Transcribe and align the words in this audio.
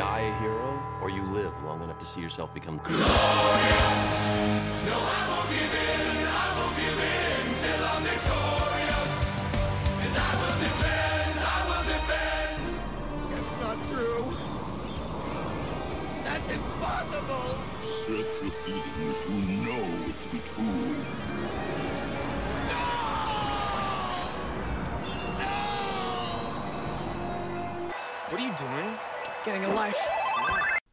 either 0.00 0.20
die 0.20 0.20
a 0.20 0.40
hero 0.40 0.82
or 1.02 1.10
you 1.10 1.22
live 1.32 1.52
long 1.64 1.82
enough 1.82 1.98
to 1.98 2.06
see 2.06 2.20
yourself 2.20 2.52
become 2.54 2.80
glorious. 2.82 3.08
No, 4.86 4.96
I 4.96 5.26
won't 5.28 5.48
give 5.50 5.74
in. 5.74 6.26
I 6.26 6.54
won't 6.56 6.76
give 6.76 7.00
in 7.00 7.54
till 7.60 7.84
I'm 7.84 8.02
victorious. 8.02 9.12
And 10.04 10.14
I 10.16 10.32
will 10.40 10.58
defend. 10.66 11.34
I 11.40 11.60
will 11.68 11.84
defend. 11.94 12.62
That's 13.30 13.52
not 13.60 13.78
true. 13.90 14.24
That's 16.24 16.46
impossible. 16.52 17.50
Search 17.82 18.32
your 18.42 18.50
feelings. 18.50 19.16
You 19.28 19.56
know 19.66 19.84
it 20.08 20.16
to 20.20 20.28
be 20.28 20.38
true. 20.44 20.94
What 28.30 28.40
are 28.40 28.46
you 28.46 28.54
doing? 28.56 29.09
Getting 29.42 29.64
a 29.64 29.72
life. 29.72 29.96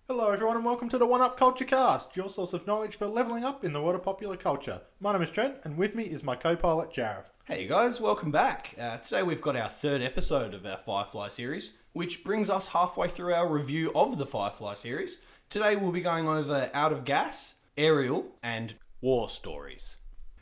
Hello, 0.07 0.31
everyone, 0.31 0.55
and 0.55 0.63
welcome 0.63 0.87
to 0.87 0.97
the 0.97 1.05
One 1.05 1.19
Up 1.19 1.37
Culture 1.37 1.65
Cast, 1.65 2.15
your 2.15 2.29
source 2.29 2.53
of 2.53 2.65
knowledge 2.65 2.95
for 2.95 3.05
leveling 3.05 3.43
up 3.43 3.65
in 3.65 3.73
the 3.73 3.81
world 3.81 3.95
of 3.95 4.03
popular 4.03 4.37
culture. 4.37 4.79
My 5.01 5.11
name 5.11 5.21
is 5.21 5.31
Trent, 5.31 5.57
and 5.65 5.75
with 5.75 5.95
me 5.95 6.03
is 6.03 6.23
my 6.23 6.33
co 6.35 6.55
pilot, 6.55 6.93
Jareth. 6.93 7.29
Hey 7.43 7.67
guys, 7.67 7.99
welcome 7.99 8.31
back. 8.31 8.73
Uh, 8.79 8.97
today 8.99 9.21
we've 9.21 9.41
got 9.41 9.57
our 9.57 9.67
third 9.67 10.01
episode 10.01 10.53
of 10.53 10.65
our 10.65 10.77
Firefly 10.77 11.27
series, 11.27 11.71
which 11.91 12.23
brings 12.23 12.49
us 12.49 12.67
halfway 12.67 13.09
through 13.09 13.33
our 13.33 13.49
review 13.49 13.91
of 13.93 14.17
the 14.17 14.25
Firefly 14.25 14.75
series. 14.75 15.17
Today 15.49 15.75
we'll 15.75 15.91
be 15.91 15.99
going 15.99 16.29
over 16.29 16.69
Out 16.73 16.93
of 16.93 17.03
Gas, 17.03 17.55
Ariel, 17.77 18.27
and 18.41 18.75
War 19.01 19.29
Stories. 19.29 19.97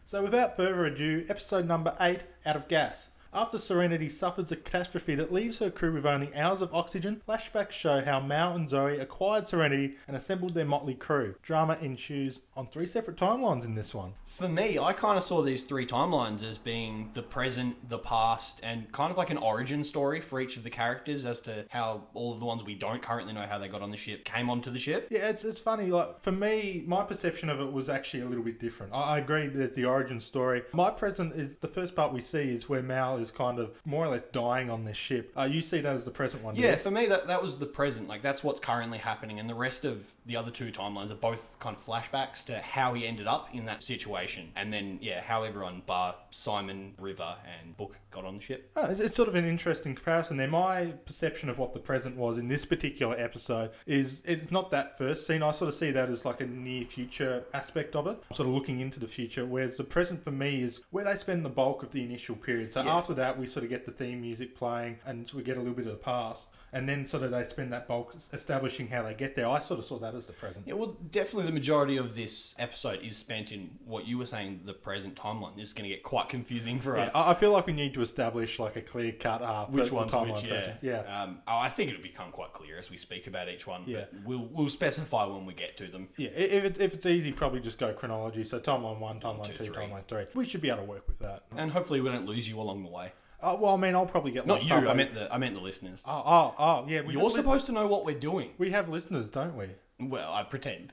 So, 0.06 0.22
without 0.22 0.56
further 0.56 0.86
ado, 0.86 1.26
episode 1.28 1.68
number 1.68 1.96
8 2.00 2.20
Out 2.46 2.56
of 2.56 2.68
Gas. 2.68 3.10
After 3.36 3.60
Serenity 3.60 4.08
suffers 4.08 4.50
a 4.54 4.56
catastrophe 4.56 5.14
that 5.16 5.34
leaves 5.34 5.58
her 5.58 5.70
crew 5.70 5.92
with 5.92 6.06
only 6.06 6.34
hours 6.34 6.62
of 6.62 6.74
oxygen, 6.74 7.22
flashbacks 7.28 7.74
show 7.74 8.02
how 8.02 8.22
Mal 8.22 8.56
and 8.56 8.70
Zoe 8.70 8.98
acquired 8.98 9.50
Serenity 9.50 9.98
and 10.08 10.16
assembled 10.16 10.54
their 10.54 10.64
motley 10.64 10.94
crew. 10.94 11.36
Drama 11.42 11.78
ensues 11.82 12.40
on 12.56 12.68
three 12.68 12.86
separate 12.86 13.18
timelines 13.18 13.66
in 13.66 13.76
this 13.76 13.94
one. 13.94 14.14
For 14.24 14.48
me, 14.48 14.80
I 14.80 14.94
kind 14.94 15.18
of 15.18 15.24
saw 15.26 15.42
these 15.42 15.66
three 15.66 15.86
timelines 15.86 16.44
as 16.44 16.58
being 16.58 17.10
the 17.14 17.22
present, 17.22 17.90
the 17.90 18.00
past, 18.00 18.62
and 18.64 18.90
kind 18.94 19.12
of 19.12 19.18
like 19.18 19.30
an 19.30 19.38
origin 19.38 19.84
story 19.84 20.22
for 20.22 20.40
each 20.40 20.56
of 20.56 20.64
the 20.64 20.70
characters 20.70 21.26
as 21.26 21.42
to 21.42 21.66
how 21.72 22.04
all 22.14 22.32
of 22.32 22.40
the 22.40 22.46
ones 22.46 22.64
we 22.64 22.74
don't 22.74 23.02
currently 23.02 23.34
know 23.34 23.48
how 23.48 23.58
they 23.58 23.68
got 23.68 23.82
on 23.82 23.92
the 23.92 23.98
ship 23.98 24.24
came 24.24 24.50
onto 24.50 24.72
the 24.72 24.80
ship. 24.80 25.10
Yeah, 25.12 25.28
it's, 25.28 25.44
it's 25.44 25.60
funny. 25.60 25.88
Like 25.88 26.22
for 26.22 26.32
me, 26.32 26.86
my 26.88 27.04
perception 27.04 27.50
of 27.50 27.60
it 27.60 27.74
was 27.74 27.90
actually 27.90 28.24
a 28.24 28.30
little 28.30 28.46
bit 28.46 28.62
different. 28.62 28.94
I, 28.94 29.16
I 29.16 29.18
agree 29.18 29.48
that 29.48 29.74
the 29.74 29.84
origin 29.84 30.22
story. 30.22 30.64
My 30.72 30.90
present 30.90 31.36
is 31.36 31.56
the 31.60 31.68
first 31.68 31.98
part 31.98 32.14
we 32.14 32.22
see 32.22 32.56
is 32.56 32.70
where 32.70 32.82
Mal 32.82 33.18
is 33.18 33.25
kind 33.32 33.60
of 33.60 33.72
more 33.86 34.06
or 34.06 34.10
less 34.10 34.24
dying 34.32 34.70
on 34.70 34.86
this 34.86 34.98
ship. 34.98 35.32
Uh, 35.38 35.44
you 35.44 35.62
see 35.62 35.82
that 35.82 35.96
as 35.96 36.06
the 36.06 36.12
present 36.12 36.44
one. 36.44 36.56
Yeah, 36.56 36.76
for 36.76 36.92
me 36.92 37.06
that 37.08 37.28
that 37.28 37.42
was 37.42 37.58
the 37.58 37.66
present. 37.66 38.08
Like 38.08 38.22
that's 38.22 38.44
what's 38.44 38.60
currently 38.60 39.00
happening, 39.00 39.40
and 39.40 39.50
the 39.50 39.56
rest 39.56 39.86
of 39.86 40.16
the 40.26 40.36
other 40.36 40.52
two 40.52 40.72
timelines 40.72 41.12
are 41.12 41.16
both 41.16 41.58
kind 41.60 41.76
of 41.76 41.84
flashbacks 41.84 42.44
to 42.46 42.60
how 42.60 42.94
he 42.94 43.06
ended 43.06 43.28
up 43.28 43.50
in 43.54 43.66
that 43.66 43.84
situation, 43.84 44.52
and 44.56 44.72
then 44.74 45.00
yeah, 45.02 45.22
how 45.22 45.44
everyone 45.44 45.82
bar 45.86 46.16
Simon, 46.32 46.94
River, 47.00 47.36
and 47.62 47.76
Book 47.78 47.96
got 48.12 48.26
on 48.26 48.36
the 48.38 48.42
ship. 48.42 48.72
Oh, 48.76 48.86
it's, 48.86 49.00
it's 49.00 49.16
sort 49.16 49.28
of 49.28 49.36
an 49.36 49.46
interesting 49.46 49.96
comparison 49.96 50.38
there. 50.38 50.48
My 50.48 50.94
perception 51.06 51.50
of 51.50 51.58
what 51.58 51.74
the 51.74 51.80
present 51.80 52.16
was 52.18 52.38
in 52.38 52.48
this 52.48 52.66
particular 52.66 53.16
episode 53.18 53.72
is 53.86 54.22
it's 54.26 54.52
not 54.52 54.72
that 54.72 54.98
first 54.98 55.26
scene. 55.28 55.44
I 55.44 55.52
sort 55.52 55.70
of 55.70 55.76
see 55.76 55.92
that 55.92 56.10
as 56.10 56.24
like 56.26 56.40
a 56.42 56.46
near 56.46 56.86
future 56.86 57.44
aspect 57.54 57.96
of 57.96 58.08
it, 58.08 58.18
sort 58.34 58.48
of 58.48 58.54
looking 58.56 58.80
into 58.80 59.00
the 59.00 59.08
future. 59.08 59.46
Whereas 59.46 59.78
the 59.78 59.84
present 59.84 60.24
for 60.24 60.32
me 60.32 60.62
is 60.62 60.82
where 60.92 61.04
they 61.04 61.16
spend 61.16 61.44
the 61.44 61.50
bulk 61.50 61.84
of 61.84 61.92
the 61.92 62.04
initial 62.04 62.36
period. 62.36 62.74
So 62.74 62.84
Yeah. 62.84 62.96
after 62.96 63.14
that, 63.16 63.38
we 63.38 63.46
sort 63.48 63.64
of 63.64 63.70
get 63.70 63.86
the 63.86 63.92
theme 63.92 64.22
music 64.22 64.56
playing 64.56 65.00
and 65.06 65.30
we 65.34 65.44
get 65.44 65.58
a 65.58 65.60
little 65.60 65.76
bit 65.76 65.86
of 65.86 65.92
the 65.92 65.98
past. 65.98 66.48
And 66.74 66.90
then 66.90 67.06
sort 67.06 67.24
of 67.24 67.32
they 67.32 67.46
spend 67.46 67.72
that 67.72 67.88
bulk 67.88 68.16
establishing 68.34 68.90
how 68.90 69.04
they 69.04 69.14
get 69.14 69.36
there. 69.36 69.48
I 69.48 69.60
sort 69.62 69.80
of 69.80 69.86
saw 69.86 69.98
that 70.00 70.14
as 70.14 70.26
the 70.26 70.34
present. 70.34 70.66
Yeah, 70.68 70.74
well, 70.74 70.98
definitely 71.10 71.46
the 71.46 71.54
majority 71.54 71.96
of 71.96 72.16
this 72.16 72.54
episode 72.60 73.02
is 73.02 73.16
spent 73.16 73.52
in 73.54 73.78
what 73.86 74.08
you 74.08 74.18
were 74.18 74.26
saying, 74.26 74.62
the 74.66 74.74
present 74.74 75.16
timeline. 75.16 75.56
This 75.56 75.70
is 75.70 75.74
going 75.74 75.90
to 75.90 75.96
get 75.96 76.04
quite 76.04 76.28
confusing 76.28 76.80
for 76.80 76.98
us. 76.98 77.16
I 77.16 77.32
I 77.32 77.34
feel 77.34 77.52
like 77.52 77.66
we 77.66 77.74
need 77.74 77.94
to 77.94 78.02
establish 78.02 78.60
like 78.60 78.76
a 78.76 78.82
clear 78.82 79.12
cut 79.14 79.42
uh, 79.42 79.66
which 79.68 79.92
one's 79.92 80.12
timeline 80.12 80.34
which? 80.36 80.44
Yeah, 80.44 80.50
present. 80.50 80.78
Yeah. 80.82 81.24
Um, 81.24 81.40
oh, 81.48 81.58
I 81.58 81.70
think 81.70 81.92
it'll 81.92 82.02
become 82.02 82.32
quite 82.32 82.54
clear 82.54 82.78
as 82.78 82.90
we 82.90 82.98
speak 82.98 83.28
about 83.28 83.48
each 83.50 83.66
one. 83.66 83.84
Yeah. 83.86 84.06
but 84.12 84.26
we'll 84.26 84.50
we'll 84.52 84.70
specify 84.70 85.26
when 85.26 85.46
we 85.46 85.54
get 85.54 85.78
to 85.78 85.88
them. 85.88 86.08
Yeah, 86.18 86.30
if, 86.30 86.64
it, 86.64 86.82
if 86.82 86.94
it's 86.94 87.06
easy, 87.06 87.32
probably 87.32 87.62
just 87.62 87.78
go 87.78 87.94
chronology. 87.94 88.44
So 88.44 88.60
timeline 88.60 89.00
one, 89.00 89.20
timeline 89.20 89.58
Two, 89.58 89.72
timeline 89.72 90.06
three. 90.08 90.26
We 90.34 90.46
should 90.46 90.62
be 90.62 90.70
able 90.70 90.80
to 90.80 90.86
work 90.86 91.08
with 91.08 91.20
that. 91.20 91.44
And 91.56 91.72
hopefully 91.72 92.02
we 92.02 92.10
don't 92.10 92.26
lose 92.26 92.50
you 92.50 92.60
along 92.60 92.84
the 92.84 92.90
way. 92.90 93.05
Uh, 93.42 93.58
well, 93.60 93.74
I 93.76 93.78
mean, 93.78 93.96
I'll 93.96 94.06
probably 94.06 94.32
get 94.32 94.46
Not 94.48 94.56
lost 94.56 94.68
you. 94.68 94.74
I 94.74 94.80
halfway- 94.80 94.94
meant 94.96 95.14
the 95.14 95.34
I 95.34 95.38
meant 95.38 95.54
the 95.54 95.60
listeners. 95.62 96.04
Oh, 96.08 96.24
oh, 96.26 96.56
oh, 96.58 96.86
yeah. 96.88 97.02
We 97.02 97.14
You're 97.14 97.30
supposed 97.30 97.66
to 97.68 97.72
know 97.72 97.88
what 97.88 98.06
we're 98.06 98.20
doing. 98.20 98.52
we 98.58 98.72
have 98.72 98.90
listeners, 98.90 99.28
don't 99.28 99.56
we? 99.56 99.68
Well, 99.98 100.34
I 100.34 100.44
pretend. 100.44 100.92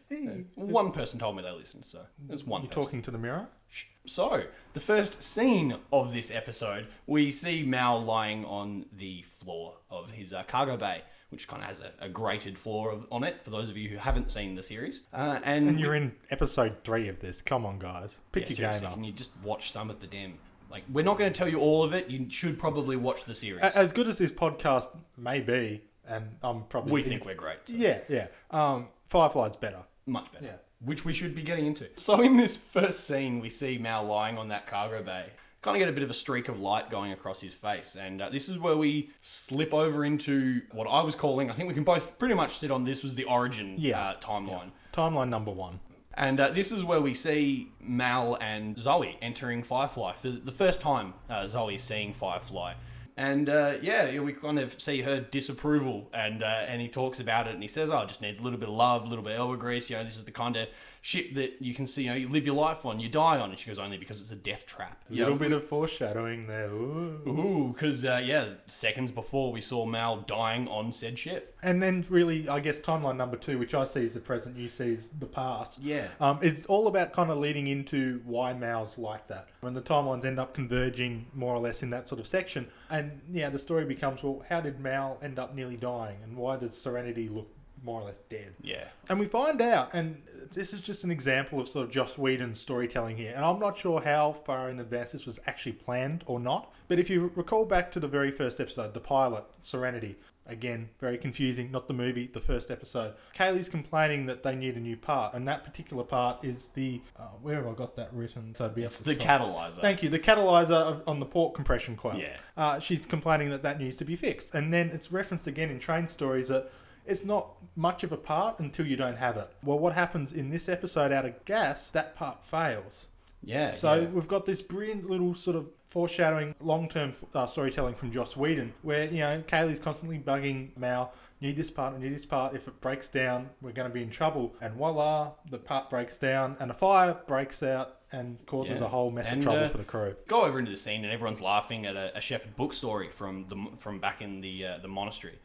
One 0.54 0.92
person 0.92 1.18
told 1.18 1.36
me 1.36 1.42
they 1.42 1.50
listened, 1.50 1.84
so 1.84 2.02
there's 2.18 2.44
one 2.44 2.62
You're 2.62 2.68
person. 2.68 2.82
talking 2.84 3.02
to 3.02 3.10
the 3.10 3.18
mirror. 3.18 3.48
Shh. 3.68 3.86
So, 4.06 4.44
the 4.74 4.80
first 4.80 5.22
scene 5.24 5.74
of 5.92 6.12
this 6.12 6.30
episode, 6.30 6.88
we 7.06 7.32
see 7.32 7.64
Mal 7.64 8.00
lying 8.00 8.44
on 8.44 8.86
the 8.92 9.22
floor 9.22 9.78
of 9.90 10.12
his 10.12 10.32
uh, 10.32 10.44
cargo 10.44 10.76
bay, 10.76 11.02
which 11.30 11.48
kind 11.48 11.62
of 11.62 11.68
has 11.68 11.80
a, 11.80 11.90
a 11.98 12.08
grated 12.08 12.56
floor 12.58 12.92
of, 12.92 13.06
on 13.10 13.24
it, 13.24 13.42
for 13.42 13.50
those 13.50 13.70
of 13.70 13.76
you 13.76 13.88
who 13.88 13.96
haven't 13.96 14.30
seen 14.30 14.54
the 14.54 14.62
series. 14.62 15.00
Uh, 15.12 15.40
and 15.42 15.68
And 15.68 15.80
you're 15.80 15.96
in 15.96 16.12
episode 16.30 16.84
three 16.84 17.08
of 17.08 17.18
this. 17.18 17.42
Come 17.42 17.66
on, 17.66 17.80
guys. 17.80 18.18
Pick 18.30 18.42
yeah, 18.44 18.48
your 18.50 18.56
seriously, 18.56 18.80
game 18.82 18.86
up. 18.88 18.94
Can 18.94 19.04
you 19.04 19.12
just 19.12 19.30
watch 19.42 19.72
some 19.72 19.90
of 19.90 19.98
the 19.98 20.06
damn... 20.06 20.38
Like, 20.72 20.84
we're 20.90 21.04
not 21.04 21.18
going 21.18 21.32
to 21.32 21.36
tell 21.38 21.48
you 21.48 21.60
all 21.60 21.84
of 21.84 21.92
it. 21.92 22.08
You 22.10 22.28
should 22.30 22.58
probably 22.58 22.96
watch 22.96 23.24
the 23.24 23.34
series. 23.34 23.62
A- 23.62 23.76
As 23.78 23.92
good 23.92 24.08
as 24.08 24.18
this 24.18 24.32
podcast 24.32 24.88
may 25.16 25.40
be, 25.40 25.82
and 26.08 26.36
I'm 26.42 26.62
probably. 26.64 26.92
we 26.94 27.02
think 27.02 27.24
we're 27.26 27.34
great. 27.34 27.58
so 27.66 27.76
Yeah, 27.76 28.00
yeah. 28.08 28.26
Um, 28.50 28.88
Firefly's 29.06 29.54
better. 29.56 29.84
Much 30.06 30.32
better. 30.32 30.44
Yeah. 30.46 30.52
Which 30.84 31.04
we 31.04 31.12
should 31.12 31.34
be 31.34 31.42
getting 31.42 31.66
into. 31.66 31.88
So 31.96 32.20
in 32.22 32.36
this 32.38 32.56
first 32.56 33.06
scene, 33.06 33.38
we 33.38 33.50
see 33.50 33.78
Mal 33.78 34.02
lying 34.04 34.36
on 34.38 34.48
that 34.48 34.66
cargo 34.66 35.02
bay. 35.02 35.26
Kind 35.60 35.76
of 35.76 35.78
get 35.78 35.88
a 35.88 35.92
bit 35.92 36.02
of 36.02 36.10
a 36.10 36.14
streak 36.14 36.48
of 36.48 36.58
light 36.58 36.90
going 36.90 37.12
across 37.12 37.40
his 37.40 37.54
face, 37.54 37.94
and 37.94 38.20
uh, 38.20 38.30
this 38.30 38.48
is 38.48 38.58
where 38.58 38.76
we 38.76 39.10
slip 39.20 39.72
over 39.72 40.04
into 40.04 40.62
what 40.72 40.88
I 40.88 41.02
was 41.02 41.14
calling. 41.14 41.50
I 41.50 41.54
think 41.54 41.68
we 41.68 41.74
can 41.74 41.84
both 41.84 42.18
pretty 42.18 42.34
much 42.34 42.56
sit 42.56 42.72
on 42.72 42.82
this 42.84 43.04
was 43.04 43.14
the 43.14 43.22
origin 43.24 43.76
Yeah. 43.78 44.00
uh, 44.02 44.16
timeline. 44.20 44.72
Timeline 44.92 45.28
number 45.28 45.52
one. 45.52 45.78
And 46.14 46.38
uh, 46.38 46.50
this 46.50 46.70
is 46.70 46.84
where 46.84 47.00
we 47.00 47.14
see 47.14 47.72
Mal 47.80 48.36
and 48.40 48.78
Zoe 48.78 49.16
entering 49.22 49.62
Firefly 49.62 50.12
for 50.14 50.30
the 50.30 50.52
first 50.52 50.80
time. 50.80 51.14
Uh, 51.28 51.48
Zoe 51.48 51.78
seeing 51.78 52.12
Firefly, 52.12 52.74
and 53.16 53.48
uh, 53.48 53.74
yeah, 53.80 54.18
we 54.20 54.32
kind 54.32 54.58
of 54.58 54.80
see 54.80 55.02
her 55.02 55.20
disapproval, 55.20 56.10
and 56.12 56.42
uh, 56.42 56.46
and 56.46 56.80
he 56.80 56.88
talks 56.88 57.18
about 57.18 57.46
it, 57.46 57.54
and 57.54 57.62
he 57.62 57.68
says, 57.68 57.90
"Oh, 57.90 58.00
it 58.00 58.08
just 58.08 58.20
needs 58.20 58.38
a 58.38 58.42
little 58.42 58.58
bit 58.58 58.68
of 58.68 58.74
love, 58.74 59.04
a 59.04 59.08
little 59.08 59.24
bit 59.24 59.34
of 59.34 59.38
elbow 59.38 59.56
grease. 59.56 59.88
You 59.88 59.96
know, 59.96 60.04
this 60.04 60.18
is 60.18 60.24
the 60.24 60.32
kind 60.32 60.56
of 60.56 60.68
ship 61.02 61.34
that 61.34 61.60
you 61.60 61.74
can 61.74 61.86
see, 61.86 62.04
you 62.04 62.10
know, 62.10 62.16
you 62.16 62.28
live 62.28 62.46
your 62.46 62.54
life 62.54 62.86
on, 62.86 63.00
you 63.00 63.08
die 63.08 63.38
on." 63.38 63.50
And 63.50 63.58
she 63.58 63.66
goes, 63.66 63.78
"Only 63.78 63.98
because 63.98 64.22
it's 64.22 64.32
a 64.32 64.36
death 64.36 64.64
trap." 64.64 65.04
A 65.10 65.12
little 65.12 65.34
know, 65.34 65.38
bit 65.38 65.52
of 65.52 65.64
foreshadowing 65.64 66.46
there. 66.46 66.70
Ooh. 66.70 67.20
Ooh, 67.26 67.72
because 67.74 68.04
uh, 68.04 68.22
yeah, 68.24 68.54
seconds 68.66 69.12
before 69.12 69.52
we 69.52 69.60
saw 69.60 69.84
Mal 69.84 70.18
dying 70.20 70.68
on 70.68 70.92
said 70.92 71.18
ship. 71.18 71.58
And 71.62 71.82
then, 71.82 72.04
really, 72.08 72.48
I 72.48 72.60
guess 72.60 72.78
timeline 72.78 73.16
number 73.16 73.36
two, 73.36 73.58
which 73.58 73.74
I 73.74 73.84
see 73.84 74.06
as 74.06 74.14
the 74.14 74.20
present, 74.20 74.56
you 74.56 74.68
see 74.68 74.94
as 74.94 75.08
the 75.08 75.26
past. 75.26 75.78
Yeah. 75.80 76.08
Um, 76.20 76.38
it's 76.40 76.64
all 76.66 76.86
about 76.86 77.12
kind 77.12 77.30
of 77.30 77.38
leading 77.38 77.66
into 77.66 78.22
why 78.24 78.52
Mal's 78.52 78.96
like 78.96 79.26
that. 79.28 79.48
When 79.60 79.74
the 79.74 79.82
timelines 79.82 80.24
end 80.24 80.38
up 80.38 80.54
converging 80.54 81.26
more 81.34 81.54
or 81.54 81.60
less 81.60 81.82
in 81.82 81.90
that 81.90 82.08
sort 82.08 82.20
of 82.20 82.26
section. 82.26 82.68
And 82.90 83.20
yeah, 83.30 83.48
the 83.48 83.58
story 83.58 83.84
becomes 83.84 84.22
well, 84.22 84.44
how 84.48 84.60
did 84.60 84.80
Mal 84.80 85.18
end 85.22 85.38
up 85.38 85.54
nearly 85.54 85.76
dying? 85.76 86.18
And 86.22 86.36
why 86.36 86.56
does 86.56 86.76
Serenity 86.76 87.28
look 87.28 87.48
more 87.82 88.00
or 88.00 88.04
less 88.04 88.18
dead? 88.30 88.54
Yeah. 88.62 88.84
And 89.08 89.18
we 89.20 89.26
find 89.26 89.60
out, 89.60 89.92
and 89.92 90.22
this 90.52 90.72
is 90.72 90.80
just 90.80 91.04
an 91.04 91.10
example 91.10 91.60
of 91.60 91.68
sort 91.68 91.86
of 91.86 91.92
Joss 91.92 92.16
Whedon's 92.18 92.60
storytelling 92.60 93.16
here. 93.16 93.32
And 93.34 93.44
I'm 93.44 93.58
not 93.58 93.76
sure 93.78 94.00
how 94.00 94.32
far 94.32 94.68
in 94.70 94.78
advance 94.80 95.12
this 95.12 95.26
was 95.26 95.38
actually 95.46 95.72
planned 95.72 96.24
or 96.26 96.38
not. 96.40 96.72
But 96.88 96.98
if 96.98 97.08
you 97.10 97.32
recall 97.34 97.64
back 97.64 97.90
to 97.92 98.00
the 98.00 98.08
very 98.08 98.30
first 98.30 98.60
episode, 98.60 98.92
the 98.94 99.00
pilot, 99.00 99.44
Serenity, 99.62 100.16
again, 100.44 100.90
very 101.00 101.16
confusing, 101.16 101.70
not 101.70 101.86
the 101.86 101.94
movie, 101.94 102.26
the 102.26 102.40
first 102.40 102.70
episode. 102.70 103.14
Kaylee's 103.34 103.68
complaining 103.68 104.26
that 104.26 104.42
they 104.42 104.54
need 104.56 104.76
a 104.76 104.80
new 104.80 104.96
part, 104.96 105.32
and 105.34 105.46
that 105.48 105.64
particular 105.64 106.02
part 106.02 106.44
is 106.44 106.68
the. 106.74 107.00
Uh, 107.16 107.22
where 107.40 107.54
have 107.56 107.66
I 107.66 107.72
got 107.72 107.94
that 107.96 108.12
written? 108.12 108.54
So 108.54 108.64
it'd 108.64 108.74
be 108.76 108.82
It's 108.82 108.98
the 108.98 109.14
top. 109.14 109.40
catalyzer. 109.42 109.80
Thank 109.80 110.02
you. 110.02 110.08
The 110.08 110.18
catalyzer 110.18 110.72
of- 110.72 111.02
on 111.08 111.20
the 111.20 111.26
port 111.26 111.54
compression 111.54 111.96
coil. 111.96 112.16
Yeah. 112.18 112.36
Uh, 112.56 112.78
she's 112.80 113.06
complaining 113.06 113.50
that 113.50 113.62
that 113.62 113.78
needs 113.78 113.96
to 113.96 114.04
be 114.04 114.16
fixed. 114.16 114.54
And 114.54 114.72
then 114.74 114.90
it's 114.90 115.10
referenced 115.12 115.46
again 115.46 115.70
in 115.70 115.78
train 115.78 116.08
stories 116.08 116.48
that 116.48 116.70
it's 117.06 117.24
not 117.24 117.48
much 117.76 118.04
of 118.04 118.12
a 118.12 118.16
part 118.16 118.58
until 118.58 118.86
you 118.86 118.96
don't 118.96 119.16
have 119.16 119.36
it. 119.36 119.48
Well, 119.62 119.78
what 119.78 119.92
happens 119.94 120.32
in 120.32 120.50
this 120.50 120.68
episode 120.68 121.12
out 121.12 121.24
of 121.24 121.44
gas, 121.44 121.88
that 121.90 122.14
part 122.16 122.44
fails. 122.44 123.06
Yeah. 123.42 123.74
So 123.74 123.94
yeah. 123.94 124.06
we've 124.08 124.28
got 124.28 124.46
this 124.46 124.62
brilliant 124.62 125.08
little 125.10 125.34
sort 125.34 125.56
of 125.56 125.70
foreshadowing 125.86 126.54
long-term 126.60 127.12
uh, 127.34 127.46
storytelling 127.46 127.94
from 127.94 128.12
Joss 128.12 128.36
Whedon, 128.36 128.72
where 128.82 129.04
you 129.06 129.20
know 129.20 129.42
Kaylee's 129.46 129.80
constantly 129.80 130.18
bugging 130.18 130.76
Mal, 130.78 131.12
need 131.40 131.56
this 131.56 131.70
part, 131.70 131.98
need 131.98 132.14
this 132.14 132.24
part. 132.24 132.54
If 132.54 132.68
it 132.68 132.80
breaks 132.80 133.08
down, 133.08 133.50
we're 133.60 133.72
going 133.72 133.88
to 133.88 133.92
be 133.94 134.02
in 134.02 134.10
trouble. 134.10 134.54
And 134.60 134.74
voila, 134.74 135.32
the 135.50 135.58
part 135.58 135.90
breaks 135.90 136.16
down, 136.16 136.56
and 136.60 136.70
a 136.70 136.74
fire 136.74 137.18
breaks 137.26 137.62
out 137.62 137.96
and 138.12 138.44
causes 138.46 138.78
Yeah. 138.78 138.86
a 138.86 138.88
whole 138.88 139.10
mess 139.10 139.30
And, 139.32 139.38
of 139.38 139.44
trouble 139.44 139.64
uh, 139.64 139.68
for 139.68 139.78
the 139.78 139.84
crew. 139.84 140.14
go 140.28 140.42
over 140.42 140.58
into 140.58 140.70
the 140.70 140.76
scene 140.76 141.02
and 141.02 141.12
everyone's 141.12 141.40
laughing 141.40 141.84
at 141.86 141.96
a, 141.96 142.16
a 142.16 142.20
shepherd 142.20 142.54
book 142.56 142.74
story 142.74 143.08
from 143.08 143.46
the 143.48 143.76
from 143.76 143.98
back 143.98 144.20
in 144.22 144.40
the 144.42 144.66
uh, 144.66 144.78
the 144.78 144.88
monastery. 144.88 145.38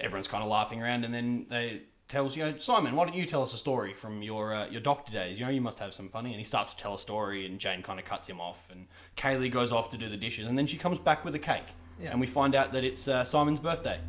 Everyone's 0.00 0.28
kind 0.28 0.42
of 0.42 0.48
laughing 0.50 0.82
around, 0.82 1.04
and 1.04 1.12
then 1.14 1.46
they 1.48 1.82
tells 2.08 2.36
you 2.36 2.44
know 2.44 2.56
Simon, 2.56 2.96
why 2.96 3.04
don't 3.06 3.14
you 3.14 3.24
tell 3.24 3.40
us 3.42 3.54
a 3.54 3.56
story 3.56 3.94
from 3.94 4.20
your 4.22 4.52
uh, 4.54 4.66
your 4.68 4.80
doctor 4.80 5.12
days? 5.12 5.38
You 5.38 5.46
know, 5.46 5.52
you 5.52 5.60
must 5.60 5.78
have 5.78 5.94
some 5.94 6.08
funny. 6.08 6.30
And 6.30 6.38
he 6.38 6.44
starts 6.44 6.74
to 6.74 6.82
tell 6.82 6.94
a 6.94 6.98
story, 6.98 7.46
and 7.46 7.58
Jayne 7.58 7.82
kind 7.82 7.98
of 8.00 8.04
cuts 8.04 8.28
him 8.28 8.40
off, 8.40 8.70
and 8.70 8.86
Kaylee 9.16 9.50
goes 9.50 9.72
off 9.72 9.90
to 9.90 9.96
do 9.98 10.08
the 10.08 10.16
dishes, 10.16 10.46
and 10.46 10.58
then 10.58 10.66
she 10.66 10.76
comes 10.76 10.98
back 10.98 11.24
with 11.24 11.34
a 11.34 11.38
cake, 11.38 11.68
Yeah. 12.00 12.10
and 12.10 12.20
we 12.20 12.26
find 12.26 12.54
out 12.54 12.72
that 12.72 12.82
it's 12.84 13.06
uh, 13.08 13.24
Simon's 13.24 13.60
birthday. 13.60 14.00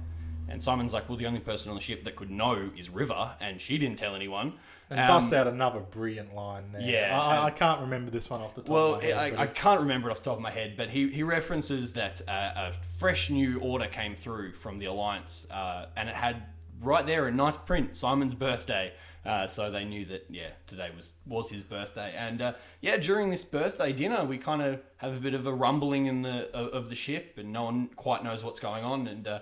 And 0.49 0.61
Simon's 0.61 0.93
like, 0.93 1.07
well, 1.07 1.17
the 1.17 1.27
only 1.27 1.39
person 1.39 1.69
on 1.69 1.75
the 1.75 1.81
ship 1.81 2.03
that 2.03 2.17
could 2.17 2.29
know 2.29 2.71
is 2.77 2.89
River, 2.89 3.35
and 3.39 3.61
she 3.61 3.77
didn't 3.77 3.97
tell 3.97 4.15
anyone. 4.15 4.53
And 4.91 4.99
Um, 4.99 5.07
busts 5.07 5.31
out 5.33 5.47
another 5.47 5.79
brilliant 5.79 6.35
line 6.35 6.71
there. 6.73 6.81
Yeah, 6.81 7.19
I, 7.19 7.45
I, 7.45 7.51
can't 7.51 7.81
remember 7.81 8.11
this 8.11 8.29
one 8.29 8.41
off 8.41 8.55
the 8.55 8.61
top 8.61 8.69
Well, 8.69 8.95
of 8.95 9.01
my 9.01 9.07
head. 9.07 9.35
I, 9.35 9.43
I 9.43 9.47
can't 9.47 9.79
remember 9.79 10.09
it 10.09 10.11
off 10.11 10.17
the 10.17 10.25
top 10.25 10.35
of 10.35 10.41
my 10.41 10.51
head, 10.51 10.75
but 10.75 10.89
he, 10.89 11.09
he 11.09 11.23
references 11.23 11.93
that 11.93 12.21
uh, 12.27 12.51
a 12.55 12.73
fresh 12.73 13.29
new 13.29 13.59
order 13.59 13.87
came 13.87 14.15
through 14.15 14.53
from 14.53 14.79
the 14.79 14.85
Alliance, 14.85 15.47
uh, 15.49 15.85
and 15.95 16.09
it 16.09 16.15
had 16.15 16.43
right 16.81 17.05
there 17.05 17.27
a 17.27 17.31
nice 17.31 17.57
print, 17.57 17.95
Simon's 17.95 18.35
birthday. 18.35 18.93
Uh, 19.23 19.45
so 19.45 19.69
they 19.69 19.85
knew 19.85 20.03
that 20.03 20.25
yeah, 20.31 20.49
today 20.65 20.89
was 20.95 21.13
was 21.27 21.51
his 21.51 21.61
birthday, 21.61 22.11
and 22.17 22.41
uh, 22.41 22.53
yeah, 22.81 22.97
during 22.97 23.29
this 23.29 23.43
birthday 23.43 23.93
dinner, 23.93 24.25
we 24.25 24.37
kind 24.37 24.63
of 24.63 24.81
have 24.97 25.15
a 25.15 25.19
bit 25.19 25.35
of 25.35 25.45
a 25.45 25.53
rumbling 25.53 26.07
in 26.07 26.23
the 26.23 26.49
of, 26.55 26.73
of 26.73 26.89
the 26.89 26.95
ship, 26.95 27.35
and 27.37 27.53
no 27.53 27.65
one 27.65 27.87
quite 27.95 28.23
knows 28.23 28.43
what's 28.43 28.59
going 28.59 28.83
on, 28.83 29.07
and 29.07 29.27
uh, 29.27 29.39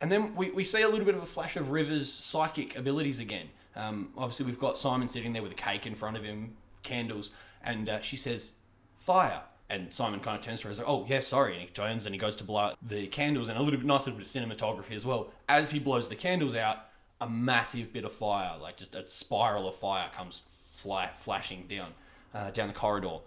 and 0.00 0.10
then 0.10 0.34
we, 0.34 0.50
we 0.52 0.64
see 0.64 0.80
a 0.80 0.88
little 0.88 1.04
bit 1.04 1.14
of 1.14 1.22
a 1.22 1.26
flash 1.26 1.56
of 1.56 1.70
River's 1.70 2.10
psychic 2.10 2.74
abilities 2.74 3.18
again. 3.18 3.48
Um, 3.78 4.10
obviously, 4.16 4.44
we've 4.44 4.58
got 4.58 4.76
Simon 4.76 5.08
sitting 5.08 5.32
there 5.32 5.42
with 5.42 5.52
a 5.52 5.54
cake 5.54 5.86
in 5.86 5.94
front 5.94 6.16
of 6.16 6.24
him, 6.24 6.56
candles, 6.82 7.30
and 7.62 7.88
uh, 7.88 8.00
she 8.00 8.16
says, 8.16 8.52
"Fire." 8.96 9.42
And 9.70 9.92
Simon 9.92 10.20
kind 10.20 10.38
of 10.38 10.42
turns 10.42 10.60
to 10.60 10.64
her 10.64 10.70
and 10.70 10.74
is 10.74 10.78
like, 10.78 10.88
"Oh, 10.88 11.04
yeah, 11.08 11.20
sorry." 11.20 11.52
And 11.52 11.62
he 11.62 11.68
turns 11.68 12.06
and 12.06 12.14
he 12.14 12.18
goes 12.18 12.34
to 12.36 12.44
blow 12.44 12.58
out 12.58 12.78
the 12.82 13.06
candles, 13.06 13.48
and 13.48 13.56
a 13.56 13.62
little 13.62 13.78
bit 13.78 13.86
nice 13.86 14.06
little 14.06 14.18
bit 14.18 14.26
of 14.26 14.42
cinematography 14.42 14.96
as 14.96 15.06
well. 15.06 15.30
As 15.48 15.70
he 15.70 15.78
blows 15.78 16.08
the 16.08 16.16
candles 16.16 16.56
out, 16.56 16.86
a 17.20 17.28
massive 17.28 17.92
bit 17.92 18.04
of 18.04 18.12
fire, 18.12 18.58
like 18.60 18.76
just 18.76 18.94
a 18.94 19.08
spiral 19.08 19.68
of 19.68 19.74
fire, 19.74 20.10
comes 20.14 20.42
fly, 20.48 21.08
flashing 21.08 21.66
down 21.68 21.92
uh, 22.34 22.50
down 22.50 22.68
the 22.68 22.74
corridor, 22.74 23.18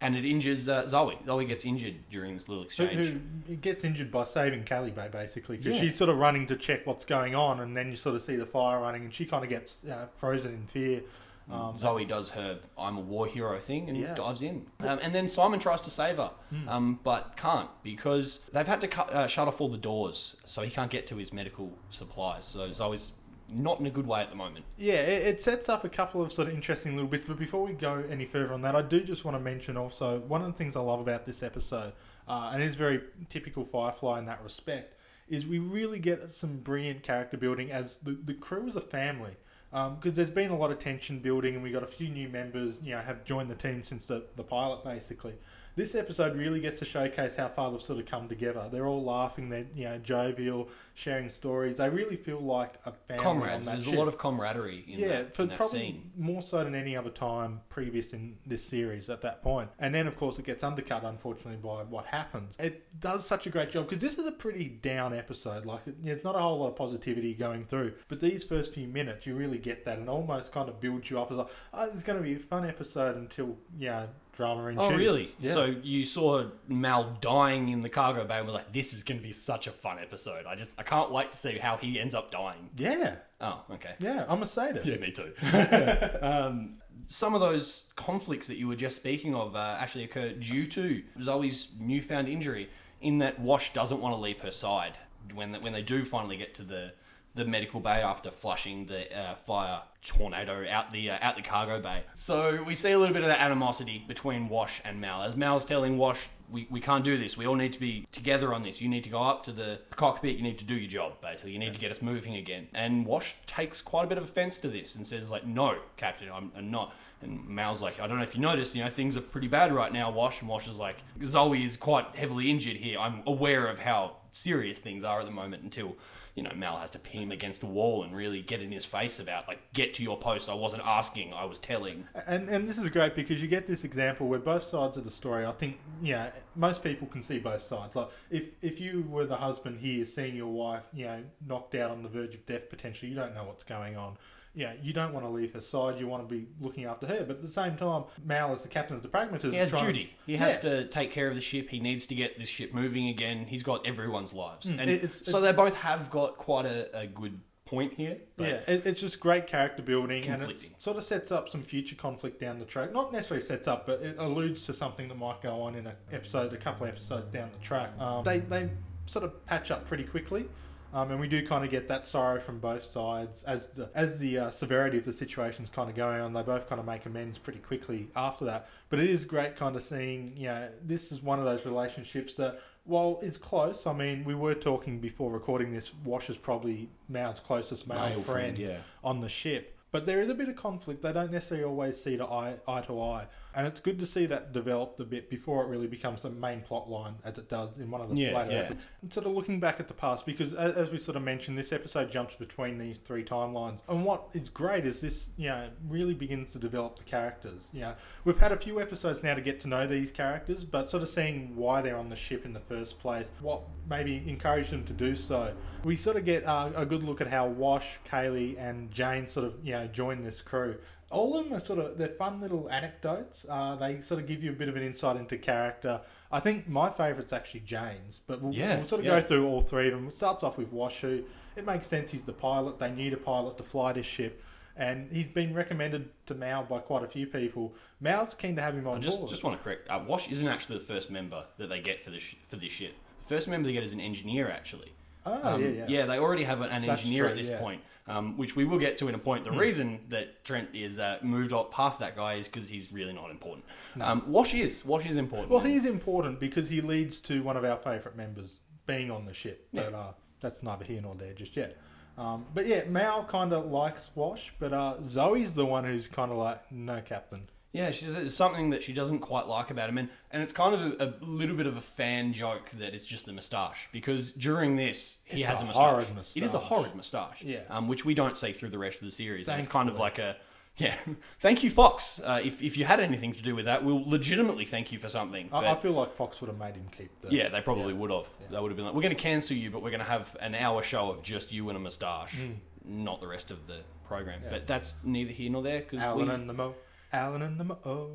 and 0.00 0.14
it 0.16 0.24
injures 0.24 0.68
uh, 0.68 0.86
Zoe. 0.86 1.18
Zoe 1.24 1.44
gets 1.46 1.64
injured 1.64 2.08
during 2.10 2.34
this 2.34 2.48
little 2.48 2.64
exchange. 2.64 3.06
who 3.06 3.20
he 3.46 3.56
gets 3.56 3.82
injured 3.84 4.10
by 4.10 4.24
saving 4.24 4.64
Kaylee 4.64 4.94
Bay 4.94 5.08
basically 5.10 5.56
because 5.56 5.74
Yeah. 5.76 5.80
she's 5.82 5.96
sort 5.96 6.10
of 6.10 6.18
running 6.18 6.46
to 6.48 6.56
check 6.56 6.86
what's 6.86 7.04
going 7.04 7.34
on, 7.34 7.60
and 7.60 7.76
then 7.76 7.90
you 7.90 7.96
sort 7.96 8.14
of 8.16 8.22
see 8.22 8.36
the 8.36 8.46
fire 8.46 8.80
running, 8.80 9.04
and 9.04 9.14
she 9.14 9.24
kind 9.24 9.42
of 9.44 9.50
gets 9.50 9.78
uh, 9.90 10.06
frozen 10.14 10.52
in 10.54 10.66
fear. 10.66 11.02
Um, 11.48 11.76
Zoe 11.76 12.04
does 12.04 12.30
her 12.30 12.58
"I'm 12.76 12.96
a 12.96 13.00
war 13.00 13.28
hero" 13.28 13.56
thing 13.60 13.88
and 13.88 13.96
Yeah. 13.96 14.14
Dives 14.14 14.42
in, 14.42 14.66
um, 14.80 14.98
and 15.00 15.14
then 15.14 15.28
Simon 15.28 15.60
tries 15.60 15.80
to 15.82 15.90
save 15.90 16.16
her, 16.16 16.32
um, 16.66 16.98
but 17.04 17.36
can't 17.36 17.70
because 17.84 18.40
they've 18.52 18.66
had 18.66 18.80
to 18.80 18.88
cut, 18.88 19.10
uh, 19.12 19.28
shut 19.28 19.46
off 19.46 19.60
all 19.60 19.68
the 19.68 19.78
doors, 19.78 20.34
so 20.44 20.62
he 20.62 20.70
can't 20.70 20.90
get 20.90 21.06
to 21.06 21.16
his 21.16 21.32
medical 21.32 21.78
supplies. 21.88 22.44
So 22.46 22.72
Zoe's 22.72 23.12
not 23.48 23.80
in 23.80 23.86
a 23.86 23.90
good 23.90 24.06
way 24.06 24.20
at 24.20 24.30
the 24.30 24.36
moment. 24.36 24.64
Yeah, 24.76 24.94
it, 24.94 25.26
it 25.26 25.42
sets 25.42 25.68
up 25.68 25.84
a 25.84 25.88
couple 25.88 26.22
of 26.22 26.32
sort 26.32 26.48
of 26.48 26.54
interesting 26.54 26.94
little 26.94 27.08
bits. 27.08 27.26
But 27.26 27.38
before 27.38 27.64
we 27.64 27.72
go 27.72 28.04
any 28.08 28.24
further 28.24 28.52
on 28.52 28.62
that, 28.62 28.74
I 28.74 28.82
do 28.82 29.02
just 29.02 29.24
want 29.24 29.36
to 29.36 29.42
mention 29.42 29.76
also 29.76 30.20
one 30.20 30.42
of 30.42 30.48
the 30.48 30.52
things 30.52 30.76
I 30.76 30.80
love 30.80 31.00
about 31.00 31.26
this 31.26 31.42
episode, 31.42 31.92
uh, 32.26 32.50
and 32.52 32.62
it's 32.62 32.76
very 32.76 33.00
typical 33.28 33.64
Firefly 33.64 34.18
in 34.18 34.26
that 34.26 34.42
respect, 34.42 34.94
is 35.28 35.46
we 35.46 35.58
really 35.58 35.98
get 35.98 36.30
some 36.30 36.58
brilliant 36.58 37.02
character 37.02 37.36
building 37.36 37.70
as 37.70 37.98
the, 37.98 38.12
the 38.12 38.34
crew 38.34 38.68
as 38.68 38.76
a 38.76 38.80
family. 38.80 39.36
Because 39.72 40.14
there's 40.14 40.30
been 40.30 40.50
a 40.50 40.56
lot 40.56 40.70
of 40.70 40.78
tension 40.78 41.18
building, 41.18 41.54
and 41.54 41.62
we 41.62 41.70
got 41.70 41.82
a 41.82 41.88
few 41.88 42.08
new 42.08 42.28
members, 42.30 42.76
you 42.82 42.92
know, 42.92 43.00
have 43.00 43.24
joined 43.24 43.50
the 43.50 43.54
team 43.54 43.84
since 43.84 44.06
the, 44.06 44.24
the 44.34 44.42
pilot, 44.42 44.82
basically. 44.82 45.34
This 45.76 45.94
episode 45.94 46.36
really 46.38 46.60
gets 46.60 46.78
to 46.78 46.86
showcase 46.86 47.36
how 47.36 47.48
far 47.48 47.70
they've 47.70 47.82
sort 47.82 47.98
of 48.00 48.06
come 48.06 48.28
together. 48.28 48.66
They're 48.72 48.86
all 48.86 49.04
laughing, 49.04 49.50
they're 49.50 49.66
you 49.74 49.84
know 49.84 49.98
jovial, 49.98 50.70
sharing 50.94 51.28
stories. 51.28 51.76
They 51.76 51.90
really 51.90 52.16
feel 52.16 52.40
like 52.40 52.74
a 52.86 52.92
family. 52.92 53.24
on 53.26 53.40
Comrades, 53.40 53.66
there's 53.66 53.84
ship. 53.84 53.92
a 53.92 53.96
lot 53.98 54.08
of 54.08 54.16
camaraderie 54.16 54.84
in 54.88 54.98
Yeah, 54.98 55.08
that, 55.08 55.34
for 55.34 55.42
in 55.42 55.48
that 55.48 55.58
probably 55.58 55.78
scene. 55.78 56.10
more 56.16 56.40
so 56.40 56.64
than 56.64 56.74
any 56.74 56.96
other 56.96 57.10
time 57.10 57.60
previous 57.68 58.14
in 58.14 58.38
this 58.46 58.64
series 58.64 59.10
at 59.10 59.20
that 59.20 59.42
point. 59.42 59.68
And 59.78 59.94
then, 59.94 60.06
of 60.06 60.16
course, 60.16 60.38
it 60.38 60.46
gets 60.46 60.64
undercut, 60.64 61.04
unfortunately, 61.04 61.58
by 61.58 61.82
what 61.82 62.06
happens. 62.06 62.56
It 62.58 62.98
does 62.98 63.26
such 63.26 63.46
a 63.46 63.50
great 63.50 63.70
job 63.70 63.86
because 63.86 64.00
this 64.02 64.16
is 64.16 64.26
a 64.26 64.32
pretty 64.32 64.68
down 64.68 65.12
episode. 65.12 65.66
Like, 65.66 65.86
it, 65.86 66.02
there's 66.02 66.24
not 66.24 66.36
a 66.36 66.38
whole 66.38 66.58
lot 66.60 66.68
of 66.68 66.76
positivity 66.76 67.34
going 67.34 67.66
through. 67.66 67.92
But 68.08 68.20
these 68.20 68.44
first 68.44 68.72
few 68.72 68.88
minutes, 68.88 69.26
you 69.26 69.34
really 69.34 69.58
get 69.58 69.84
that 69.84 69.98
and 69.98 70.08
almost 70.08 70.52
kind 70.52 70.70
of 70.70 70.80
builds 70.80 71.10
you 71.10 71.20
up 71.20 71.30
as 71.30 71.36
like, 71.36 71.48
oh, 71.74 71.84
it's 71.92 72.02
going 72.02 72.16
to 72.16 72.24
be 72.24 72.36
a 72.36 72.38
fun 72.38 72.64
episode 72.64 73.16
until, 73.16 73.58
yeah, 73.76 74.06
drama 74.36 74.66
ensues. 74.66 74.92
Oh, 74.92 74.94
really? 74.94 75.34
Yeah. 75.40 75.52
So 75.52 75.64
you 75.82 76.04
saw 76.04 76.44
Mal 76.68 77.16
dying 77.20 77.70
in 77.70 77.82
the 77.82 77.88
cargo 77.88 78.24
bay 78.24 78.38
and 78.38 78.46
was 78.46 78.54
like, 78.54 78.72
"This 78.72 78.92
is 78.92 79.02
going 79.02 79.18
to 79.18 79.26
be 79.26 79.32
such 79.32 79.66
a 79.66 79.72
fun 79.72 79.98
episode." 79.98 80.46
I 80.46 80.54
just, 80.54 80.70
I 80.78 80.82
can't 80.82 81.10
wait 81.10 81.32
to 81.32 81.38
see 81.38 81.58
how 81.58 81.76
he 81.76 81.98
ends 81.98 82.14
up 82.14 82.30
dying. 82.30 82.70
yeah. 82.76 83.16
Oh, 83.38 83.64
okay. 83.70 83.94
Yeah, 83.98 84.24
I'm 84.28 84.42
a 84.42 84.46
sadist. 84.46 84.86
Yeah, 84.86 84.96
me 84.96 85.10
too. 85.10 85.30
um, 86.22 86.78
some 87.06 87.34
of 87.34 87.42
those 87.42 87.84
conflicts 87.94 88.46
that 88.46 88.56
you 88.56 88.66
were 88.66 88.76
just 88.76 88.96
speaking 88.96 89.34
of 89.34 89.54
uh, 89.54 89.76
actually 89.78 90.04
occur 90.04 90.30
due 90.32 90.66
to 90.68 91.02
Zoe's 91.20 91.68
newfound 91.78 92.28
injury, 92.28 92.70
in 93.02 93.18
that 93.18 93.38
Wash 93.38 93.74
doesn't 93.74 94.00
want 94.00 94.14
to 94.14 94.20
leave 94.20 94.40
her 94.40 94.50
side 94.50 94.98
when 95.34 95.52
when 95.60 95.72
they 95.72 95.82
do 95.82 96.04
finally 96.04 96.36
get 96.36 96.54
to 96.54 96.62
the 96.62 96.92
the 97.36 97.44
medical 97.44 97.80
bay 97.80 98.02
after 98.02 98.30
flushing 98.30 98.86
the 98.86 99.16
uh, 99.16 99.34
fire 99.34 99.82
tornado 100.00 100.66
out 100.68 100.92
the 100.92 101.10
uh, 101.10 101.18
out 101.20 101.36
the 101.36 101.42
cargo 101.42 101.80
bay. 101.80 102.02
So 102.14 102.62
we 102.64 102.74
see 102.74 102.92
a 102.92 102.98
little 102.98 103.14
bit 103.14 103.22
of 103.22 103.28
that 103.28 103.40
animosity 103.40 104.04
between 104.08 104.48
Wash 104.48 104.80
and 104.84 105.00
Mal. 105.00 105.22
As 105.22 105.36
Mal's 105.36 105.64
telling 105.64 105.98
Wash, 105.98 106.28
we, 106.50 106.66
we 106.70 106.80
can't 106.80 107.04
do 107.04 107.18
this. 107.18 107.36
We 107.36 107.46
all 107.46 107.54
need 107.54 107.72
to 107.74 107.80
be 107.80 108.06
together 108.12 108.54
on 108.54 108.62
this. 108.62 108.80
You 108.80 108.88
need 108.88 109.04
to 109.04 109.10
go 109.10 109.22
up 109.22 109.42
to 109.44 109.52
the 109.52 109.80
cockpit. 109.90 110.36
You 110.36 110.42
need 110.42 110.58
to 110.58 110.64
do 110.64 110.74
your 110.74 110.88
job, 110.88 111.20
basically. 111.20 111.52
You 111.52 111.58
need 111.58 111.74
to 111.74 111.80
get 111.80 111.90
us 111.90 112.00
moving 112.00 112.36
again. 112.36 112.68
And 112.72 113.04
Wash 113.04 113.34
takes 113.46 113.82
quite 113.82 114.04
a 114.04 114.06
bit 114.06 114.18
of 114.18 114.24
offense 114.24 114.56
to 114.58 114.68
this 114.68 114.94
and 114.94 115.06
says, 115.06 115.30
like, 115.30 115.46
no, 115.46 115.78
Captain, 115.96 116.28
I'm, 116.32 116.52
I'm 116.56 116.70
not. 116.70 116.94
And 117.20 117.46
Mal's 117.48 117.82
like, 117.82 118.00
I 118.00 118.06
don't 118.06 118.16
know 118.16 118.22
if 118.22 118.34
you 118.34 118.40
noticed, 118.40 118.74
you 118.74 118.84
know, 118.84 118.90
things 118.90 119.16
are 119.16 119.22
pretty 119.22 119.48
bad 119.48 119.72
right 119.72 119.92
now, 119.92 120.10
Wash. 120.10 120.40
And 120.40 120.48
Wash 120.48 120.68
is 120.68 120.78
like, 120.78 120.98
Zoe 121.22 121.64
is 121.64 121.76
quite 121.76 122.14
heavily 122.14 122.48
injured 122.48 122.76
here. 122.76 122.98
I'm 122.98 123.22
aware 123.26 123.66
of 123.66 123.80
how 123.80 124.18
serious 124.30 124.78
things 124.78 125.02
are 125.02 125.20
at 125.20 125.26
the 125.26 125.32
moment 125.32 125.64
until 125.64 125.96
you 126.36 126.42
know, 126.42 126.52
Mal 126.54 126.76
has 126.76 126.90
to 126.90 126.98
pin 126.98 127.22
him 127.22 127.32
against 127.32 127.62
a 127.62 127.66
wall 127.66 128.04
and 128.04 128.14
really 128.14 128.42
get 128.42 128.60
in 128.60 128.70
his 128.70 128.84
face 128.84 129.18
about 129.18 129.48
like, 129.48 129.72
get 129.72 129.94
to 129.94 130.02
your 130.02 130.18
post. 130.18 130.50
I 130.50 130.54
wasn't 130.54 130.82
asking, 130.84 131.32
I 131.32 131.46
was 131.46 131.58
telling. 131.58 132.06
And 132.26 132.48
and 132.50 132.68
this 132.68 132.76
is 132.76 132.88
great 132.90 133.14
because 133.14 133.40
you 133.40 133.48
get 133.48 133.66
this 133.66 133.84
example 133.84 134.28
where 134.28 134.38
both 134.38 134.62
sides 134.62 134.98
of 134.98 135.04
the 135.04 135.10
story. 135.10 135.46
I 135.46 135.52
think 135.52 135.80
yeah, 136.02 136.30
most 136.54 136.84
people 136.84 137.06
can 137.08 137.22
see 137.22 137.38
both 137.38 137.62
sides. 137.62 137.96
Like 137.96 138.10
if 138.30 138.48
if 138.60 138.78
you 138.78 139.06
were 139.08 139.24
the 139.24 139.36
husband 139.36 139.80
here, 139.80 140.04
seeing 140.04 140.36
your 140.36 140.52
wife, 140.52 140.86
you 140.92 141.06
know, 141.06 141.24
knocked 141.44 141.74
out 141.74 141.90
on 141.90 142.02
the 142.02 142.08
verge 142.10 142.34
of 142.34 142.44
death 142.44 142.68
potentially, 142.68 143.10
you 143.10 143.16
don't 143.16 143.34
know 143.34 143.44
what's 143.44 143.64
going 143.64 143.96
on. 143.96 144.18
Yeah, 144.56 144.72
you 144.82 144.92
don't 144.94 145.12
want 145.12 145.26
to 145.26 145.30
leave 145.30 145.52
her 145.52 145.60
side. 145.60 146.00
You 146.00 146.06
want 146.06 146.26
to 146.28 146.34
be 146.34 146.46
looking 146.60 146.86
after 146.86 147.06
her. 147.06 147.20
But 147.24 147.36
at 147.36 147.42
the 147.42 147.48
same 147.48 147.76
time, 147.76 148.04
Mal, 148.24 148.52
as 148.52 148.62
the 148.62 148.68
captain, 148.68 148.96
of 148.96 149.02
the 149.02 149.08
pragmatist, 149.08 149.52
He 149.52 149.58
has 149.58 149.68
trying 149.68 149.86
to- 149.86 149.92
duty. 149.92 150.14
He 150.26 150.36
has 150.36 150.54
Yeah. 150.54 150.70
to 150.70 150.84
take 150.88 151.12
care 151.12 151.28
of 151.28 151.34
the 151.34 151.40
ship. 151.42 151.68
He 151.68 151.78
needs 151.78 152.06
to 152.06 152.14
get 152.14 152.38
this 152.38 152.48
ship 152.48 152.72
moving 152.72 153.06
again. 153.06 153.46
He's 153.46 153.62
got 153.62 153.86
everyone's 153.86 154.32
lives, 154.32 154.66
and 154.66 154.80
it's- 154.80 155.22
so 155.26 155.40
they 155.42 155.52
both 155.52 155.74
have 155.74 156.10
got 156.10 156.38
quite 156.38 156.64
a, 156.66 156.98
a 156.98 157.06
good 157.06 157.40
point 157.66 157.94
here. 157.94 158.16
Yeah, 158.38 158.60
it, 158.66 158.86
it's 158.86 159.00
just 159.00 159.20
great 159.20 159.46
character 159.46 159.82
building, 159.82 160.24
and 160.26 160.50
it 160.50 160.70
sort 160.78 160.96
of 160.96 161.04
sets 161.04 161.30
up 161.30 161.48
some 161.50 161.62
future 161.62 161.96
conflict 161.96 162.40
down 162.40 162.58
the 162.58 162.64
track. 162.64 162.92
Not 162.92 163.12
necessarily 163.12 163.44
sets 163.44 163.68
up, 163.68 163.86
but 163.86 164.00
it 164.00 164.16
alludes 164.18 164.64
to 164.66 164.72
something 164.72 165.08
that 165.08 165.16
might 165.18 165.42
go 165.42 165.60
on 165.62 165.74
in 165.74 165.86
an 165.86 165.96
episode, 166.10 166.52
a 166.52 166.56
couple 166.56 166.86
of 166.86 166.92
episodes 166.92 167.30
down 167.32 167.50
the 167.52 167.58
track. 167.58 167.90
Um, 167.98 168.24
they 168.24 168.38
they 168.38 168.70
sort 169.06 169.24
of 169.24 169.44
patch 169.46 169.70
up 169.70 169.84
pretty 169.84 170.04
quickly. 170.04 170.48
Um, 170.92 171.10
and 171.10 171.20
we 171.20 171.28
do 171.28 171.46
kind 171.46 171.64
of 171.64 171.70
get 171.70 171.88
that 171.88 172.06
sorrow 172.06 172.40
from 172.40 172.58
both 172.58 172.84
sides 172.84 173.42
as 173.44 173.68
the 173.68 173.90
as 173.94 174.18
the 174.18 174.38
uh, 174.38 174.50
severity 174.50 174.98
of 174.98 175.04
the 175.04 175.12
situation's 175.12 175.68
kind 175.68 175.90
of 175.90 175.96
going 175.96 176.20
on. 176.20 176.32
They 176.32 176.42
both 176.42 176.68
kind 176.68 176.80
of 176.80 176.86
make 176.86 177.06
amends 177.06 177.38
pretty 177.38 177.58
quickly 177.58 178.08
after 178.16 178.44
that. 178.46 178.68
But 178.88 179.00
it 179.00 179.10
is 179.10 179.24
great 179.24 179.56
kind 179.56 179.74
of 179.76 179.82
seeing, 179.82 180.34
you 180.36 180.48
know, 180.48 180.68
this 180.82 181.12
is 181.12 181.22
one 181.22 181.38
of 181.38 181.44
those 181.44 181.66
relationships 181.66 182.34
that 182.34 182.60
while 182.84 183.18
it's 183.20 183.36
close, 183.36 183.86
I 183.86 183.92
mean, 183.92 184.24
we 184.24 184.34
were 184.34 184.54
talking 184.54 185.00
before 185.00 185.32
recording 185.32 185.72
this. 185.72 185.92
Wash 186.04 186.30
is 186.30 186.36
probably 186.36 186.88
Mal's 187.08 187.40
closest 187.40 187.86
male, 187.88 187.98
Male 187.98 188.12
friend, 188.12 188.24
friend, 188.24 188.58
yeah. 188.58 188.78
on 189.02 189.20
the 189.20 189.28
ship. 189.28 189.76
But 189.90 190.04
there 190.04 190.20
is 190.20 190.30
a 190.30 190.34
bit 190.34 190.48
of 190.48 190.56
conflict. 190.56 191.02
They 191.02 191.12
don't 191.12 191.32
necessarily 191.32 191.64
always 191.64 192.00
see 192.00 192.16
to 192.16 192.26
eye, 192.26 192.56
eye 192.68 192.82
to 192.82 193.00
eye. 193.00 193.26
And 193.56 193.66
it's 193.66 193.80
good 193.80 193.98
to 194.00 194.06
see 194.06 194.26
that 194.26 194.52
developed 194.52 195.00
a 195.00 195.04
bit 195.04 195.30
before 195.30 195.64
it 195.64 195.68
really 195.68 195.86
becomes 195.86 196.20
the 196.20 196.28
main 196.28 196.60
plot 196.60 196.90
line, 196.90 197.14
as 197.24 197.38
it 197.38 197.48
does 197.48 197.70
in 197.78 197.90
one 197.90 198.02
of 198.02 198.10
the 198.10 198.14
Yeah, 198.14 198.36
later 198.36 198.52
yeah. 198.52 198.58
episodes. 198.58 198.82
And 199.00 199.12
sort 199.14 199.26
of 199.26 199.32
looking 199.32 199.60
back 199.60 199.80
at 199.80 199.88
the 199.88 199.94
past, 199.94 200.26
because 200.26 200.52
as, 200.52 200.76
as 200.76 200.92
we 200.92 200.98
sort 200.98 201.16
of 201.16 201.22
mentioned, 201.22 201.56
this 201.56 201.72
episode 201.72 202.12
jumps 202.12 202.34
between 202.34 202.76
these 202.76 202.98
three 202.98 203.24
timelines. 203.24 203.78
And 203.88 204.04
what 204.04 204.28
is 204.34 204.50
great 204.50 204.84
is 204.84 205.00
this, 205.00 205.30
you 205.38 205.48
know, 205.48 205.70
really 205.88 206.12
begins 206.12 206.52
to 206.52 206.58
develop 206.58 206.98
the 206.98 207.04
characters. 207.04 207.70
You 207.72 207.80
know, 207.80 207.94
we've 208.24 208.38
had 208.38 208.52
a 208.52 208.58
few 208.58 208.78
episodes 208.78 209.22
now 209.22 209.34
to 209.34 209.40
get 209.40 209.58
to 209.62 209.68
know 209.68 209.86
these 209.86 210.10
characters, 210.10 210.62
but 210.62 210.90
sort 210.90 211.02
of 211.02 211.08
seeing 211.08 211.56
why 211.56 211.80
they're 211.80 211.96
on 211.96 212.10
the 212.10 212.16
ship 212.16 212.44
in 212.44 212.52
the 212.52 212.60
first 212.60 212.98
place, 212.98 213.30
what 213.40 213.62
maybe 213.88 214.22
encouraged 214.26 214.70
them 214.70 214.84
to 214.84 214.92
do 214.92 215.16
so. 215.16 215.54
We 215.82 215.96
sort 215.96 216.16
of 216.16 216.26
get 216.26 216.44
uh, 216.44 216.72
a 216.76 216.84
good 216.84 217.02
look 217.02 217.22
at 217.22 217.28
how 217.28 217.46
Wash, 217.46 218.00
Kaylee, 218.06 218.58
and 218.58 218.90
Jayne 218.90 219.28
sort 219.30 219.46
of, 219.46 219.54
you 219.64 219.72
know, 219.72 219.86
join 219.86 220.24
this 220.24 220.42
crew. 220.42 220.76
All 221.10 221.36
of 221.38 221.44
them 221.44 221.54
are 221.56 221.60
sort 221.60 221.78
of 221.78 221.98
they're 221.98 222.08
fun 222.08 222.40
little 222.40 222.68
anecdotes. 222.70 223.46
Uh, 223.48 223.76
they 223.76 224.00
sort 224.02 224.20
of 224.20 224.26
give 224.26 224.42
you 224.42 224.50
a 224.50 224.54
bit 224.54 224.68
of 224.68 224.76
an 224.76 224.82
insight 224.82 225.16
into 225.16 225.38
character. 225.38 226.00
I 226.32 226.40
think 226.40 226.68
my 226.68 226.90
favourite's 226.90 227.32
actually 227.32 227.60
Jayne's, 227.60 228.20
but 228.26 228.42
we'll, 228.42 228.52
Yeah, 228.52 228.76
we'll 228.78 228.88
sort 228.88 228.98
of 229.00 229.04
yeah. 229.06 229.20
go 229.20 229.26
through 229.26 229.46
all 229.46 229.60
three 229.60 229.86
of 229.88 229.94
them. 229.94 230.08
It 230.08 230.16
starts 230.16 230.42
off 230.42 230.58
with 230.58 230.72
Washu. 230.72 231.24
It 231.54 231.64
makes 231.64 231.86
sense. 231.86 232.10
He's 232.10 232.22
the 232.24 232.32
pilot. 232.32 232.78
They 232.80 232.90
need 232.90 233.12
a 233.12 233.16
pilot 233.16 233.56
to 233.58 233.62
fly 233.62 233.92
this 233.92 234.04
ship, 234.06 234.42
and 234.76 235.10
he's 235.12 235.26
been 235.28 235.54
recommended 235.54 236.08
to 236.26 236.34
Mal 236.34 236.64
by 236.64 236.80
quite 236.80 237.04
a 237.04 237.08
few 237.08 237.26
people. 237.28 237.74
Mal's 238.00 238.34
keen 238.34 238.56
to 238.56 238.62
have 238.62 238.74
him 238.74 238.86
on 238.88 238.98
I 238.98 239.00
just 239.00 239.18
board. 239.18 239.30
just 239.30 239.44
want 239.44 239.56
to 239.58 239.62
correct. 239.64 239.88
Uh, 239.88 240.02
Wash 240.06 240.30
isn't 240.30 240.48
actually 240.48 240.78
the 240.78 240.84
first 240.84 241.10
member 241.10 241.44
that 241.58 241.68
they 241.68 241.80
get 241.80 242.00
for 242.02 242.10
this 242.10 242.34
for 242.42 242.56
this 242.56 242.72
ship. 242.72 242.94
First 243.20 243.46
member 243.48 243.68
they 243.68 243.72
get 243.72 243.84
is 243.84 243.92
an 243.92 244.00
engineer 244.00 244.50
actually. 244.50 244.92
oh 245.24 245.54
Um, 245.54 245.62
yeah, 245.62 245.86
yeah, 245.88 246.04
they 246.04 246.18
already 246.18 246.42
have 246.44 246.60
an, 246.60 246.70
an 246.70 246.84
engineer 246.84 247.22
true, 247.22 247.30
at 247.30 247.36
this 247.36 247.48
yeah. 247.48 247.58
Point, 247.58 247.80
um, 248.08 248.36
which 248.36 248.56
we 248.56 248.64
will 248.64 248.78
get 248.78 248.96
to 248.98 249.08
in 249.08 249.14
a 249.14 249.18
point. 249.18 249.44
The 249.44 249.52
reason 249.52 250.00
that 250.08 250.44
Trent 250.44 250.70
is 250.74 250.98
uh, 250.98 251.18
moved 251.22 251.52
up 251.52 251.72
past 251.72 251.98
that 252.00 252.16
guy 252.16 252.34
is 252.34 252.46
because 252.46 252.68
he's 252.68 252.92
really 252.92 253.12
not 253.12 253.30
important. 253.30 253.64
Um, 254.00 254.22
Wash 254.26 254.54
is. 254.54 254.84
Wash 254.84 255.06
is 255.06 255.16
important. 255.16 255.50
Well, 255.50 255.60
he's 255.60 255.86
important 255.86 256.40
because 256.40 256.68
he 256.68 256.80
leads 256.80 257.20
to 257.22 257.42
one 257.42 257.56
of 257.56 257.64
our 257.64 257.76
favourite 257.76 258.16
members 258.16 258.60
being 258.86 259.10
on 259.10 259.24
the 259.24 259.34
ship. 259.34 259.68
But 259.72 259.94
uh, 259.94 260.12
that's 260.40 260.62
neither 260.62 260.84
here 260.84 261.00
nor 261.02 261.14
there 261.14 261.32
just 261.32 261.56
yet. 261.56 261.76
Um, 262.18 262.46
but 262.54 262.66
yeah, 262.66 262.84
Mal 262.84 263.24
kind 263.24 263.52
of 263.52 263.66
likes 263.66 264.10
Wash, 264.14 264.52
but 264.58 264.72
uh, 264.72 264.96
Zoe's 265.06 265.54
the 265.54 265.66
one 265.66 265.84
who's 265.84 266.08
kind 266.08 266.30
of 266.30 266.38
like, 266.38 266.72
no, 266.72 267.02
Captain. 267.02 267.48
Yeah, 267.76 267.90
she 267.90 268.04
says 268.06 268.14
it's 268.14 268.34
something 268.34 268.70
that 268.70 268.82
she 268.82 268.92
doesn't 268.92 269.18
quite 269.20 269.46
like 269.46 269.70
about 269.70 269.88
him, 269.88 269.98
and, 269.98 270.08
and 270.30 270.42
it's 270.42 270.52
kind 270.52 270.74
of 270.74 270.80
a, 271.00 271.04
a 271.04 271.24
little 271.24 271.56
bit 271.56 271.66
of 271.66 271.76
a 271.76 271.80
fan 271.80 272.32
joke 272.32 272.70
that 272.70 272.94
it's 272.94 273.06
just 273.06 273.26
the 273.26 273.32
moustache 273.32 273.88
because 273.92 274.32
during 274.32 274.76
this 274.76 275.18
he 275.24 275.40
It's 275.40 275.48
has 275.48 275.60
a 275.60 275.64
a 275.64 275.66
moustache. 275.66 275.84
horrid 276.06 276.08
It 276.08 276.42
is 276.42 276.54
a 276.54 276.58
moustache. 276.58 276.62
horrid 276.68 276.94
moustache. 276.94 277.42
Yeah. 277.42 277.60
um, 277.70 277.88
which 277.88 278.04
we 278.04 278.14
don't 278.14 278.36
see 278.36 278.52
through 278.52 278.70
the 278.70 278.78
rest 278.78 279.00
of 279.00 279.04
the 279.04 279.10
series. 279.12 279.48
And 279.48 279.58
it's 279.60 279.68
kind 279.68 279.88
of 279.88 279.98
like 279.98 280.18
a 280.18 280.36
yeah. 280.78 280.96
thank 281.40 281.62
you, 281.64 281.70
Fox. 281.70 282.20
Uh, 282.22 282.40
if 282.44 282.62
if 282.62 282.76
you 282.76 282.84
had 282.84 283.00
anything 283.00 283.32
to 283.32 283.42
do 283.42 283.54
with 283.54 283.64
that, 283.64 283.82
we'll 283.84 284.02
legitimately 284.08 284.64
thank 284.66 284.92
you 284.92 284.98
for 284.98 285.08
something. 285.08 285.46
I, 285.52 285.60
But 285.60 285.64
I 285.66 285.74
feel 285.76 285.92
like 285.92 286.14
Fox 286.14 286.40
would 286.42 286.48
have 286.48 286.58
made 286.58 286.74
him 286.76 286.86
keep 286.96 287.10
the. 287.22 287.28
yeah, 287.34 287.48
they 287.48 287.60
probably 287.62 287.94
would 287.94 288.10
have. 288.10 288.28
They 288.50 288.58
would 288.60 288.70
have 288.70 288.76
been 288.76 288.84
like, 288.86 288.94
"We're 288.94 289.00
going 289.08 289.16
to 289.16 289.22
cancel 289.22 289.56
you, 289.56 289.70
but 289.70 289.82
we're 289.82 289.90
going 289.90 290.00
to 290.04 290.12
have 290.16 290.36
an 290.40 290.54
hour 290.54 290.82
show 290.82 291.10
of 291.10 291.22
just 291.22 291.50
you 291.52 291.68
and 291.70 291.76
a 291.76 291.80
moustache, 291.80 292.36
Mm. 292.40 292.56
not 292.84 293.20
the 293.22 293.26
rest 293.26 293.50
of 293.50 293.66
the 293.66 293.78
program." 294.06 294.40
But 294.50 294.66
that's 294.66 294.96
neither 295.02 295.32
here 295.32 295.50
nor 295.50 295.62
there 295.62 295.80
because 295.80 296.00
Alan 296.02 296.28
we. 296.28 296.34
and 296.34 296.48
the 296.48 296.52
Mo. 296.54 296.74
Alan 297.12 297.42
and 297.42 297.58
the 297.58 297.64
Mo. 297.64 297.78
Oh. 297.84 298.10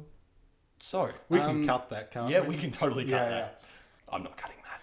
so 0.80 1.10
We 1.30 1.40
um, 1.40 1.60
can 1.60 1.68
cut 1.68 1.90
that, 1.90 2.12
can't 2.12 2.30
Yeah, 2.30 2.42
we? 2.42 2.56
can 2.56 2.72
totally 2.72 3.04
cut 3.06 3.12
Yeah, 3.12 3.30
that. 3.30 3.62
I'm 4.12 4.24
not 4.24 4.38
cutting 4.38 4.58
that. 4.64 4.82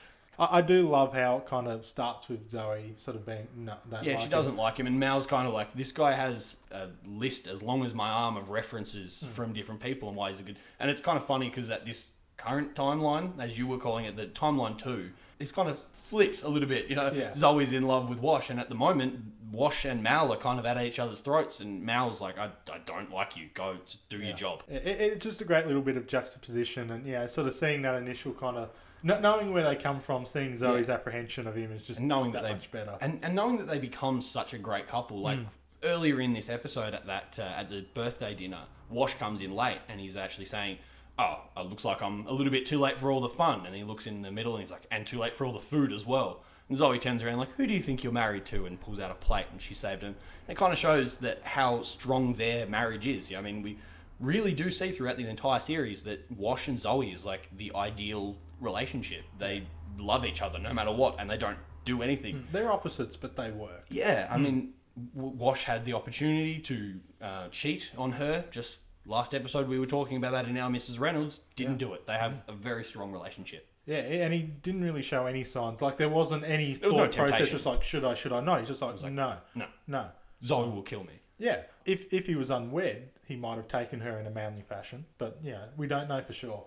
I, 0.50 0.58
I 0.58 0.60
do 0.62 0.82
love 0.88 1.14
how 1.14 1.38
it 1.38 1.46
kind 1.46 1.66
of 1.68 1.86
starts 1.86 2.28
with 2.28 2.50
Zoe 2.50 2.94
sort 2.98 3.16
of 3.16 3.26
being 3.26 3.46
no. 3.56 3.74
Don't 3.90 4.04
Yeah, 4.04 4.12
like 4.12 4.18
she 4.20 4.24
him. 4.26 4.30
doesn't 4.30 4.56
like 4.56 4.78
him, 4.78 4.86
and 4.86 4.98
Mal's 4.98 5.26
kind 5.26 5.46
of 5.46 5.52
like 5.54 5.74
this 5.74 5.92
guy 5.92 6.12
has 6.12 6.56
a 6.70 6.88
list 7.06 7.46
as 7.46 7.62
long 7.62 7.84
as 7.84 7.94
my 7.94 8.08
arm 8.08 8.36
of 8.36 8.50
references 8.50 9.20
Hmm. 9.20 9.26
from 9.28 9.52
different 9.52 9.80
people 9.80 10.08
and 10.08 10.16
why 10.16 10.28
he's 10.28 10.40
a 10.40 10.44
good. 10.44 10.58
And 10.80 10.90
it's 10.90 11.00
kind 11.00 11.16
of 11.18 11.24
funny 11.24 11.48
because 11.48 11.70
at 11.70 11.84
this 11.84 12.06
current 12.36 12.74
timeline, 12.74 13.38
as 13.40 13.58
you 13.58 13.66
were 13.66 13.78
calling 13.78 14.04
it, 14.04 14.16
the 14.16 14.26
timeline 14.26 14.78
two, 14.78 15.10
it's 15.40 15.50
kind 15.52 15.68
of 15.68 15.78
flipped 15.92 16.42
a 16.44 16.48
little 16.48 16.68
bit. 16.68 16.86
You 16.88 16.94
know, 16.96 17.10
Yeah. 17.12 17.32
Zoe's 17.32 17.72
in 17.72 17.82
love 17.82 18.08
with 18.08 18.20
Wash, 18.20 18.48
and 18.48 18.58
at 18.60 18.68
the 18.68 18.74
moment, 18.76 19.37
Wash 19.50 19.84
and 19.84 20.02
Mal 20.02 20.32
are 20.32 20.36
kind 20.36 20.58
of 20.58 20.66
at 20.66 20.76
each 20.82 20.98
other's 20.98 21.20
throats, 21.20 21.60
and 21.60 21.82
Mal's 21.84 22.20
like, 22.20 22.38
I, 22.38 22.50
I 22.72 22.78
don't 22.84 23.10
like 23.12 23.36
you. 23.36 23.48
Go 23.54 23.76
do 24.08 24.18
your 24.18 24.34
job. 24.34 24.62
It, 24.68 24.86
it- 24.86 25.00
it's 25.12 25.24
just 25.24 25.40
a 25.40 25.44
great 25.44 25.66
little 25.66 25.82
bit 25.82 25.96
of 25.96 26.06
juxtaposition, 26.06 26.90
and 26.90 27.06
yeah, 27.06 27.26
sort 27.26 27.46
of 27.46 27.54
seeing 27.54 27.82
that 27.82 27.94
initial 27.94 28.32
kind 28.32 28.56
of 28.56 28.70
kn- 29.04 29.22
knowing 29.22 29.52
where 29.52 29.64
they 29.64 29.76
come 29.76 30.00
from, 30.00 30.26
seeing 30.26 30.56
Zoe's 30.56 30.88
apprehension 30.88 31.46
of 31.46 31.54
him 31.54 31.72
is 31.72 31.82
just 31.82 31.98
and 31.98 32.08
knowing 32.08 32.32
that, 32.32 32.42
they 32.42 32.52
much 32.52 32.70
better. 32.70 32.96
and, 33.00 33.20
and 33.22 33.34
knowing 33.34 33.56
that 33.58 33.68
they 33.68 33.78
become 33.78 34.20
such 34.20 34.52
a 34.54 34.58
great 34.58 34.86
couple 34.88 35.20
like 35.20 35.38
earlier 35.82 36.20
in 36.20 36.32
this 36.32 36.48
episode 36.50 36.92
at 36.92 37.06
that 37.06 37.38
uh, 37.40 37.44
at 37.44 37.70
the 37.70 37.84
birthday 37.94 38.34
dinner 38.34 38.62
wash 38.90 39.14
comes 39.14 39.40
in 39.40 39.54
late 39.54 39.78
and 39.88 40.00
he's 40.00 40.16
actually 40.16 40.44
saying 40.44 40.76
oh 41.20 41.38
it 41.56 41.66
looks 41.66 41.84
like 41.84 42.02
i'm 42.02 42.26
a 42.26 42.32
little 42.32 42.50
bit 42.50 42.66
too 42.66 42.80
late 42.80 42.98
for 42.98 43.12
all 43.12 43.20
the 43.20 43.28
fun 43.28 43.64
and 43.64 43.76
he 43.76 43.84
looks 43.84 44.04
in 44.04 44.22
the 44.22 44.30
middle 44.32 44.54
and 44.56 44.62
he's 44.62 44.72
like 44.72 44.82
and 44.90 45.06
too 45.06 45.20
late 45.20 45.36
for 45.36 45.44
all 45.44 45.52
the 45.52 45.60
food 45.60 45.92
as 45.92 46.04
well 46.04 46.42
and 46.68 46.76
zoe 46.76 46.98
turns 46.98 47.22
around 47.22 47.38
like 47.38 47.52
who 47.56 47.66
do 47.66 47.74
you 47.74 47.80
think 47.80 48.02
you're 48.04 48.12
married 48.12 48.44
to 48.44 48.66
and 48.66 48.80
pulls 48.80 48.98
out 49.00 49.10
a 49.10 49.14
plate 49.14 49.46
and 49.50 49.60
she 49.60 49.74
saved 49.74 50.02
him 50.02 50.14
it 50.48 50.56
kind 50.56 50.72
of 50.72 50.78
shows 50.78 51.18
that 51.18 51.42
how 51.44 51.82
strong 51.82 52.34
their 52.34 52.66
marriage 52.66 53.06
is 53.06 53.32
i 53.36 53.40
mean 53.40 53.62
we 53.62 53.78
really 54.20 54.52
do 54.52 54.70
see 54.70 54.90
throughout 54.90 55.16
the 55.16 55.28
entire 55.28 55.60
series 55.60 56.04
that 56.04 56.30
wash 56.30 56.68
and 56.68 56.80
zoe 56.80 57.10
is 57.10 57.24
like 57.24 57.48
the 57.56 57.72
ideal 57.74 58.36
relationship 58.60 59.24
they 59.38 59.62
love 59.98 60.24
each 60.24 60.42
other 60.42 60.58
no 60.58 60.72
matter 60.74 60.92
what 60.92 61.16
and 61.20 61.30
they 61.30 61.36
don't 61.36 61.58
do 61.84 62.02
anything 62.02 62.44
They're 62.52 62.70
opposites, 62.70 63.16
but 63.16 63.36
they 63.36 63.50
work. 63.50 63.86
yeah, 63.88 64.28
I 64.30 64.36
mean, 64.36 64.74
Wash 65.14 65.64
had 65.64 65.86
the 65.86 65.94
opportunity 65.94 66.58
to 66.58 67.00
uh, 67.22 67.48
cheat 67.48 67.92
on 67.96 68.12
her. 68.12 68.44
Just 68.50 68.82
last 69.06 69.32
episode, 69.32 69.68
we 69.68 69.78
were 69.78 69.86
talking 69.86 70.18
about 70.18 70.32
that 70.32 70.46
in 70.46 70.58
our 70.58 70.68
Mrs. 70.68 71.00
Reynolds. 71.00 71.40
Didn't 71.56 71.78
do 71.78 71.94
it. 71.94 72.06
They 72.06 72.14
have 72.18 72.44
a 72.46 72.52
very 72.52 72.84
strong 72.84 73.10
relationship. 73.10 73.68
Yeah, 73.88 74.00
and 74.00 74.34
he 74.34 74.42
didn't 74.42 74.84
really 74.84 75.00
show 75.00 75.24
any 75.24 75.44
signs. 75.44 75.80
Like 75.80 75.96
there 75.96 76.10
wasn't 76.10 76.44
any 76.44 76.72
was 76.72 76.78
thought 76.80 76.92
no 76.92 76.98
process. 76.98 77.16
temptation. 77.16 77.56
Just 77.56 77.64
like 77.66 77.82
should 77.82 78.04
I, 78.04 78.12
should 78.12 78.34
I 78.34 78.40
not? 78.40 78.58
He's 78.60 78.68
just 78.68 78.82
like, 78.82 79.00
no, 79.10 79.38
No, 79.54 79.66
no. 79.86 80.06
Zoe 80.44 80.68
will 80.68 80.82
kill 80.82 81.04
me. 81.04 81.14
Yeah, 81.38 81.62
if 81.86 82.12
if 82.12 82.26
he 82.26 82.34
was 82.34 82.50
unwed, 82.50 83.08
he 83.26 83.34
might 83.34 83.56
have 83.56 83.66
taken 83.68 84.00
her 84.00 84.18
in 84.18 84.26
a 84.26 84.30
manly 84.30 84.60
fashion, 84.60 85.06
but 85.16 85.38
yeah, 85.42 85.66
we 85.76 85.86
don't 85.86 86.06
know 86.06 86.20
for 86.20 86.34
sure. 86.34 86.64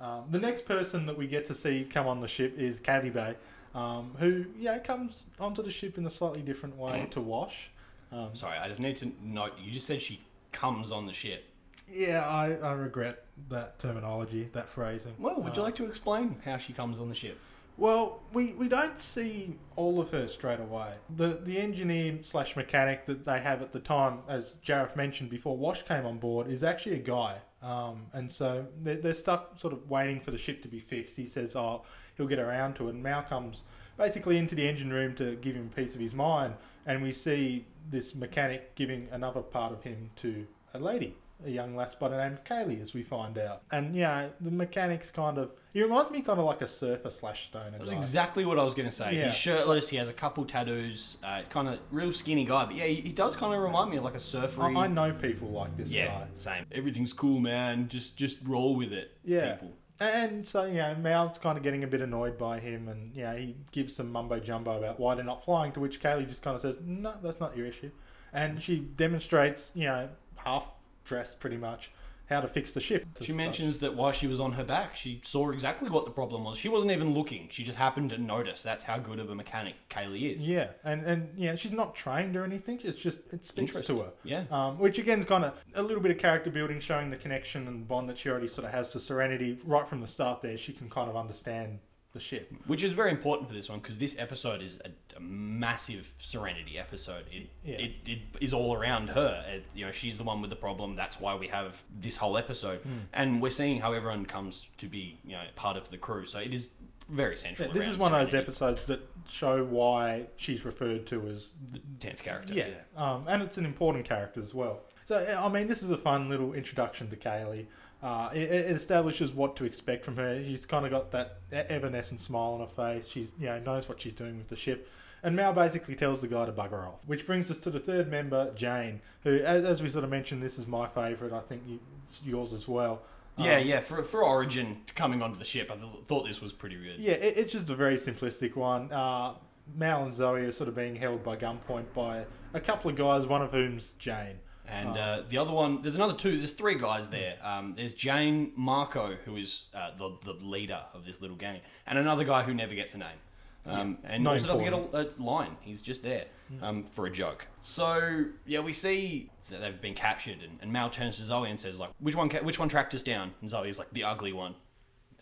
Um, 0.00 0.24
the 0.30 0.40
next 0.40 0.66
person 0.66 1.06
that 1.06 1.16
we 1.16 1.28
get 1.28 1.44
to 1.46 1.54
see 1.54 1.84
come 1.84 2.08
on 2.08 2.20
the 2.20 2.28
ship 2.28 2.58
is 2.58 2.80
Kaylee 2.80 3.12
Bay, 3.12 3.36
um, 3.72 4.16
who 4.18 4.46
yeah 4.58 4.78
comes 4.78 5.26
onto 5.38 5.62
the 5.62 5.70
ship 5.70 5.96
in 5.96 6.04
a 6.06 6.10
slightly 6.10 6.42
different 6.42 6.76
way 6.76 7.06
to 7.12 7.20
Wash. 7.20 7.70
Um, 8.10 8.30
Sorry, 8.34 8.58
I 8.58 8.66
just 8.66 8.80
need 8.80 8.96
to 8.96 9.12
note. 9.22 9.52
You 9.62 9.70
just 9.70 9.86
said 9.86 10.02
she 10.02 10.20
comes 10.50 10.90
on 10.90 11.06
the 11.06 11.12
ship. 11.12 11.44
Yeah, 11.88 12.26
I, 12.26 12.54
I 12.54 12.72
regret 12.72 13.24
that 13.48 13.78
terminology, 13.78 14.48
that 14.52 14.68
phrasing. 14.68 15.14
Well, 15.18 15.40
would 15.42 15.56
you 15.56 15.62
Uh, 15.62 15.66
like 15.66 15.74
to 15.76 15.86
explain 15.86 16.40
how 16.44 16.56
she 16.56 16.72
comes 16.72 17.00
on 17.00 17.08
the 17.08 17.14
ship? 17.14 17.38
Well, 17.76 18.20
we, 18.32 18.52
we 18.52 18.68
don't 18.68 19.00
see 19.00 19.58
all 19.74 20.00
of 20.00 20.10
her 20.10 20.28
straight 20.28 20.60
away. 20.60 20.94
The 21.14 21.40
the 21.42 21.58
engineer 21.58 22.20
slash 22.22 22.54
mechanic 22.54 23.06
that 23.06 23.24
they 23.24 23.40
have 23.40 23.62
at 23.62 23.72
the 23.72 23.80
time, 23.80 24.20
as 24.28 24.54
Jareth 24.64 24.94
mentioned 24.94 25.28
before, 25.28 25.56
Wash 25.56 25.82
came 25.82 26.06
on 26.06 26.18
board, 26.18 26.46
is 26.46 26.62
actually 26.62 26.94
a 26.94 27.00
guy. 27.00 27.38
Um, 27.62 28.06
and 28.12 28.30
so 28.30 28.68
they're, 28.80 28.96
they're 28.96 29.12
stuck 29.12 29.58
sort 29.58 29.72
of 29.72 29.90
waiting 29.90 30.20
for 30.20 30.30
the 30.30 30.38
ship 30.38 30.62
to 30.62 30.68
be 30.68 30.78
fixed. 30.78 31.16
He 31.16 31.26
says, 31.26 31.56
oh, 31.56 31.82
he'll 32.14 32.28
get 32.28 32.38
around 32.38 32.74
to 32.74 32.88
it. 32.88 32.94
And 32.94 33.02
Mal 33.02 33.22
comes 33.22 33.62
basically 33.96 34.36
into 34.36 34.54
the 34.54 34.68
engine 34.68 34.92
room 34.92 35.14
to 35.16 35.34
give 35.36 35.56
him 35.56 35.70
a 35.72 35.74
piece 35.74 35.94
of 35.94 36.00
his 36.00 36.14
mind. 36.14 36.54
And 36.86 37.02
we 37.02 37.10
see 37.10 37.64
this 37.90 38.14
mechanic 38.14 38.74
giving 38.74 39.08
another 39.10 39.40
part 39.40 39.72
of 39.72 39.82
him 39.82 40.10
to 40.16 40.46
a 40.74 40.78
lady, 40.78 41.16
a 41.44 41.50
young 41.50 41.74
lass 41.74 41.94
by 41.94 42.08
the 42.08 42.16
name 42.16 42.32
of 42.34 42.44
Kaylee, 42.44 42.80
as 42.80 42.94
we 42.94 43.02
find 43.02 43.36
out. 43.38 43.62
And 43.72 43.94
yeah, 43.96 44.28
the 44.40 44.50
mechanic's 44.50 45.10
kind 45.10 45.38
of, 45.38 45.52
he 45.72 45.82
reminds 45.82 46.10
me 46.10 46.20
kind 46.22 46.38
of 46.38 46.44
like 46.44 46.62
a 46.62 46.66
surfer 46.68 47.10
slash 47.10 47.46
stoner 47.48 47.70
That 47.72 47.80
was 47.80 47.92
guy. 47.92 47.98
exactly 47.98 48.44
what 48.46 48.58
I 48.58 48.64
was 48.64 48.74
going 48.74 48.88
to 48.88 48.94
say. 48.94 49.16
Yeah. 49.16 49.26
He's 49.26 49.34
shirtless. 49.36 49.88
He 49.88 49.96
has 49.96 50.08
a 50.08 50.12
couple 50.12 50.44
tattoos. 50.44 51.18
Uh, 51.22 51.38
he's 51.38 51.48
kind 51.48 51.68
of 51.68 51.80
real 51.90 52.12
skinny 52.12 52.44
guy, 52.44 52.66
but 52.66 52.74
yeah, 52.76 52.84
he, 52.86 52.96
he 52.96 53.12
does 53.12 53.36
kind 53.36 53.54
of 53.54 53.60
remind 53.62 53.90
me 53.90 53.96
of 53.96 54.04
like 54.04 54.14
a 54.14 54.18
surfer. 54.20 54.62
I, 54.62 54.72
I 54.74 54.86
know 54.86 55.12
people 55.12 55.48
like 55.48 55.76
this 55.76 55.90
Yeah, 55.90 56.06
guy. 56.06 56.26
same. 56.34 56.66
Everything's 56.72 57.12
cool, 57.12 57.40
man. 57.40 57.88
Just 57.88 58.16
just 58.16 58.38
roll 58.44 58.76
with 58.76 58.92
it. 58.92 59.16
Yeah. 59.24 59.54
People. 59.54 59.72
And 60.00 60.46
so, 60.46 60.64
you 60.64 60.74
know, 60.78 60.96
Mal's 60.96 61.38
kind 61.38 61.56
of 61.56 61.62
getting 61.62 61.84
a 61.84 61.86
bit 61.86 62.00
annoyed 62.00 62.36
by 62.36 62.58
him, 62.58 62.88
and, 62.88 63.14
yeah, 63.14 63.36
he 63.36 63.54
gives 63.70 63.94
some 63.94 64.10
mumbo 64.10 64.40
jumbo 64.40 64.76
about 64.76 64.98
why 64.98 65.14
they're 65.14 65.24
not 65.24 65.44
flying, 65.44 65.70
to 65.70 65.78
which 65.78 66.00
Kaylee 66.02 66.28
just 66.28 66.42
kind 66.42 66.56
of 66.56 66.62
says, 66.62 66.74
no, 66.84 67.14
that's 67.22 67.38
not 67.38 67.56
your 67.56 67.66
issue. 67.66 67.92
And 68.32 68.60
she 68.60 68.78
demonstrates, 68.80 69.70
you 69.72 69.84
know, 69.84 70.08
half 70.34 70.66
dressed 71.04 71.40
pretty 71.40 71.56
much, 71.56 71.90
how 72.30 72.40
to 72.40 72.48
fix 72.48 72.72
the 72.72 72.80
ship. 72.80 73.06
She 73.20 73.32
mentions 73.32 73.80
that 73.80 73.94
while 73.94 74.12
she 74.12 74.26
was 74.26 74.40
on 74.40 74.52
her 74.52 74.64
back, 74.64 74.96
she 74.96 75.20
saw 75.22 75.50
exactly 75.50 75.90
what 75.90 76.06
the 76.06 76.10
problem 76.10 76.44
was. 76.44 76.56
She 76.56 76.68
wasn't 76.70 76.92
even 76.92 77.12
looking. 77.12 77.48
She 77.50 77.64
just 77.64 77.76
happened 77.76 78.10
to 78.10 78.18
notice. 78.18 78.62
That's 78.62 78.84
how 78.84 78.98
good 78.98 79.18
of 79.18 79.28
a 79.28 79.34
mechanic 79.34 79.74
Kaylee 79.90 80.36
is. 80.36 80.48
Yeah, 80.48 80.70
and, 80.82 81.04
and 81.04 81.28
yeah, 81.36 81.54
she's 81.54 81.72
not 81.72 81.94
trained 81.94 82.34
or 82.34 82.44
anything. 82.44 82.80
It's 82.82 83.02
just 83.02 83.20
it 83.30 83.44
speaks 83.44 83.72
Interest. 83.72 83.86
to 83.88 83.98
her. 83.98 84.12
Yeah. 84.22 84.44
Um, 84.50 84.78
which 84.78 84.98
again 84.98 85.18
is 85.18 85.26
kind 85.26 85.44
of 85.44 85.52
a 85.74 85.82
little 85.82 86.02
bit 86.02 86.12
of 86.12 86.18
character 86.18 86.50
building, 86.50 86.80
showing 86.80 87.10
the 87.10 87.16
connection 87.16 87.68
and 87.68 87.86
bond 87.86 88.08
that 88.08 88.16
she 88.18 88.30
already 88.30 88.48
sort 88.48 88.66
of 88.66 88.72
has 88.72 88.90
to 88.92 89.00
Serenity 89.00 89.58
right 89.64 89.86
from 89.86 90.00
the 90.00 90.06
start. 90.06 90.40
There, 90.40 90.56
she 90.56 90.72
can 90.72 90.88
kind 90.88 91.10
of 91.10 91.16
understand 91.16 91.80
the 92.14 92.20
ship. 92.20 92.50
Which 92.66 92.82
is 92.82 92.92
very 92.94 93.10
important 93.10 93.48
for 93.48 93.54
this 93.54 93.68
one 93.68 93.80
because 93.80 93.98
this 93.98 94.16
episode 94.18 94.62
is 94.62 94.80
a, 94.84 94.90
a 95.16 95.20
massive 95.20 96.14
Serenity 96.18 96.78
episode. 96.78 97.24
It, 97.30 97.48
Yeah. 97.62 97.76
it, 97.76 97.92
it 98.06 98.18
is 98.40 98.54
all 98.54 98.74
around 98.74 99.08
her. 99.10 99.44
It, 99.48 99.64
you 99.74 99.84
know, 99.84 99.90
she's 99.90 100.16
the 100.16 100.24
one 100.24 100.40
with 100.40 100.50
the 100.50 100.56
problem. 100.56 100.96
That's 100.96 101.20
why 101.20 101.34
we 101.34 101.48
have 101.48 101.82
this 102.00 102.16
whole 102.18 102.38
episode, 102.38 102.80
Hmm. 102.80 102.90
and 103.12 103.42
we're 103.42 103.50
seeing 103.50 103.80
how 103.80 103.92
everyone 103.92 104.24
comes 104.26 104.70
to 104.78 104.86
be 104.86 105.18
you 105.24 105.32
know 105.32 105.42
part 105.56 105.76
of 105.76 105.90
the 105.90 105.98
crew. 105.98 106.24
So 106.24 106.38
it 106.38 106.54
is 106.54 106.70
very 107.08 107.36
central. 107.36 107.68
Yeah, 107.68 107.74
this 107.74 107.88
is 107.88 107.98
one 107.98 108.14
of 108.14 108.24
those 108.24 108.34
episodes 108.34 108.86
that 108.86 109.00
show 109.28 109.62
why 109.64 110.28
she's 110.36 110.64
referred 110.64 111.06
to 111.08 111.28
as 111.28 111.52
the 111.72 111.80
tenth 112.00 112.22
character. 112.22 112.54
yeah, 112.54 112.68
Um, 112.96 113.24
and 113.28 113.42
it's 113.42 113.58
an 113.58 113.66
important 113.66 114.06
character 114.06 114.40
as 114.40 114.54
well. 114.54 114.80
So 115.06 115.16
I 115.38 115.48
mean, 115.50 115.66
this 115.66 115.82
is 115.82 115.90
a 115.90 115.98
fun 115.98 116.30
little 116.30 116.54
introduction 116.54 117.10
to 117.10 117.16
Kaylee. 117.16 117.66
Uh, 118.04 118.28
it, 118.34 118.50
it 118.50 118.70
establishes 118.76 119.32
what 119.32 119.56
to 119.56 119.64
expect 119.64 120.04
from 120.04 120.16
her. 120.16 120.44
She's 120.44 120.66
kind 120.66 120.84
of 120.84 120.90
got 120.92 121.10
that 121.10 121.38
evanescent 121.50 122.20
smile 122.20 122.52
on 122.52 122.60
her 122.60 122.66
face. 122.66 123.08
She's 123.08 123.32
you 123.40 123.46
know 123.46 123.58
knows 123.60 123.88
what 123.88 124.00
she's 124.00 124.12
doing 124.12 124.36
with 124.36 124.48
the 124.48 124.56
ship. 124.56 124.86
And 125.22 125.34
Mal 125.34 125.54
basically 125.54 125.94
tells 125.94 126.20
the 126.20 126.28
guy 126.28 126.44
to 126.44 126.52
bugger 126.52 126.86
off. 126.86 126.98
Which 127.06 127.26
brings 127.26 127.50
us 127.50 127.56
to 127.60 127.70
the 127.70 127.78
third 127.78 128.10
member, 128.10 128.52
Jayne, 128.54 129.00
who, 129.22 129.36
as, 129.38 129.64
as 129.64 129.82
we 129.82 129.88
sort 129.88 130.04
of 130.04 130.10
mentioned, 130.10 130.42
this 130.42 130.58
is 130.58 130.66
my 130.66 130.86
favourite. 130.86 131.32
I 131.32 131.40
think 131.40 131.62
you, 131.66 131.80
it's 132.06 132.22
yours 132.22 132.52
as 132.52 132.68
well. 132.68 133.00
Yeah, 133.38 133.56
Um, 133.56 133.66
yeah. 133.66 133.80
For 133.80 134.02
for 134.02 134.22
Origin 134.22 134.82
coming 134.94 135.22
onto 135.22 135.38
the 135.38 135.44
ship, 135.46 135.70
I 135.72 135.76
th- 135.76 136.04
thought 136.04 136.26
this 136.26 136.42
was 136.42 136.52
pretty 136.52 136.76
good. 136.76 136.98
Yeah, 137.00 137.14
it, 137.14 137.38
it's 137.38 137.52
just 137.54 137.70
a 137.70 137.74
very 137.74 137.96
simplistic 137.96 138.54
one. 138.54 138.92
Uh, 138.92 139.32
Mal 139.74 140.04
and 140.04 140.12
Zoe 140.14 140.42
are 140.42 140.52
sort 140.52 140.68
of 140.68 140.74
being 140.76 140.96
held 140.96 141.24
by 141.24 141.36
gunpoint 141.36 141.86
by 141.94 142.26
a 142.52 142.60
couple 142.60 142.90
of 142.90 142.96
guys, 142.98 143.26
one 143.26 143.40
of 143.40 143.50
whom's 143.52 143.94
Jayne. 143.98 144.40
And 144.66 144.96
uh, 144.96 145.22
the 145.28 145.38
other 145.38 145.52
one, 145.52 145.82
there's 145.82 145.94
another 145.94 146.14
two. 146.14 146.38
There's 146.38 146.52
three 146.52 146.76
guys 146.76 147.10
there. 147.10 147.36
Um, 147.42 147.74
there's 147.76 147.92
Jayne 147.92 148.52
Marco, 148.56 149.16
who 149.24 149.36
is 149.36 149.66
uh, 149.74 149.90
the 149.96 150.16
the 150.24 150.32
leader 150.32 150.80
of 150.94 151.04
this 151.04 151.20
little 151.20 151.36
gang, 151.36 151.60
and 151.86 151.98
another 151.98 152.24
guy 152.24 152.42
who 152.44 152.54
never 152.54 152.74
gets 152.74 152.94
a 152.94 152.98
name, 152.98 153.18
um, 153.66 153.98
and 154.04 154.24
not 154.24 154.34
also 154.34 154.46
doesn't 154.46 154.64
get 154.64 154.72
a, 154.72 155.00
a 155.00 155.22
line. 155.22 155.56
He's 155.60 155.82
just 155.82 156.02
there 156.02 156.26
um, 156.62 156.84
for 156.84 157.04
a 157.04 157.10
joke. 157.10 157.46
So 157.60 158.24
yeah, 158.46 158.60
we 158.60 158.72
see 158.72 159.30
that 159.50 159.60
they've 159.60 159.80
been 159.80 159.94
captured, 159.94 160.38
and, 160.42 160.58
and 160.62 160.72
Mal 160.72 160.88
turns 160.88 161.18
to 161.18 161.24
Zoe 161.24 161.50
and 161.50 161.60
says 161.60 161.78
like, 161.78 161.90
"Which 161.98 162.16
one? 162.16 162.30
Ca- 162.30 162.42
which 162.42 162.58
one 162.58 162.70
tracked 162.70 162.94
us 162.94 163.02
down?" 163.02 163.34
And 163.42 163.50
Zoe's 163.50 163.78
like, 163.78 163.90
"The 163.92 164.04
ugly 164.04 164.32
one." 164.32 164.54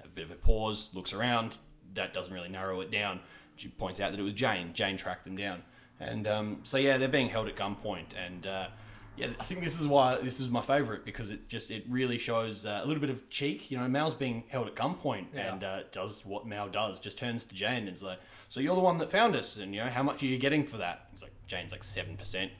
a 0.04 0.08
bit 0.08 0.24
of 0.24 0.30
a 0.30 0.36
pause, 0.36 0.90
looks 0.92 1.12
around. 1.12 1.58
That 1.94 2.14
doesn't 2.14 2.32
really 2.32 2.48
narrow 2.48 2.80
it 2.80 2.90
down. 2.90 3.20
She 3.56 3.68
points 3.68 4.00
out 4.00 4.10
that 4.10 4.18
it 4.20 4.22
was 4.22 4.32
Jayne. 4.32 4.72
Jayne 4.72 4.96
tracked 4.96 5.24
them 5.24 5.36
down, 5.36 5.62
and 6.00 6.26
um, 6.26 6.60
so 6.62 6.76
yeah, 6.76 6.96
they're 6.96 7.08
being 7.08 7.28
held 7.28 7.48
at 7.48 7.56
gunpoint. 7.56 8.16
And 8.16 8.46
uh, 8.46 8.68
yeah, 9.16 9.28
I 9.38 9.44
think 9.44 9.62
this 9.62 9.80
is 9.80 9.86
why 9.86 10.16
this 10.18 10.40
is 10.40 10.48
my 10.48 10.60
favorite 10.62 11.04
because 11.04 11.30
it 11.30 11.48
just 11.48 11.70
it 11.70 11.84
really 11.88 12.18
shows 12.18 12.64
uh, 12.66 12.80
a 12.82 12.86
little 12.86 13.00
bit 13.00 13.10
of 13.10 13.28
cheek. 13.28 13.70
You 13.70 13.78
know, 13.78 13.88
Mal's 13.88 14.14
being 14.14 14.44
held 14.48 14.66
at 14.68 14.74
gunpoint 14.74 15.26
Yeah. 15.34 15.52
and 15.52 15.64
uh, 15.64 15.80
does 15.92 16.24
what 16.24 16.46
Mal 16.46 16.68
does. 16.68 16.98
Just 17.00 17.18
turns 17.18 17.44
to 17.44 17.54
Jayne 17.54 17.86
and 17.86 17.90
is 17.96 18.02
like, 18.02 18.18
"So 18.48 18.60
you're 18.60 18.74
the 18.74 18.80
one 18.80 18.98
that 18.98 19.10
found 19.10 19.36
us, 19.36 19.56
and 19.56 19.74
you 19.74 19.82
know 19.84 19.90
how 19.90 20.02
much 20.02 20.22
are 20.22 20.26
you 20.26 20.38
getting 20.38 20.64
for 20.64 20.78
that?" 20.78 21.08
He's 21.10 21.22
like, 21.22 21.32
"Jayne's 21.46 21.72
like 21.72 21.84
seven 21.84 22.16
percent." 22.16 22.52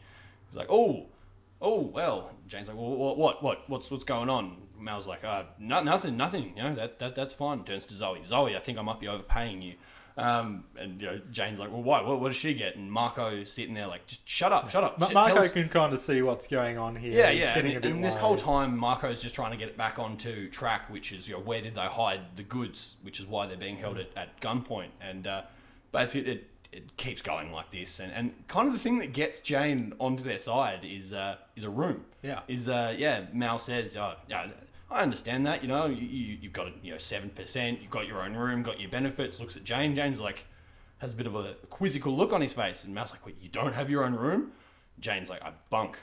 He's 0.48 0.56
like, 0.56 0.68
"Oh." 0.70 1.06
Oh 1.64 1.78
well, 1.80 2.32
Jayne's 2.48 2.66
like, 2.66 2.76
well, 2.76 2.90
what, 2.96 3.16
what, 3.16 3.40
what, 3.40 3.70
what's, 3.70 3.88
what's 3.88 4.02
going 4.02 4.28
on? 4.28 4.56
Mal's 4.80 5.06
like, 5.06 5.22
uh, 5.22 5.44
no, 5.60 5.80
nothing, 5.80 6.16
nothing. 6.16 6.54
You 6.56 6.64
know, 6.64 6.74
that, 6.74 6.98
that, 6.98 7.14
that's 7.14 7.32
fine. 7.32 7.62
Turns 7.62 7.86
to 7.86 7.94
Zoe. 7.94 8.18
Zoe, 8.24 8.56
I 8.56 8.58
think 8.58 8.78
I 8.78 8.82
might 8.82 8.98
be 8.98 9.06
overpaying 9.06 9.62
you. 9.62 9.74
Um, 10.16 10.64
and 10.78 11.00
you 11.00 11.06
know, 11.06 11.20
Jayne's 11.30 11.58
like, 11.58 11.70
well, 11.72 11.82
why? 11.82 12.02
What, 12.02 12.20
what 12.20 12.28
does 12.28 12.36
she 12.36 12.52
get? 12.54 12.76
And 12.76 12.92
Marco 12.92 13.44
sitting 13.44 13.74
there 13.74 13.86
like, 13.86 14.06
just 14.06 14.28
shut 14.28 14.52
up, 14.52 14.68
shut 14.68 14.84
up. 14.84 14.98
Ma- 14.98 15.08
Marco 15.10 15.36
us- 15.36 15.52
can 15.52 15.68
kind 15.68 15.92
of 15.94 16.00
see 16.00 16.20
what's 16.22 16.46
going 16.46 16.76
on 16.76 16.96
here. 16.96 17.12
yeah, 17.12 17.30
He's 17.30 17.40
yeah. 17.40 17.54
getting 17.54 17.70
And, 17.70 17.78
a 17.78 17.80
bit 17.88 17.94
and 17.94 18.04
this 18.04 18.14
whole 18.16 18.36
time, 18.36 18.76
Marco's 18.76 19.22
just 19.22 19.34
trying 19.34 19.52
to 19.52 19.56
get 19.56 19.68
it 19.68 19.76
back 19.76 19.98
onto 19.98 20.50
track, 20.50 20.90
which 20.90 21.12
is, 21.12 21.28
you 21.28 21.34
know, 21.34 21.40
where 21.40 21.62
did 21.62 21.74
they 21.74 21.86
hide 21.86 22.36
the 22.36 22.42
goods? 22.42 22.96
Which 23.02 23.20
is 23.20 23.26
why 23.26 23.46
they're 23.46 23.56
being 23.56 23.76
held 23.78 23.98
at, 23.98 24.10
at 24.16 24.40
gunpoint. 24.40 24.88
And 25.00 25.26
uh, 25.26 25.42
basically, 25.92 26.30
it, 26.32 26.48
it 26.72 26.96
keeps 26.98 27.22
going 27.22 27.50
like 27.52 27.70
this. 27.70 27.98
And, 27.98 28.12
and 28.12 28.46
kind 28.48 28.66
of 28.66 28.74
the 28.74 28.80
thing 28.80 28.98
that 28.98 29.12
gets 29.14 29.40
Jayne 29.40 29.94
onto 29.98 30.22
their 30.24 30.38
side 30.38 30.84
is 30.84 31.14
uh, 31.14 31.36
is 31.56 31.64
a 31.64 31.70
room. 31.70 32.04
Yeah. 32.22 32.40
Is 32.48 32.68
uh, 32.68 32.94
yeah. 32.98 33.24
Mal 33.32 33.58
says, 33.58 33.96
oh, 33.96 34.14
yeah. 34.28 34.48
I 34.92 35.02
understand 35.02 35.46
that, 35.46 35.62
you 35.62 35.68
know, 35.68 35.86
you, 35.86 36.06
you, 36.06 36.38
you've 36.40 36.52
got, 36.52 36.84
you 36.84 36.92
know, 36.92 36.98
7%, 36.98 37.82
you've 37.82 37.90
got 37.90 38.06
your 38.06 38.22
own 38.22 38.34
room, 38.34 38.62
got 38.62 38.80
your 38.80 38.90
benefits, 38.90 39.40
looks 39.40 39.56
at 39.56 39.64
Jayne. 39.64 39.94
Jayne's 39.94 40.20
like, 40.20 40.44
has 40.98 41.14
a 41.14 41.16
bit 41.16 41.26
of 41.26 41.34
a 41.34 41.54
quizzical 41.70 42.14
look 42.16 42.32
on 42.32 42.40
his 42.40 42.52
face. 42.52 42.84
And 42.84 42.94
Mal's 42.94 43.12
like, 43.12 43.24
what, 43.24 43.34
you 43.40 43.48
don't 43.48 43.74
have 43.74 43.90
your 43.90 44.04
own 44.04 44.14
room? 44.14 44.52
Jayne's 45.00 45.30
like, 45.30 45.42
I 45.42 45.52
bunk 45.70 45.98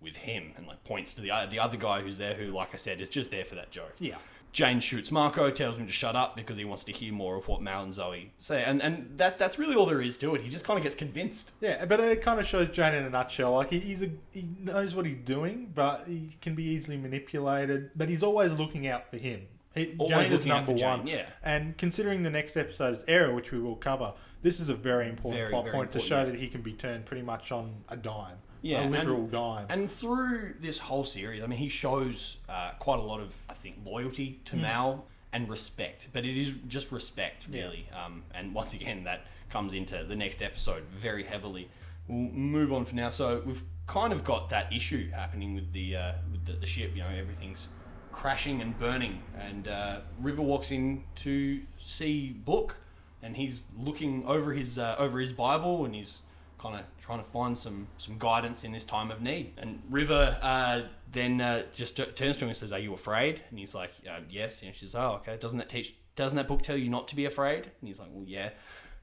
with 0.00 0.18
him 0.18 0.52
and 0.56 0.66
like 0.66 0.84
points 0.84 1.12
to 1.14 1.20
the 1.20 1.30
the 1.50 1.58
other 1.58 1.76
guy 1.76 2.00
who's 2.00 2.18
there 2.18 2.34
who, 2.34 2.46
like 2.46 2.72
I 2.72 2.76
said, 2.76 3.00
is 3.00 3.08
just 3.08 3.30
there 3.30 3.44
for 3.44 3.56
that 3.56 3.70
joke. 3.70 3.94
Yeah. 3.98 4.16
Jayne 4.52 4.80
shoots 4.80 5.12
Marco, 5.12 5.50
tells 5.50 5.76
him 5.78 5.86
to 5.86 5.92
shut 5.92 6.16
up 6.16 6.34
because 6.34 6.56
he 6.56 6.64
wants 6.64 6.84
to 6.84 6.92
hear 6.92 7.12
more 7.12 7.36
of 7.36 7.48
what 7.48 7.62
Mal 7.62 7.82
and 7.82 7.94
Zoe 7.94 8.32
say. 8.38 8.64
And, 8.64 8.82
and 8.82 9.18
that 9.18 9.38
that's 9.38 9.58
really 9.58 9.76
all 9.76 9.86
there 9.86 10.00
is 10.00 10.16
to 10.18 10.34
it. 10.34 10.40
He 10.40 10.48
just 10.48 10.64
kind 10.64 10.78
of 10.78 10.82
gets 10.82 10.94
convinced. 10.94 11.52
Yeah, 11.60 11.84
but 11.84 12.00
it 12.00 12.22
kind 12.22 12.40
of 12.40 12.46
shows 12.46 12.68
Jayne 12.68 12.94
in 12.94 13.04
a 13.04 13.10
nutshell. 13.10 13.52
Like 13.52 13.70
he, 13.70 13.78
he's 13.78 14.02
a, 14.02 14.10
he 14.32 14.48
knows 14.60 14.94
what 14.94 15.06
he's 15.06 15.18
doing, 15.24 15.70
but 15.74 16.04
he 16.06 16.36
can 16.40 16.54
be 16.54 16.64
easily 16.64 16.96
manipulated. 16.96 17.90
But 17.94 18.08
he's 18.08 18.22
always 18.22 18.52
looking 18.52 18.86
out 18.86 19.10
for 19.10 19.18
him. 19.18 19.46
He, 19.74 19.94
Always 19.98 20.28
Jayne 20.28 20.36
looking 20.36 20.48
is 20.48 20.52
out 20.52 20.64
for 20.64 20.70
number 20.72 20.80
Jayne, 20.80 20.98
one. 20.98 21.06
yeah. 21.06 21.26
And 21.42 21.76
considering 21.76 22.22
the 22.22 22.30
next 22.30 22.56
episode 22.56 22.96
is 22.96 23.04
Ariel, 23.06 23.34
which 23.34 23.52
we 23.52 23.60
will 23.60 23.76
cover, 23.76 24.14
this 24.42 24.58
is 24.60 24.68
a 24.68 24.74
very 24.74 25.08
important 25.08 25.40
Very, 25.40 25.50
plot 25.50 25.64
very 25.64 25.76
point 25.76 25.92
to 25.92 26.00
show 26.00 26.20
yeah. 26.20 26.24
that 26.24 26.34
he 26.36 26.48
can 26.48 26.62
be 26.62 26.72
turned 26.72 27.06
pretty 27.06 27.22
much 27.22 27.52
on 27.52 27.84
a 27.88 27.96
dime. 27.96 28.38
Yeah, 28.62 28.80
a 28.80 28.92
and- 28.92 29.30
dime. 29.30 29.66
And 29.68 29.90
through 29.90 30.54
this 30.60 30.78
whole 30.78 31.04
series, 31.04 31.42
I 31.42 31.46
mean, 31.46 31.58
he 31.58 31.68
shows 31.68 32.38
uh, 32.48 32.72
quite 32.78 32.98
a 32.98 33.02
lot 33.02 33.20
of, 33.20 33.36
I 33.48 33.54
think, 33.54 33.76
loyalty 33.84 34.40
to 34.46 34.56
Mal 34.56 35.06
and 35.32 35.48
respect. 35.48 36.08
But 36.12 36.24
it 36.24 36.36
is 36.40 36.54
just 36.66 36.90
respect, 36.90 37.46
really. 37.50 37.88
Um, 37.94 38.24
and 38.34 38.54
once 38.54 38.72
again, 38.74 39.04
that 39.04 39.26
comes 39.50 39.72
into 39.72 40.04
the 40.04 40.16
next 40.16 40.42
episode 40.42 40.84
very 40.84 41.24
heavily. 41.24 41.68
We'll 42.08 42.30
move 42.32 42.72
on 42.72 42.84
for 42.84 42.94
now. 42.94 43.10
So 43.10 43.42
we've 43.44 43.62
kind 43.86 44.12
of 44.12 44.24
got 44.24 44.50
that 44.50 44.72
issue 44.72 45.10
happening 45.10 45.54
with 45.54 45.72
the 45.72 45.96
uh, 45.96 46.12
with 46.32 46.46
the, 46.46 46.52
the 46.54 46.66
ship. 46.66 46.92
You 46.94 47.02
know, 47.02 47.10
everything's 47.10 47.68
crashing 48.12 48.60
and 48.60 48.78
burning. 48.78 49.22
And 49.38 49.68
uh, 49.68 50.00
River 50.20 50.42
walks 50.42 50.70
in 50.70 51.04
to 51.16 51.60
see 51.78 52.30
Book, 52.30 52.76
and 53.22 53.36
he's 53.36 53.64
looking 53.76 54.26
over 54.26 54.52
his 54.52 54.78
uh, 54.78 54.96
over 54.98 55.20
his 55.20 55.32
Bible, 55.32 55.84
and 55.84 55.94
he's 55.94 56.22
kind 56.58 56.76
of 56.76 56.84
trying 57.00 57.18
to 57.18 57.24
find 57.24 57.56
some 57.56 57.88
some 57.96 58.18
guidance 58.18 58.64
in 58.64 58.72
this 58.72 58.84
time 58.84 59.10
of 59.10 59.22
need. 59.22 59.52
And 59.56 59.82
River 59.88 60.38
uh, 60.42 60.82
then 61.10 61.40
uh, 61.40 61.64
just 61.72 61.96
t- 61.96 62.04
turns 62.04 62.36
to 62.38 62.44
him 62.44 62.48
and 62.48 62.56
says, 62.56 62.72
"Are 62.72 62.78
you 62.78 62.92
afraid?" 62.94 63.42
And 63.50 63.58
he's 63.58 63.74
like, 63.74 63.92
uh, 64.08 64.20
"Yes." 64.28 64.62
And 64.62 64.74
she's, 64.74 64.94
"Oh, 64.94 65.20
okay. 65.20 65.36
Doesn't 65.38 65.58
that 65.58 65.68
teach? 65.68 65.94
Doesn't 66.16 66.36
that 66.36 66.48
book 66.48 66.62
tell 66.62 66.76
you 66.76 66.88
not 66.88 67.08
to 67.08 67.16
be 67.16 67.24
afraid?" 67.24 67.70
And 67.80 67.88
he's 67.88 67.98
like, 67.98 68.08
"Well, 68.12 68.26
yeah." 68.26 68.50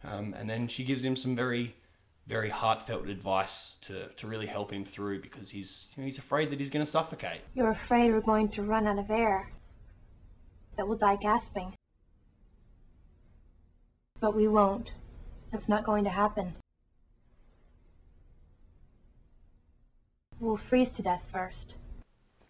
Um, 0.04 0.36
and 0.38 0.50
then 0.50 0.68
she 0.68 0.84
gives 0.84 1.04
him 1.04 1.16
some 1.16 1.36
very 1.36 1.76
very 2.28 2.50
heartfelt 2.50 3.08
advice 3.08 3.78
to, 3.82 4.08
to 4.16 4.28
really 4.28 4.48
help 4.48 4.74
him 4.74 4.84
through 4.84 5.22
because 5.22 5.52
he's 5.52 5.88
you 5.96 6.02
know, 6.02 6.06
he's 6.06 6.18
afraid 6.18 6.50
that 6.50 6.60
he's 6.60 6.70
going 6.70 6.84
to 6.84 6.90
suffocate. 6.90 7.42
You're 7.54 7.72
afraid 7.72 8.12
we're 8.12 8.22
going 8.22 8.50
to 8.50 8.64
run 8.64 8.88
out 8.88 8.98
of 8.98 9.12
air, 9.12 9.52
that 10.76 10.88
we'll 10.88 10.98
die 10.98 11.18
gasping. 11.18 11.74
But 14.20 14.36
we 14.36 14.48
won't. 14.48 14.92
That's 15.52 15.70
not 15.70 15.84
going 15.84 16.04
to 16.06 16.10
happen. 16.10 16.56
We'll 20.40 20.58
freeze 20.58 20.92
to 20.92 21.02
death 21.02 21.24
first. 21.32 21.76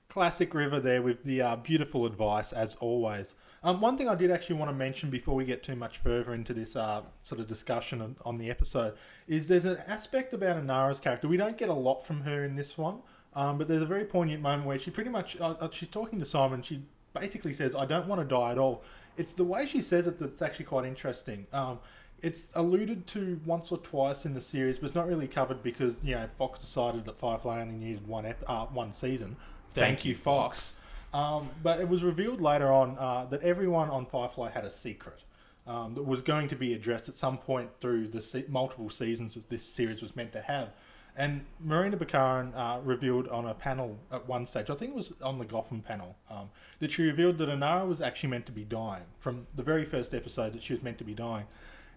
Classic 0.09 0.53
River 0.53 0.79
there 0.79 1.01
with 1.01 1.23
the 1.23 1.41
uh, 1.41 1.55
beautiful 1.57 2.05
advice 2.05 2.53
as 2.53 2.75
always. 2.77 3.35
Um, 3.63 3.81
one 3.81 3.97
thing 3.97 4.07
I 4.07 4.15
did 4.15 4.31
actually 4.31 4.57
want 4.57 4.69
to 4.69 4.75
mention 4.75 5.09
before 5.09 5.35
we 5.35 5.43
get 5.43 5.63
too 5.63 5.75
much 5.75 5.97
further 5.97 6.33
into 6.33 6.53
this 6.53 6.75
uh, 6.75 7.01
sort 7.23 7.41
of 7.41 7.47
discussion 7.47 8.01
on, 8.01 8.15
on 8.23 8.35
the 8.35 8.49
episode 8.49 8.95
is 9.27 9.47
there's 9.47 9.65
an 9.65 9.77
aspect 9.87 10.33
about 10.33 10.55
Inara's 10.61 10.99
character. 10.99 11.27
We 11.27 11.37
don't 11.37 11.57
get 11.57 11.69
a 11.69 11.73
lot 11.73 12.05
from 12.05 12.21
her 12.21 12.43
in 12.45 12.55
this 12.55 12.77
one, 12.77 12.99
um, 13.33 13.57
but 13.57 13.67
there's 13.67 13.81
a 13.81 13.87
very 13.87 14.05
poignant 14.05 14.41
moment 14.41 14.67
where 14.67 14.79
she 14.79 14.91
pretty 14.91 15.09
much 15.09 15.35
uh, 15.41 15.55
uh, 15.59 15.69
she's 15.71 15.89
talking 15.89 16.19
to 16.19 16.25
Simon. 16.25 16.61
She 16.61 16.83
basically 17.13 17.53
says, 17.53 17.75
"I 17.75 17.85
don't 17.85 18.07
want 18.07 18.21
to 18.21 18.25
die 18.25 18.51
at 18.51 18.57
all." 18.57 18.83
It's 19.17 19.33
the 19.33 19.43
way 19.43 19.65
she 19.65 19.81
says 19.81 20.07
it 20.07 20.19
that's 20.19 20.41
actually 20.41 20.65
quite 20.65 20.85
interesting. 20.85 21.47
Um, 21.51 21.79
it's 22.25 22.47
alluded 22.55 23.05
to 23.05 23.39
once 23.45 23.71
or 23.71 23.77
twice 23.77 24.25
in 24.25 24.33
the 24.33 24.41
series, 24.41 24.79
but 24.79 24.87
it's 24.87 24.95
not 24.95 25.07
really 25.07 25.27
covered 25.27 25.61
because 25.61 25.93
you 26.03 26.15
know 26.15 26.27
Fox 26.39 26.59
decided 26.59 27.05
that 27.05 27.19
Firefly 27.19 27.61
only 27.61 27.75
needed 27.75 28.07
one 28.07 28.25
ep- 28.25 28.43
uh, 28.47 28.65
one 28.65 28.93
season. 28.93 29.37
Thank, 29.69 30.05
you, 30.05 30.15
Fox. 30.15 30.75
Um, 31.13 31.49
but 31.61 31.79
it 31.79 31.87
was 31.87 32.03
revealed 32.03 32.41
later 32.41 32.71
on 32.71 32.97
uh, 32.97 33.25
that 33.25 33.43
everyone 33.43 33.89
on 33.89 34.07
Firefly 34.07 34.51
had 34.51 34.65
a 34.65 34.71
secret 34.71 35.21
um, 35.67 35.93
that 35.93 36.03
was 36.03 36.21
going 36.21 36.47
to 36.47 36.55
be 36.55 36.73
addressed 36.73 37.07
at 37.07 37.15
some 37.15 37.37
point 37.37 37.69
through 37.79 38.07
the 38.07 38.21
se- 38.21 38.45
multiple 38.47 38.89
seasons 38.89 39.35
that 39.35 39.49
this 39.49 39.63
series 39.63 40.01
was 40.01 40.15
meant 40.15 40.31
to 40.31 40.41
have. 40.41 40.71
And 41.17 41.45
Morena 41.63 41.95
Baccarin 41.95 42.53
uh, 42.55 42.79
revealed 42.83 43.27
on 43.27 43.45
a 43.45 43.53
panel 43.53 43.99
at 44.11 44.27
one 44.27 44.45
stage, 44.45 44.69
I 44.69 44.75
think 44.75 44.91
it 44.91 44.95
was 44.95 45.13
on 45.21 45.39
the 45.39 45.45
Gotham 45.45 45.81
panel, 45.81 46.17
um, 46.29 46.49
that 46.79 46.91
she 46.91 47.03
revealed 47.03 47.37
that 47.37 47.47
Inara 47.47 47.87
was 47.87 48.01
actually 48.01 48.29
meant 48.29 48.45
to 48.47 48.51
be 48.51 48.65
dying 48.65 49.03
from 49.19 49.47
the 49.55 49.63
very 49.63 49.85
first 49.85 50.13
episode 50.13 50.53
that 50.53 50.63
she 50.63 50.73
was 50.73 50.83
meant 50.83 50.97
to 50.97 51.05
be 51.05 51.13
dying. 51.13 51.45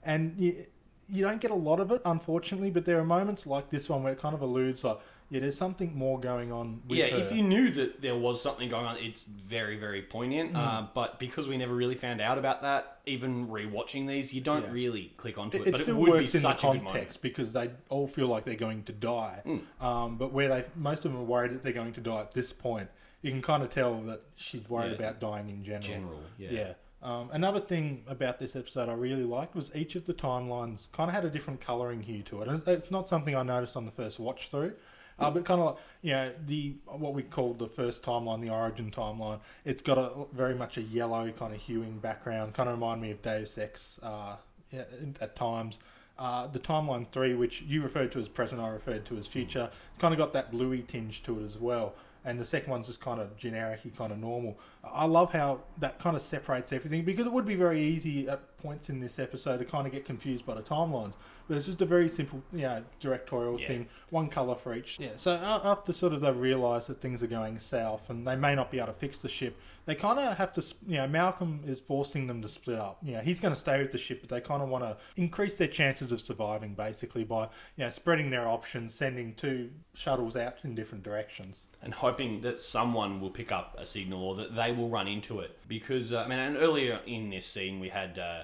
And 0.09 0.35
you, 0.39 0.67
you 1.09 1.23
don't 1.25 1.41
get 1.41 1.51
a 1.51 1.55
lot 1.55 1.81
of 1.81 1.91
it, 1.93 2.03
unfortunately, 2.05 2.71
but 2.71 2.85
there 2.85 2.99
are 2.99 3.05
moments 3.05 3.47
like 3.47 3.71
this 3.71 3.89
one 3.89 4.03
where 4.03 4.13
it 4.13 4.21
kind 4.21 4.35
of 4.35 4.43
alludes 4.43 4.83
like, 4.85 4.99
yeah, 5.31 5.41
there's 5.41 5.59
something 5.59 5.95
more 5.95 6.19
going 6.19 6.51
on 6.53 6.81
with 6.89 6.97
yeah, 6.99 7.09
her. 7.09 7.17
if 7.19 7.31
you 7.33 7.43
knew 7.43 7.71
that 7.73 8.01
there 8.01 8.17
was 8.17 8.43
something 8.43 8.71
going 8.71 8.87
on, 8.87 8.97
it's 8.97 9.25
very, 9.25 9.77
very 9.77 10.01
poignant. 10.01 10.57
Uh, 10.57 10.87
but 10.95 11.19
because 11.19 11.47
we 11.47 11.59
never 11.59 11.75
really 11.75 11.95
found 11.95 12.23
out 12.23 12.39
about 12.39 12.63
that, 12.63 13.01
even 13.05 13.47
rewatching 13.49 14.09
these, 14.09 14.33
you 14.33 14.41
don't 14.41 14.63
Yeah. 14.65 14.73
really 14.73 15.13
click 15.19 15.37
onto 15.37 15.59
it, 15.59 15.61
it. 15.61 15.67
it 15.69 15.73
but 15.73 15.81
still 15.83 15.97
it 15.97 15.99
would 16.01 16.07
be 16.07 16.13
works 16.13 16.35
in 16.35 16.39
the 16.39 16.49
such 16.49 16.65
a 16.65 16.67
good 16.69 16.77
moment. 16.77 16.87
context 16.93 17.21
because 17.21 17.53
they 17.53 17.71
all 17.91 18.09
feel 18.09 18.27
like 18.27 18.45
they're 18.45 18.55
going 18.55 18.85
to 18.85 18.93
die. 18.93 19.43
Hmm. 19.45 19.85
Um, 19.87 20.17
but 20.17 20.33
where 20.33 20.49
they 20.49 20.65
most 20.75 21.05
of 21.05 21.13
them 21.13 21.21
are 21.21 21.25
worried 21.25 21.53
that 21.53 21.63
they're 21.63 21.73
going 21.75 21.93
to 21.93 22.01
die 22.01 22.21
at 22.21 22.33
this 22.33 22.55
point, 22.55 22.89
you 23.21 23.31
can 23.31 23.43
kind 23.43 23.63
of 23.63 23.69
tell 23.69 24.01
that 24.03 24.23
she's 24.35 24.67
worried 24.69 24.93
Yeah. 24.99 25.07
about 25.09 25.21
dying 25.21 25.51
in 25.51 25.63
general. 25.63 25.83
General, 25.83 26.21
yeah. 26.39 26.51
Yeah. 26.51 26.73
Um, 27.01 27.31
another 27.33 27.61
thing 27.61 28.03
about 28.09 28.39
this 28.39 28.57
episode 28.57 28.89
I 28.89 28.95
really 28.95 29.25
liked 29.25 29.55
was 29.55 29.71
each 29.75 29.95
of 29.95 30.07
the 30.07 30.15
timelines 30.15 30.91
kind 30.93 31.09
of 31.09 31.15
had 31.15 31.25
a 31.25 31.31
different 31.31 31.61
colouring 31.61 32.03
hue 32.03 32.23
to 32.25 32.43
it. 32.43 32.49
And 32.49 32.67
it's 32.67 32.91
not 32.91 33.09
something 33.09 33.37
I 33.37 33.43
noticed 33.43 33.77
on 33.77 33.85
the 33.85 33.93
first 33.93 34.19
watch 34.19 34.49
through. 34.49 34.73
Uh, 35.21 35.31
but 35.31 35.45
kind 35.45 35.61
of 35.61 35.67
like, 35.67 35.77
you 36.01 36.13
know, 36.13 36.33
the 36.47 36.77
what 36.87 37.13
we 37.13 37.23
called 37.25 37.59
the 37.59 37.67
first 37.67 38.03
timeline, 38.03 38.41
the 38.41 38.51
origin 38.51 38.91
timeline, 38.91 39.41
it's 39.65 39.83
got 39.83 39.99
a 39.99 40.27
very 40.33 40.55
much 40.55 40.77
a 40.77 40.81
yellow 40.81 41.31
kind 41.33 41.53
of 41.53 41.61
hueing 41.61 42.01
background. 42.01 42.55
Kind 42.55 42.69
of 42.69 42.77
remind 42.77 43.03
me 43.03 43.11
of 43.11 43.21
Deus 43.21 43.59
Ex 43.59 43.99
uh, 44.03 44.37
at 44.73 45.35
times. 45.35 45.81
Uh, 46.21 46.47
the 46.49 46.59
timeline 46.59 47.07
three, 47.11 47.35
which 47.35 47.63
you 47.63 47.83
referred 47.83 48.11
to 48.13 48.19
as 48.19 48.29
present, 48.29 48.61
I 48.61 48.69
referred 48.69 49.05
to 49.07 49.17
as 49.19 49.27
future, 49.27 49.71
kind 49.99 50.13
of 50.13 50.19
got 50.19 50.33
that 50.33 50.51
bluey 50.51 50.83
tinge 50.83 51.23
to 51.25 51.39
it 51.41 51.45
as 51.45 51.57
well. 51.57 51.95
And 52.25 52.39
the 52.39 52.45
second 52.45 52.71
one's 52.71 52.87
just 52.87 53.01
kind 53.01 53.21
of 53.21 53.37
generic, 53.37 53.81
kind 53.97 54.13
of 54.13 54.19
normal. 54.19 54.59
I 54.85 55.07
love 55.07 55.33
how 55.33 55.61
that 55.79 55.99
kind 55.99 56.17
of 56.17 56.23
separates 56.23 56.73
everything 56.73 57.05
because 57.05 57.27
it 57.27 57.33
would 57.33 57.47
be 57.47 57.55
very 57.55 57.81
easy 57.83 58.29
at 58.29 58.59
points 58.59 58.91
in 58.91 59.01
this 59.01 59.19
episode 59.19 59.59
to 59.59 59.65
kind 59.65 59.87
of 59.87 59.93
get 59.93 60.05
confused 60.05 60.45
by 60.45 60.55
the 60.55 60.63
timelines. 60.63 61.15
But 61.49 61.57
it's 61.57 61.67
just 61.67 61.81
a 61.81 61.87
very 61.87 62.09
simple, 62.09 62.43
you 62.53 62.63
know, 62.63 62.85
directorial 63.01 63.59
Yeah. 63.61 63.67
thing, 63.69 63.89
one 64.11 64.29
color 64.29 64.55
for 64.55 64.75
each. 64.75 64.99
Yeah. 65.01 65.17
So 65.17 65.33
after 65.33 65.93
sort 65.95 66.13
of 66.13 66.21
they've 66.21 66.37
realised 66.37 66.89
that 66.89 67.01
things 67.01 67.23
are 67.23 67.27
going 67.27 67.59
south 67.59 68.09
and 68.11 68.27
they 68.27 68.37
may 68.37 68.55
not 68.55 68.71
be 68.71 68.77
able 68.79 68.89
to 68.89 68.93
fix 68.93 69.19
the 69.19 69.29
ship, 69.31 69.57
they 69.87 69.95
kind 69.95 70.19
of 70.19 70.37
have 70.37 70.53
to, 70.53 70.63
you 70.87 70.99
know, 70.99 71.09
Malcolm 71.09 71.63
is 71.65 71.81
forcing 71.81 72.27
them 72.27 72.43
to 72.43 72.49
split 72.49 72.79
up. 72.79 72.99
You 73.03 73.15
know, 73.15 73.21
he's 73.21 73.41
going 73.41 73.55
to 73.55 73.59
stay 73.61 73.81
with 73.81 73.91
the 73.93 73.99
ship, 73.99 74.21
but 74.21 74.29
they 74.29 74.43
kind 74.43 74.63
of 74.63 74.69
want 74.69 74.85
to 74.85 74.99
increase 75.17 75.57
their 75.57 75.69
chances 75.69 76.13
of 76.13 76.21
surviving 76.21 76.75
basically 76.75 77.25
by, 77.25 77.45
you 77.77 77.85
know, 77.85 77.91
spreading 77.91 78.29
their 78.29 78.47
options, 78.47 78.95
sending 78.95 79.35
two 79.35 79.71
shuttles 79.95 80.37
out 80.37 80.57
in 80.63 80.75
different 80.75 81.03
directions. 81.03 81.63
and 81.81 81.95
hoping 81.95 82.41
that 82.41 82.59
someone 82.59 83.21
will 83.21 83.31
pick 83.31 83.53
up 83.53 83.75
a 83.79 83.87
signal 83.87 84.21
or 84.23 84.35
that 84.35 84.55
they 84.57 84.73
will 84.73 84.89
run 84.89 85.07
into 85.07 85.39
it. 85.39 85.57
Because 85.69 86.13
uh, 86.13 86.23
I 86.23 86.29
mean, 86.29 86.39
and 86.41 86.57
earlier 86.57 87.01
in 87.07 87.31
this 87.31 87.47
scene, 87.47 87.79
we 87.79 87.89
had 87.89 88.19
uh, 88.19 88.43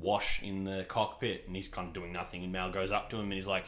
Wash 0.00 0.42
in 0.42 0.64
the 0.64 0.84
cockpit, 0.88 1.44
and 1.46 1.56
he's 1.56 1.68
kind 1.68 1.88
of 1.88 1.94
doing 1.94 2.12
nothing. 2.12 2.42
And 2.44 2.52
Mal 2.52 2.70
goes 2.70 2.92
up 2.92 3.10
to 3.10 3.16
him 3.16 3.24
and 3.24 3.32
he's 3.32 3.46
like, 3.46 3.66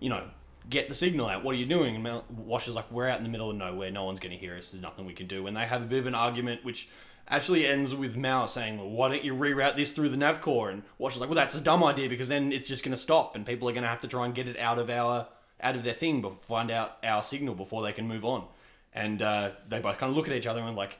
you 0.00 0.08
know, 0.08 0.28
get 0.70 0.88
the 0.88 0.94
signal 0.94 1.28
out. 1.28 1.44
What 1.44 1.54
are 1.54 1.58
you 1.58 1.66
doing? 1.66 1.94
And 1.94 2.04
Mal, 2.04 2.24
Wash 2.30 2.68
is 2.68 2.74
like, 2.74 2.90
we're 2.90 3.08
out 3.08 3.18
in 3.18 3.24
the 3.24 3.30
middle 3.30 3.50
of 3.50 3.56
nowhere. 3.56 3.90
No 3.90 4.04
one's 4.04 4.20
going 4.20 4.32
to 4.32 4.38
hear 4.38 4.56
us. 4.56 4.68
There's 4.68 4.82
nothing 4.82 5.04
we 5.04 5.12
can 5.12 5.26
do. 5.26 5.46
And 5.46 5.56
they 5.56 5.66
have 5.66 5.82
a 5.82 5.86
bit 5.86 5.98
of 5.98 6.06
an 6.06 6.14
argument, 6.14 6.64
which 6.64 6.88
actually 7.28 7.66
ends 7.66 7.94
with 7.94 8.16
Mal 8.16 8.46
saying, 8.46 8.78
well, 8.78 8.90
why 8.90 9.08
don't 9.08 9.24
you 9.24 9.34
reroute 9.34 9.76
this 9.76 9.92
through 9.92 10.10
the 10.10 10.16
nav 10.16 10.40
core? 10.40 10.70
And 10.70 10.82
Wash 10.98 11.14
is 11.14 11.20
like, 11.20 11.28
well, 11.28 11.36
that's 11.36 11.54
a 11.54 11.60
dumb 11.60 11.82
idea 11.82 12.08
because 12.08 12.28
then 12.28 12.52
it's 12.52 12.68
just 12.68 12.84
going 12.84 12.92
to 12.92 13.00
stop, 13.00 13.34
and 13.34 13.46
people 13.46 13.68
are 13.68 13.72
going 13.72 13.82
to 13.82 13.88
have 13.88 14.00
to 14.02 14.08
try 14.08 14.24
and 14.24 14.34
get 14.34 14.48
it 14.48 14.58
out 14.58 14.78
of 14.78 14.90
our 14.90 15.28
out 15.60 15.76
of 15.76 15.84
their 15.84 15.94
thing, 15.94 16.20
but 16.20 16.34
find 16.34 16.70
out 16.70 16.98
our 17.02 17.22
signal 17.22 17.54
before 17.54 17.82
they 17.82 17.92
can 17.92 18.06
move 18.06 18.24
on. 18.24 18.46
And 18.92 19.22
uh, 19.22 19.52
they 19.66 19.80
both 19.80 19.98
kind 19.98 20.10
of 20.10 20.16
look 20.16 20.28
at 20.28 20.34
each 20.34 20.46
other 20.46 20.60
and 20.60 20.76
like, 20.76 20.98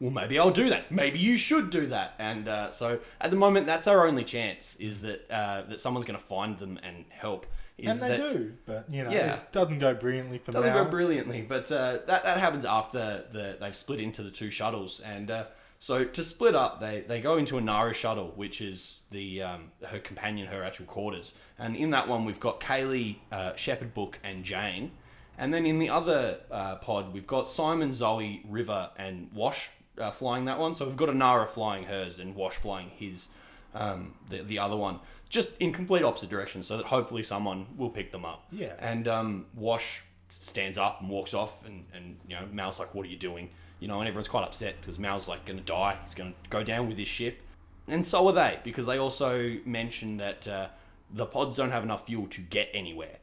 well, 0.00 0.10
maybe 0.10 0.38
I'll 0.38 0.50
do 0.50 0.68
that. 0.70 0.90
Maybe 0.90 1.18
you 1.18 1.36
should 1.36 1.70
do 1.70 1.86
that. 1.86 2.14
And 2.18 2.48
uh, 2.48 2.70
so 2.70 3.00
at 3.20 3.30
the 3.30 3.36
moment, 3.36 3.66
that's 3.66 3.86
our 3.86 4.06
only 4.06 4.24
chance 4.24 4.76
is 4.76 5.02
that 5.02 5.30
uh, 5.30 5.62
that 5.68 5.80
someone's 5.80 6.04
going 6.06 6.18
to 6.18 6.24
find 6.24 6.58
them 6.58 6.78
and 6.82 7.04
help. 7.10 7.46
Is 7.76 8.00
and 8.00 8.12
they 8.12 8.16
that 8.18 8.32
do, 8.32 8.52
but 8.66 8.86
you 8.88 9.02
know, 9.02 9.10
Yeah. 9.10 9.34
it 9.34 9.50
doesn't 9.52 9.80
go 9.80 9.94
brilliantly 9.94 10.38
for 10.38 10.52
doesn't 10.52 10.72
now. 10.74 10.84
go 10.84 10.90
brilliantly, 10.90 11.42
but 11.42 11.72
uh, 11.72 11.98
that 12.06 12.22
that 12.22 12.38
happens 12.38 12.64
after 12.64 13.24
the 13.32 13.56
they've 13.60 13.74
split 13.74 13.98
into 14.00 14.22
the 14.22 14.30
two 14.30 14.48
shuttles, 14.48 15.00
and 15.00 15.28
uh, 15.28 15.44
so 15.80 16.04
to 16.04 16.22
split 16.22 16.54
up, 16.54 16.78
they 16.80 17.00
they 17.00 17.20
go 17.20 17.36
into 17.36 17.56
Inara 17.56 17.92
shuttle, 17.92 18.32
which 18.36 18.60
is 18.60 19.00
the 19.10 19.42
um, 19.42 19.72
her 19.88 19.98
companion, 19.98 20.46
her 20.48 20.62
actual 20.62 20.86
quarters, 20.86 21.34
and 21.58 21.74
in 21.74 21.90
that 21.90 22.06
one 22.06 22.24
we've 22.24 22.38
got 22.38 22.60
Kaylee, 22.60 23.16
uh, 23.32 23.56
Shepherd 23.56 23.92
Book, 23.92 24.20
and 24.22 24.44
Jayne, 24.44 24.92
and 25.36 25.52
then 25.52 25.66
in 25.66 25.80
the 25.80 25.90
other 25.90 26.42
uh, 26.52 26.76
pod 26.76 27.12
we've 27.12 27.26
got 27.26 27.48
Simon, 27.48 27.92
Zoe, 27.92 28.44
River, 28.48 28.90
and 28.96 29.30
Wash 29.34 29.70
uh, 29.98 30.10
flying 30.10 30.44
that 30.46 30.58
one. 30.58 30.74
So 30.74 30.84
we've 30.86 30.96
got 30.96 31.08
Inara 31.08 31.46
flying 31.48 31.84
hers 31.84 32.18
and 32.18 32.34
Wash 32.34 32.54
flying 32.54 32.90
his. 32.90 33.28
Um, 33.76 34.14
the, 34.28 34.40
the 34.40 34.60
other 34.60 34.76
one 34.76 35.00
just 35.28 35.48
in 35.58 35.72
complete 35.72 36.04
opposite 36.04 36.30
directions 36.30 36.68
so 36.68 36.76
that 36.76 36.86
hopefully 36.86 37.24
someone 37.24 37.66
will 37.76 37.90
pick 37.90 38.12
them 38.12 38.24
up 38.24 38.46
Yeah. 38.52 38.74
and 38.78 39.08
um, 39.08 39.46
Wash 39.52 40.04
stands 40.28 40.78
up 40.78 41.00
and 41.00 41.10
walks 41.10 41.34
off, 41.34 41.66
and, 41.66 41.84
and 41.92 42.18
you 42.28 42.36
know 42.36 42.46
Mal's 42.52 42.78
like, 42.78 42.94
"What 42.94 43.04
are 43.04 43.08
you 43.08 43.16
doing?" 43.16 43.50
You 43.80 43.88
know, 43.88 43.98
and 43.98 44.06
everyone's 44.06 44.28
quite 44.28 44.44
upset 44.44 44.76
because 44.80 44.96
Mal's 45.00 45.26
like 45.26 45.44
going 45.44 45.58
to 45.58 45.64
die. 45.64 45.98
He's 46.04 46.14
going 46.14 46.32
to 46.44 46.50
go 46.50 46.62
down 46.62 46.86
with 46.88 46.98
his 46.98 47.08
ship, 47.08 47.40
and 47.88 48.04
so 48.04 48.26
are 48.28 48.32
they 48.32 48.60
because 48.62 48.86
they 48.86 48.96
also 48.96 49.56
mention 49.64 50.18
that 50.18 50.46
uh, 50.46 50.68
the 51.12 51.26
pods 51.26 51.56
don't 51.56 51.72
have 51.72 51.82
enough 51.82 52.06
fuel 52.06 52.28
to 52.28 52.40
get 52.42 52.68
anywhere. 52.72 53.16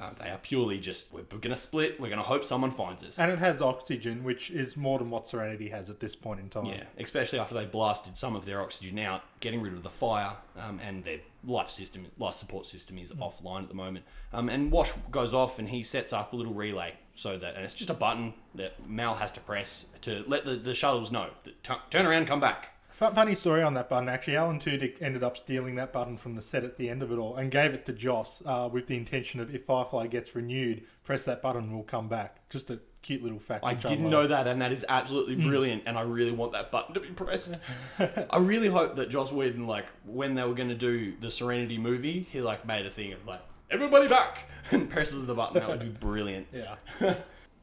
Uh, 0.00 0.10
they 0.18 0.30
are 0.30 0.38
purely 0.38 0.78
just 0.78 1.12
we're 1.12 1.22
going 1.22 1.50
to 1.50 1.54
split. 1.54 2.00
We're 2.00 2.08
going 2.08 2.18
to 2.18 2.24
hope 2.24 2.44
someone 2.44 2.70
finds 2.70 3.02
us. 3.02 3.18
And 3.18 3.30
it 3.30 3.38
has 3.38 3.60
oxygen, 3.60 4.24
which 4.24 4.50
is 4.50 4.76
more 4.76 4.98
than 4.98 5.10
what 5.10 5.28
Serenity 5.28 5.68
has 5.68 5.90
at 5.90 6.00
this 6.00 6.16
point 6.16 6.40
in 6.40 6.48
time. 6.48 6.64
Yeah, 6.64 6.84
especially 6.98 7.38
after 7.38 7.54
they 7.54 7.66
blasted 7.66 8.16
some 8.16 8.34
of 8.34 8.46
their 8.46 8.62
oxygen 8.62 8.98
out, 8.98 9.22
getting 9.40 9.60
rid 9.60 9.74
of 9.74 9.82
the 9.82 9.90
fire, 9.90 10.36
um, 10.58 10.80
and 10.82 11.04
their 11.04 11.18
life 11.44 11.70
system, 11.70 12.06
life 12.18 12.34
support 12.34 12.66
system 12.66 12.96
is 12.96 13.12
offline 13.12 13.62
at 13.62 13.68
the 13.68 13.74
moment. 13.74 14.06
Um, 14.32 14.48
and 14.48 14.72
Wash 14.72 14.92
goes 15.10 15.34
off 15.34 15.58
and 15.58 15.68
he 15.68 15.82
sets 15.82 16.12
up 16.12 16.32
a 16.32 16.36
little 16.36 16.54
relay 16.54 16.94
so 17.12 17.36
that, 17.36 17.54
and 17.56 17.64
it's 17.64 17.74
just 17.74 17.90
a 17.90 17.94
button 17.94 18.32
that 18.54 18.88
Mal 18.88 19.16
has 19.16 19.32
to 19.32 19.40
press 19.40 19.86
to 20.02 20.24
let 20.26 20.44
the, 20.46 20.56
the 20.56 20.74
shuttles 20.74 21.10
know 21.10 21.30
that 21.44 21.62
t- 21.62 21.74
turn 21.90 22.06
around, 22.06 22.26
come 22.26 22.40
back. 22.40 22.74
Fu- 23.00 23.14
Funny 23.14 23.34
story 23.34 23.62
on 23.62 23.72
that 23.74 23.88
button. 23.88 24.10
Actually, 24.10 24.36
Alan 24.36 24.60
Tudyk 24.60 25.00
ended 25.00 25.24
up 25.24 25.38
stealing 25.38 25.74
that 25.76 25.90
button 25.90 26.18
from 26.18 26.34
the 26.34 26.42
set 26.42 26.64
at 26.64 26.76
the 26.76 26.90
end 26.90 27.02
of 27.02 27.10
it 27.10 27.16
all 27.16 27.34
and 27.34 27.50
gave 27.50 27.72
it 27.72 27.86
to 27.86 27.94
Joss 27.94 28.42
uh, 28.44 28.68
with 28.70 28.88
the 28.88 28.96
intention 28.96 29.40
of 29.40 29.54
if 29.54 29.64
Firefly 29.64 30.06
gets 30.08 30.34
renewed, 30.34 30.82
press 31.02 31.24
that 31.24 31.40
button 31.40 31.62
and 31.64 31.74
we'll 31.74 31.82
come 31.82 32.08
back. 32.08 32.46
Just 32.50 32.68
a 32.68 32.78
cute 33.00 33.22
little 33.22 33.38
fact. 33.38 33.64
I 33.64 33.72
didn't 33.72 34.04
love. 34.04 34.12
know 34.12 34.26
that, 34.26 34.46
and 34.46 34.60
that 34.60 34.70
is 34.70 34.84
absolutely 34.86 35.36
brilliant. 35.36 35.84
And 35.86 35.96
I 35.96 36.02
really 36.02 36.32
want 36.32 36.52
that 36.52 36.70
button 36.70 36.92
to 36.92 37.00
be 37.00 37.08
pressed. 37.08 37.58
I 37.98 38.36
really 38.36 38.68
hope 38.68 38.96
that 38.96 39.08
Joss 39.08 39.32
Whedon, 39.32 39.66
like 39.66 39.86
when 40.04 40.34
they 40.34 40.44
were 40.44 40.52
going 40.52 40.68
to 40.68 40.74
do 40.74 41.16
the 41.18 41.30
Serenity 41.30 41.78
movie, 41.78 42.28
he 42.30 42.42
like 42.42 42.66
made 42.66 42.84
a 42.84 42.90
thing 42.90 43.14
of 43.14 43.26
like 43.26 43.40
everybody 43.70 44.08
back 44.08 44.46
and 44.72 44.90
presses 44.90 45.24
the 45.24 45.34
button. 45.34 45.54
That 45.54 45.68
would 45.68 45.80
be 45.80 45.88
brilliant. 45.88 46.48
Yeah. 46.52 46.76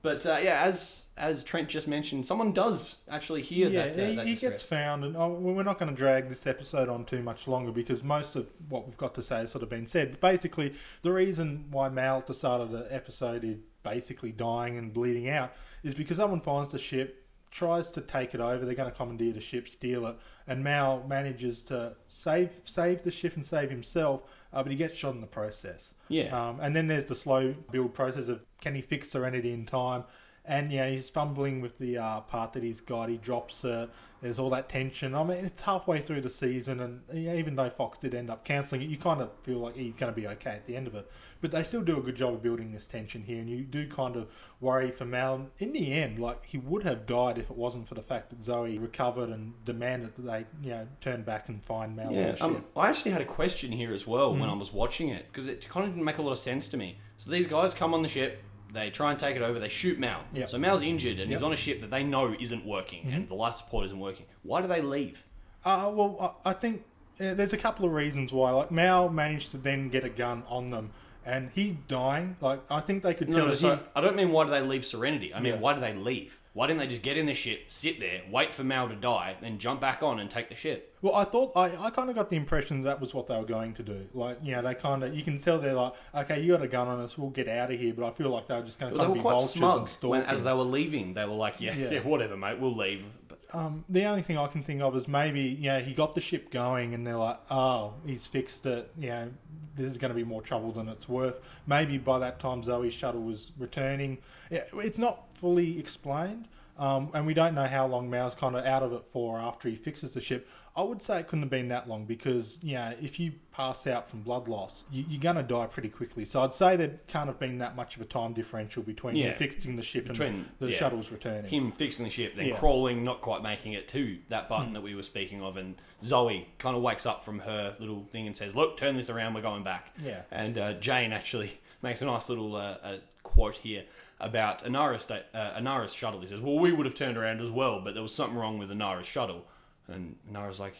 But 0.01 0.25
uh, 0.25 0.37
yeah, 0.41 0.61
as 0.63 1.05
as 1.17 1.43
Trent 1.43 1.69
just 1.69 1.87
mentioned, 1.87 2.25
someone 2.25 2.51
does 2.51 2.97
actually 3.09 3.41
hear 3.41 3.69
Yeah, 3.69 3.87
that. 3.87 3.97
Uh, 3.97 4.05
he, 4.07 4.15
that 4.15 4.27
he 4.27 4.35
gets 4.35 4.63
found, 4.63 5.03
and 5.03 5.17
oh, 5.17 5.29
we're 5.29 5.63
not 5.63 5.79
going 5.79 5.89
to 5.89 5.97
drag 5.97 6.29
this 6.29 6.45
episode 6.45 6.87
on 6.87 7.05
too 7.05 7.23
much 7.23 7.47
longer 7.47 7.71
because 7.71 8.03
most 8.03 8.35
of 8.35 8.51
what 8.69 8.85
we've 8.85 8.97
got 8.97 9.15
to 9.15 9.23
say 9.23 9.37
has 9.37 9.51
sort 9.51 9.63
of 9.63 9.69
been 9.69 9.87
said. 9.87 10.11
But 10.11 10.21
basically, 10.21 10.75
the 11.01 11.11
reason 11.11 11.65
why 11.71 11.89
Mal 11.89 12.19
at 12.19 12.27
the 12.27 12.33
start 12.33 12.61
of 12.61 12.71
the 12.71 12.87
episode 12.93 13.43
is 13.43 13.57
basically 13.83 14.31
dying 14.31 14.77
and 14.77 14.93
bleeding 14.93 15.29
out 15.29 15.53
is 15.83 15.95
because 15.95 16.17
someone 16.17 16.41
finds 16.41 16.71
the 16.71 16.77
ship, 16.79 17.25
tries 17.49 17.89
to 17.91 18.01
take 18.01 18.35
it 18.35 18.41
over. 18.41 18.65
They're 18.65 18.75
going 18.75 18.91
to 18.91 18.95
commandeer 18.95 19.33
the 19.33 19.41
ship, 19.41 19.67
steal 19.67 20.05
it, 20.05 20.17
and 20.45 20.63
Mal 20.63 21.03
manages 21.07 21.61
to 21.63 21.95
save 22.07 22.51
save 22.65 23.01
the 23.01 23.11
ship 23.11 23.35
and 23.35 23.45
save 23.45 23.71
himself, 23.71 24.21
uh, 24.57 24.63
but 24.63 24.71
he 24.71 24.77
gets 24.77 24.95
shot 24.95 25.13
in 25.13 25.21
the 25.21 25.27
process. 25.27 25.93
Yeah. 26.09 26.35
Um, 26.35 26.59
and 26.59 26.75
then 26.75 26.87
there's 26.87 27.05
the 27.05 27.13
slow 27.13 27.53
build 27.71 27.93
process 27.93 28.27
of 28.27 28.41
can 28.59 28.73
he 28.73 28.81
fix 28.81 29.11
Serenity 29.11 29.53
in 29.53 29.67
time? 29.67 30.03
And 30.47 30.71
yeah, 30.71 30.87
he's 30.89 31.09
fumbling 31.09 31.59
with 31.59 31.77
the 31.77 31.97
uh, 31.97 32.21
part 32.21 32.53
that 32.53 32.63
he's 32.63 32.79
got. 32.79 33.09
He 33.09 33.17
drops 33.17 33.63
it. 33.65 33.89
There's 34.21 34.39
all 34.39 34.49
that 34.51 34.67
tension. 34.69 35.13
I 35.13 35.23
mean, 35.23 35.45
it's 35.45 35.61
halfway 35.61 35.99
through 35.99 36.21
the 36.21 36.29
season, 36.31 36.79
and 36.79 37.01
yeah, 37.13 37.35
even 37.35 37.55
though 37.55 37.69
Fox 37.69 37.99
did 37.99 38.15
end 38.15 38.31
up 38.31 38.43
cancelling 38.43 38.81
it, 38.81 38.89
you 38.89 38.97
kind 38.97 39.21
of 39.21 39.29
feel 39.43 39.59
like 39.59 39.75
he's 39.75 39.95
going 39.95 40.11
to 40.11 40.19
be 40.19 40.25
okay 40.27 40.49
at 40.51 40.65
the 40.65 40.75
end 40.75 40.87
of 40.87 40.95
it. 40.95 41.11
But 41.39 41.51
they 41.51 41.61
still 41.61 41.83
do 41.83 41.99
a 41.99 42.01
good 42.01 42.15
job 42.15 42.33
of 42.33 42.41
building 42.41 42.71
this 42.71 42.87
tension 42.87 43.21
here, 43.25 43.37
and 43.37 43.47
you 43.47 43.61
do 43.63 43.87
kind 43.87 44.15
of 44.15 44.27
worry 44.59 44.89
for 44.89 45.05
Mal. 45.05 45.49
In 45.59 45.71
the 45.71 45.93
end, 45.93 46.17
like 46.17 46.47
he 46.47 46.57
would 46.57 46.81
have 46.83 47.05
died 47.05 47.37
if 47.37 47.51
it 47.51 47.55
wasn't 47.57 47.87
for 47.87 47.93
the 47.93 48.01
fact 48.01 48.31
that 48.31 48.43
Zoe 48.43 48.79
recovered 48.79 49.29
and 49.29 49.53
demanded 49.65 50.15
that 50.15 50.25
they, 50.25 50.45
you 50.63 50.71
know, 50.71 50.87
turn 50.99 51.21
back 51.21 51.47
and 51.47 51.63
find 51.63 51.95
Mal. 51.95 52.11
Yeah, 52.11 52.37
um. 52.41 52.63
I 52.75 52.89
actually 52.89 53.11
had 53.11 53.21
a 53.21 53.25
question 53.25 53.71
here 53.71 53.93
as 53.93 54.07
well 54.07 54.33
Mm. 54.33 54.39
when 54.39 54.49
I 54.49 54.53
was 54.55 54.73
watching 54.73 55.09
it 55.09 55.27
because 55.27 55.45
it 55.47 55.69
kind 55.69 55.85
of 55.85 55.91
didn't 55.91 56.05
make 56.05 56.17
a 56.17 56.23
lot 56.23 56.31
of 56.31 56.39
sense 56.39 56.67
to 56.69 56.77
me. 56.77 56.97
So 57.17 57.29
these 57.29 57.45
guys 57.45 57.75
come 57.75 57.93
on 57.93 58.01
the 58.01 58.07
ship, 58.09 58.41
they 58.73 58.89
try 58.89 59.11
and 59.11 59.19
take 59.19 59.35
it 59.35 59.41
over, 59.41 59.59
they 59.59 59.69
shoot 59.69 59.99
Mal. 59.99 60.21
Yep. 60.33 60.43
Mm-hmm. 60.43 60.49
So 60.49 60.57
Mal's 60.57 60.81
injured 60.81 61.19
and 61.19 61.31
he's 61.31 61.43
on 61.43 61.53
a 61.53 61.55
ship 61.55 61.81
that 61.81 61.91
they 61.91 62.03
know 62.03 62.35
isn't 62.39 62.65
working 62.65 63.11
and 63.11 63.27
the 63.27 63.35
life 63.35 63.55
support 63.55 63.85
isn't 63.85 63.99
working. 63.99 64.25
Why 64.43 64.61
do 64.61 64.67
they 64.67 64.81
leave? 64.81 65.23
Uh, 65.65 65.91
well, 65.93 66.39
I 66.45 66.51
I 66.51 66.53
think 66.53 66.83
uh, 67.19 67.33
there's 67.33 67.53
a 67.53 67.57
couple 67.57 67.85
of 67.85 67.91
reasons 67.91 68.31
why. 68.31 68.51
Like 68.51 68.71
Mal 68.71 69.09
managed 69.09 69.51
to 69.51 69.57
then 69.57 69.89
get 69.89 70.03
a 70.03 70.09
gun 70.09 70.43
on 70.47 70.69
them, 70.69 70.91
and 71.27 71.51
he 71.53 71.77
dying. 71.87 72.37
Like 72.41 72.61
I 72.71 72.79
think 72.79 73.03
they 73.03 73.13
could 73.13 73.27
No, 73.29 73.37
tell 73.37 73.45
no, 73.45 73.51
that 73.51 73.57
so 73.57 73.75
he. 73.75 73.81
I 73.95 74.01
don't 74.01 74.15
mean 74.15 74.31
why 74.31 74.45
do 74.45 74.49
they 74.51 74.61
leave 74.61 74.85
Serenity. 74.85 75.33
I 75.33 75.39
mean 75.41 75.53
Yeah. 75.55 75.59
why 75.59 75.73
do 75.73 75.79
they 75.81 75.93
leave? 75.93 76.39
Why 76.53 76.65
didn't 76.65 76.79
they 76.79 76.87
just 76.87 77.03
get 77.03 77.17
in 77.17 77.27
the 77.27 77.35
ship, 77.35 77.65
sit 77.67 77.99
there, 77.99 78.21
wait 78.31 78.51
for 78.53 78.63
Mal 78.63 78.89
to 78.89 78.95
die, 78.95 79.35
then 79.41 79.59
jump 79.59 79.79
back 79.79 80.01
on 80.01 80.19
and 80.19 80.27
take 80.29 80.49
the 80.49 80.55
ship? 80.55 80.95
Well, 81.03 81.13
I 81.13 81.25
thought 81.25 81.51
I, 81.55 81.65
I 81.77 81.89
kind 81.91 82.09
of 82.09 82.15
got 82.15 82.31
the 82.31 82.35
impression 82.35 82.81
that 82.81 82.99
was 82.99 83.13
what 83.13 83.27
they 83.27 83.37
were 83.37 83.45
going 83.45 83.73
to 83.75 83.83
do. 83.83 84.07
Like 84.13 84.39
you 84.41 84.55
know, 84.55 84.61
they 84.63 84.73
kind 84.73 85.03
of 85.03 85.13
you 85.15 85.23
can 85.23 85.37
tell 85.37 85.59
they're 85.59 85.73
like, 85.73 85.93
okay, 86.15 86.41
you 86.41 86.53
got 86.53 86.63
a 86.63 86.67
gun 86.67 86.87
on 86.87 86.99
us, 87.01 87.17
we'll 87.17 87.29
get 87.29 87.47
out 87.47 87.71
of 87.71 87.79
here. 87.79 87.93
But 87.93 88.05
I 88.07 88.11
feel 88.11 88.29
like 88.29 88.47
they 88.47 88.55
were 88.55 88.63
just 88.63 88.79
going 88.79 88.93
to 88.93 88.97
Well, 88.97 89.05
they 89.07 89.09
were 89.09 89.15
be 89.15 89.21
quite 89.21 89.31
vultures 89.33 89.51
smug 89.51 89.79
and 89.81 89.89
stalk 89.89 90.09
when, 90.11 90.21
as 90.23 90.39
him. 90.39 90.45
they 90.45 90.53
were 90.53 90.63
leaving. 90.63 91.13
They 91.13 91.25
were 91.25 91.35
like, 91.35 91.61
yeah, 91.61 91.75
Yeah. 91.75 91.91
yeah, 91.91 91.99
whatever, 91.99 92.35
mate, 92.37 92.59
we'll 92.59 92.75
leave. 92.75 93.05
But 93.27 93.37
Um, 93.53 93.85
the 93.87 94.05
only 94.05 94.23
thing 94.23 94.37
I 94.37 94.47
can 94.47 94.63
think 94.63 94.81
of 94.81 94.95
is 94.95 95.07
maybe 95.07 95.41
you 95.41 95.69
know 95.69 95.79
he 95.79 95.93
got 95.93 96.15
the 96.15 96.21
ship 96.21 96.49
going 96.51 96.93
and 96.95 97.05
they're 97.05 97.15
like, 97.17 97.39
oh, 97.51 97.93
he's 98.05 98.25
fixed 98.25 98.65
it. 98.65 98.89
You 98.97 99.09
know, 99.09 99.29
this 99.77 99.91
is 99.91 99.97
going 99.97 100.09
to 100.09 100.15
be 100.15 100.23
more 100.23 100.41
trouble 100.41 100.71
than 100.71 100.89
it's 100.89 101.07
worth. 101.07 101.35
Maybe 101.65 101.97
by 101.97 102.19
that 102.19 102.39
time 102.39 102.63
Zoe's 102.63 102.93
shuttle 102.93 103.21
was 103.21 103.51
returning. 103.57 104.17
It's 104.49 104.97
not 104.97 105.33
fully 105.33 105.79
explained. 105.79 106.47
Um, 106.77 107.09
and 107.13 107.25
we 107.25 107.33
don't 107.33 107.55
know 107.55 107.65
how 107.67 107.87
long 107.87 108.09
Mal's 108.09 108.35
kind 108.35 108.55
of 108.55 108.65
out 108.65 108.83
of 108.83 108.93
it 108.93 109.03
for 109.11 109.39
after 109.39 109.67
he 109.67 109.75
fixes 109.75 110.11
the 110.11 110.21
ship. 110.21 110.47
I 110.75 110.83
would 110.83 111.01
say 111.01 111.19
it 111.19 111.27
couldn't 111.27 111.41
have 111.41 111.49
been 111.49 111.69
that 111.69 111.89
long 111.89 112.05
because, 112.05 112.59
you 112.61 112.75
know, 112.75 112.93
if 113.01 113.19
you 113.19 113.31
pass 113.51 113.87
out 113.87 114.07
from 114.07 114.21
blood 114.21 114.47
loss, 114.47 114.83
you, 114.91 115.03
you're 115.09 115.19
going 115.19 115.35
to 115.37 115.41
die 115.41 115.65
pretty 115.65 115.89
quickly. 115.89 116.23
So 116.23 116.39
I'd 116.41 116.53
say 116.53 116.75
there 116.75 116.99
can't 117.07 117.25
have 117.25 117.39
been 117.39 117.57
that 117.57 117.75
much 117.75 117.95
of 117.95 118.03
a 118.03 118.05
time 118.05 118.33
differential 118.33 118.83
between 118.83 119.15
Yeah. 119.15 119.29
him 119.29 119.37
fixing 119.39 119.75
the 119.75 119.81
ship 119.81 120.05
Between- 120.05 120.27
and 120.27 120.49
the 120.59 120.69
yeah. 120.69 120.77
shuttle's 120.77 121.11
returning. 121.11 121.49
him 121.49 121.71
fixing 121.71 122.05
the 122.05 122.11
ship, 122.11 122.35
then 122.35 122.45
Yeah. 122.49 122.57
Crawling, 122.59 123.03
not 123.03 123.21
quite 123.21 123.41
making 123.41 123.73
it 123.73 123.87
to 123.87 124.19
that 124.29 124.47
button 124.47 124.73
that 124.73 124.81
we 124.83 124.93
were 124.93 125.01
speaking 125.01 125.41
of, 125.41 125.57
and 125.57 125.81
Zoe 126.03 126.49
kind 126.59 126.77
of 126.77 126.83
wakes 126.83 127.07
up 127.07 127.23
from 127.25 127.39
her 127.39 127.75
little 127.79 128.03
thing 128.11 128.27
and 128.27 128.37
says, 128.37 128.55
"Look, 128.55 128.77
turn 128.77 128.97
this 128.97 129.09
around. 129.09 129.33
We're 129.33 129.41
going 129.41 129.63
back." 129.63 129.95
Yeah. 129.99 130.21
And 130.29 130.59
uh, 130.59 130.73
Jayne 130.73 131.11
actually 131.11 131.59
makes 131.81 132.03
a 132.03 132.05
nice 132.05 132.29
little 132.29 132.55
uh, 132.55 132.77
uh, 132.83 132.97
quote 133.23 133.55
here 133.57 133.85
about 134.19 134.63
Inara's 134.63 135.09
uh, 135.09 135.53
Inara's 135.57 135.93
shuttle. 135.93 136.21
He 136.21 136.27
says, 136.27 136.41
"Well, 136.41 136.57
we 136.59 136.71
would 136.71 136.85
have 136.85 136.95
turned 136.95 137.17
around 137.17 137.41
as 137.41 137.51
well, 137.51 137.81
but 137.81 137.93
there 137.93 138.03
was 138.03 138.13
something 138.13 138.37
wrong 138.37 138.57
with 138.57 138.69
Inara's 138.69 139.07
shuttle." 139.07 139.45
And 139.87 140.17
Inara's 140.29 140.59
like, 140.59 140.75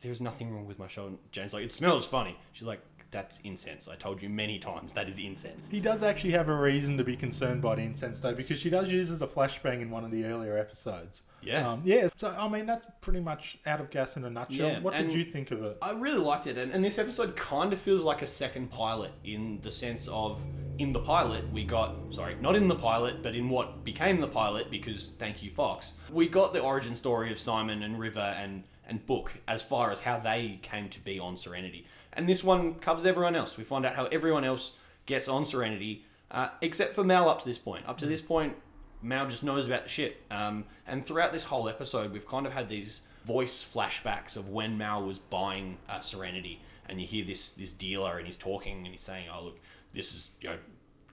"There's 0.00 0.20
nothing 0.20 0.54
wrong 0.54 0.66
with 0.66 0.78
my 0.78 0.86
shuttle." 0.86 1.10
And 1.10 1.18
Jayne's 1.32 1.54
like, 1.54 1.64
"It 1.64 1.72
smells 1.72 2.06
funny." 2.06 2.36
She's 2.52 2.66
like. 2.66 2.80
That's 3.16 3.40
incense. 3.44 3.88
I 3.88 3.94
told 3.94 4.20
you 4.20 4.28
many 4.28 4.58
times 4.58 4.92
that 4.92 5.08
is 5.08 5.18
incense. 5.18 5.70
He 5.70 5.80
does 5.80 6.02
actually 6.02 6.32
have 6.32 6.50
a 6.50 6.54
reason 6.54 6.98
to 6.98 7.04
be 7.04 7.16
concerned 7.16 7.62
by 7.62 7.76
the 7.76 7.80
incense, 7.80 8.20
though, 8.20 8.34
because 8.34 8.58
she 8.58 8.68
does 8.68 8.90
use 8.90 9.08
it 9.08 9.14
as 9.14 9.22
a 9.22 9.26
flashbang 9.26 9.80
in 9.80 9.88
one 9.88 10.04
of 10.04 10.10
the 10.10 10.26
earlier 10.26 10.58
episodes. 10.58 11.22
Yeah. 11.40 11.66
Um, 11.66 11.80
yeah. 11.82 12.08
So, 12.18 12.34
I 12.38 12.46
mean, 12.46 12.66
that's 12.66 12.86
pretty 13.00 13.20
much 13.20 13.56
out 13.64 13.80
of 13.80 13.88
gas 13.88 14.18
in 14.18 14.24
a 14.26 14.28
nutshell. 14.28 14.68
Yeah, 14.68 14.80
what 14.80 14.92
did 14.92 15.14
you 15.14 15.24
think 15.24 15.50
of 15.50 15.62
it? 15.62 15.78
I 15.80 15.92
really 15.92 16.18
liked 16.18 16.46
it, 16.46 16.58
and, 16.58 16.70
and 16.72 16.84
this 16.84 16.98
episode 16.98 17.36
kind 17.36 17.72
of 17.72 17.80
feels 17.80 18.02
like 18.02 18.20
a 18.20 18.26
second 18.26 18.70
pilot 18.70 19.12
in 19.24 19.60
the 19.62 19.70
sense 19.70 20.08
of 20.08 20.44
in 20.76 20.92
the 20.92 21.00
pilot 21.00 21.50
we 21.50 21.64
got 21.64 22.12
sorry, 22.12 22.36
not 22.38 22.54
in 22.54 22.68
the 22.68 22.74
pilot, 22.74 23.22
but 23.22 23.34
in 23.34 23.48
what 23.48 23.82
became 23.82 24.20
the 24.20 24.28
pilot 24.28 24.70
because 24.70 25.08
thank 25.18 25.42
you 25.42 25.48
Fox, 25.48 25.94
we 26.12 26.28
got 26.28 26.52
the 26.52 26.60
origin 26.60 26.94
story 26.94 27.32
of 27.32 27.38
Simon 27.38 27.82
and 27.82 27.98
River 27.98 28.20
and 28.20 28.64
and 28.86 29.04
Book 29.06 29.32
as 29.48 29.62
far 29.62 29.90
as 29.90 30.02
how 30.02 30.18
they 30.18 30.58
came 30.62 30.88
to 30.90 31.00
be 31.00 31.18
on 31.18 31.36
Serenity, 31.36 31.86
and 32.16 32.28
this 32.28 32.42
one 32.42 32.74
covers 32.74 33.06
everyone 33.06 33.36
else. 33.36 33.56
We 33.56 33.64
find 33.64 33.86
out 33.86 33.94
how 33.94 34.06
everyone 34.06 34.44
else 34.44 34.72
gets 35.04 35.28
on 35.28 35.44
Serenity, 35.44 36.04
uh, 36.30 36.48
except 36.60 36.94
for 36.94 37.04
Mal 37.04 37.28
up 37.28 37.40
to 37.40 37.44
this 37.44 37.58
point. 37.58 37.86
Up 37.86 37.98
to 37.98 38.06
this 38.06 38.20
point, 38.20 38.56
Mal 39.02 39.26
just 39.26 39.44
knows 39.44 39.66
about 39.66 39.84
the 39.84 39.88
ship. 39.88 40.24
Um, 40.30 40.64
and 40.86 41.04
throughout 41.04 41.32
this 41.32 41.44
whole 41.44 41.68
episode, 41.68 42.12
we've 42.12 42.26
kind 42.26 42.46
of 42.46 42.52
had 42.52 42.68
these 42.68 43.02
voice 43.24 43.62
flashbacks 43.62 44.36
of 44.36 44.48
when 44.48 44.78
Mal 44.78 45.04
was 45.04 45.18
buying 45.18 45.78
uh, 45.88 46.00
Serenity, 46.00 46.62
and 46.88 47.00
you 47.00 47.06
hear 47.06 47.24
this 47.24 47.50
this 47.50 47.72
dealer, 47.72 48.16
and 48.16 48.26
he's 48.26 48.36
talking, 48.36 48.78
and 48.78 48.88
he's 48.88 49.02
saying, 49.02 49.26
"Oh 49.32 49.44
look, 49.44 49.60
this 49.92 50.14
is 50.14 50.30
you 50.40 50.50
know 50.50 50.58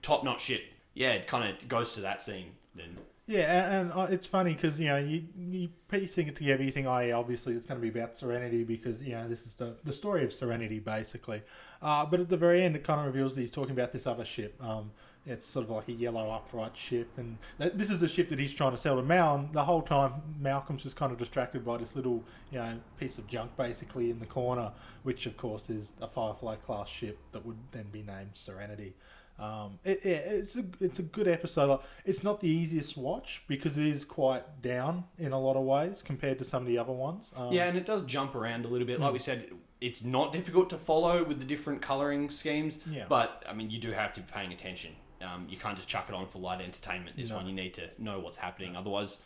top 0.02 0.24
notch 0.24 0.42
shit." 0.42 0.62
Yeah, 0.94 1.12
it 1.12 1.26
kind 1.26 1.50
of 1.50 1.68
goes 1.68 1.92
to 1.92 2.00
that 2.02 2.22
scene. 2.22 2.52
And 2.78 2.98
Yeah, 3.26 3.80
and, 3.80 3.92
uh, 3.92 4.06
it's 4.10 4.26
funny 4.26 4.52
because 4.52 4.78
you 4.78 4.88
know 4.88 4.98
you 4.98 5.24
you 5.34 5.70
piecing 5.88 6.28
it 6.28 6.36
together. 6.36 6.62
You 6.62 6.70
think, 6.70 6.86
oh 6.86 6.98
yeah, 6.98 7.14
obviously 7.14 7.54
it's 7.54 7.64
going 7.64 7.80
to 7.80 7.82
be 7.90 7.98
about 7.98 8.18
Serenity 8.18 8.64
because 8.64 9.00
you 9.00 9.12
know 9.12 9.26
this 9.28 9.46
is 9.46 9.54
the 9.54 9.76
the 9.82 9.94
story 9.94 10.24
of 10.24 10.32
Serenity 10.32 10.78
basically. 10.78 11.42
Uh, 11.80 12.04
but 12.04 12.20
at 12.20 12.28
the 12.28 12.36
very 12.36 12.62
end, 12.62 12.76
it 12.76 12.84
kind 12.84 13.00
of 13.00 13.06
reveals 13.06 13.34
that 13.34 13.40
he's 13.40 13.50
talking 13.50 13.72
about 13.72 13.92
this 13.92 14.06
other 14.06 14.26
ship. 14.26 14.62
Um, 14.62 14.90
it's 15.26 15.46
sort 15.46 15.64
of 15.64 15.70
like 15.70 15.88
a 15.88 15.92
yellow 15.92 16.28
upright 16.28 16.76
ship, 16.76 17.08
and 17.16 17.38
this 17.58 17.88
is 17.88 18.02
a 18.02 18.08
ship 18.08 18.28
that 18.28 18.38
he's 18.38 18.52
trying 18.52 18.72
to 18.72 18.76
sell 18.76 18.96
to 18.96 19.02
Mal. 19.02 19.36
And 19.36 19.54
the 19.54 19.64
whole 19.64 19.80
time, 19.80 20.36
Malcolm's 20.38 20.82
just 20.82 20.96
kind 20.96 21.10
of 21.10 21.16
distracted 21.16 21.64
by 21.64 21.78
this 21.78 21.96
little 21.96 22.24
you 22.50 22.58
know 22.58 22.78
piece 22.98 23.16
of 23.16 23.26
junk 23.26 23.56
basically 23.56 24.10
in 24.10 24.18
the 24.18 24.26
corner, 24.26 24.72
which 25.02 25.24
of 25.24 25.38
course 25.38 25.70
is 25.70 25.92
a 25.98 26.08
Firefly 26.08 26.56
class 26.56 26.90
ship 26.90 27.16
that 27.32 27.46
would 27.46 27.56
then 27.72 27.86
be 27.90 28.02
named 28.02 28.32
Serenity. 28.34 28.92
Um, 29.38 29.78
it, 29.84 30.00
yeah, 30.04 30.12
it's 30.12 30.56
a 30.56 30.64
it's 30.80 30.98
a 30.98 31.02
good 31.02 31.26
episode. 31.26 31.68
Like, 31.68 31.80
It's 32.04 32.22
not 32.22 32.40
the 32.40 32.48
easiest 32.48 32.96
watch 32.96 33.42
because 33.48 33.76
it 33.76 33.86
is 33.86 34.04
quite 34.04 34.62
down 34.62 35.04
in 35.18 35.32
a 35.32 35.40
lot 35.40 35.56
of 35.56 35.64
ways 35.64 36.02
compared 36.02 36.38
to 36.38 36.44
some 36.44 36.62
of 36.62 36.68
the 36.68 36.78
other 36.78 36.92
ones. 36.92 37.32
Um, 37.36 37.52
yeah, 37.52 37.64
and 37.66 37.76
it 37.76 37.84
does 37.84 38.02
jump 38.02 38.34
around 38.34 38.64
a 38.64 38.68
little 38.68 38.86
bit. 38.86 39.00
Like 39.00 39.12
we 39.12 39.18
said, 39.18 39.50
it's 39.80 40.04
not 40.04 40.30
difficult 40.32 40.70
to 40.70 40.78
follow 40.78 41.24
with 41.24 41.40
the 41.40 41.44
different 41.44 41.82
coloring 41.82 42.30
schemes. 42.30 42.78
Yeah. 42.88 43.06
But 43.08 43.42
I 43.48 43.52
mean, 43.54 43.70
you 43.70 43.78
do 43.80 43.90
have 43.90 44.12
to 44.14 44.20
be 44.20 44.26
paying 44.32 44.52
attention. 44.52 44.92
Um, 45.20 45.46
you 45.48 45.56
can't 45.56 45.76
just 45.76 45.88
chuck 45.88 46.06
it 46.08 46.14
on 46.14 46.26
for 46.26 46.38
light 46.38 46.60
entertainment. 46.60 47.16
This 47.16 47.30
No. 47.30 47.36
one, 47.36 47.46
you 47.46 47.52
need 47.54 47.74
to 47.74 47.88
know 47.98 48.20
what's 48.20 48.36
happening. 48.38 48.76
Otherwise, 48.76 49.18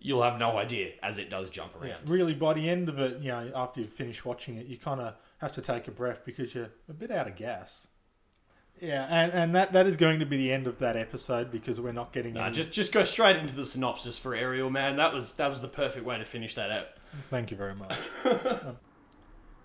you'll 0.00 0.22
have 0.22 0.38
no 0.38 0.58
idea 0.58 0.90
as 1.02 1.16
it 1.16 1.30
does 1.30 1.48
jump 1.48 1.74
around. 1.76 1.88
yeah, 1.88 1.96
really, 2.04 2.34
by 2.34 2.52
the 2.52 2.68
end 2.68 2.88
of 2.88 2.98
it, 2.98 3.20
you 3.22 3.28
know, 3.30 3.50
after 3.54 3.80
you've 3.80 3.92
finished 3.92 4.24
watching 4.26 4.56
it, 4.56 4.66
you 4.66 4.76
kind 4.76 5.00
of 5.00 5.14
have 5.38 5.52
to 5.54 5.62
take 5.62 5.86
a 5.88 5.90
breath 5.90 6.24
because 6.24 6.54
you're 6.54 6.70
a 6.88 6.92
bit 6.92 7.10
out 7.10 7.26
of 7.28 7.36
gas. 7.36 7.86
Yeah, 8.80 9.06
and, 9.08 9.32
and 9.32 9.54
that, 9.54 9.72
that 9.72 9.86
is 9.86 9.96
going 9.96 10.18
to 10.18 10.26
be 10.26 10.36
the 10.36 10.52
end 10.52 10.66
of 10.66 10.78
that 10.78 10.96
episode 10.96 11.50
because 11.50 11.80
we're 11.80 11.92
not 11.92 12.12
getting 12.12 12.34
Nah, 12.34 12.46
any. 12.46 12.54
just 12.54 12.72
just 12.72 12.92
go 12.92 13.04
straight 13.04 13.36
into 13.36 13.54
the 13.54 13.64
synopsis 13.64 14.18
for 14.18 14.34
Ariel, 14.34 14.68
man. 14.70 14.96
That 14.96 15.12
was 15.14 15.34
that 15.34 15.48
was 15.48 15.60
the 15.60 15.68
perfect 15.68 16.04
way 16.04 16.18
to 16.18 16.24
finish 16.24 16.54
that 16.56 16.70
out. 16.70 16.88
Thank 17.30 17.50
you 17.50 17.56
very 17.56 17.74
much. 17.74 17.96
Um, 18.24 18.78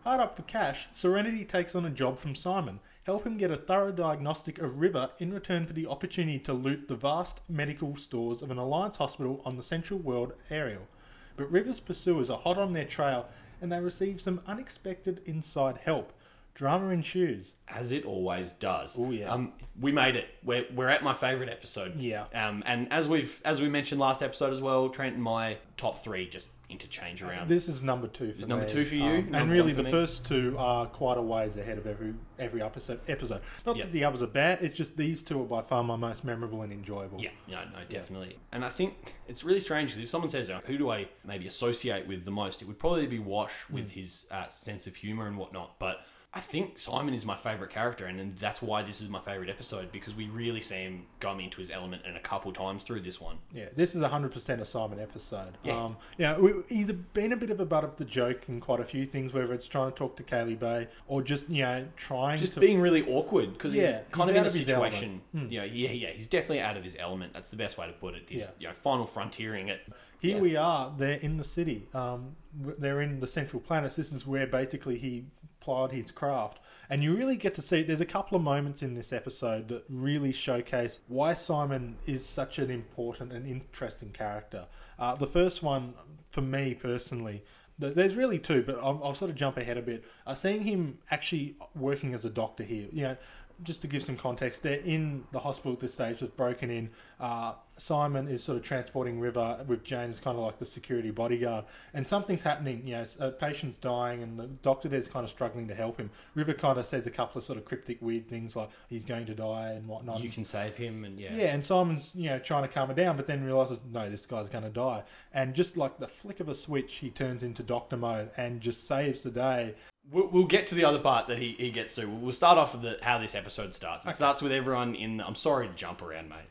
hard 0.04 0.22
up 0.22 0.36
for 0.38 0.44
cash, 0.44 0.88
Serenity 0.94 1.44
takes 1.44 1.76
on 1.76 1.86
a 1.86 1.90
job 1.90 2.18
from 2.18 2.34
Simon. 2.34 2.80
Help 3.04 3.26
him 3.26 3.38
get 3.38 3.52
a 3.52 3.58
thorough 3.58 3.92
diagnostic 3.92 4.58
of 4.60 4.80
River 4.80 5.10
in 5.20 5.34
return 5.34 5.66
for 5.66 5.74
the 5.74 5.88
opportunity 5.88 6.40
to 6.40 6.54
loot 6.54 6.88
the 6.88 6.96
vast 6.96 7.42
medical 7.50 7.96
stores 7.98 8.42
of 8.42 8.50
an 8.52 8.58
Alliance 8.58 8.96
hospital 8.98 9.42
on 9.46 9.58
the 9.58 9.64
Central 9.64 10.00
World 10.00 10.34
Ariel. 10.50 10.88
But 11.36 11.52
River's 11.52 11.80
pursuers 11.80 12.30
are 12.30 12.38
hot 12.40 12.58
on 12.58 12.74
their 12.74 12.86
trail 12.86 13.28
and 13.62 13.72
they 13.72 13.80
receive 13.80 14.22
some 14.22 14.42
unexpected 14.48 15.22
inside 15.26 15.80
help. 15.84 16.14
Drama 16.54 16.90
ensues. 16.90 17.54
As 17.68 17.92
it 17.92 18.04
always 18.06 18.52
does. 18.52 18.98
Oh, 19.00 19.12
yeah. 19.12 19.32
Um, 19.32 19.54
we 19.80 19.92
made 19.92 20.16
it. 20.16 20.28
We're, 20.44 20.66
we're 20.76 20.90
at 20.90 21.04
my 21.04 21.14
favorite 21.14 21.50
episode. 21.50 21.96
Yeah. 21.96 22.26
Um, 22.34 22.64
and 22.66 22.92
as 22.92 23.08
we've 23.08 23.42
as 23.46 23.62
we 23.62 23.70
mentioned 23.70 24.02
last 24.02 24.22
episode 24.22 24.52
as 24.52 24.62
well, 24.62 24.90
Trent 24.90 25.16
and 25.16 25.24
my 25.24 25.58
top 25.78 26.00
three 26.00 26.28
just 26.28 26.50
interchange 26.70 27.22
around. 27.24 27.48
This 27.48 27.68
is 27.70 27.82
number 27.82 28.08
two 28.08 28.34
for 28.34 28.40
Is 28.42 28.46
number 28.48 28.66
me. 28.66 28.72
two 28.72 28.86
for 28.86 28.94
you? 28.96 29.04
Um, 29.04 29.16
Number 29.32 29.38
and 29.40 29.52
really, 29.52 29.68
one 29.74 29.76
for 29.78 29.78
the 29.78 29.84
me? 29.84 29.92
first 29.92 30.26
two 30.26 30.56
are 30.60 30.86
quite 30.86 31.18
a 31.18 31.22
ways 31.22 31.56
ahead 31.56 31.78
of 31.78 31.88
every 31.88 32.14
every 32.38 32.62
episode. 32.62 33.00
Episode. 33.08 33.42
Not 33.66 33.78
that 33.78 33.92
the 33.94 34.04
others 34.04 34.22
are 34.22 34.28
bad. 34.28 34.60
It's 34.62 34.78
just 34.78 34.98
these 34.98 35.24
two 35.24 35.42
are 35.42 35.46
by 35.46 35.62
far 35.62 35.84
my 35.84 35.96
most 35.96 36.24
memorable 36.26 36.62
and 36.62 36.74
enjoyable. 36.74 37.20
Yeah, 37.22 37.30
no, 37.48 37.64
no, 37.64 37.80
definitely. 37.88 38.38
And 38.52 38.66
I 38.66 38.70
think 38.70 38.96
it's 39.28 39.44
really 39.46 39.62
strange 39.62 39.92
because 39.92 40.04
if 40.04 40.10
someone 40.10 40.30
says, 40.30 40.52
"Who 40.66 40.78
do 40.78 40.90
I 40.92 41.08
maybe 41.26 41.48
associate 41.48 42.06
with 42.06 42.26
the 42.26 42.32
most?" 42.32 42.62
It 42.62 42.66
would 42.68 42.80
probably 42.80 43.08
be 43.08 43.20
Wash 43.20 43.64
Hmm. 43.64 43.76
with 43.76 43.92
his 43.94 44.26
uh, 44.30 44.48
sense 44.50 44.86
of 44.88 44.98
humor 44.98 45.26
and 45.26 45.38
whatnot. 45.38 45.80
But 45.80 46.06
I 46.32 46.42
think 46.42 46.78
Simon 46.78 47.16
is 47.16 47.26
my 47.26 47.36
favorite 47.36 47.72
character, 47.72 48.06
and, 48.06 48.20
and 48.20 48.38
that's 48.38 48.62
why 48.62 48.84
this 48.84 49.02
is 49.02 49.10
my 49.10 49.20
favorite 49.20 49.50
episode 49.50 49.92
because 49.92 50.14
we 50.14 50.28
really 50.28 50.62
see 50.62 50.76
him 50.76 51.08
come 51.20 51.40
into 51.40 51.58
his 51.58 51.72
element 51.72 52.04
and 52.06 52.16
a 52.16 52.20
couple 52.20 52.52
times 52.54 52.84
through 52.84 53.00
this 53.02 53.20
one. 53.20 53.38
Yeah, 53.52 53.66
this 53.76 53.96
is 53.96 54.04
hundred 54.04 54.32
percent 54.32 54.62
a 54.62 54.66
Simon 54.66 55.00
episode. 55.00 55.58
Yeah. 55.64 55.86
Um, 55.86 55.98
yeah, 56.20 56.38
we, 56.38 56.52
he's 56.70 56.92
been 56.92 57.32
a 57.34 57.36
bit 57.36 57.50
of 57.50 57.60
a 57.60 57.66
butt 57.66 57.84
of 57.84 57.96
the 57.96 58.06
joke 58.06 58.44
in 58.48 58.62
quite 58.62 58.80
a 58.80 58.86
few 58.86 59.08
things, 59.08 59.34
whether 59.34 59.52
it's 59.56 59.68
trying 59.68 59.92
to 59.92 59.98
talk 59.98 60.18
to 60.18 60.24
Kaylee 60.24 60.60
Bay 60.60 60.88
or 61.08 61.24
just 61.24 61.50
you 61.50 61.64
know 61.64 61.88
trying 61.96 62.38
Just 62.38 62.54
to 62.54 62.60
being 62.60 62.80
really 62.80 63.04
awkward 63.12 63.54
because 63.54 63.74
Yeah, 63.74 64.02
he's 64.04 64.10
kind 64.12 64.30
he's 64.30 64.30
of 64.30 64.30
in 64.30 64.38
out 64.38 64.44
a 64.44 64.50
of 64.50 64.54
his 64.54 64.70
element. 64.70 64.94
situation. 64.94 65.22
You 65.34 65.60
know, 65.62 65.66
yeah, 65.66 65.92
yeah, 65.92 66.10
he's 66.12 66.28
definitely 66.28 66.62
out 66.62 66.78
of 66.78 66.84
his 66.84 66.96
element. 67.00 67.34
That's 67.34 67.50
the 67.50 67.58
best 67.58 67.76
way 67.80 67.88
to 67.88 67.94
put 67.94 68.14
it. 68.14 68.26
He's 68.28 68.42
Yeah. 68.42 68.48
you 68.60 68.68
know 68.68 68.74
final 68.74 69.08
frontiering 69.08 69.68
it. 69.70 69.88
Here 70.22 70.36
Yeah. 70.36 70.42
we 70.42 70.56
are. 70.58 70.94
They're 70.96 71.14
in 71.18 71.38
the 71.38 71.44
city. 71.44 71.88
Um, 71.94 72.36
they're 72.54 73.02
in 73.02 73.20
the 73.20 73.28
Central 73.28 73.62
Planets. 73.62 73.96
This 73.96 74.12
is 74.12 74.28
where 74.28 74.46
basically 74.46 74.98
he 75.00 75.26
plied 75.60 75.92
his 75.92 76.12
craft, 76.12 76.60
and 76.90 77.04
you 77.04 77.16
really 77.16 77.36
get 77.36 77.54
to 77.56 77.62
see. 77.62 77.84
There's 77.84 78.02
a 78.02 78.06
couple 78.06 78.36
of 78.36 78.44
moments 78.44 78.82
in 78.82 78.96
this 78.96 79.14
episode 79.14 79.68
that 79.68 79.84
really 79.90 80.32
showcase 80.32 81.00
why 81.08 81.34
Simon 81.34 81.98
is 82.06 82.26
such 82.26 82.58
an 82.60 82.72
important 82.72 83.32
and 83.32 83.48
interesting 83.48 84.12
character. 84.12 84.66
Uh, 84.98 85.16
the 85.16 85.28
first 85.28 85.62
one, 85.64 85.94
for 86.32 86.42
me 86.42 86.74
personally. 86.74 87.44
There's 87.82 88.18
really 88.18 88.40
two, 88.40 88.62
but 88.62 88.76
I'll, 88.76 89.00
I'll 89.02 89.16
sort 89.16 89.32
of 89.32 89.38
jump 89.38 89.56
ahead 89.56 89.78
a 89.78 89.82
bit. 89.82 90.04
Uh, 90.28 90.36
seeing 90.36 90.64
him 90.64 91.00
actually 91.12 91.56
working 91.74 92.14
as 92.14 92.26
a 92.26 92.30
doctor 92.30 92.64
here, 92.66 92.90
you 92.92 93.04
know, 93.04 93.18
just 93.64 93.82
to 93.82 93.88
give 93.88 94.04
some 94.04 94.16
context, 94.16 94.64
they're 94.64 94.80
in 94.80 95.26
the 95.32 95.40
hospital 95.40 95.74
at 95.74 95.80
this 95.80 95.94
stage. 95.94 96.20
They've 96.20 96.36
broken 96.36 96.70
in. 96.70 96.90
Uh, 97.20 97.54
Simon 97.78 98.28
is 98.28 98.44
sort 98.44 98.58
of 98.58 98.64
transporting 98.64 99.20
River 99.20 99.64
with 99.68 99.84
Jayne 99.84 100.10
as 100.10 100.20
kind 100.20 100.38
of 100.38 100.44
like 100.44 100.60
the 100.60 100.66
security 100.66 101.12
bodyguard, 101.12 101.66
and 101.94 102.08
something's 102.08 102.42
happening. 102.42 102.86
You 102.86 102.94
know, 102.94 103.06
a 103.20 103.32
patient's 103.32 103.78
dying, 103.78 104.22
and 104.22 104.38
the 104.38 104.48
doctor 104.48 104.90
there's 104.90 105.08
kind 105.08 105.24
of 105.24 105.30
struggling 105.30 105.68
to 105.68 105.76
help 105.76 105.98
him. 105.98 106.10
River 106.36 106.54
kind 106.54 106.78
of 106.78 106.86
says 106.86 107.08
a 107.08 107.12
couple 107.12 107.40
of 107.40 107.46
sort 107.46 107.58
of 107.58 107.66
cryptic, 107.66 108.02
weird 108.02 108.28
things 108.28 108.56
like 108.56 108.70
he's 108.88 109.06
going 109.06 109.26
to 109.28 109.36
die 109.36 109.72
and 109.72 109.88
whatnot. 109.88 110.22
You 110.22 110.30
can 110.30 110.46
save 110.46 110.78
him, 110.78 111.04
and 111.04 111.20
yeah, 111.20 111.36
Yeah, 111.36 111.54
and 111.54 111.64
Simon's 111.64 112.12
you 112.16 112.30
know 112.30 112.40
trying 112.40 112.64
to 112.64 112.70
calm 112.70 112.90
her 112.90 112.96
down, 112.96 113.16
but 113.16 113.28
then 113.28 113.44
realizes 113.44 113.80
no, 113.90 114.10
this 114.10 114.26
guy's 114.26 114.50
going 114.50 114.66
to 114.66 114.70
die, 114.70 115.04
and 115.34 115.54
just 115.54 115.78
like 115.78 116.00
the 116.00 116.08
flick 116.08 116.40
of 116.40 116.50
a 116.50 116.56
switch, 116.56 116.96
he 116.96 117.10
turns 117.10 117.44
into 117.44 117.64
Doctor 117.64 117.98
mode 117.98 118.32
and 118.38 118.62
just 118.62 118.86
saves 118.86 119.24
the 119.24 119.32
day. 119.32 119.76
We'll, 120.12 120.28
we'll 120.28 120.46
get 120.46 120.66
to 120.68 120.76
the 120.76 120.86
other 120.86 121.00
part 121.00 121.28
that 121.28 121.38
he, 121.38 121.52
he 121.52 121.70
gets 121.70 121.94
to. 121.96 122.06
We'll 122.08 122.32
start 122.32 122.58
off 122.58 122.74
with 122.74 122.82
the, 122.82 122.98
how 123.04 123.20
this 123.20 123.36
episode 123.36 123.76
starts. 123.76 124.08
It 124.08 124.16
starts 124.16 124.42
with 124.42 124.52
everyone 124.52 124.96
in. 124.96 125.18
The, 125.18 125.26
I'm 125.28 125.36
sorry 125.36 125.68
to 125.68 125.74
jump 125.74 126.02
around, 126.02 126.30
mate. 126.30 126.48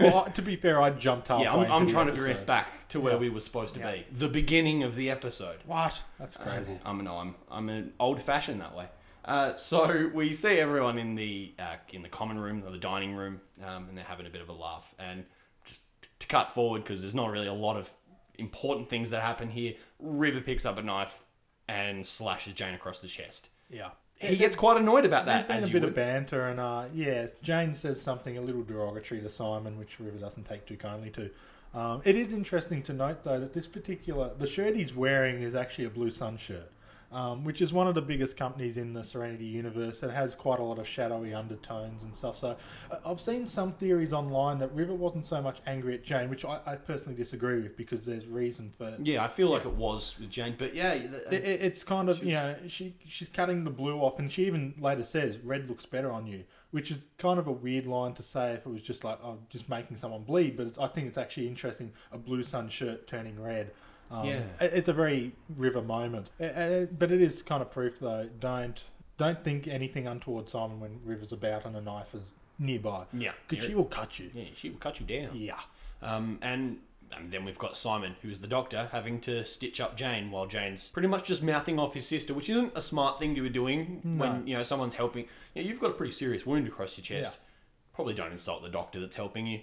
Well, 0.00 0.24
to 0.34 0.42
be 0.42 0.56
fair, 0.56 0.80
I 0.80 0.90
jumped 0.90 1.28
halfway. 1.28 1.44
Yeah, 1.44 1.52
I'm, 1.54 1.60
into 1.62 1.72
I'm 1.72 1.86
the 1.86 1.92
trying 1.92 2.06
to 2.06 2.12
bring 2.12 2.30
us 2.30 2.38
episode. 2.38 2.46
back 2.46 2.88
to 2.88 3.00
where 3.00 3.18
we 3.18 3.28
were 3.28 3.40
supposed 3.40 3.74
to 3.74 3.80
Yeah. 3.80 3.92
be. 3.92 4.06
The 4.12 4.28
beginning 4.28 4.82
of 4.82 4.94
the 4.94 5.10
episode. 5.10 5.58
What? 5.66 6.02
That's 6.18 6.36
crazy. 6.36 6.78
I'm 6.84 7.02
no, 7.04 7.16
I'm 7.18 7.34
I'm 7.50 7.68
an 7.68 7.92
old 8.00 8.20
fashioned 8.20 8.60
that 8.60 8.74
way. 8.74 8.86
Uh, 9.24 9.56
so 9.56 10.10
we 10.12 10.32
see 10.32 10.58
everyone 10.58 10.98
in 10.98 11.14
the 11.14 11.52
uh, 11.58 11.76
in 11.92 12.02
the 12.02 12.08
common 12.08 12.38
room 12.38 12.62
or 12.66 12.70
the 12.70 12.78
dining 12.78 13.14
room, 13.14 13.40
um, 13.64 13.88
and 13.88 13.96
they're 13.96 14.04
having 14.04 14.26
a 14.26 14.30
bit 14.30 14.42
of 14.42 14.48
a 14.48 14.52
laugh. 14.52 14.94
And 14.98 15.24
just 15.64 15.82
to 16.18 16.26
cut 16.26 16.50
forward 16.52 16.82
because 16.84 17.02
there's 17.02 17.14
not 17.14 17.30
really 17.30 17.46
a 17.46 17.52
lot 17.54 17.76
of 17.76 17.90
important 18.36 18.88
things 18.88 19.10
that 19.10 19.22
happen 19.22 19.50
here. 19.50 19.74
River 20.00 20.40
picks 20.40 20.66
up 20.66 20.76
a 20.78 20.82
knife 20.82 21.24
and 21.68 22.06
slashes 22.06 22.54
Jayne 22.54 22.74
across 22.74 23.00
the 23.00 23.08
chest. 23.08 23.50
Yeah. 23.70 23.90
He 24.16 24.36
gets 24.36 24.54
quite 24.54 24.76
annoyed 24.76 25.04
about 25.04 25.26
There's 25.26 25.38
that. 25.38 25.48
been 25.48 25.62
as 25.64 25.68
a 25.70 25.72
bit 25.72 25.82
would. 25.82 25.88
of 25.90 25.94
banter, 25.96 26.46
and 26.46 26.60
uh, 26.60 26.84
yeah, 26.94 27.26
Jayne 27.42 27.74
says 27.74 28.00
something 28.00 28.38
a 28.38 28.40
little 28.40 28.62
derogatory 28.62 29.20
to 29.20 29.28
Simon, 29.30 29.78
which 29.78 29.98
River 29.98 30.18
doesn't 30.18 30.44
take 30.44 30.64
too 30.66 30.76
kindly 30.76 31.10
to. 31.10 31.30
Um, 31.74 32.02
it 32.04 32.16
is 32.16 32.32
interesting 32.32 32.82
to 32.82 32.92
note, 32.92 33.24
though, 33.24 33.40
that 33.40 33.52
this 33.54 33.66
particular 33.66 34.32
the 34.38 34.46
shirt 34.46 34.76
he's 34.76 34.94
wearing 34.94 35.42
is 35.42 35.54
actually 35.54 35.86
a 35.86 35.90
Blue 35.90 36.10
Sun 36.10 36.36
shirt, 36.36 36.70
um, 37.12 37.44
which 37.44 37.60
is 37.60 37.72
one 37.72 37.86
of 37.86 37.94
the 37.94 38.02
biggest 38.02 38.36
companies 38.36 38.76
in 38.76 38.94
the 38.94 39.04
Serenity 39.04 39.44
universe. 39.44 40.02
It 40.02 40.10
has 40.10 40.34
quite 40.34 40.58
a 40.58 40.62
lot 40.62 40.78
of 40.78 40.88
shadowy 40.88 41.34
undertones 41.34 42.02
and 42.02 42.14
stuff. 42.16 42.36
So 42.38 42.56
uh, 42.90 42.96
I've 43.04 43.20
seen 43.20 43.46
some 43.48 43.72
theories 43.72 44.12
online 44.12 44.58
that 44.58 44.72
River 44.74 44.94
wasn't 44.94 45.26
so 45.26 45.40
much 45.42 45.58
angry 45.66 45.94
at 45.94 46.04
Jayne, 46.04 46.30
which 46.30 46.44
I, 46.44 46.60
I 46.66 46.76
personally 46.76 47.16
disagree 47.16 47.60
with 47.60 47.76
because 47.76 48.06
there's 48.06 48.26
reason 48.26 48.70
for 48.76 48.96
Yeah, 49.02 49.22
I 49.24 49.28
feel 49.28 49.50
like 49.50 49.64
it 49.64 49.74
was 49.74 50.16
with 50.18 50.30
Jayne, 50.30 50.54
but 50.58 50.74
yeah, 50.74 50.94
th- 50.94 51.10
it, 51.30 51.32
it- 51.44 51.60
it's 51.62 51.84
kind 51.84 52.08
of 52.08 52.22
you 52.24 52.32
know 52.32 52.56
she 52.68 52.94
she's 53.06 53.28
cutting 53.28 53.64
the 53.64 53.70
blue 53.70 53.98
off, 53.98 54.18
and 54.18 54.30
she 54.32 54.46
even 54.46 54.74
later 54.78 55.04
says 55.04 55.38
red 55.38 55.68
looks 55.68 55.86
better 55.86 56.10
on 56.10 56.26
you, 56.26 56.44
which 56.70 56.90
is 56.90 56.98
kind 57.18 57.38
of 57.38 57.46
a 57.46 57.52
weird 57.52 57.86
line 57.86 58.14
to 58.14 58.22
say 58.22 58.52
if 58.52 58.66
it 58.66 58.68
was 58.70 58.82
just 58.82 59.04
like 59.04 59.18
oh 59.22 59.38
just 59.50 59.68
making 59.68 59.96
someone 59.96 60.22
bleed. 60.22 60.56
But 60.56 60.66
it's, 60.68 60.78
I 60.78 60.88
think 60.88 61.08
it's 61.08 61.18
actually 61.18 61.46
interesting 61.48 61.92
a 62.10 62.18
blue 62.18 62.42
sun 62.42 62.68
shirt 62.68 63.06
turning 63.06 63.40
red. 63.40 63.70
Um, 64.12 64.26
Yeah. 64.26 64.42
it's 64.60 64.88
a 64.88 64.92
very 64.92 65.32
river 65.56 65.80
moment, 65.82 66.28
but 66.38 67.10
it 67.10 67.20
is 67.22 67.42
kind 67.42 67.62
of 67.62 67.70
proof 67.70 67.98
though. 67.98 68.28
Don't 68.38 68.84
don't 69.18 69.42
think 69.44 69.66
anything 69.68 70.06
untoward 70.06 70.48
Simon 70.48 70.80
when 70.80 71.00
River's 71.04 71.32
about 71.32 71.64
and 71.64 71.76
a 71.76 71.80
knife 71.80 72.14
is 72.14 72.22
nearby. 72.58 73.04
Yeah. 73.12 73.32
because 73.48 73.64
she 73.64 73.74
will 73.74 73.84
cut 73.84 74.18
you. 74.18 74.30
yeah, 74.34 74.44
she 74.54 74.70
will 74.70 74.78
cut 74.78 75.00
you 75.00 75.06
down. 75.06 75.36
Yeah. 75.36 75.58
Um, 76.02 76.38
and, 76.42 76.78
and 77.16 77.30
then 77.30 77.44
we've 77.44 77.58
got 77.58 77.76
Simon, 77.76 78.16
who's 78.22 78.40
the 78.40 78.46
doctor, 78.48 78.88
having 78.90 79.20
to 79.20 79.44
stitch 79.44 79.80
up 79.80 79.96
Jayne 79.96 80.30
while 80.30 80.46
Jayne's 80.46 80.88
pretty 80.88 81.06
much 81.08 81.24
just 81.24 81.42
mouthing 81.42 81.78
off 81.78 81.94
his 81.94 82.06
sister, 82.06 82.34
which 82.34 82.48
isn't 82.50 82.72
a 82.74 82.80
smart 82.82 83.18
thing 83.20 83.34
to 83.36 83.42
be 83.42 83.48
doing 83.50 84.00
when 84.18 84.46
you 84.46 84.56
know 84.56 84.62
someone's 84.64 84.94
helping. 84.94 85.26
Yeah, 85.54 85.62
you've 85.62 85.78
got 85.80 85.90
a 85.90 85.94
pretty 85.94 86.12
serious 86.12 86.44
wound 86.46 86.66
across 86.66 86.96
your 86.98 87.04
chest. 87.04 87.38
Yeah. 87.40 87.48
Probably 87.94 88.14
don't 88.14 88.32
insult 88.32 88.62
the 88.62 88.70
doctor 88.70 88.98
that's 88.98 89.16
helping 89.16 89.46
you. 89.46 89.60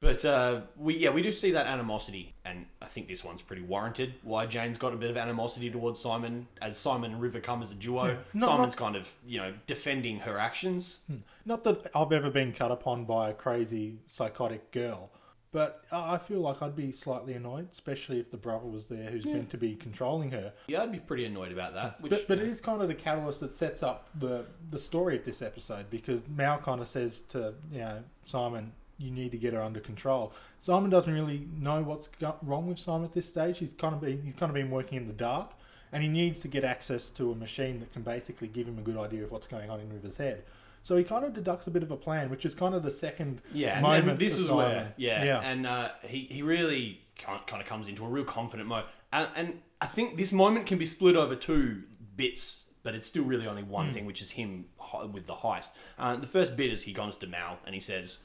But 0.00 0.24
uh, 0.24 0.60
we 0.76 0.96
yeah 0.96 1.10
we 1.10 1.22
do 1.22 1.32
see 1.32 1.50
that 1.52 1.66
animosity, 1.66 2.34
and 2.44 2.66
I 2.82 2.86
think 2.86 3.08
this 3.08 3.24
one's 3.24 3.42
pretty 3.42 3.62
warranted. 3.62 4.14
Why 4.22 4.46
Jayne's 4.46 4.78
got 4.78 4.92
a 4.92 4.96
bit 4.96 5.10
of 5.10 5.16
animosity 5.16 5.70
towards 5.70 6.00
Simon 6.00 6.48
as 6.60 6.76
Simon 6.76 7.12
and 7.12 7.20
River 7.20 7.40
come 7.40 7.62
as 7.62 7.72
a 7.72 7.74
duo. 7.74 8.18
Not- 8.34 8.46
Simon's 8.46 8.74
not- 8.74 8.84
kind 8.84 8.96
of 8.96 9.12
you 9.26 9.38
know 9.38 9.54
defending 9.66 10.20
her 10.20 10.38
actions. 10.38 11.00
Not 11.44 11.64
that 11.64 11.86
I've 11.94 12.12
ever 12.12 12.30
been 12.30 12.52
cut 12.52 12.70
upon 12.70 13.04
by 13.04 13.30
a 13.30 13.34
crazy 13.34 13.98
psychotic 14.08 14.70
girl, 14.70 15.10
but 15.50 15.84
I 15.90 16.18
feel 16.18 16.40
like 16.40 16.60
I'd 16.60 16.76
be 16.76 16.92
slightly 16.92 17.32
annoyed, 17.32 17.68
especially 17.72 18.20
if 18.20 18.30
the 18.30 18.36
brother 18.36 18.66
was 18.66 18.88
there 18.88 19.10
who's 19.10 19.24
meant 19.24 19.48
to 19.50 19.56
be 19.56 19.74
controlling 19.76 20.30
her. 20.32 20.52
Yeah, 20.66 20.82
I'd 20.82 20.92
be 20.92 20.98
pretty 20.98 21.24
annoyed 21.24 21.52
about 21.52 21.72
that. 21.74 22.00
Which, 22.02 22.10
But, 22.10 22.24
but 22.28 22.38
it 22.38 22.44
is 22.44 22.60
kind 22.60 22.82
of 22.82 22.88
the 22.88 22.94
catalyst 22.94 23.40
that 23.40 23.56
sets 23.56 23.82
up 23.82 24.10
the, 24.14 24.44
the 24.70 24.78
story 24.78 25.16
of 25.16 25.24
this 25.24 25.40
episode 25.40 25.88
because 25.88 26.20
Mal 26.28 26.58
kind 26.58 26.80
of 26.82 26.88
says 26.88 27.22
to 27.28 27.54
you 27.72 27.78
know 27.78 28.02
Simon, 28.26 28.72
you 28.98 29.10
need 29.10 29.30
to 29.32 29.38
get 29.38 29.52
her 29.54 29.62
under 29.62 29.80
control. 29.80 30.32
Simon 30.60 30.90
doesn't 30.90 31.12
really 31.12 31.46
know 31.58 31.82
what's 31.82 32.08
wrong 32.42 32.66
with 32.66 32.78
Simon 32.78 33.04
at 33.04 33.12
this 33.12 33.26
stage. 33.26 33.58
He's 33.58 33.72
kind 33.78 33.94
of 33.94 34.00
been 34.00 34.22
he's 34.22 34.34
kind 34.34 34.50
of 34.50 34.54
been 34.54 34.70
working 34.70 34.96
in 34.98 35.06
the 35.06 35.12
dark, 35.12 35.52
and 35.92 36.02
he 36.02 36.08
needs 36.08 36.40
to 36.40 36.48
get 36.48 36.64
access 36.64 37.10
to 37.10 37.30
a 37.30 37.34
machine 37.34 37.80
that 37.80 37.92
can 37.92 38.02
basically 38.02 38.48
give 38.48 38.66
him 38.66 38.78
a 38.78 38.82
good 38.82 38.96
idea 38.96 39.24
of 39.24 39.30
what's 39.30 39.46
going 39.46 39.70
on 39.70 39.80
in 39.80 39.92
River's 39.92 40.16
head. 40.16 40.44
So 40.82 40.96
he 40.96 41.02
kind 41.02 41.24
of 41.24 41.34
deducts 41.34 41.66
a 41.66 41.70
bit 41.72 41.82
of 41.82 41.90
a 41.90 41.96
plan, 41.96 42.30
which 42.30 42.44
is 42.46 42.54
kind 42.54 42.72
of 42.72 42.84
the 42.84 42.92
second 42.92 43.42
Yeah, 43.52 43.80
moment. 43.80 44.20
this 44.20 44.38
is 44.38 44.46
Simon. 44.46 44.56
where 44.56 44.94
yeah, 44.96 45.24
yeah. 45.24 45.40
and 45.40 45.66
uh, 45.66 45.88
he 46.04 46.28
he 46.30 46.42
really 46.42 47.00
kind 47.18 47.40
kind 47.46 47.60
of 47.60 47.68
comes 47.68 47.88
into 47.88 48.04
a 48.04 48.08
real 48.08 48.24
confident 48.24 48.68
mode, 48.68 48.84
and, 49.12 49.28
and 49.34 49.60
I 49.80 49.86
think 49.86 50.16
this 50.16 50.32
moment 50.32 50.66
can 50.66 50.78
be 50.78 50.86
split 50.86 51.16
over 51.16 51.34
two 51.36 51.82
bits, 52.16 52.66
but 52.82 52.94
it's 52.94 53.06
still 53.06 53.24
really 53.24 53.46
only 53.46 53.62
one 53.64 53.92
thing, 53.92 54.06
which 54.06 54.22
is 54.22 54.32
him 54.32 54.66
with 55.12 55.26
the 55.26 55.34
heist. 55.34 55.72
Uh, 55.98 56.16
the 56.16 56.26
first 56.26 56.56
bit 56.56 56.72
is 56.72 56.84
he 56.84 56.94
comes 56.94 57.16
to 57.16 57.26
Mal 57.26 57.58
and 57.66 57.74
he 57.74 57.80
says. 57.80 58.18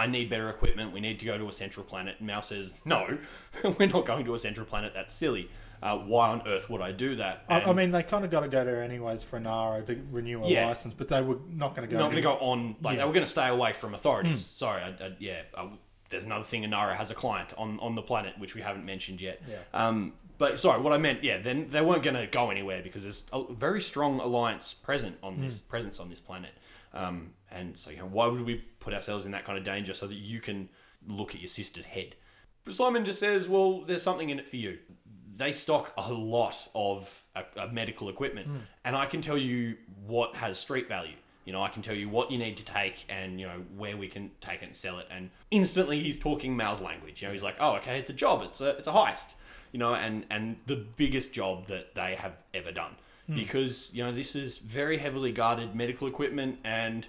I 0.00 0.06
need 0.06 0.30
better 0.30 0.48
equipment. 0.48 0.92
We 0.92 1.00
need 1.00 1.18
to 1.20 1.26
go 1.26 1.36
to 1.38 1.46
a 1.48 1.52
central 1.52 1.84
planet. 1.84 2.16
And 2.18 2.26
Mal 2.26 2.42
says, 2.42 2.80
"No, 2.84 3.18
we're 3.78 3.86
not 3.88 4.06
going 4.06 4.24
to 4.24 4.34
a 4.34 4.38
central 4.38 4.66
planet. 4.66 4.92
That's 4.94 5.12
silly. 5.12 5.48
Uh, 5.82 5.96
why 5.96 6.28
on 6.28 6.42
earth 6.46 6.68
would 6.70 6.80
I 6.80 6.92
do 6.92 7.16
that?" 7.16 7.44
I, 7.48 7.60
I 7.60 7.72
mean, 7.72 7.90
they 7.90 8.02
kind 8.02 8.24
of 8.24 8.30
got 8.30 8.40
to 8.40 8.48
go 8.48 8.64
there 8.64 8.82
anyways 8.82 9.22
for 9.22 9.38
Inara 9.40 9.86
to 9.86 10.02
renew 10.10 10.42
a 10.44 10.48
Yeah. 10.48 10.66
license, 10.68 10.94
but 10.94 11.08
they 11.08 11.22
were 11.22 11.38
not 11.48 11.74
going 11.76 11.88
to 11.88 11.92
go. 11.92 11.98
not 11.98 12.10
going 12.10 12.16
to 12.16 12.22
go 12.22 12.34
on 12.38 12.76
like 12.82 12.82
Yeah. 12.82 12.90
Hmm. 12.92 12.96
they 12.98 13.04
were 13.06 13.12
going 13.12 13.24
to 13.26 13.30
stay 13.30 13.48
away 13.48 13.72
from 13.72 13.94
authorities. 13.94 14.44
Sorry, 14.44 14.82
I, 14.82 14.88
I, 14.88 15.12
yeah. 15.18 15.42
There's 16.08 16.24
another 16.24 16.44
thing. 16.44 16.64
Inara 16.64 16.94
has 16.96 17.10
a 17.12 17.14
client 17.14 17.52
on, 17.56 17.78
on 17.80 17.94
the 17.94 18.02
planet 18.02 18.34
which 18.38 18.54
we 18.56 18.62
haven't 18.62 18.84
mentioned 18.84 19.20
yet. 19.20 19.40
Yeah. 19.48 19.56
Um, 19.72 20.14
but 20.38 20.58
sorry, 20.58 20.80
what 20.80 20.92
I 20.92 20.98
meant, 20.98 21.22
yeah, 21.22 21.38
then 21.38 21.68
they 21.68 21.82
weren't 21.82 22.02
going 22.02 22.16
to 22.16 22.26
go 22.26 22.50
anywhere 22.50 22.82
because 22.82 23.02
there's 23.04 23.22
a 23.32 23.42
very 23.52 23.80
strong 23.80 24.18
alliance 24.20 24.74
present 24.74 25.18
on 25.22 25.40
this 25.40 25.60
Hmm. 25.60 25.68
presence 25.68 26.00
on 26.00 26.08
this 26.08 26.18
planet. 26.18 26.50
Um, 26.92 27.34
and 27.50 27.76
so 27.76 27.90
you 27.90 27.98
know, 27.98 28.06
why 28.06 28.26
would 28.26 28.44
we 28.44 28.56
put 28.78 28.94
ourselves 28.94 29.26
in 29.26 29.32
that 29.32 29.44
kind 29.44 29.58
of 29.58 29.64
danger 29.64 29.94
so 29.94 30.06
that 30.06 30.16
you 30.16 30.40
can 30.40 30.68
look 31.06 31.34
at 31.34 31.40
your 31.40 31.48
sister's 31.48 31.86
head? 31.86 32.14
But 32.64 32.74
Simon 32.74 33.04
just 33.04 33.18
says, 33.18 33.48
well, 33.48 33.82
there's 33.82 34.02
something 34.02 34.30
in 34.30 34.38
it 34.38 34.48
for 34.48 34.56
you. 34.56 34.78
They 35.36 35.52
stock 35.52 35.92
a 35.96 36.12
lot 36.12 36.68
of 36.74 37.24
uh, 37.34 37.42
uh, 37.56 37.68
medical 37.72 38.08
equipment, 38.08 38.48
and 38.84 38.94
I 38.94 39.06
can 39.06 39.20
tell 39.20 39.38
you 39.38 39.76
what 40.06 40.36
has 40.36 40.58
street 40.58 40.88
value. 40.88 41.16
You 41.46 41.54
know, 41.54 41.62
I 41.62 41.68
can 41.68 41.82
tell 41.82 41.94
you 41.94 42.08
what 42.08 42.30
you 42.30 42.36
need 42.38 42.58
to 42.58 42.64
take 42.64 43.06
and, 43.08 43.40
you 43.40 43.46
know, 43.46 43.62
where 43.74 43.96
we 43.96 44.06
can 44.08 44.30
take 44.40 44.62
it 44.62 44.66
and 44.66 44.76
sell 44.76 44.98
it. 44.98 45.06
And 45.10 45.30
instantly 45.50 45.98
he's 45.98 46.18
talking 46.18 46.54
Mal's 46.56 46.82
language. 46.82 47.22
You 47.22 47.28
know, 47.28 47.32
he's 47.32 47.42
like, 47.42 47.56
oh, 47.58 47.76
okay, 47.76 47.98
it's 47.98 48.10
a 48.10 48.12
job. 48.12 48.42
It's 48.42 48.60
a, 48.60 48.76
it's 48.76 48.86
a 48.86 48.92
heist. 48.92 49.34
You 49.72 49.78
know, 49.78 49.94
and, 49.94 50.26
and 50.30 50.58
the 50.66 50.76
biggest 50.76 51.32
job 51.32 51.66
that 51.68 51.94
they 51.94 52.14
have 52.14 52.44
ever 52.52 52.70
done. 52.70 52.96
Because, 53.34 53.90
you 53.92 54.04
know, 54.04 54.12
this 54.12 54.36
is 54.36 54.58
very 54.58 54.98
heavily 54.98 55.32
guarded 55.32 55.74
medical 55.74 56.06
equipment 56.06 56.58
and, 56.62 57.08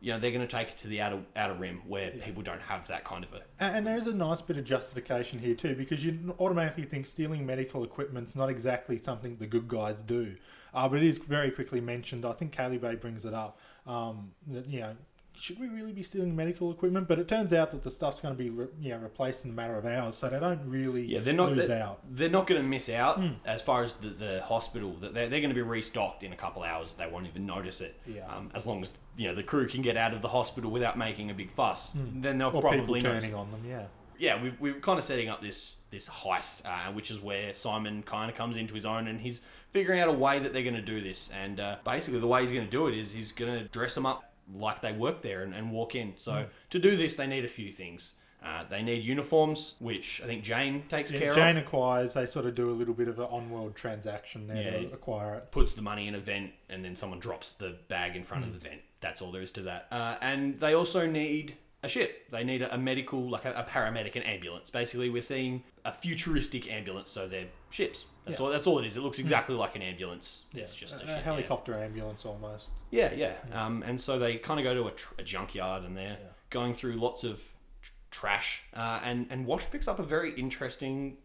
you 0.00 0.12
know, 0.12 0.18
they're 0.18 0.30
going 0.30 0.46
to 0.46 0.56
take 0.56 0.68
it 0.68 0.78
to 0.78 0.88
the 0.88 1.00
outer, 1.00 1.20
outer 1.36 1.54
rim 1.54 1.82
where 1.86 2.10
people 2.10 2.42
don't 2.42 2.62
have 2.62 2.88
that 2.88 3.04
kind 3.04 3.22
of 3.22 3.34
a... 3.34 3.42
And, 3.62 3.86
there 3.86 3.98
is 3.98 4.06
a 4.06 4.14
nice 4.14 4.40
bit 4.40 4.56
of 4.56 4.64
justification 4.64 5.38
here 5.38 5.54
too, 5.54 5.74
because 5.74 6.02
you 6.02 6.34
automatically 6.38 6.84
think 6.84 7.06
stealing 7.06 7.44
medical 7.44 7.84
equipment 7.84 8.30
is 8.30 8.34
not 8.34 8.48
exactly 8.48 8.96
something 8.96 9.36
the 9.36 9.46
good 9.46 9.68
guys 9.68 10.00
do. 10.00 10.36
Uh, 10.72 10.88
but 10.88 11.02
it 11.02 11.04
is 11.04 11.18
very 11.18 11.50
quickly 11.50 11.82
mentioned. 11.82 12.24
I 12.24 12.32
think 12.32 12.56
Kaylee 12.56 12.80
Bay 12.80 12.94
brings 12.94 13.26
it 13.26 13.34
up. 13.34 13.58
Um, 13.86 14.32
that, 14.46 14.66
you 14.66 14.80
know, 14.80 14.96
should 15.40 15.58
we 15.58 15.68
really 15.68 15.92
be 15.92 16.02
stealing 16.02 16.36
medical 16.36 16.70
equipment? 16.70 17.08
But 17.08 17.18
it 17.18 17.26
turns 17.28 17.52
out 17.52 17.70
that 17.70 17.82
the 17.82 17.90
stuff's 17.90 18.20
going 18.20 18.34
to 18.34 18.38
be 18.38 18.50
re- 18.50 18.68
you 18.80 18.90
know, 18.90 18.98
replaced 18.98 19.44
in 19.44 19.50
a 19.50 19.54
matter 19.54 19.74
of 19.76 19.86
hours, 19.86 20.16
so 20.16 20.28
they 20.28 20.38
don't 20.38 20.60
really 20.68 21.06
Yeah, 21.06 21.20
they're 21.20 21.34
not 21.34 21.52
lose 21.52 21.68
they're, 21.68 21.82
out. 21.82 22.00
They're 22.08 22.28
not 22.28 22.46
going 22.46 22.60
to 22.60 22.66
miss 22.66 22.88
out 22.88 23.20
as 23.44 23.62
far 23.62 23.82
as 23.82 23.94
the, 23.94 24.08
the 24.08 24.42
hospital. 24.44 24.92
That 25.00 25.14
they're, 25.14 25.28
they're 25.28 25.40
going 25.40 25.50
to 25.50 25.54
be 25.54 25.62
restocked 25.62 26.22
in 26.22 26.32
a 26.32 26.36
couple 26.36 26.62
hours. 26.62 26.94
They 26.94 27.06
won't 27.06 27.26
even 27.26 27.46
notice 27.46 27.80
it. 27.80 27.98
Yeah. 28.06 28.26
Um, 28.28 28.50
as 28.54 28.66
long 28.66 28.82
as 28.82 28.96
you 29.16 29.28
know 29.28 29.34
the 29.34 29.42
crew 29.42 29.66
can 29.66 29.82
get 29.82 29.96
out 29.96 30.12
of 30.12 30.22
the 30.22 30.28
hospital 30.28 30.70
without 30.70 30.96
making 30.98 31.30
a 31.30 31.34
big 31.34 31.50
fuss, 31.50 31.92
then 31.94 32.38
they'll 32.38 32.48
Or 32.48 32.60
probably 32.60 32.80
people 32.80 32.94
notice. 32.96 33.22
turning 33.22 33.34
on 33.34 33.50
them, 33.50 33.62
yeah. 33.66 33.86
Yeah, 34.18 34.42
we've 34.42 34.60
we've 34.60 34.82
kind 34.82 34.98
of 34.98 35.04
setting 35.04 35.30
up 35.30 35.40
this 35.40 35.76
this 35.90 36.08
heist, 36.08 36.62
uh, 36.66 36.92
which 36.92 37.10
is 37.10 37.18
where 37.20 37.52
Simon 37.54 38.02
kind 38.02 38.30
of 38.30 38.36
comes 38.36 38.56
into 38.56 38.74
his 38.74 38.84
own, 38.86 39.08
and 39.08 39.20
he's 39.22 39.40
figuring 39.70 39.98
out 39.98 40.08
a 40.08 40.12
way 40.12 40.38
that 40.38 40.52
they're 40.52 40.62
going 40.62 40.74
to 40.76 40.82
do 40.82 41.00
this. 41.00 41.30
And 41.34 41.58
uh, 41.58 41.76
basically, 41.84 42.20
the 42.20 42.26
way 42.26 42.42
he's 42.42 42.52
going 42.52 42.66
to 42.66 42.70
do 42.70 42.86
it 42.86 42.94
is 42.94 43.12
he's 43.12 43.32
going 43.32 43.58
to 43.58 43.64
dress 43.68 43.94
them 43.94 44.04
up 44.06 44.29
like 44.54 44.80
they 44.80 44.92
work 44.92 45.22
there 45.22 45.42
and, 45.42 45.54
and 45.54 45.70
walk 45.70 45.94
in. 45.94 46.14
So 46.16 46.46
to 46.70 46.78
do 46.78 46.96
this, 46.96 47.14
they 47.14 47.26
need 47.26 47.44
a 47.44 47.48
few 47.48 47.72
things. 47.72 48.14
Uh, 48.42 48.64
they 48.70 48.82
need 48.82 49.04
uniforms, 49.04 49.74
which 49.80 50.22
I 50.22 50.26
think 50.26 50.42
Jayne 50.42 50.84
takes 50.88 51.12
Yeah, 51.12 51.18
care 51.18 51.34
Jayne 51.34 51.48
of. 51.48 51.54
Jayne 51.56 51.62
acquires, 51.62 52.14
they 52.14 52.24
sort 52.24 52.46
of 52.46 52.54
do 52.54 52.70
a 52.70 52.72
little 52.72 52.94
bit 52.94 53.06
of 53.06 53.18
an 53.18 53.26
on-world 53.26 53.76
transaction 53.76 54.46
there 54.46 54.62
Yeah. 54.80 54.88
to 54.88 54.94
acquire 54.94 55.34
it. 55.34 55.50
puts 55.50 55.74
the 55.74 55.82
money 55.82 56.08
in 56.08 56.14
a 56.14 56.18
vent 56.20 56.52
and 56.70 56.82
then 56.82 56.96
someone 56.96 57.18
drops 57.18 57.52
the 57.52 57.76
bag 57.88 58.16
in 58.16 58.22
front 58.22 58.44
of 58.44 58.48
Hmm. 58.50 58.54
the 58.58 58.60
vent. 58.68 58.80
That's 59.02 59.20
all 59.20 59.30
there 59.30 59.42
is 59.42 59.50
to 59.52 59.62
that. 59.62 59.88
Uh, 59.90 60.16
and 60.22 60.58
they 60.58 60.72
also 60.72 61.06
need 61.06 61.56
a 61.82 61.88
ship. 61.88 62.30
They 62.30 62.42
need 62.44 62.62
a, 62.62 62.74
a 62.74 62.78
medical, 62.78 63.28
like 63.28 63.44
a, 63.44 63.52
a 63.52 63.62
paramedic, 63.64 64.16
an 64.16 64.22
ambulance. 64.22 64.70
Basically, 64.70 65.10
we're 65.10 65.20
seeing 65.22 65.64
a 65.84 65.92
futuristic 65.92 66.70
ambulance, 66.70 67.10
so 67.10 67.28
they're 67.28 67.48
ships. 67.68 68.06
That's 68.26 68.38
Yeah. 68.38 68.46
all. 68.46 68.52
That's 68.52 68.66
all 68.66 68.78
it 68.78 68.86
is. 68.86 68.96
It 68.96 69.00
looks 69.00 69.18
exactly 69.18 69.54
like 69.54 69.74
an 69.76 69.82
ambulance. 69.82 70.44
It's 70.54 70.74
just 70.74 70.94
a, 70.94 70.96
a, 70.96 71.00
ship. 71.00 71.08
yeah. 71.08 71.22
helicopter 71.22 71.74
ambulance 71.74 72.24
almost. 72.24 72.68
Yeah, 72.90 73.12
yeah. 73.14 73.34
Um, 73.52 73.82
and 73.86 74.00
so 74.00 74.18
they 74.18 74.36
kind 74.36 74.60
of 74.60 74.64
go 74.64 74.74
to 74.74 74.86
a, 74.88 74.90
tr- 74.92 75.14
a 75.18 75.22
junkyard 75.22 75.84
and 75.84 75.96
they're 75.96 76.18
going 76.50 76.74
through 76.74 76.94
lots 76.94 77.24
of 77.24 77.40
tr- 77.82 77.90
trash. 78.10 78.62
Uh, 78.74 79.00
and 79.02 79.26
and 79.30 79.46
Wash 79.46 79.70
picks 79.70 79.88
up 79.88 79.98
a 79.98 80.02
very 80.02 80.32
interesting 80.32 81.16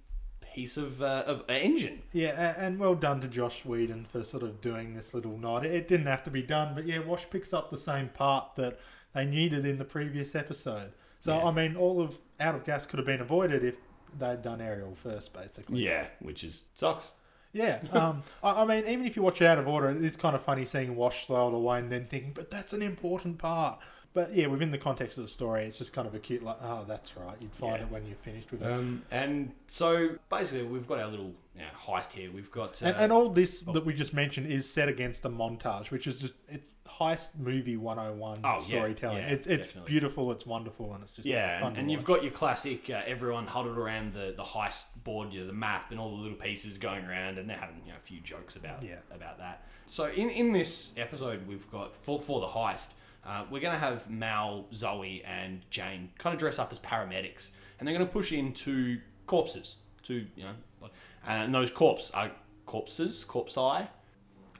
piece 0.53 0.77
of 0.77 1.01
uh, 1.01 1.23
of 1.27 1.43
engine. 1.49 2.03
Yeah, 2.13 2.53
and 2.57 2.79
well 2.79 2.95
done 2.95 3.19
to 3.21 3.27
Joss 3.27 3.65
Whedon 3.65 4.05
for 4.05 4.23
sort 4.23 4.41
of 4.43 4.61
doing 4.61 4.93
this 4.95 5.13
little 5.13 5.37
nod. 5.37 5.65
It 5.65 5.87
didn't 5.87 6.07
have 6.07 6.23
to 6.23 6.31
be 6.31 6.41
done, 6.41 6.73
but 6.73 6.85
yeah, 6.85 6.99
Wash 6.99 7.29
picks 7.29 7.51
up 7.53 7.71
the 7.71 7.77
same 7.77 8.07
part 8.09 8.55
that 8.55 8.79
they 9.13 9.25
needed 9.25 9.65
in 9.65 9.77
the 9.79 9.85
previous 9.85 10.33
episode. 10.33 10.93
So 11.19 11.35
Yeah. 11.35 11.45
I 11.45 11.51
mean, 11.51 11.75
all 11.75 12.01
of 12.01 12.19
Out 12.39 12.55
of 12.55 12.63
Gas 12.65 12.85
could 12.85 12.99
have 12.99 13.05
been 13.05 13.19
avoided 13.21 13.63
if 13.65 13.75
they'd 14.17 14.41
done 14.41 14.61
Ariel 14.61 14.95
first, 14.95 15.33
basically. 15.33 15.83
Yeah, 15.85 16.07
which 16.19 16.43
is 16.43 16.65
sucks. 16.75 17.11
Yeah. 17.53 17.79
Um, 17.93 18.23
I, 18.43 18.63
I 18.63 18.65
mean, 18.65 18.85
even 18.85 19.05
if 19.05 19.15
you 19.15 19.21
watch 19.21 19.41
it 19.41 19.45
out 19.45 19.57
of 19.57 19.67
order, 19.67 19.89
it 19.89 20.03
is 20.03 20.17
kind 20.17 20.35
of 20.35 20.41
funny 20.41 20.65
seeing 20.65 20.95
Wash 20.97 21.29
it 21.29 21.33
away 21.33 21.79
and 21.79 21.89
then 21.91 22.05
thinking, 22.05 22.33
but 22.33 22.49
that's 22.49 22.73
an 22.73 22.81
important 22.81 23.37
part. 23.37 23.79
But 24.13 24.33
yeah, 24.33 24.47
within 24.47 24.71
the 24.71 24.77
context 24.77 25.17
of 25.17 25.23
the 25.25 25.29
story, 25.29 25.63
it's 25.63 25.77
just 25.77 25.91
kind 25.91 26.07
of 26.07 26.15
a 26.15 26.19
cute, 26.19 26.41
like, 26.41 26.57
oh, 26.61 26.85
that's 26.87 27.17
right. 27.17 27.35
You'd 27.39 27.53
find 27.53 27.77
Yeah. 27.77 27.83
it 27.83 27.91
when 27.91 28.05
you're 28.05 28.15
finished 28.15 28.49
with 28.51 28.61
it. 28.61 28.71
Um, 28.71 29.03
and 29.11 29.51
so 29.67 30.17
basically, 30.29 30.63
we've 30.65 30.87
got 30.87 30.99
our 30.99 31.07
little 31.07 31.33
you 31.53 31.61
know, 31.61 31.67
heist 31.85 32.13
here. 32.13 32.31
We've 32.31 32.49
got 32.51 32.81
uh, 32.81 32.87
and, 32.87 32.97
and 32.97 33.11
all 33.13 33.29
this 33.29 33.59
that 33.59 33.85
we 33.85 33.93
just 33.93 34.13
mentioned 34.13 34.47
is 34.47 34.69
set 34.69 34.87
against 34.87 35.25
a 35.25 35.29
montage, 35.29 35.91
which 35.91 36.07
is 36.07 36.15
just 36.15 36.33
it's 36.47 36.63
heist 36.99 37.37
movie 37.37 37.77
101 37.77 38.39
Oh, 38.43 38.59
storytelling. 38.59 39.17
yeah, 39.17 39.27
it's 39.29 39.47
it's 39.47 39.67
definitely. 39.67 39.89
beautiful, 39.91 40.31
it's 40.31 40.45
wonderful, 40.45 40.93
and 40.93 41.03
it's 41.03 41.11
just 41.11 41.25
Yeah, 41.27 41.65
and, 41.67 41.77
and 41.77 41.91
you've 41.91 42.05
got 42.05 42.23
your 42.23 42.31
classic 42.31 42.89
uh, 42.89 43.01
everyone 43.05 43.47
huddled 43.47 43.77
around 43.77 44.13
the, 44.13 44.33
the 44.35 44.43
heist 44.43 44.85
board, 45.03 45.33
you 45.33 45.41
know, 45.41 45.47
the 45.47 45.53
map, 45.53 45.91
and 45.91 45.99
all 45.99 46.11
the 46.15 46.21
little 46.21 46.37
pieces 46.37 46.77
going 46.77 47.05
around, 47.05 47.37
and 47.37 47.49
they're 47.49 47.57
having 47.57 47.81
you 47.85 47.91
know, 47.91 47.97
a 47.97 48.01
few 48.01 48.19
jokes 48.21 48.55
about 48.55 48.83
Yeah. 48.83 48.99
about 49.13 49.37
that. 49.39 49.65
So 49.87 50.05
in, 50.07 50.29
in 50.29 50.51
this 50.51 50.93
episode, 50.97 51.45
we've 51.47 51.69
got 51.69 51.95
for 51.95 52.19
for 52.19 52.39
the 52.41 52.47
heist, 52.47 52.91
uh, 53.25 53.45
we're 53.51 53.59
going 53.61 53.73
to 53.73 53.79
have 53.79 54.09
Mal, 54.09 54.65
Zoe, 54.73 55.23
and 55.25 55.61
Jane 55.69 56.11
kind 56.17 56.33
of 56.33 56.39
dress 56.39 56.57
up 56.59 56.71
as 56.71 56.79
paramedics, 56.79 57.51
and 57.79 57.87
they're 57.87 57.95
going 57.95 58.07
to 58.07 58.11
push 58.13 58.31
into 58.31 58.99
corpses. 59.27 59.75
To 60.03 60.13
you 60.35 60.43
know, 60.43 60.51
like- 60.81 60.91
and 61.27 61.53
those 61.53 61.69
corpses 61.71 62.11
are 62.11 62.31
corpses, 62.65 63.23
corpse 63.23 63.57
eye. 63.57 63.89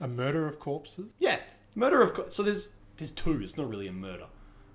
a 0.00 0.06
murder 0.08 0.46
of 0.46 0.58
corpses. 0.60 1.06
Yeah, 1.18 1.38
murder 1.76 2.02
of 2.02 2.14
co- 2.14 2.28
so 2.28 2.42
there's 2.42 2.70
there's 2.96 3.12
two. 3.12 3.40
It's 3.42 3.56
not 3.56 3.68
really 3.68 3.86
a 3.86 3.92
murder. 3.92 4.26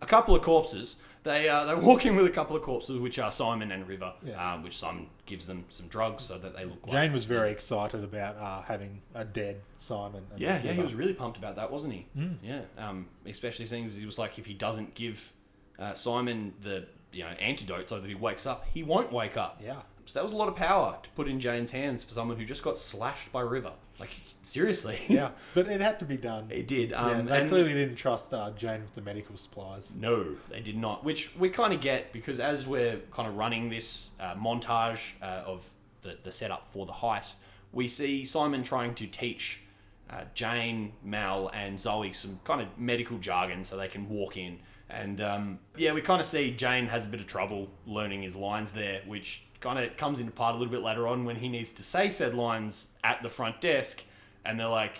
A 0.01 0.05
couple 0.07 0.33
of 0.35 0.41
corpses. 0.41 0.95
They 1.23 1.47
uh, 1.49 1.65
they're 1.65 1.77
walking 1.77 2.15
with 2.15 2.25
a 2.25 2.29
couple 2.31 2.55
of 2.55 2.63
corpses, 2.63 2.99
which 2.99 3.19
are 3.19 3.31
Simon 3.31 3.71
and 3.71 3.87
River. 3.87 4.13
Yeah. 4.25 4.53
Um, 4.53 4.63
which 4.63 4.75
Simon 4.77 5.07
gives 5.27 5.45
them 5.45 5.65
some 5.67 5.87
drugs 5.87 6.23
so 6.23 6.37
that 6.39 6.55
they 6.55 6.65
look 6.65 6.87
like. 6.87 6.93
Jayne 6.95 7.13
was 7.13 7.25
very 7.25 7.51
excited 7.51 8.03
about 8.03 8.37
uh, 8.37 8.61
having 8.63 9.01
a 9.13 9.23
dead 9.25 9.61
Simon. 9.77 10.23
and 10.31 10.39
Yeah, 10.39 10.55
yeah, 10.55 10.59
he 10.61 10.69
River. 10.69 10.83
was 10.83 10.93
really 10.95 11.13
pumped 11.13 11.37
about 11.37 11.55
that, 11.57 11.71
wasn't 11.71 11.93
he? 11.93 12.07
Hmm. 12.15 12.33
Yeah. 12.41 12.61
Um, 12.79 13.07
especially 13.27 13.67
seeing 13.67 13.85
as 13.85 13.95
he 13.95 14.05
was 14.05 14.17
like, 14.17 14.39
if 14.39 14.47
he 14.47 14.55
doesn't 14.55 14.95
give 14.95 15.33
uh, 15.77 15.93
Simon 15.93 16.53
the 16.61 16.87
you 17.11 17.23
know 17.23 17.29
antidote 17.39 17.89
so 17.89 17.99
that 17.99 18.07
he 18.07 18.15
wakes 18.15 18.47
up, 18.47 18.65
he 18.73 18.81
won't 18.81 19.11
wake 19.11 19.37
up. 19.37 19.61
Yeah. 19.63 19.81
So 20.05 20.19
that 20.19 20.23
was 20.23 20.31
a 20.31 20.35
lot 20.35 20.47
of 20.47 20.55
power 20.55 20.97
to 21.01 21.09
put 21.11 21.27
in 21.27 21.39
Jayne's 21.39 21.71
hands 21.71 22.03
for 22.03 22.13
someone 22.13 22.37
who 22.37 22.45
just 22.45 22.63
got 22.63 22.77
slashed 22.77 23.31
by 23.31 23.41
River. 23.41 23.73
Like 23.99 24.09
seriously. 24.41 24.99
Yeah, 25.07 25.31
but 25.53 25.67
it 25.67 25.79
had 25.79 25.99
to 25.99 26.05
be 26.05 26.17
done. 26.17 26.47
it 26.49 26.67
did. 26.67 26.89
yeah, 26.89 27.05
Um, 27.05 27.25
they 27.27 27.41
and- 27.41 27.49
clearly 27.49 27.73
didn't 27.73 27.95
trust 27.95 28.33
uh, 28.33 28.51
Jayne 28.51 28.81
with 28.81 28.93
the 28.95 29.01
medical 29.01 29.37
supplies. 29.37 29.91
No, 29.95 30.35
they 30.49 30.59
did 30.59 30.75
not. 30.77 31.03
Which 31.03 31.35
we 31.37 31.49
kind 31.49 31.71
of 31.73 31.81
get 31.81 32.11
because 32.11 32.39
as 32.39 32.65
we're 32.65 32.97
kind 33.13 33.27
of 33.29 33.35
running 33.37 33.69
this 33.69 34.09
uh, 34.19 34.33
montage 34.35 35.13
uh, 35.21 35.43
of 35.45 35.73
the, 36.01 36.17
the 36.23 36.31
setup 36.31 36.67
for 36.69 36.85
the 36.87 36.93
heist, 36.93 37.35
we 37.71 37.87
see 37.87 38.25
Simon 38.25 38.63
trying 38.63 38.95
to 38.95 39.05
teach 39.07 39.61
uh, 40.09 40.23
Jayne, 40.33 40.93
Mal, 41.03 41.49
and 41.53 41.79
Zoe 41.79 42.11
some 42.13 42.39
kind 42.43 42.59
of 42.59 42.67
medical 42.77 43.17
jargon 43.19 43.63
so 43.63 43.77
they 43.77 43.87
can 43.87 44.09
walk 44.09 44.35
in. 44.35 44.59
And 44.89 45.21
um, 45.21 45.59
yeah, 45.77 45.93
we 45.93 46.01
kind 46.01 46.19
of 46.19 46.25
see 46.25 46.51
Jayne 46.51 46.87
has 46.87 47.05
a 47.05 47.07
bit 47.07 47.21
of 47.21 47.27
trouble 47.27 47.69
learning 47.85 48.23
his 48.23 48.35
lines 48.35 48.73
there, 48.73 49.01
which 49.05 49.43
kind 49.61 49.79
of 49.79 49.95
comes 49.95 50.19
into 50.19 50.31
part 50.33 50.55
a 50.55 50.57
little 50.57 50.71
bit 50.71 50.81
later 50.83 51.07
on 51.07 51.23
when 51.23 51.37
he 51.37 51.47
needs 51.47 51.71
to 51.71 51.83
say 51.83 52.09
said 52.09 52.33
lines 52.35 52.89
at 53.03 53.23
the 53.23 53.29
front 53.29 53.61
desk. 53.61 54.03
And 54.43 54.59
they're 54.59 54.67
like, 54.67 54.93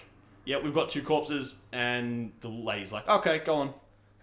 yeah, 0.45 0.59
we've 0.59 0.74
got 0.74 0.89
two 0.89 1.01
corpses. 1.03 1.55
And 1.74 2.32
the 2.41 2.47
lady's 2.47 2.93
like, 2.93 3.07
okay, 3.09 3.39
go 3.39 3.55
on. 3.55 3.74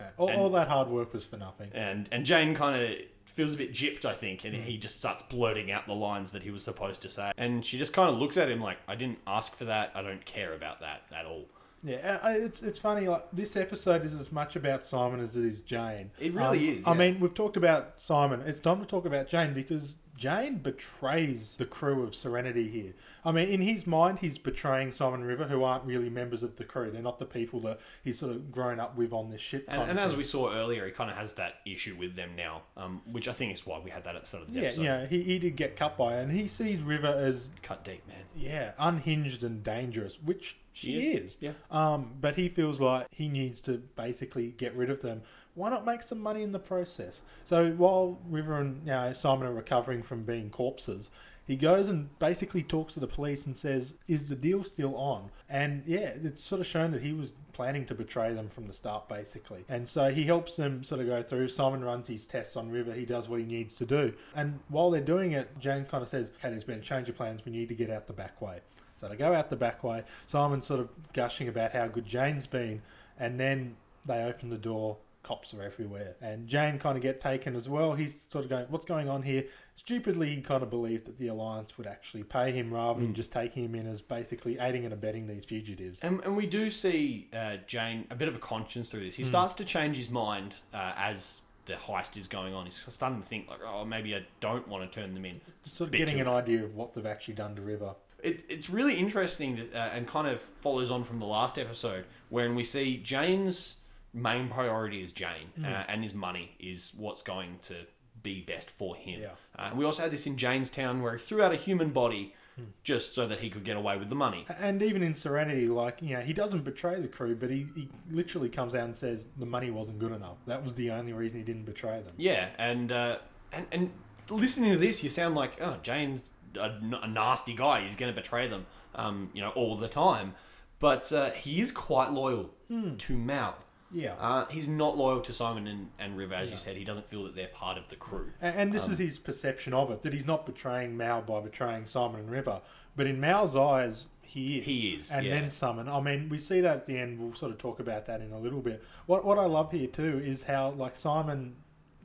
Yeah. 0.00 0.10
All, 0.16 0.28
And- 0.28 0.40
all 0.40 0.48
that 0.50 0.68
hard 0.68 0.88
work 0.88 1.12
was 1.12 1.24
for 1.24 1.36
nothing. 1.36 1.70
and 1.74 2.08
and 2.12 2.24
Jayne 2.24 2.54
kind 2.54 2.82
of 2.82 2.96
feels 3.24 3.52
a 3.52 3.56
bit 3.58 3.72
gypped, 3.72 4.04
I 4.06 4.14
think, 4.14 4.44
and 4.44 4.54
he 4.54 4.78
just 4.78 4.98
starts 4.98 5.22
blurting 5.22 5.70
out 5.70 5.86
the 5.86 5.92
lines 5.94 6.32
that 6.32 6.44
he 6.44 6.50
was 6.50 6.62
supposed 6.64 7.02
to 7.02 7.08
say, 7.10 7.32
and 7.36 7.62
she 7.64 7.76
just 7.78 7.92
kind 7.92 8.08
of 8.08 8.16
looks 8.18 8.36
at 8.38 8.48
him 8.48 8.60
like, 8.60 8.78
"I 8.88 8.94
didn't 8.94 9.18
ask 9.26 9.54
for 9.54 9.64
that. 9.66 9.90
I 9.94 10.00
don't 10.02 10.24
care 10.24 10.54
about 10.54 10.80
that 10.80 11.02
at 11.14 11.26
all." 11.26 11.44
Yeah, 11.82 12.20
uh, 12.22 12.28
it's 12.30 12.62
it's 12.62 12.80
funny. 12.80 13.06
Like 13.08 13.26
this 13.32 13.54
episode 13.56 14.04
is 14.04 14.14
as 14.14 14.32
much 14.32 14.56
about 14.56 14.84
Simon 14.86 15.20
as 15.20 15.36
it 15.36 15.44
is 15.44 15.58
Jayne. 15.58 16.10
It 16.18 16.32
really 16.32 16.70
Um, 16.70 16.76
is, 16.78 16.86
I 16.86 16.94
mean, 16.94 17.20
we've 17.20 17.34
talked 17.34 17.56
about 17.56 18.00
Simon. 18.00 18.40
It's 18.46 18.60
time 18.60 18.80
to 18.80 18.86
talk 18.86 19.04
about 19.04 19.28
Jayne 19.28 19.52
because 19.52 19.96
Jayne 20.18 20.56
betrays 20.56 21.54
the 21.56 21.64
crew 21.64 22.02
of 22.02 22.12
Serenity 22.12 22.68
here. 22.68 22.94
I 23.24 23.32
mean, 23.32 23.48
in 23.48 23.60
his 23.60 23.86
mind, 23.86 24.20
he's 24.20 24.38
betraying 24.38 24.92
Simon 24.92 25.24
River, 25.24 25.44
who 25.44 25.62
aren't 25.64 25.84
really 25.84 26.08
members 26.10 26.42
of 26.42 26.56
the 26.56 26.64
crew. 26.64 26.90
They're 26.90 27.02
not 27.02 27.18
the 27.18 27.24
people 27.26 27.60
that 27.60 27.80
he's 28.02 28.18
sort 28.18 28.32
of 28.32 28.50
grown 28.52 28.78
up 28.80 28.96
with 28.96 29.12
on 29.12 29.30
this 29.30 29.40
ship. 29.40 29.64
And, 29.68 29.90
and 29.90 29.98
as 30.00 30.14
we 30.16 30.24
saw 30.24 30.52
earlier, 30.52 30.86
he 30.86 30.92
kind 30.92 31.10
of 31.10 31.16
has 31.16 31.34
that 31.34 31.54
issue 31.66 31.96
with 31.98 32.16
them 32.16 32.30
now, 32.36 32.62
um, 32.76 33.02
which 33.10 33.28
I 33.28 33.32
think 33.32 33.52
is 33.54 33.66
why 33.66 33.80
we 33.82 33.90
had 33.90 34.04
that 34.04 34.14
at 34.14 34.22
the 34.22 34.26
start 34.26 34.44
of 34.44 34.52
the 34.52 34.60
yeah, 34.60 34.66
episode. 34.66 34.82
yeah, 34.82 35.06
he, 35.06 35.22
he 35.22 35.38
did 35.38 35.56
get 35.56 35.76
cut 35.76 35.96
by, 35.96 36.12
her, 36.12 36.20
and 36.20 36.32
he 36.32 36.46
sees 36.48 36.80
River 36.80 37.08
as 37.08 37.48
Cut 37.62 37.84
deep, 37.84 38.06
man. 38.06 38.24
yeah, 38.36 38.72
unhinged 38.78 39.42
and 39.42 39.62
dangerous, 39.64 40.18
which 40.22 40.56
she, 40.72 40.92
She 40.92 40.98
is, 41.12 41.22
is. 41.22 41.36
yeah. 41.40 41.52
Um, 41.70 42.14
but 42.20 42.36
he 42.36 42.48
feels 42.48 42.80
like 42.80 43.06
he 43.10 43.28
needs 43.28 43.60
to 43.62 43.78
basically 43.96 44.48
get 44.56 44.74
rid 44.76 44.90
of 44.90 45.02
them. 45.02 45.22
Why 45.54 45.70
not 45.70 45.84
make 45.84 46.04
some 46.04 46.20
money 46.20 46.42
in 46.44 46.52
the 46.52 46.60
process? 46.60 47.20
So 47.44 47.70
while 47.72 48.20
River 48.28 48.58
and 48.58 48.82
you 48.86 48.92
know, 48.92 49.12
Simon 49.12 49.48
are 49.48 49.52
recovering 49.52 50.04
from 50.04 50.22
being 50.22 50.50
corpses, 50.50 51.10
he 51.48 51.56
goes 51.56 51.88
and 51.88 52.16
basically 52.20 52.62
talks 52.62 52.94
to 52.94 53.00
the 53.00 53.08
police 53.08 53.46
and 53.46 53.56
says, 53.56 53.94
"Is 54.06 54.28
the 54.28 54.36
deal 54.36 54.62
still 54.62 54.94
on?" 54.94 55.30
And 55.48 55.82
yeah, 55.86 56.12
it's 56.22 56.44
sort 56.44 56.60
of 56.60 56.66
shown 56.66 56.92
that 56.92 57.02
he 57.02 57.12
was 57.12 57.32
planning 57.54 57.86
to 57.86 57.94
betray 57.94 58.34
them 58.34 58.48
from 58.48 58.68
the 58.68 58.74
start, 58.74 59.08
basically. 59.08 59.64
And 59.68 59.88
so 59.88 60.10
he 60.10 60.24
helps 60.24 60.54
them 60.54 60.84
sort 60.84 61.00
of 61.00 61.06
go 61.08 61.22
through. 61.22 61.48
Simon 61.48 61.82
runs 61.82 62.06
his 62.06 62.26
tests 62.26 62.54
on 62.54 62.70
River. 62.70 62.92
He 62.92 63.06
does 63.06 63.28
what 63.28 63.40
he 63.40 63.46
needs 63.46 63.74
to 63.76 63.86
do. 63.86 64.12
And 64.36 64.60
while 64.68 64.90
they're 64.90 65.00
doing 65.00 65.32
it, 65.32 65.58
Jayne 65.58 65.86
kind 65.86 66.02
of 66.02 66.10
says, 66.10 66.28
"Okay, 66.38 66.50
there's 66.50 66.64
been 66.64 66.78
a 66.78 66.82
change 66.82 67.08
of 67.08 67.16
plans. 67.16 67.44
We 67.44 67.50
need 67.50 67.70
to 67.70 67.74
get 67.74 67.90
out 67.90 68.06
the 68.06 68.12
back 68.12 68.40
way." 68.42 68.60
So 69.00 69.08
they 69.08 69.16
go 69.16 69.32
out 69.32 69.48
the 69.48 69.56
back 69.56 69.82
way. 69.82 70.04
Simon's 70.26 70.66
sort 70.66 70.80
of 70.80 70.90
gushing 71.12 71.48
about 71.48 71.72
how 71.72 71.88
good 71.88 72.04
Jayne's 72.04 72.46
been, 72.46 72.82
and 73.18 73.40
then 73.40 73.76
they 74.04 74.22
open 74.22 74.50
the 74.50 74.58
door. 74.58 74.98
Cops 75.24 75.52
are 75.52 75.62
everywhere, 75.62 76.14
and 76.22 76.48
Jayne 76.48 76.78
kind 76.78 76.96
of 76.96 77.02
get 77.02 77.20
taken 77.20 77.54
as 77.54 77.68
well. 77.68 77.94
He's 77.94 78.16
sort 78.30 78.44
of 78.44 78.48
going, 78.48 78.66
"What's 78.70 78.84
going 78.84 79.08
on 79.08 79.24
here?" 79.24 79.44
Stupidly, 79.78 80.34
he 80.34 80.40
kind 80.40 80.60
of 80.62 80.70
believed 80.70 81.06
that 81.06 81.18
the 81.18 81.28
alliance 81.28 81.78
would 81.78 81.86
actually 81.86 82.24
pay 82.24 82.50
him 82.50 82.74
rather 82.74 83.00
than 83.00 83.14
just 83.14 83.30
taking 83.30 83.64
him 83.64 83.76
in 83.76 83.86
as 83.86 84.02
basically 84.02 84.58
aiding 84.58 84.84
and 84.84 84.92
abetting 84.92 85.28
these 85.28 85.44
fugitives. 85.44 86.00
And, 86.00 86.22
and 86.24 86.36
we 86.36 86.46
do 86.46 86.68
see 86.72 87.28
uh, 87.32 87.58
Jayne 87.64 88.04
a 88.10 88.16
bit 88.16 88.26
of 88.26 88.34
a 88.34 88.40
conscience 88.40 88.88
through 88.88 89.04
this. 89.04 89.14
He 89.14 89.22
starts 89.22 89.54
to 89.54 89.64
change 89.64 89.96
his 89.96 90.10
mind 90.10 90.56
uh, 90.74 90.94
as 90.96 91.42
the 91.66 91.74
heist 91.74 92.16
is 92.16 92.26
going 92.26 92.54
on. 92.54 92.64
He's 92.64 92.84
starting 92.88 93.22
to 93.22 93.26
think 93.26 93.48
like, 93.48 93.60
oh, 93.64 93.84
maybe 93.84 94.16
I 94.16 94.26
don't 94.40 94.66
want 94.66 94.90
to 94.90 95.00
turn 95.00 95.14
them 95.14 95.24
in. 95.24 95.40
It's 95.60 95.76
sort 95.76 95.88
of 95.88 95.94
getting 95.94 96.20
an 96.20 96.28
idea 96.28 96.64
of 96.64 96.74
what 96.74 96.94
they've 96.94 97.06
actually 97.06 97.34
done 97.34 97.54
to 97.54 97.62
River. 97.62 97.94
It, 98.20 98.42
it's 98.48 98.68
really 98.68 98.96
interesting 98.96 99.56
to, 99.56 99.72
uh, 99.72 99.90
and 99.94 100.08
kind 100.08 100.26
of 100.26 100.40
follows 100.40 100.90
on 100.90 101.04
from 101.04 101.20
the 101.20 101.26
last 101.26 101.56
episode 101.56 102.04
when 102.30 102.56
we 102.56 102.64
see 102.64 102.96
Jayne's 102.96 103.76
main 104.12 104.48
priority 104.48 105.02
is 105.02 105.12
Jayne 105.12 105.52
uh, 105.62 105.84
and 105.86 106.02
his 106.02 106.14
money 106.14 106.56
is 106.58 106.92
what's 106.96 107.22
going 107.22 107.60
to 107.62 107.86
be 108.22 108.40
best 108.40 108.70
for 108.70 108.96
him. 108.96 109.20
Yeah. 109.20 109.30
Uh, 109.56 109.70
we 109.74 109.84
also 109.84 110.02
had 110.02 110.10
this 110.12 110.26
in 110.26 110.36
Jaynestown 110.36 111.00
where 111.02 111.16
he 111.16 111.18
threw 111.18 111.42
out 111.42 111.52
a 111.52 111.56
human 111.56 111.90
body 111.90 112.34
Hmm. 112.58 112.64
just 112.82 113.14
so 113.14 113.24
that 113.28 113.38
he 113.38 113.50
could 113.50 113.62
get 113.62 113.76
away 113.76 113.96
with 113.98 114.08
the 114.08 114.16
money. 114.16 114.44
And 114.60 114.82
even 114.82 115.00
in 115.00 115.14
Serenity, 115.14 115.68
like, 115.68 116.02
you 116.02 116.16
know, 116.16 116.22
he 116.22 116.32
doesn't 116.32 116.64
betray 116.64 117.00
the 117.00 117.06
crew, 117.06 117.36
but 117.36 117.50
he, 117.50 117.68
he 117.76 117.88
literally 118.10 118.48
comes 118.48 118.74
out 118.74 118.82
and 118.82 118.96
says 118.96 119.26
the 119.38 119.46
money 119.46 119.70
wasn't 119.70 120.00
good 120.00 120.10
enough. 120.10 120.38
That 120.46 120.64
was 120.64 120.74
the 120.74 120.90
only 120.90 121.12
reason 121.12 121.38
he 121.38 121.44
didn't 121.44 121.66
betray 121.66 122.02
them. 122.02 122.14
Yeah, 122.16 122.48
and 122.58 122.90
uh, 122.90 123.18
and 123.52 123.66
and 123.70 123.92
listening 124.28 124.72
to 124.72 124.76
this, 124.78 125.04
you 125.04 125.10
sound 125.10 125.36
like 125.36 125.60
oh, 125.60 125.76
Jayne's 125.84 126.30
a 126.56 127.06
nasty 127.06 127.54
guy. 127.54 127.82
He's 127.82 127.94
going 127.94 128.12
to 128.12 128.20
betray 128.20 128.48
them, 128.48 128.66
um, 128.96 129.30
you 129.34 129.40
know, 129.40 129.50
all 129.50 129.76
the 129.76 129.86
time. 129.86 130.34
But 130.80 131.12
uh, 131.12 131.30
he 131.30 131.60
is 131.60 131.70
quite 131.70 132.10
loyal 132.10 132.54
to 132.98 133.16
Mal. 133.16 133.56
Yeah. 133.92 134.14
Uh, 134.18 134.46
he's 134.46 134.68
not 134.68 134.96
loyal 134.96 135.20
to 135.22 135.32
Simon 135.32 135.66
and, 135.66 135.88
and 135.98 136.16
River, 136.16 136.34
as 136.34 136.50
you 136.50 136.56
said. 136.56 136.76
He 136.76 136.84
doesn't 136.84 137.08
feel 137.08 137.24
that 137.24 137.34
they're 137.34 137.48
part 137.48 137.78
of 137.78 137.88
the 137.88 137.96
crew. 137.96 138.32
And, 138.40 138.56
and 138.56 138.72
this 138.72 138.88
is 138.88 138.98
his 138.98 139.18
perception 139.18 139.72
of 139.72 139.90
it 139.90 140.02
that 140.02 140.12
he's 140.12 140.26
not 140.26 140.44
betraying 140.44 140.96
Mal 140.96 141.22
by 141.22 141.40
betraying 141.40 141.86
Simon 141.86 142.20
and 142.20 142.30
River, 142.30 142.60
but 142.96 143.06
in 143.06 143.20
Mal's 143.20 143.56
eyes, 143.56 144.08
he 144.20 144.58
is. 144.58 144.64
He 144.66 144.88
is, 144.90 145.10
and 145.10 145.24
yeah. 145.24 145.40
then 145.40 145.50
Simon. 145.50 145.88
I 145.88 146.02
mean, 146.02 146.28
we 146.28 146.38
see 146.38 146.60
that 146.60 146.76
at 146.76 146.86
the 146.86 146.98
end. 146.98 147.18
We'll 147.18 147.34
sort 147.34 147.50
of 147.50 147.56
talk 147.56 147.80
about 147.80 148.04
that 148.06 148.20
in 148.20 148.30
a 148.30 148.38
little 148.38 148.60
bit. 148.60 148.84
What 149.06 149.24
what 149.24 149.38
I 149.38 149.46
love 149.46 149.72
here 149.72 149.86
too 149.86 150.20
is 150.22 150.42
how 150.42 150.70
like 150.70 150.98
Simon 150.98 151.56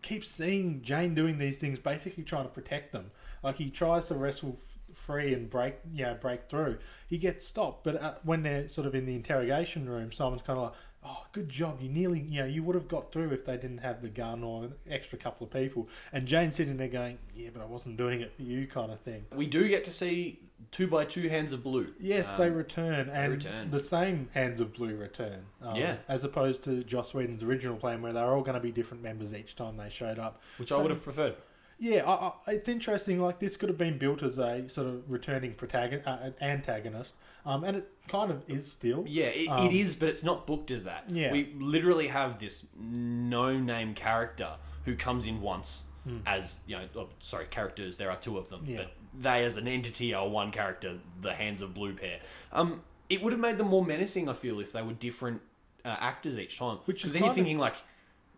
keeps 0.01 0.29
seeing 0.29 0.81
Jayne 0.81 1.13
doing 1.15 1.37
these 1.37 1.57
things, 1.57 1.79
basically 1.79 2.23
trying 2.23 2.45
to 2.45 2.49
protect 2.49 2.93
them. 2.93 3.11
Like 3.43 3.57
he 3.57 3.69
tries 3.69 4.07
to 4.07 4.15
wrestle 4.15 4.57
f- 4.57 4.95
free 4.95 5.33
and 5.33 5.49
break, 5.49 5.75
you 5.93 6.05
know, 6.05 6.13
break 6.13 6.49
through. 6.49 6.77
He 7.09 7.17
gets 7.17 7.45
stopped, 7.45 7.83
but 7.83 8.01
uh, 8.01 8.13
when 8.23 8.43
they're 8.43 8.69
sort 8.69 8.87
of 8.87 8.95
in 8.95 9.05
the 9.05 9.15
interrogation 9.15 9.89
room, 9.89 10.13
Simon's 10.13 10.43
kind 10.43 10.57
of 10.57 10.63
like. 10.63 10.73
Oh, 11.05 11.25
good 11.33 11.49
job! 11.49 11.79
You 11.81 11.89
nearly, 11.89 12.19
you 12.21 12.39
know, 12.41 12.45
you 12.45 12.63
would 12.63 12.75
have 12.75 12.87
got 12.87 13.11
through 13.11 13.31
if 13.31 13.45
they 13.45 13.57
didn't 13.57 13.79
have 13.79 14.01
the 14.01 14.09
gun 14.09 14.43
or 14.43 14.63
an 14.65 14.73
extra 14.89 15.17
couple 15.17 15.45
of 15.45 15.51
people. 15.53 15.87
And 16.11 16.27
Jayne's 16.27 16.55
sitting 16.55 16.77
there 16.77 16.87
going, 16.87 17.17
"Yeah, 17.35 17.49
but 17.53 17.61
I 17.61 17.65
wasn't 17.65 17.97
doing 17.97 18.21
it 18.21 18.33
for 18.35 18.43
you," 18.43 18.67
kind 18.67 18.91
of 18.91 18.99
thing. 19.01 19.25
We 19.35 19.45
do 19.47 19.67
get 19.67 19.83
to 19.85 19.91
see 19.91 20.39
two 20.71 20.87
by 20.87 21.05
two 21.05 21.27
hands 21.29 21.51
of 21.53 21.61
blue. 21.63 21.93
Yes, 21.99 22.33
Um, 22.33 22.39
they 22.39 22.49
return, 22.49 23.09
and 23.09 23.33
return. 23.33 23.69
the 23.71 23.79
same 23.83 24.29
Hands 24.33 24.59
of 24.61 24.73
Blue 24.73 24.95
return. 24.95 25.45
Um, 25.61 25.75
Yeah. 25.75 25.97
As 26.07 26.23
opposed 26.23 26.63
to 26.63 26.83
Joss 26.83 27.13
Whedon's 27.13 27.43
original 27.43 27.75
plan, 27.75 28.01
where 28.01 28.13
they 28.13 28.21
were 28.21 28.33
all 28.33 28.41
going 28.43 28.55
to 28.55 28.61
be 28.61 28.71
different 28.71 29.03
members 29.03 29.33
each 29.33 29.55
time 29.55 29.77
they 29.77 29.89
showed 29.89 30.17
up. 30.19 30.41
which 30.57 30.69
So- 30.69 30.79
I 30.79 30.81
would 30.81 30.91
have 30.91 31.03
preferred. 31.03 31.35
Yeah, 31.83 32.09
I, 32.09 32.31
I, 32.47 32.53
it's 32.53 32.69
interesting. 32.69 33.19
Like 33.21 33.39
this 33.39 33.57
could 33.57 33.67
have 33.67 33.77
been 33.77 33.97
built 33.97 34.23
as 34.23 34.37
a 34.37 34.69
sort 34.69 34.87
of 34.87 35.11
returning 35.11 35.53
protagonist, 35.53 36.07
uh, 36.07 36.29
antagonist, 36.41 37.15
um, 37.45 37.65
and 37.65 37.75
it 37.75 37.89
kind 38.07 38.31
of 38.31 38.41
is 38.49 38.71
still. 38.71 39.03
Yeah, 39.05 39.25
it, 39.25 39.49
Um, 39.49 39.67
it 39.67 39.73
is, 39.73 39.93
but 39.93 40.07
it's 40.07 40.23
not 40.23 40.47
booked 40.47 40.71
as 40.71 40.85
that. 40.85 41.03
Yeah. 41.09 41.33
We 41.33 41.53
literally 41.59 42.07
have 42.07 42.39
this 42.39 42.63
no 42.79 43.57
name 43.59 43.95
character 43.95 44.51
who 44.85 44.95
comes 44.95 45.25
in 45.27 45.41
once 45.41 45.83
as, 46.25 46.57
you 46.67 46.75
know, 46.77 46.83
oh, 46.97 47.09
sorry, 47.19 47.45
characters, 47.49 47.97
there 47.97 48.09
are 48.11 48.17
two 48.17 48.37
of 48.37 48.49
them. 48.49 48.61
Yeah. 48.65 48.77
but 48.77 48.91
they 49.21 49.43
as 49.45 49.55
an 49.57 49.67
entity 49.69 50.13
are 50.13 50.27
one 50.27 50.51
character, 50.51 50.99
the 51.21 51.33
Hands 51.33 51.61
of 51.61 51.73
Blue 51.73 51.93
pair. 51.93 52.19
Um, 52.51 52.81
it 53.09 53.21
would 53.21 53.31
have 53.33 53.39
made 53.41 53.57
them 53.57 53.67
more 53.67 53.85
menacing, 53.85 54.27
I 54.29 54.33
feel, 54.33 54.59
if 54.59 54.71
they 54.73 54.81
were 54.81 54.93
different 54.93 55.41
uh, 55.85 55.95
actors 55.99 56.37
each 56.39 56.57
time. 56.59 56.77
Which 56.85 57.03
is 57.05 57.11
Because 57.11 57.13
then 57.13 57.21
you're 57.21 57.27
kind 57.27 57.31
of- 57.31 57.35
thinking, 57.45 57.57
like, 57.57 57.75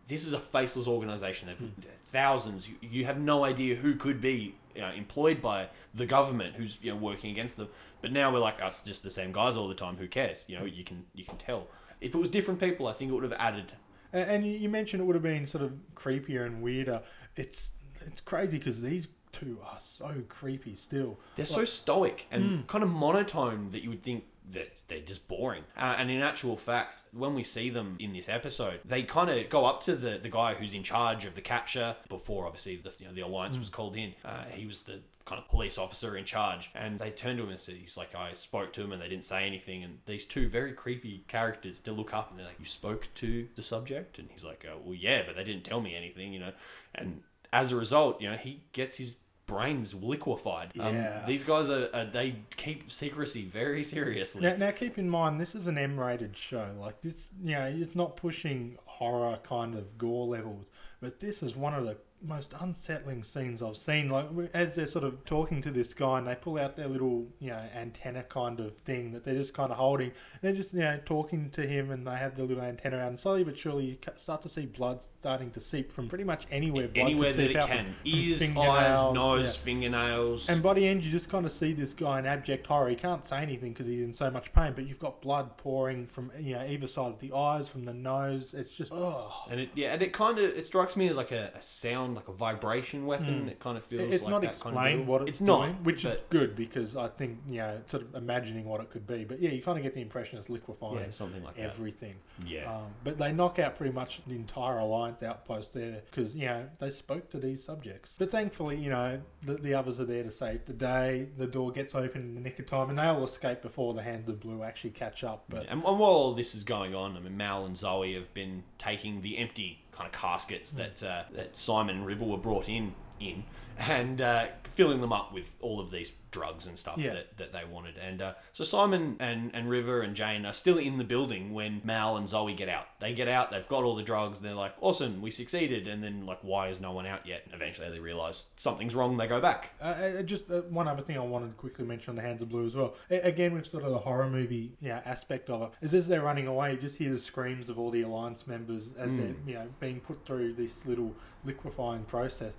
this 0.08 0.24
is 0.24 0.32
a 0.32 0.38
faceless 0.38 0.86
organization. 0.86 1.48
They've 1.48 1.58
Hmm. 1.58 1.80
Thousands. 2.16 2.66
You, 2.66 2.76
you 2.80 3.04
have 3.04 3.20
no 3.20 3.44
idea 3.44 3.76
who 3.76 3.94
could 3.94 4.22
be 4.22 4.54
you 4.74 4.80
know, 4.80 4.90
employed 4.90 5.42
by 5.42 5.68
the 5.94 6.06
government 6.06 6.56
who's 6.56 6.78
you 6.82 6.90
know 6.90 6.96
working 6.96 7.30
against 7.30 7.58
them. 7.58 7.68
But 8.00 8.10
now 8.10 8.32
we're 8.32 8.38
like, 8.40 8.56
oh, 8.62 8.68
it's 8.68 8.80
just 8.80 9.02
the 9.02 9.10
same 9.10 9.32
guys 9.32 9.54
all 9.54 9.68
the 9.68 9.74
time. 9.74 9.98
Who 9.98 10.08
cares? 10.08 10.44
You 10.48 10.58
know, 10.58 10.64
you 10.64 10.82
can 10.82 11.04
you 11.14 11.24
can 11.24 11.36
tell. 11.36 11.68
If 12.00 12.14
it 12.14 12.18
was 12.18 12.30
different 12.30 12.58
people, 12.58 12.86
I 12.86 12.94
think 12.94 13.10
it 13.10 13.14
would 13.14 13.22
have 13.22 13.34
added. 13.34 13.74
And, 14.12 14.30
and 14.30 14.46
you 14.46 14.52
you 14.52 14.68
mentioned 14.70 15.02
it 15.02 15.04
would 15.04 15.16
have 15.16 15.22
been 15.22 15.46
sort 15.46 15.62
of 15.62 15.72
creepier 15.94 16.46
and 16.46 16.62
weirder. 16.62 17.02
It's 17.36 17.72
it's 18.00 18.22
crazy 18.22 18.58
because 18.58 18.80
these 18.80 19.08
two 19.32 19.58
are 19.62 19.78
so 19.78 20.22
creepy 20.28 20.74
still. 20.74 21.18
They're 21.36 21.44
so 21.44 21.66
stoic 21.66 22.26
and 22.30 22.44
mm. 22.44 22.66
kind 22.66 22.82
of 22.82 22.90
monotone 22.90 23.70
that 23.72 23.82
you 23.82 23.90
would 23.90 24.02
think 24.02 24.24
that 24.50 24.76
they're 24.88 25.00
just 25.00 25.26
boring. 25.26 25.64
Uh, 25.76 25.96
and 25.98 26.10
in 26.10 26.22
actual 26.22 26.56
fact, 26.56 27.04
when 27.12 27.34
we 27.34 27.42
see 27.42 27.70
them 27.70 27.96
in 27.98 28.12
this 28.12 28.28
episode, 28.28 28.80
they 28.84 29.02
kind 29.02 29.28
of 29.30 29.48
go 29.48 29.64
up 29.64 29.82
to 29.82 29.96
the, 29.96 30.18
the 30.18 30.28
guy 30.28 30.54
who's 30.54 30.74
in 30.74 30.82
charge 30.82 31.24
of 31.24 31.34
the 31.34 31.40
capture 31.40 31.96
before 32.08 32.46
obviously 32.46 32.76
the 32.76 32.92
you 32.98 33.06
know, 33.06 33.14
the 33.14 33.20
alliance 33.22 33.58
was 33.58 33.68
called 33.68 33.96
in. 33.96 34.14
Uh, 34.24 34.44
he 34.44 34.66
was 34.66 34.82
the 34.82 35.00
kind 35.24 35.42
of 35.42 35.48
police 35.48 35.76
officer 35.76 36.16
in 36.16 36.24
charge, 36.24 36.70
and 36.74 36.98
they 36.98 37.10
turned 37.10 37.38
to 37.38 37.44
him 37.44 37.50
and 37.50 37.58
said, 37.58 37.74
"He's 37.74 37.96
like, 37.96 38.14
I 38.14 38.32
spoke 38.34 38.72
to 38.74 38.82
him 38.82 38.92
and 38.92 39.02
they 39.02 39.08
didn't 39.08 39.24
say 39.24 39.44
anything." 39.44 39.82
And 39.82 39.98
these 40.06 40.24
two 40.24 40.48
very 40.48 40.72
creepy 40.72 41.24
characters 41.26 41.80
to 41.80 41.92
look 41.92 42.14
up 42.14 42.30
and 42.30 42.38
they're 42.38 42.46
like, 42.46 42.60
"You 42.60 42.66
spoke 42.66 43.08
to 43.16 43.48
the 43.54 43.62
subject?" 43.62 44.18
And 44.18 44.28
he's 44.30 44.44
like, 44.44 44.64
oh, 44.70 44.78
"Well, 44.84 44.94
yeah, 44.94 45.22
but 45.26 45.36
they 45.36 45.44
didn't 45.44 45.64
tell 45.64 45.80
me 45.80 45.94
anything, 45.96 46.32
you 46.32 46.38
know." 46.38 46.52
And 46.94 47.22
as 47.52 47.72
a 47.72 47.76
result, 47.76 48.20
you 48.20 48.30
know, 48.30 48.36
he 48.36 48.62
gets 48.72 48.98
his 48.98 49.16
brains 49.46 49.94
liquefied. 49.94 50.72
Yeah. 50.74 51.20
Um, 51.20 51.26
these 51.26 51.44
guys 51.44 51.70
are, 51.70 51.88
are 51.94 52.04
they 52.04 52.36
keep 52.56 52.90
secrecy 52.90 53.44
very 53.44 53.82
seriously. 53.82 54.42
Now, 54.42 54.56
now 54.56 54.70
keep 54.72 54.98
in 54.98 55.08
mind 55.08 55.40
this 55.40 55.54
is 55.54 55.66
an 55.66 55.78
M-rated 55.78 56.36
show. 56.36 56.74
Like 56.78 57.00
this, 57.00 57.28
you 57.42 57.52
know, 57.52 57.72
it's 57.74 57.94
not 57.94 58.16
pushing 58.16 58.76
horror 58.84 59.38
kind 59.42 59.74
of 59.74 59.96
gore 59.98 60.26
levels, 60.26 60.66
but 61.00 61.20
this 61.20 61.42
is 61.42 61.54
one 61.54 61.74
of 61.74 61.84
the 61.84 61.96
most 62.26 62.54
unsettling 62.60 63.22
scenes 63.22 63.62
I've 63.62 63.76
seen. 63.76 64.08
Like 64.08 64.26
as 64.52 64.74
they're 64.74 64.86
sort 64.86 65.04
of 65.04 65.24
talking 65.24 65.60
to 65.62 65.70
this 65.70 65.94
guy, 65.94 66.18
and 66.18 66.26
they 66.26 66.34
pull 66.34 66.58
out 66.58 66.76
their 66.76 66.88
little, 66.88 67.26
you 67.38 67.50
know, 67.50 67.62
antenna 67.74 68.22
kind 68.22 68.60
of 68.60 68.76
thing 68.78 69.12
that 69.12 69.24
they're 69.24 69.34
just 69.34 69.54
kind 69.54 69.70
of 69.70 69.78
holding. 69.78 70.12
They're 70.40 70.52
just, 70.52 70.72
you 70.72 70.80
know, 70.80 71.00
talking 71.04 71.50
to 71.50 71.66
him, 71.66 71.90
and 71.90 72.06
they 72.06 72.16
have 72.16 72.36
the 72.36 72.44
little 72.44 72.62
antenna 72.62 72.98
out. 72.98 73.08
And 73.08 73.20
slowly 73.20 73.44
but 73.44 73.58
surely, 73.58 73.84
you 73.84 73.96
start 74.16 74.42
to 74.42 74.48
see 74.48 74.66
blood 74.66 75.00
starting 75.20 75.50
to 75.50 75.60
seep 75.60 75.90
from 75.90 76.08
pretty 76.08 76.24
much 76.24 76.46
anywhere. 76.50 76.88
Blood 76.88 77.02
Anywhere 77.04 77.30
could 77.30 77.38
that 77.38 77.42
seep 77.46 77.50
it 77.50 77.56
out 77.56 77.68
can. 77.68 77.84
from- 77.86 77.94
from 77.94 78.02
Ears, 78.04 78.42
eyes, 78.42 78.46
fingernails, 78.48 79.14
nose, 79.14 79.56
yeah. 79.58 79.64
fingernails. 79.64 80.48
And 80.48 80.62
by 80.62 80.74
the 80.74 80.86
end, 80.86 81.04
you 81.04 81.10
just 81.10 81.28
kind 81.28 81.44
of 81.46 81.52
see 81.52 81.72
this 81.72 81.94
guy 81.94 82.18
in 82.18 82.26
abject 82.26 82.66
horror. 82.66 82.88
He 82.90 82.96
can't 82.96 83.26
say 83.26 83.42
anything 83.42 83.72
because 83.72 83.86
he's 83.86 84.02
in 84.04 84.14
so 84.14 84.30
much 84.30 84.52
pain, 84.52 84.72
but 84.74 84.86
you've 84.86 84.98
got 84.98 85.20
blood 85.20 85.56
pouring 85.56 86.06
from 86.06 86.30
you 86.38 86.54
know 86.54 86.64
either 86.64 86.86
side 86.86 87.06
of 87.12 87.18
the 87.20 87.32
eyes, 87.32 87.68
from 87.68 87.84
the 87.84 87.94
nose. 87.94 88.54
It's 88.54 88.72
just 88.72 88.92
oh, 88.92 89.32
And 89.50 89.60
it 89.60 89.70
yeah, 89.74 89.92
and 89.94 90.02
it 90.02 90.12
kind 90.12 90.38
of 90.38 90.44
it 90.44 90.66
strikes 90.66 90.96
me 90.96 91.08
as 91.08 91.16
like 91.16 91.32
a, 91.32 91.52
a 91.56 91.62
sound, 91.62 92.15
like 92.16 92.28
a 92.28 92.32
vibration 92.32 93.06
weapon. 93.06 93.48
It 93.48 93.60
kind 93.60 93.76
of 93.78 93.84
feels 93.84 94.10
it's 94.10 94.22
like 94.22 94.30
not 94.30 94.42
that 94.42 94.48
explained 94.50 94.76
kind 94.76 95.00
of 95.02 95.06
what 95.08 95.22
it's, 95.22 95.30
it's 95.30 95.38
doing, 95.38 95.72
not, 95.72 95.82
which 95.84 96.04
is 96.04 96.18
good 96.30 96.56
because 96.56 96.96
I 96.96 97.08
think 97.08 97.38
you 97.48 97.58
know 97.58 97.80
sort 97.86 98.02
of 98.02 98.14
imagining 98.14 98.64
what 98.64 98.80
it 98.80 98.90
could 98.90 99.06
be. 99.06 99.24
But 99.24 99.40
yeah, 99.40 99.50
you 99.50 99.62
kind 99.62 99.78
of 99.78 99.84
get 99.84 99.94
the 99.94 100.00
impression 100.00 100.38
it's 100.38 100.48
liquefying 100.50 100.96
Yeah, 100.96 101.10
something 101.10 101.44
like 101.44 101.54
that. 101.54 101.62
everything. 101.64 102.16
Yeah. 102.44 102.72
Um, 102.74 102.86
but 103.04 103.18
they 103.18 103.32
knock 103.32 103.58
out 103.58 103.76
pretty 103.76 103.92
much 103.92 104.20
the 104.26 104.34
entire 104.34 104.78
alliance 104.78 105.22
outpost 105.22 105.74
there 105.74 106.02
because 106.10 106.34
you 106.34 106.46
know 106.46 106.68
they 106.80 106.90
spoke 106.90 107.28
to 107.30 107.38
these 107.38 107.62
subjects. 107.62 108.16
But 108.18 108.30
thankfully, 108.30 108.76
you 108.76 108.90
know 108.90 109.20
the, 109.42 109.54
the 109.54 109.74
others 109.74 110.00
are 110.00 110.04
there 110.04 110.22
to 110.24 110.30
save 110.30 110.64
the 110.64 110.72
day. 110.72 111.28
The 111.36 111.46
door 111.46 111.70
gets 111.70 111.94
open 111.94 112.22
in 112.22 112.34
the 112.34 112.40
nick 112.40 112.58
of 112.58 112.66
time, 112.66 112.88
and 112.90 112.98
they 112.98 113.04
all 113.06 113.24
escape 113.24 113.62
before 113.62 113.94
the 113.94 114.02
Hands 114.02 114.28
of 114.28 114.40
Blue 114.40 114.62
actually 114.62 114.90
catch 114.90 115.22
up. 115.22 115.44
But 115.48 115.62
And, 115.68 115.82
and 115.84 115.98
while 115.98 116.10
all 116.10 116.34
this 116.34 116.54
is 116.54 116.64
going 116.64 116.94
on, 116.94 117.16
I 117.16 117.20
mean, 117.20 117.36
Mal 117.36 117.64
and 117.66 117.76
Zoe 117.76 118.14
have 118.14 118.32
been 118.34 118.64
taking 118.78 119.20
the 119.22 119.38
empty 119.38 119.84
kind 119.96 120.06
of 120.12 120.18
caskets 120.18 120.72
that 120.72 121.02
uh, 121.02 121.24
that 121.32 121.56
Simon 121.56 122.04
River 122.04 122.24
were 122.24 122.36
brought 122.36 122.68
in 122.68 122.94
in, 123.20 123.44
and 123.78 124.20
uh, 124.20 124.46
filling 124.64 125.00
them 125.00 125.12
up 125.12 125.32
with 125.32 125.54
all 125.60 125.80
of 125.80 125.90
these 125.90 126.12
drugs 126.30 126.66
and 126.66 126.78
stuff 126.78 126.98
Yeah. 126.98 127.14
that, 127.14 127.38
that 127.38 127.52
they 127.54 127.62
wanted. 127.64 127.96
And 127.96 128.20
uh, 128.20 128.34
so 128.52 128.62
Simon 128.62 129.16
and, 129.20 129.50
and 129.54 129.70
River 129.70 130.02
and 130.02 130.14
Jane 130.14 130.44
are 130.44 130.52
still 130.52 130.76
in 130.76 130.98
the 130.98 131.04
building 131.04 131.54
when 131.54 131.80
Mal 131.82 132.16
and 132.18 132.28
Zoe 132.28 132.52
get 132.52 132.68
out. 132.68 132.86
They 133.00 133.14
get 133.14 133.26
out, 133.26 133.50
they've 133.50 133.66
got 133.68 133.84
all 133.84 133.94
the 133.96 134.02
drugs, 134.02 134.38
and 134.38 134.46
they're 134.46 134.54
like, 134.54 134.74
awesome, 134.80 135.22
we 135.22 135.30
succeeded. 135.30 135.88
And 135.88 136.02
then, 136.02 136.26
like, 136.26 136.40
why 136.42 136.68
is 136.68 136.78
no 136.78 136.92
one 136.92 137.06
out 137.06 137.26
yet? 137.26 137.42
And 137.46 137.54
eventually 137.54 137.88
they 137.90 138.00
realize 138.00 138.46
something's 138.56 138.94
wrong, 138.94 139.16
they 139.16 139.26
go 139.26 139.40
back. 139.40 139.72
Uh, 139.80 139.84
uh, 140.18 140.22
just 140.22 140.50
uh, 140.50 140.60
one 140.62 140.88
other 140.88 141.00
thing 141.02 141.16
I 141.16 141.20
wanted 141.20 141.48
to 141.48 141.54
quickly 141.54 141.86
mention 141.86 142.10
on 142.10 142.16
the 142.16 142.22
Hands 142.22 142.40
of 142.42 142.50
Blue 142.50 142.66
as 142.66 142.74
well. 142.74 142.96
Again, 143.08 143.54
with 143.54 143.66
sort 143.66 143.84
of 143.84 143.92
the 143.92 143.98
horror 144.00 144.28
movie 144.28 144.72
yeah, 144.80 145.00
aspect 145.06 145.48
of 145.48 145.62
it, 145.62 145.70
is 145.80 145.94
as 145.94 146.06
they're 146.08 146.22
running 146.22 146.46
away, 146.46 146.72
you 146.72 146.78
just 146.78 146.96
hear 146.98 147.10
the 147.10 147.18
screams 147.18 147.70
of 147.70 147.78
all 147.78 147.90
the 147.90 148.02
alliance 148.02 148.46
members 148.46 148.92
as 148.98 149.16
they're 149.16 149.34
you 149.46 149.54
know 149.54 149.68
being 149.80 150.00
put 150.00 150.26
through 150.26 150.52
this 150.52 150.84
little 150.84 151.14
liquefying 151.44 152.04
process. 152.04 152.52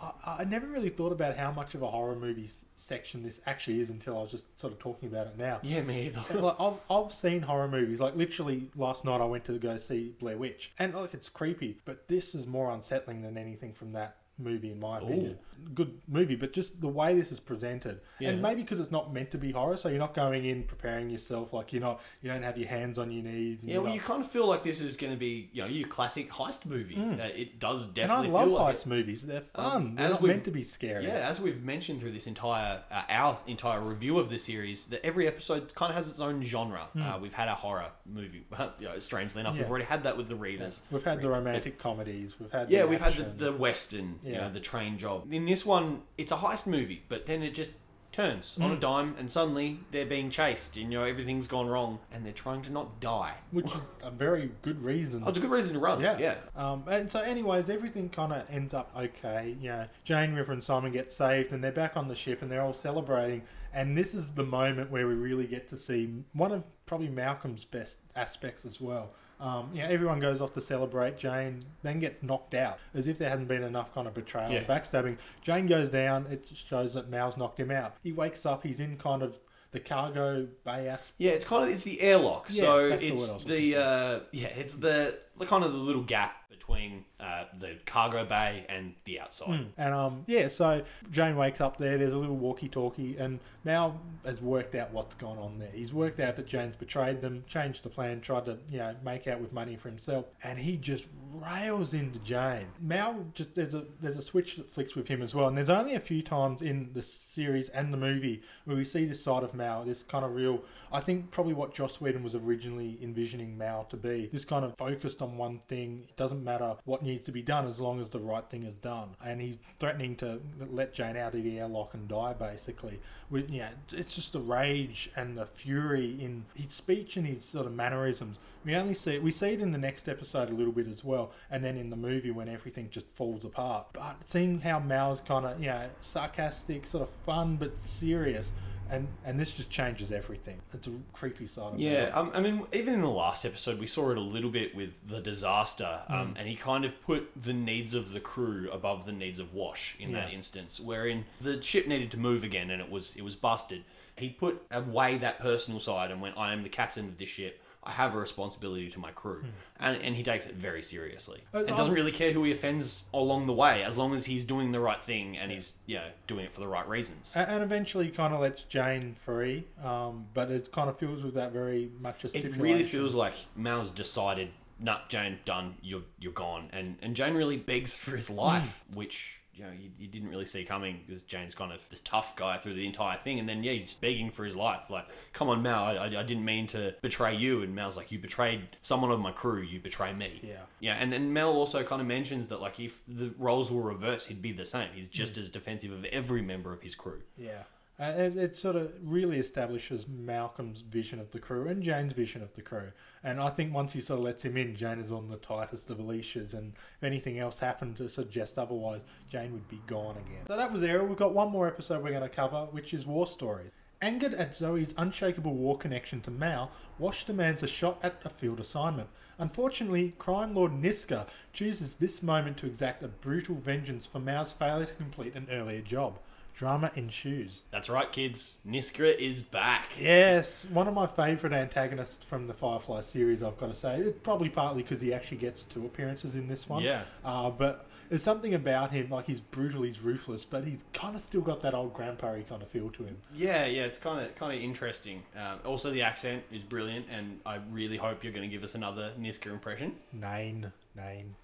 I, 0.00 0.36
I 0.40 0.44
never 0.44 0.66
really 0.66 0.88
thought 0.88 1.12
about 1.12 1.36
how 1.36 1.50
much 1.52 1.74
of 1.74 1.82
a 1.82 1.88
horror 1.88 2.16
movie 2.16 2.50
section 2.76 3.22
this 3.22 3.40
actually 3.46 3.80
is 3.80 3.90
until 3.90 4.18
I 4.18 4.22
was 4.22 4.30
just 4.30 4.44
sort 4.60 4.72
of 4.72 4.78
talking 4.78 5.08
about 5.08 5.26
it 5.26 5.38
now. 5.38 5.60
Yeah, 5.62 5.82
me 5.82 6.06
either. 6.06 6.40
like, 6.40 6.56
I've, 6.60 6.80
I've 6.90 7.12
seen 7.12 7.42
horror 7.42 7.68
movies. 7.68 8.00
Like 8.00 8.16
literally 8.16 8.70
last 8.76 9.04
night, 9.04 9.20
I 9.20 9.24
went 9.24 9.44
to 9.46 9.58
go 9.58 9.76
see 9.78 10.14
Blair 10.18 10.36
Witch, 10.36 10.72
and 10.78 10.94
like 10.94 11.14
it's 11.14 11.28
creepy, 11.28 11.78
but 11.84 12.08
this 12.08 12.34
is 12.34 12.46
more 12.46 12.70
unsettling 12.70 13.22
than 13.22 13.36
anything 13.36 13.72
from 13.72 13.90
that 13.92 14.16
movie, 14.38 14.70
in 14.70 14.80
my 14.80 14.98
opinion. 14.98 15.38
Good 15.74 16.00
movie, 16.08 16.36
but 16.36 16.52
just 16.52 16.80
the 16.80 16.88
way 16.88 17.14
this 17.14 17.30
is 17.32 17.40
presented, 17.40 18.00
Yeah. 18.18 18.30
and 18.30 18.40
maybe 18.42 18.62
because 18.62 18.80
it's 18.80 18.90
not 18.90 19.12
meant 19.12 19.30
to 19.32 19.38
be 19.38 19.52
horror, 19.52 19.76
so 19.76 19.88
you're 19.88 19.98
not 19.98 20.14
going 20.14 20.44
in 20.44 20.62
preparing 20.64 21.10
yourself 21.10 21.52
like 21.52 21.72
you're 21.72 21.82
not. 21.82 22.00
You 22.22 22.30
don't 22.30 22.42
have 22.42 22.56
your 22.56 22.68
hands 22.68 22.98
on 22.98 23.10
your 23.10 23.22
knees. 23.24 23.58
and 23.60 23.68
Yeah, 23.70 23.78
well, 23.78 23.86
not- 23.86 23.94
you 23.94 24.00
kind 24.00 24.22
of 24.22 24.30
feel 24.30 24.46
like 24.46 24.62
this 24.62 24.80
is 24.80 24.96
going 24.96 25.12
to 25.12 25.18
be, 25.18 25.50
you 25.52 25.62
know, 25.62 25.68
your 25.68 25.88
classic 25.88 26.30
heist 26.30 26.64
movie. 26.66 26.96
Uh, 26.96 27.24
it 27.34 27.58
does 27.58 27.84
Hmm. 27.86 28.00
and 28.00 28.12
I 28.12 28.20
love 28.26 28.44
feel 28.48 28.52
like 28.54 28.74
heist 28.76 28.82
it. 28.82 28.86
movies. 28.88 29.22
They're 29.22 29.40
fun. 29.42 29.64
Um, 29.76 29.94
They're 29.96 30.06
as 30.06 30.12
not 30.12 30.22
meant 30.22 30.44
to 30.46 30.50
be 30.50 30.62
scary. 30.62 31.04
Yeah, 31.04 31.28
as 31.28 31.40
we've 31.40 31.62
mentioned 31.62 32.00
through 32.00 32.12
this 32.12 32.26
entire 32.26 32.82
uh, 32.90 33.02
our 33.08 33.38
entire 33.46 33.80
review 33.80 34.18
of 34.18 34.28
the 34.28 34.38
series, 34.38 34.86
that 34.86 35.04
every 35.04 35.26
episode 35.26 35.74
kind 35.74 35.90
of 35.90 35.96
has 35.96 36.08
its 36.08 36.20
own 36.20 36.42
genre. 36.42 36.88
Uh, 36.98 37.18
we've 37.20 37.32
had 37.34 37.48
a 37.48 37.54
horror 37.54 37.90
movie. 38.04 38.44
you 38.78 38.86
know, 38.88 38.98
strangely 38.98 39.40
enough, 39.40 39.54
we've 39.54 39.64
Hmm. 39.66 39.70
Already 39.70 39.84
had 39.86 40.02
that 40.04 40.16
with 40.16 40.28
the 40.28 40.34
Reavers. 40.36 40.80
We've 40.90 41.02
had 41.04 41.20
the 41.20 41.28
romantic 41.28 41.78
comedies. 41.78 42.38
We've 42.38 42.50
had 42.52 42.70
Yeah, 42.70 42.84
we've 42.84 43.00
had 43.00 43.16
the, 43.16 43.46
the 43.46 43.52
western, 43.52 44.20
you 44.22 44.32
Yeah. 44.32 44.42
know, 44.42 44.50
the 44.52 44.60
train 44.60 44.96
job. 44.98 45.32
In 45.32 45.44
this 45.46 45.64
one, 45.66 46.02
it's 46.18 46.32
a 46.32 46.36
heist 46.36 46.66
movie, 46.66 47.02
but 47.08 47.26
then 47.26 47.42
it 47.42 47.54
just 47.54 47.72
turns 48.12 48.54
Hmm. 48.54 48.62
on 48.62 48.70
a 48.72 48.76
dime, 48.78 49.14
and 49.18 49.30
suddenly 49.30 49.80
they're 49.90 50.06
being 50.06 50.30
chased, 50.30 50.76
and 50.78 50.90
you 50.90 50.98
know 50.98 51.04
everything's 51.04 51.46
gone 51.46 51.66
wrong, 51.66 51.98
and 52.10 52.24
they're 52.24 52.32
trying 52.32 52.62
to 52.62 52.72
not 52.72 52.98
die. 53.00 53.34
which 53.50 53.66
is 53.66 53.80
a 54.02 54.10
very 54.10 54.52
good 54.62 54.82
reason. 54.82 55.22
Oh, 55.24 55.28
it's 55.28 55.36
a 55.38 55.40
good 55.40 55.50
reason 55.50 55.74
to 55.74 55.78
run. 55.80 56.00
Yeah. 56.00 56.16
yeah. 56.18 56.34
Um, 56.56 56.84
and 56.88 57.10
so, 57.12 57.20
anyways, 57.20 57.68
everything 57.68 58.08
kind 58.08 58.32
of 58.32 58.44
ends 58.50 58.72
up 58.72 58.90
okay. 58.96 59.56
You 59.60 59.68
know, 59.68 59.86
Jayne, 60.04 60.32
River, 60.34 60.52
and 60.52 60.64
Simon 60.64 60.92
get 60.92 61.12
saved, 61.12 61.52
and 61.52 61.62
they're 61.62 61.72
back 61.72 61.96
on 61.96 62.08
the 62.08 62.14
ship, 62.14 62.40
and 62.40 62.50
they're 62.50 62.62
all 62.62 62.72
celebrating. 62.72 63.42
And 63.72 63.98
this 63.98 64.14
is 64.14 64.32
the 64.32 64.44
moment 64.44 64.90
where 64.90 65.06
we 65.06 65.12
really 65.14 65.46
get 65.46 65.68
to 65.68 65.76
see 65.76 66.22
one 66.32 66.52
of 66.52 66.64
probably 66.86 67.08
Malcolm's 67.08 67.64
best 67.66 67.98
aspects 68.14 68.64
as 68.64 68.80
well. 68.80 69.10
Um, 69.38 69.70
you 69.74 69.82
know, 69.82 69.88
everyone 69.88 70.18
goes 70.20 70.40
off 70.40 70.52
to 70.54 70.60
celebrate. 70.60 71.18
Jayne 71.18 71.64
then 71.82 72.00
gets 72.00 72.22
knocked 72.22 72.54
out, 72.54 72.78
as 72.94 73.06
if 73.06 73.18
there 73.18 73.28
hadn't 73.28 73.46
been 73.48 73.62
enough 73.62 73.92
kind 73.94 74.06
of 74.06 74.14
betrayal 74.14 74.50
Yeah. 74.50 74.58
and 74.58 74.66
backstabbing. 74.66 75.18
Jayne 75.42 75.66
goes 75.66 75.90
down. 75.90 76.26
It 76.30 76.50
shows 76.54 76.94
that 76.94 77.08
Mal's 77.10 77.36
knocked 77.36 77.60
him 77.60 77.70
out. 77.70 77.96
He 78.02 78.12
wakes 78.12 78.46
up. 78.46 78.62
He's 78.62 78.80
in 78.80 78.96
kind 78.96 79.22
of 79.22 79.38
the 79.72 79.80
cargo 79.80 80.48
bay 80.64 80.88
aspect. 80.88 81.12
Yeah, 81.18 81.32
it's 81.32 81.44
kind 81.44 81.64
of 81.64 81.68
it's 81.70 81.82
the 81.82 82.00
airlock. 82.00 82.46
Yeah, 82.48 82.62
so 82.62 82.88
that's 82.88 83.00
the 83.02 83.08
it's 83.08 83.28
was 83.32 83.44
the 83.44 83.76
uh, 83.76 84.20
yeah, 84.32 84.48
it's 84.48 84.76
the, 84.76 85.18
the 85.38 85.44
kind 85.44 85.64
of 85.64 85.72
the 85.72 85.78
little 85.78 86.02
gap 86.02 86.36
between 86.58 87.04
uh, 87.20 87.44
the 87.58 87.78
cargo 87.86 88.24
bay 88.24 88.64
and 88.68 88.94
the 89.04 89.20
outside. 89.20 89.66
And 89.76 89.94
um, 89.94 90.22
yeah, 90.26 90.48
so 90.48 90.82
Jayne 91.10 91.36
wakes 91.36 91.60
up 91.60 91.76
there. 91.76 91.98
There's 91.98 92.12
a 92.12 92.18
little 92.18 92.36
walkie-talkie, 92.36 93.16
and 93.18 93.40
Mal 93.64 94.00
has 94.24 94.40
worked 94.42 94.74
out 94.74 94.92
what's 94.92 95.14
gone 95.14 95.38
on 95.38 95.58
there. 95.58 95.70
He's 95.72 95.92
worked 95.92 96.20
out 96.20 96.36
that 96.36 96.46
Jayne's 96.46 96.76
betrayed 96.76 97.20
them, 97.20 97.42
changed 97.46 97.82
the 97.82 97.88
plan, 97.88 98.20
tried 98.20 98.46
to 98.46 98.58
you 98.70 98.78
know 98.78 98.96
make 99.04 99.26
out 99.26 99.40
with 99.40 99.52
money 99.52 99.76
for 99.76 99.88
himself, 99.88 100.26
and 100.42 100.58
he 100.58 100.76
just 100.76 101.08
rails 101.32 101.92
into 101.92 102.18
Jayne. 102.18 102.68
Mal 102.80 103.26
just 103.34 103.54
there's 103.54 103.74
a 103.74 103.84
there's 104.00 104.16
a 104.16 104.22
switch 104.22 104.56
that 104.56 104.70
flicks 104.70 104.94
with 104.94 105.08
him 105.08 105.22
as 105.22 105.34
well, 105.34 105.48
and 105.48 105.56
there's 105.56 105.70
only 105.70 105.94
a 105.94 106.00
few 106.00 106.22
times 106.22 106.62
in 106.62 106.90
the 106.92 107.02
series 107.02 107.68
and 107.70 107.92
the 107.92 107.98
movie 107.98 108.42
where 108.64 108.76
we 108.76 108.84
see 108.84 109.04
this 109.04 109.22
side 109.22 109.42
of 109.42 109.54
Mal, 109.54 109.84
this 109.84 110.02
kind 110.02 110.24
of 110.24 110.34
real. 110.34 110.62
I 110.92 111.00
think 111.00 111.30
probably 111.30 111.52
what 111.54 111.74
Joss 111.74 112.00
Whedon 112.00 112.22
was 112.22 112.34
originally 112.34 112.98
envisioning 113.02 113.58
Mal 113.58 113.84
to 113.90 113.96
be, 113.96 114.30
this 114.32 114.44
kind 114.44 114.64
of 114.64 114.76
focused 114.76 115.20
on 115.20 115.36
one 115.36 115.60
thing, 115.68 116.04
doesn't 116.16 116.42
matter 116.46 116.76
what 116.84 117.02
needs 117.02 117.26
to 117.26 117.32
be 117.32 117.42
done 117.42 117.66
as 117.66 117.78
long 117.78 118.00
as 118.00 118.08
the 118.08 118.18
right 118.18 118.44
thing 118.44 118.62
is 118.62 118.74
done. 118.74 119.10
And 119.22 119.42
he's 119.42 119.58
threatening 119.78 120.16
to 120.16 120.40
let 120.58 120.94
Jayne 120.94 121.18
out 121.18 121.34
of 121.34 121.42
the 121.42 121.58
airlock 121.58 121.92
and 121.92 122.08
die, 122.08 122.32
basically. 122.32 123.00
With 123.28 123.50
yeah, 123.50 123.72
it's 123.92 124.14
just 124.14 124.32
the 124.32 124.40
rage 124.40 125.10
and 125.14 125.36
the 125.36 125.44
fury 125.44 126.16
in 126.18 126.46
his 126.54 126.72
speech 126.72 127.16
and 127.16 127.26
his 127.26 127.44
sort 127.44 127.66
of 127.66 127.74
mannerisms. 127.74 128.38
We 128.64 128.74
only 128.74 128.94
see 128.94 129.16
it, 129.16 129.22
we 129.22 129.30
see 129.30 129.50
it 129.50 129.60
in 129.60 129.72
the 129.72 129.78
next 129.78 130.08
episode 130.08 130.48
a 130.48 130.54
little 130.54 130.72
bit 130.72 130.88
as 130.88 131.04
well, 131.04 131.32
and 131.50 131.62
then 131.62 131.76
in 131.76 131.90
the 131.90 131.96
movie 131.96 132.30
when 132.30 132.48
everything 132.48 132.88
just 132.90 133.06
falls 133.14 133.44
apart. 133.44 133.88
But 133.92 134.16
seeing 134.26 134.60
how 134.60 134.78
Mal's 134.78 135.20
kind 135.20 135.44
of 135.44 135.60
know 135.60 135.90
sarcastic, 136.00 136.86
sort 136.86 137.02
of 137.02 137.10
fun 137.24 137.56
but 137.56 137.76
serious, 137.84 138.52
and 138.90 139.08
and 139.24 139.38
this 139.38 139.52
just 139.52 139.70
changes 139.70 140.10
everything. 140.12 140.60
It's 140.72 140.86
a 140.86 140.92
creepy 141.12 141.46
side. 141.46 141.74
Of 141.74 141.80
Yeah, 141.80 142.10
um, 142.14 142.30
I 142.34 142.40
mean, 142.40 142.66
even 142.72 142.94
in 142.94 143.00
the 143.00 143.10
last 143.10 143.44
episode, 143.44 143.78
we 143.78 143.86
saw 143.86 144.10
it 144.10 144.18
a 144.18 144.20
little 144.22 144.50
bit 144.50 144.74
with 144.74 145.08
the 145.08 145.20
disaster, 145.20 146.00
um, 146.08 146.34
and 146.38 146.48
he 146.48 146.54
kind 146.56 146.84
of 146.84 147.00
put 147.02 147.30
the 147.40 147.52
needs 147.52 147.94
of 147.94 148.12
the 148.12 148.20
crew 148.20 148.68
above 148.70 149.04
the 149.04 149.12
needs 149.12 149.38
of 149.38 149.52
Wash 149.52 149.96
in 149.98 150.12
that 150.12 150.32
instance, 150.32 150.80
wherein 150.80 151.24
the 151.40 151.60
ship 151.62 151.86
needed 151.86 152.10
to 152.12 152.18
move 152.18 152.44
again, 152.44 152.70
and 152.70 152.80
it 152.80 152.90
was 152.90 153.14
it 153.16 153.22
was 153.22 153.36
busted. 153.36 153.84
He 154.16 154.30
put 154.30 154.62
away 154.70 155.18
that 155.18 155.38
personal 155.40 155.80
side 155.80 156.10
and 156.10 156.20
went, 156.20 156.38
"I 156.38 156.52
am 156.52 156.62
the 156.62 156.68
captain 156.68 157.06
of 157.06 157.18
this 157.18 157.28
ship. 157.28 157.60
I 157.86 157.92
have 157.92 158.14
a 158.14 158.18
responsibility 158.18 158.90
to 158.90 158.98
my 158.98 159.12
crew," 159.12 159.44
and, 159.78 160.00
and 160.02 160.16
he 160.16 160.22
takes 160.22 160.46
it 160.46 160.54
very 160.54 160.82
seriously. 160.82 161.42
Uh, 161.54 161.58
and 161.58 161.76
doesn't 161.76 161.94
really 161.94 162.12
care 162.12 162.32
who 162.32 162.42
he 162.44 162.52
offends 162.52 163.04
along 163.14 163.46
the 163.46 163.52
way, 163.52 163.82
as 163.84 163.96
long 163.96 164.12
as 164.12 164.26
he's 164.26 164.44
doing 164.44 164.72
the 164.72 164.80
right 164.80 165.02
thing 165.02 165.38
and 165.38 165.52
he's 165.52 165.74
yeah 165.86 166.08
doing 166.26 166.44
it 166.44 166.52
for 166.52 166.60
the 166.60 166.68
right 166.68 166.86
reasons. 166.88 167.32
And 167.34 167.62
eventually, 167.62 168.08
kind 168.10 168.34
of 168.34 168.40
lets 168.40 168.62
Jayne 168.64 169.14
free, 169.14 169.66
um, 169.82 170.26
but 170.34 170.50
it 170.50 170.72
kind 170.72 170.90
of 170.90 170.98
feels 170.98 171.22
with 171.22 171.34
that 171.34 171.52
very 171.52 171.90
much 172.00 172.24
a 172.24 172.36
It 172.36 172.56
really 172.56 172.82
feels 172.82 173.14
like 173.14 173.34
Mal's 173.54 173.90
decided, 173.90 174.50
nah, 174.80 174.98
Jayne, 175.08 175.38
done, 175.44 175.76
you're 175.82 176.02
you're 176.18 176.32
gone, 176.32 176.68
and 176.72 176.96
and 177.00 177.14
Jayne 177.14 177.34
really 177.34 177.56
begs 177.56 177.94
for 177.94 178.16
his 178.16 178.30
life, 178.30 178.84
which 178.92 179.42
you 179.56 179.64
know 179.64 179.72
you, 179.72 179.90
you 179.98 180.06
didn't 180.06 180.28
really 180.28 180.46
see 180.46 180.64
coming 180.64 181.00
because 181.06 181.22
Jayne's 181.22 181.54
kind 181.54 181.72
of 181.72 181.88
this 181.88 182.00
tough 182.00 182.36
guy 182.36 182.56
through 182.56 182.74
the 182.74 182.86
entire 182.86 183.16
thing, 183.16 183.38
and 183.38 183.48
then 183.48 183.62
yeah, 183.62 183.72
he's 183.72 183.96
begging 183.96 184.30
for 184.30 184.44
his 184.44 184.54
life, 184.54 184.90
like, 184.90 185.06
come 185.32 185.48
on, 185.48 185.62
Mal, 185.62 185.84
I, 185.84 185.92
I, 185.94 186.04
I 186.06 186.22
didn't 186.22 186.44
mean 186.44 186.66
to 186.68 186.94
betray 187.02 187.34
you, 187.34 187.62
and 187.62 187.74
Mal's 187.74 187.96
like, 187.96 188.12
you 188.12 188.18
betrayed 188.18 188.76
someone 188.82 189.10
of 189.10 189.20
my 189.20 189.32
crew, 189.32 189.62
you 189.62 189.80
betray 189.80 190.12
me, 190.12 190.40
Yeah. 190.42 190.62
yeah, 190.80 190.94
and 190.94 191.12
and 191.12 191.32
Mal 191.32 191.52
also 191.52 191.82
kind 191.82 192.00
of 192.00 192.06
mentions 192.06 192.48
that 192.48 192.60
like 192.60 192.78
if 192.78 193.02
the 193.08 193.34
roles 193.38 193.70
were 193.70 193.82
reversed, 193.82 194.28
he'd 194.28 194.42
be 194.42 194.52
the 194.52 194.66
same. 194.66 194.88
He's 194.94 195.08
just 195.08 195.34
hmm. 195.36 195.40
as 195.40 195.48
defensive 195.48 195.92
of 195.92 196.04
every 196.06 196.42
member 196.42 196.72
of 196.72 196.82
his 196.82 196.94
crew. 196.94 197.22
Yeah. 197.36 197.62
And 197.98 198.36
it, 198.36 198.42
it 198.42 198.56
sort 198.56 198.76
of 198.76 198.92
really 199.02 199.38
establishes 199.38 200.06
Malcolm's 200.06 200.82
vision 200.82 201.18
of 201.18 201.30
the 201.30 201.38
crew 201.38 201.66
and 201.66 201.82
Jayne's 201.82 202.12
vision 202.12 202.42
of 202.42 202.54
the 202.54 202.60
crew. 202.60 202.92
And 203.26 203.40
I 203.40 203.50
think 203.50 203.74
once 203.74 203.92
he 203.92 204.00
sort 204.00 204.20
of 204.20 204.24
lets 204.24 204.44
him 204.44 204.56
in, 204.56 204.76
Jayne 204.76 205.00
is 205.00 205.10
on 205.10 205.26
the 205.26 205.36
tightest 205.36 205.90
of 205.90 205.98
leashes. 205.98 206.54
And 206.54 206.74
if 206.76 207.02
anything 207.02 207.40
else 207.40 207.58
happened 207.58 207.96
to 207.96 208.08
suggest 208.08 208.56
otherwise, 208.56 209.00
Jayne 209.28 209.52
would 209.52 209.66
be 209.66 209.82
gone 209.88 210.16
again. 210.16 210.46
So 210.46 210.56
that 210.56 210.72
was 210.72 210.80
Ariel. 210.84 211.06
We've 211.06 211.16
got 211.16 211.34
one 211.34 211.50
more 211.50 211.66
episode 211.66 212.04
we're 212.04 212.10
going 212.10 212.22
to 212.22 212.28
cover, 212.28 212.68
which 212.70 212.94
is 212.94 213.04
War 213.04 213.26
Stories. 213.26 213.72
Angered 214.00 214.34
at 214.34 214.54
Zoe's 214.54 214.94
unshakable 214.96 215.54
war 215.54 215.76
connection 215.76 216.20
to 216.20 216.30
Mal, 216.30 216.70
Wash 217.00 217.24
demands 217.24 217.64
a 217.64 217.66
shot 217.66 217.98
at 218.04 218.20
a 218.24 218.28
field 218.28 218.60
assignment. 218.60 219.08
Unfortunately, 219.38 220.14
crime 220.18 220.54
lord 220.54 220.70
Niska 220.70 221.26
chooses 221.52 221.96
this 221.96 222.22
moment 222.22 222.58
to 222.58 222.66
exact 222.66 223.02
a 223.02 223.08
brutal 223.08 223.56
vengeance 223.56 224.06
for 224.06 224.20
Mal's 224.20 224.52
failure 224.52 224.86
to 224.86 224.94
complete 224.94 225.34
an 225.34 225.48
earlier 225.50 225.80
job. 225.80 226.20
Drama 226.56 226.90
ensues. 226.94 227.64
That's 227.70 227.90
right, 227.90 228.10
kids. 228.10 228.54
Niska 228.66 229.14
is 229.18 229.42
back. 229.42 229.90
Yes, 230.00 230.64
one 230.64 230.88
of 230.88 230.94
my 230.94 231.06
favourite 231.06 231.54
antagonists 231.54 232.24
from 232.24 232.46
the 232.46 232.54
Firefly 232.54 233.02
series, 233.02 233.42
I've 233.42 233.58
got 233.58 233.66
to 233.66 233.74
say. 233.74 233.98
It's 233.98 234.18
probably 234.22 234.48
partly 234.48 234.82
because 234.82 235.02
he 235.02 235.12
actually 235.12 235.36
gets 235.36 235.64
two 235.64 235.84
appearances 235.84 236.34
in 236.34 236.48
this 236.48 236.66
one. 236.66 236.82
Yeah. 236.82 237.02
Uh, 237.22 237.50
but 237.50 237.86
there's 238.08 238.22
something 238.22 238.54
about 238.54 238.90
him, 238.90 239.10
like 239.10 239.26
he's 239.26 239.40
brutal, 239.40 239.82
he's 239.82 240.00
ruthless, 240.00 240.46
but 240.46 240.64
he's 240.64 240.82
kind 240.94 241.14
of 241.14 241.20
still 241.20 241.42
got 241.42 241.60
that 241.60 241.74
old 241.74 241.92
grandpa 241.92 242.36
kind 242.48 242.62
of 242.62 242.68
feel 242.68 242.88
to 242.88 243.04
him. 243.04 243.18
Yeah, 243.34 243.66
yeah, 243.66 243.84
it's 243.84 243.98
kind 243.98 244.24
of 244.24 244.34
kind 244.36 244.56
of 244.56 244.62
interesting. 244.62 245.24
Um, 245.36 245.58
also, 245.62 245.90
the 245.90 246.00
accent 246.00 246.44
is 246.50 246.62
brilliant, 246.62 247.04
and 247.10 247.40
I 247.44 247.58
really 247.70 247.98
hope 247.98 248.24
you're 248.24 248.32
going 248.32 248.48
to 248.48 248.54
give 248.54 248.64
us 248.64 248.74
another 248.74 249.12
Niska 249.20 249.52
impression. 249.52 249.96
Nain, 250.10 250.72
Nain. 250.94 251.34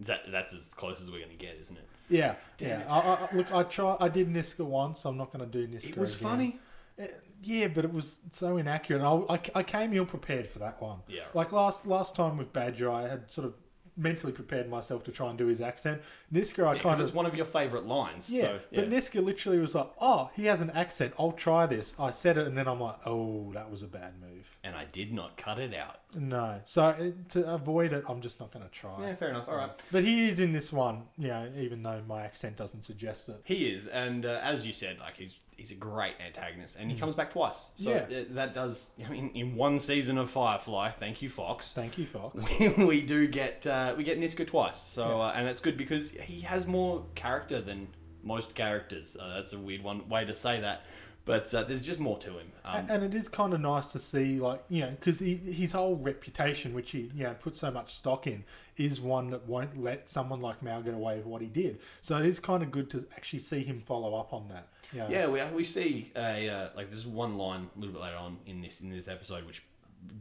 Is 0.00 0.08
That 0.08 0.22
that's 0.28 0.52
as 0.52 0.74
close 0.74 1.00
as 1.00 1.08
we're 1.08 1.20
going 1.20 1.30
to 1.30 1.36
get, 1.36 1.56
isn't 1.60 1.76
it? 1.76 1.86
Yeah, 2.08 2.34
Damn 2.56 2.80
yeah. 2.80 2.86
it. 2.86 2.90
I, 2.90 2.98
I, 2.98 3.28
look, 3.36 3.52
I 3.52 3.62
try. 3.64 3.96
I 4.00 4.08
did 4.08 4.28
Niska 4.28 4.64
once. 4.64 5.04
I'm 5.04 5.16
not 5.16 5.32
going 5.32 5.48
to 5.50 5.50
do 5.50 5.66
Niska. 5.66 5.84
Again. 5.84 5.92
It 5.92 5.98
was 5.98 6.14
again. 6.16 6.28
funny. 6.28 6.58
Uh, 7.00 7.04
Yeah, 7.42 7.68
but 7.68 7.84
it 7.84 7.92
was 7.92 8.20
so 8.30 8.56
inaccurate. 8.56 9.02
I, 9.02 9.34
I, 9.34 9.40
I 9.56 9.62
came 9.62 9.92
ill 9.92 10.06
prepared 10.06 10.46
for 10.48 10.58
that 10.60 10.80
one. 10.80 11.00
Yeah. 11.08 11.24
Like 11.34 11.52
last 11.52 11.86
last 11.86 12.16
time 12.16 12.36
with 12.38 12.52
Badger, 12.52 12.90
I 12.90 13.08
had 13.08 13.32
sort 13.32 13.46
of 13.46 13.54
mentally 13.96 14.32
prepared 14.32 14.68
myself 14.68 15.04
to 15.04 15.12
try 15.12 15.28
and 15.28 15.38
do 15.38 15.46
his 15.46 15.60
accent. 15.60 16.02
Niska, 16.32 16.62
I 16.62 16.66
kind 16.66 16.76
of. 16.76 16.82
Because 16.82 17.00
it's 17.00 17.14
one 17.14 17.26
of 17.26 17.34
your 17.34 17.46
favourite 17.46 17.86
lines. 17.86 18.32
yeah, 18.32 18.42
so, 18.42 18.60
yeah. 18.70 18.80
but 18.80 18.90
Niska 18.90 19.24
literally 19.24 19.58
was 19.58 19.74
like, 19.74 19.90
"Oh, 20.00 20.30
he 20.34 20.46
has 20.46 20.60
an 20.60 20.70
accent. 20.70 21.14
I'll 21.18 21.32
try 21.32 21.66
this." 21.66 21.94
I 21.98 22.10
said 22.10 22.36
it, 22.38 22.46
and 22.46 22.56
then 22.56 22.68
I'm 22.68 22.80
like, 22.80 22.98
"Oh, 23.06 23.52
that 23.54 23.70
was 23.70 23.82
a 23.82 23.86
bad 23.88 24.14
move." 24.20 24.36
and 24.66 24.74
I 24.74 24.84
did 24.84 25.12
not 25.12 25.36
cut 25.36 25.58
it 25.58 25.74
out. 25.74 26.00
No, 26.14 26.60
so 26.64 26.86
uh, 26.86 27.10
to 27.30 27.54
avoid 27.54 27.92
it, 27.92 28.04
I'm 28.08 28.20
just 28.20 28.40
not 28.40 28.52
going 28.52 28.64
to 28.64 28.70
try. 28.70 29.00
Yeah, 29.00 29.14
fair 29.14 29.28
enough. 29.28 29.48
All 29.48 29.56
right. 29.56 29.70
But 29.92 30.04
he 30.04 30.28
is 30.28 30.40
in 30.40 30.52
this 30.52 30.72
one, 30.72 31.04
you 31.16 31.28
know, 31.28 31.48
even 31.56 31.82
though 31.82 32.02
my 32.06 32.22
accent 32.22 32.56
doesn't 32.56 32.84
suggest 32.84 33.28
it. 33.28 33.40
He 33.44 33.70
is, 33.70 33.86
and 33.86 34.26
uh, 34.26 34.40
as 34.42 34.66
you 34.66 34.72
said, 34.72 34.98
like 34.98 35.16
he's 35.18 35.40
he's 35.56 35.70
a 35.70 35.74
great 35.74 36.14
antagonist, 36.24 36.76
and 36.78 36.90
he 36.90 36.96
comes 36.98 37.14
back 37.14 37.30
twice. 37.32 37.70
So 37.76 37.90
Mm. 37.90 38.10
Yeah. 38.10 38.18
uh, 38.18 38.24
that 38.30 38.54
does. 38.54 38.90
I 39.04 39.08
mean, 39.08 39.30
in 39.34 39.56
one 39.56 39.78
season 39.80 40.18
of 40.18 40.30
Firefly, 40.30 40.90
thank 40.90 41.22
you, 41.22 41.28
Fox. 41.28 41.72
Thank 41.80 41.98
you, 41.98 42.06
Fox. 42.06 42.36
we 42.78 43.02
do 43.02 43.26
get 43.26 43.66
uh, 43.66 43.94
we 43.96 44.04
get 44.04 44.20
Niska 44.20 44.46
twice. 44.46 44.78
So 44.78 45.20
uh, 45.22 45.32
and 45.34 45.48
it's 45.48 45.60
good 45.60 45.76
because 45.76 46.10
he 46.10 46.42
has 46.42 46.66
more 46.66 47.04
character 47.14 47.60
than 47.60 47.88
most 48.22 48.54
characters. 48.54 49.16
Uh, 49.18 49.34
that's 49.34 49.52
a 49.52 49.58
weird 49.58 49.82
one 49.82 50.08
way 50.08 50.24
to 50.24 50.34
say 50.34 50.60
that, 50.60 50.84
but 51.24 51.52
uh, 51.54 51.62
there's 51.62 51.82
just 51.82 52.00
more 52.00 52.18
to 52.18 52.30
him. 52.38 52.52
Um, 52.64 52.84
and 52.90 53.02
it 53.04 53.14
is 53.14 53.28
kind 53.28 53.54
of 53.54 53.60
nice 53.60 53.86
to 53.92 53.98
see, 54.00 54.40
like 54.40 54.62
you 54.68 54.80
know, 54.82 54.90
because 54.90 55.20
his 55.20 55.72
whole 55.72 55.94
reputation, 55.96 56.74
which 56.74 56.90
he 56.90 57.10
you 57.14 57.24
know 57.24 57.34
put 57.34 57.56
so 57.56 57.70
much 57.70 57.94
stock 57.94 58.26
in, 58.26 58.44
is 58.76 59.00
one 59.00 59.30
that 59.30 59.46
won't 59.46 59.76
let 59.80 60.10
someone 60.10 60.40
like 60.40 60.62
Mal 60.62 60.82
get 60.82 60.94
away 60.94 61.16
with 61.18 61.26
what 61.26 61.40
he 61.40 61.46
did. 61.48 61.78
So 62.02 62.16
it 62.18 62.26
is 62.26 62.40
kind 62.40 62.62
of 62.64 62.70
good 62.72 62.90
to 62.90 63.06
actually 63.16 63.38
see 63.38 63.62
him 63.62 63.80
follow 63.80 64.16
up 64.18 64.32
on 64.32 64.48
that. 64.48 64.68
Know. 64.92 65.06
yeah, 65.08 65.26
we, 65.26 65.42
we 65.54 65.64
see 65.64 66.12
a 66.16 66.48
uh, 66.48 66.68
like 66.76 66.90
there's 66.90 67.06
one 67.06 67.36
line 67.36 67.68
a 67.74 67.78
little 67.78 67.92
bit 67.92 68.02
later 68.02 68.16
on 68.16 68.38
in 68.46 68.60
this 68.60 68.80
in 68.80 68.90
this 68.90 69.08
episode 69.08 69.46
which 69.46 69.62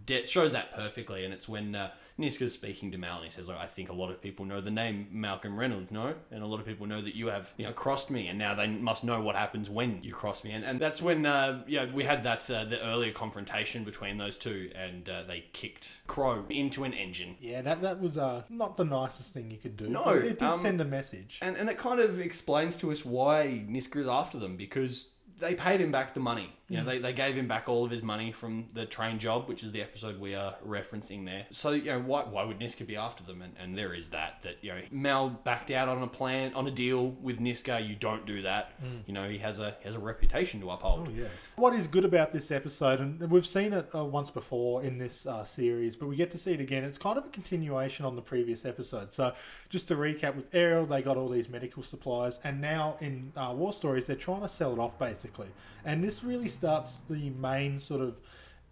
de- 0.06 0.26
shows 0.26 0.52
that 0.54 0.74
perfectly, 0.74 1.26
and 1.26 1.34
it's 1.34 1.48
when 1.48 1.76
uh, 1.76 1.92
Niska's 2.18 2.54
speaking 2.54 2.92
to 2.92 2.98
Mal, 2.98 3.18
and 3.18 3.26
he 3.26 3.30
says, 3.30 3.50
like, 3.50 3.58
"I 3.58 3.68
think 3.68 3.90
a 3.90 3.94
lot 3.94 4.10
of 4.10 4.22
people 4.22 4.46
know 4.46 4.62
the 4.62 4.72
name 4.72 5.08
Malcolm 5.12 5.60
Reynolds, 5.60 5.92
no, 5.92 6.16
and 6.32 6.42
a 6.42 6.46
lot 6.46 6.62
of 6.62 6.66
people 6.66 6.86
know 6.86 7.02
that 7.02 7.16
you 7.16 7.28
have 7.28 7.54
you 7.58 7.66
know 7.66 7.74
crossed 7.74 8.10
me, 8.10 8.28
and 8.28 8.40
now 8.40 8.56
they 8.56 8.68
must 8.68 9.04
know 9.04 9.20
what 9.22 9.36
happens 9.36 9.70
when 9.70 10.02
you 10.02 10.14
cross 10.14 10.44
me." 10.44 10.52
And, 10.52 10.64
and 10.64 10.80
that's 10.80 11.02
when 11.02 11.26
uh, 11.26 11.64
yeah 11.68 11.92
we 11.92 12.06
had 12.06 12.24
that 12.24 12.50
uh, 12.50 12.64
the 12.64 12.82
earlier 12.82 13.12
confrontation 13.12 13.84
between 13.84 14.18
those 14.18 14.38
two, 14.38 14.72
and 14.76 15.10
uh, 15.10 15.24
they 15.24 15.46
kicked 15.52 16.02
Crow 16.08 16.46
into 16.50 16.86
an 16.86 16.94
engine. 16.94 17.36
Yeah, 17.40 17.62
that 17.62 17.82
that 17.82 18.00
was 18.00 18.18
uh, 18.18 18.44
not 18.50 18.78
the 18.78 18.86
nicest 18.86 19.34
thing 19.34 19.52
you 19.52 19.58
could 19.58 19.76
do. 19.76 19.90
No, 19.90 20.04
but 20.06 20.18
it 20.18 20.40
did 20.40 20.44
um, 20.44 20.58
send 20.58 20.80
a 20.80 20.86
message. 20.86 21.40
And 21.42 21.58
and 21.58 21.70
it 21.70 21.78
kind 21.78 22.00
of 22.00 22.20
explains 22.22 22.78
to 22.78 22.92
us 22.92 23.04
why 23.04 23.66
Niska 23.68 23.98
is 23.98 24.08
after 24.08 24.40
them 24.40 24.56
because 24.56 25.10
they 25.40 25.56
paid 25.56 25.82
him 25.82 25.92
back 25.92 26.14
the 26.14 26.20
money. 26.20 26.54
You 26.68 26.78
know, 26.78 26.84
Mm. 26.84 26.86
they, 26.88 26.98
they 27.00 27.14
gave 27.14 27.36
him 27.36 27.48
back 27.48 27.70
all 27.70 27.86
of 27.86 27.92
his 27.92 28.02
money 28.02 28.32
from 28.32 28.68
the 28.74 28.86
train 28.88 29.20
job, 29.20 29.48
which 29.48 29.64
is 29.64 29.72
the 29.72 29.84
episode 29.84 30.20
we 30.20 30.34
are 30.34 30.56
referencing 30.68 31.24
there. 31.26 31.46
So, 31.52 31.72
you 31.72 31.84
know, 31.92 32.00
why, 32.00 32.24
why 32.24 32.44
would 32.44 32.60
Niska 32.60 32.88
be 32.88 32.96
after 32.96 33.24
them? 33.24 33.44
And, 33.44 33.54
and 33.60 33.78
there 33.78 33.94
is 33.94 34.10
that, 34.10 34.42
that, 34.42 34.56
you 34.62 34.72
know, 34.72 34.82
Mal 34.90 35.30
backed 35.30 35.70
out 35.70 35.88
on 35.88 36.02
a 36.02 36.08
plan, 36.08 36.54
on 36.56 36.66
a 36.66 36.72
deal 36.72 37.10
with 37.22 37.40
Niska. 37.40 37.88
You 37.88 37.96
don't 37.96 38.26
do 38.26 38.42
that. 38.42 38.72
You 39.06 39.14
know, 39.14 39.30
he 39.30 39.38
has 39.40 39.60
a 39.60 39.76
he 39.80 39.86
has 39.86 39.96
a 39.96 40.00
reputation 40.00 40.60
to 40.62 40.72
uphold. 40.72 41.08
Mm. 41.08 41.12
Oh, 41.12 41.12
yes. 41.22 41.54
What 41.56 41.74
is 41.76 41.86
good 41.88 42.04
about 42.06 42.32
this 42.34 42.50
episode, 42.50 43.00
and 43.00 43.30
we've 43.30 43.46
seen 43.46 43.72
it 43.72 43.90
uh, 43.94 44.04
once 44.04 44.32
before 44.32 44.82
in 44.84 44.98
this 44.98 45.26
uh, 45.28 45.44
series, 45.46 45.96
but 45.96 46.08
we 46.08 46.16
get 46.16 46.32
to 46.32 46.38
see 46.40 46.54
it 46.54 46.60
again. 46.60 46.84
It's 46.84 46.98
kind 46.98 47.18
of 47.20 47.26
a 47.26 47.30
continuation 47.30 48.06
on 48.06 48.16
the 48.16 48.22
previous 48.24 48.66
episode. 48.66 49.14
So, 49.14 49.34
just 49.70 49.88
to 49.90 49.96
recap, 49.96 50.36
with 50.36 50.54
Ariel, 50.54 50.86
they 50.88 51.02
got 51.04 51.16
all 51.18 51.30
these 51.30 51.48
medical 51.50 51.84
supplies, 51.84 52.40
and 52.44 52.60
now 52.60 52.98
in 53.00 53.34
uh, 53.36 53.54
War 53.56 53.72
Stories, 53.72 54.06
they're 54.06 54.16
trying 54.16 54.42
to 54.42 54.50
sell 54.50 54.74
it 54.74 54.80
off 54.80 54.98
basically. 54.98 55.50
And 55.84 56.04
this 56.04 56.24
really 56.24 56.48
starts 56.56 57.02
the 57.10 57.30
main 57.30 57.80
sort 57.80 58.02
of 58.02 58.20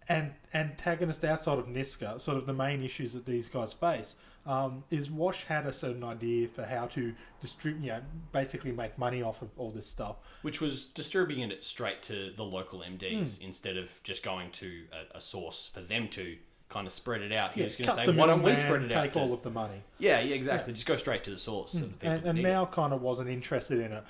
an 0.08 0.34
antagonist 0.52 1.24
outside 1.24 1.58
of 1.58 1.66
Niska, 1.66 2.20
sort 2.20 2.36
of 2.36 2.44
the 2.46 2.52
main 2.52 2.82
issues 2.82 3.12
that 3.14 3.24
these 3.26 3.48
guys 3.48 3.72
face. 3.72 4.16
Um, 4.46 4.84
is 4.90 5.10
Wash 5.10 5.44
had 5.44 5.64
a 5.66 5.72
certain 5.72 6.04
idea 6.04 6.48
for 6.48 6.64
how 6.64 6.84
to 6.88 7.14
distribute, 7.40 7.80
you 7.82 7.88
know, 7.92 8.00
basically 8.30 8.72
make 8.72 8.98
money 8.98 9.22
off 9.22 9.40
of 9.40 9.48
all 9.56 9.70
this 9.70 9.86
stuff. 9.86 10.16
Which 10.42 10.60
was 10.60 10.84
distributing 10.84 11.50
it 11.50 11.64
straight 11.64 12.02
to 12.02 12.30
the 12.36 12.42
local 12.44 12.80
MDs 12.80 13.38
Hmm. 13.38 13.44
instead 13.44 13.78
of 13.78 14.02
just 14.02 14.22
going 14.22 14.50
to 14.52 14.82
a, 15.14 15.16
a 15.16 15.20
source 15.22 15.70
for 15.72 15.80
them 15.80 16.08
to 16.08 16.36
kind 16.68 16.86
of 16.86 16.92
spread 16.92 17.22
it 17.22 17.32
out. 17.32 17.52
He 17.54 17.60
Yeah, 17.60 17.66
was 17.66 17.76
going 17.76 17.88
to 17.88 17.94
say, 17.94 18.06
why 18.18 18.26
don't 18.26 18.42
we 18.42 18.54
spread 18.56 18.82
it 18.82 18.92
out? 18.92 19.02
Take 19.04 19.12
to- 19.14 19.20
all 19.20 19.32
of 19.32 19.42
the 19.42 19.50
money. 19.50 19.82
Yeah, 19.98 20.20
yeah, 20.20 20.34
exactly. 20.34 20.74
Just 20.74 20.86
go 20.86 20.96
straight 20.96 21.24
to 21.24 21.30
the 21.30 21.38
source 21.38 21.72
of 21.74 21.98
the 22.00 22.06
and, 22.06 22.26
and 22.26 22.42
Mal 22.42 22.66
kind 22.66 22.92
of 22.92 23.00
wasn't 23.00 23.30
interested 23.30 23.78
in 23.80 23.92
it. 23.92 24.04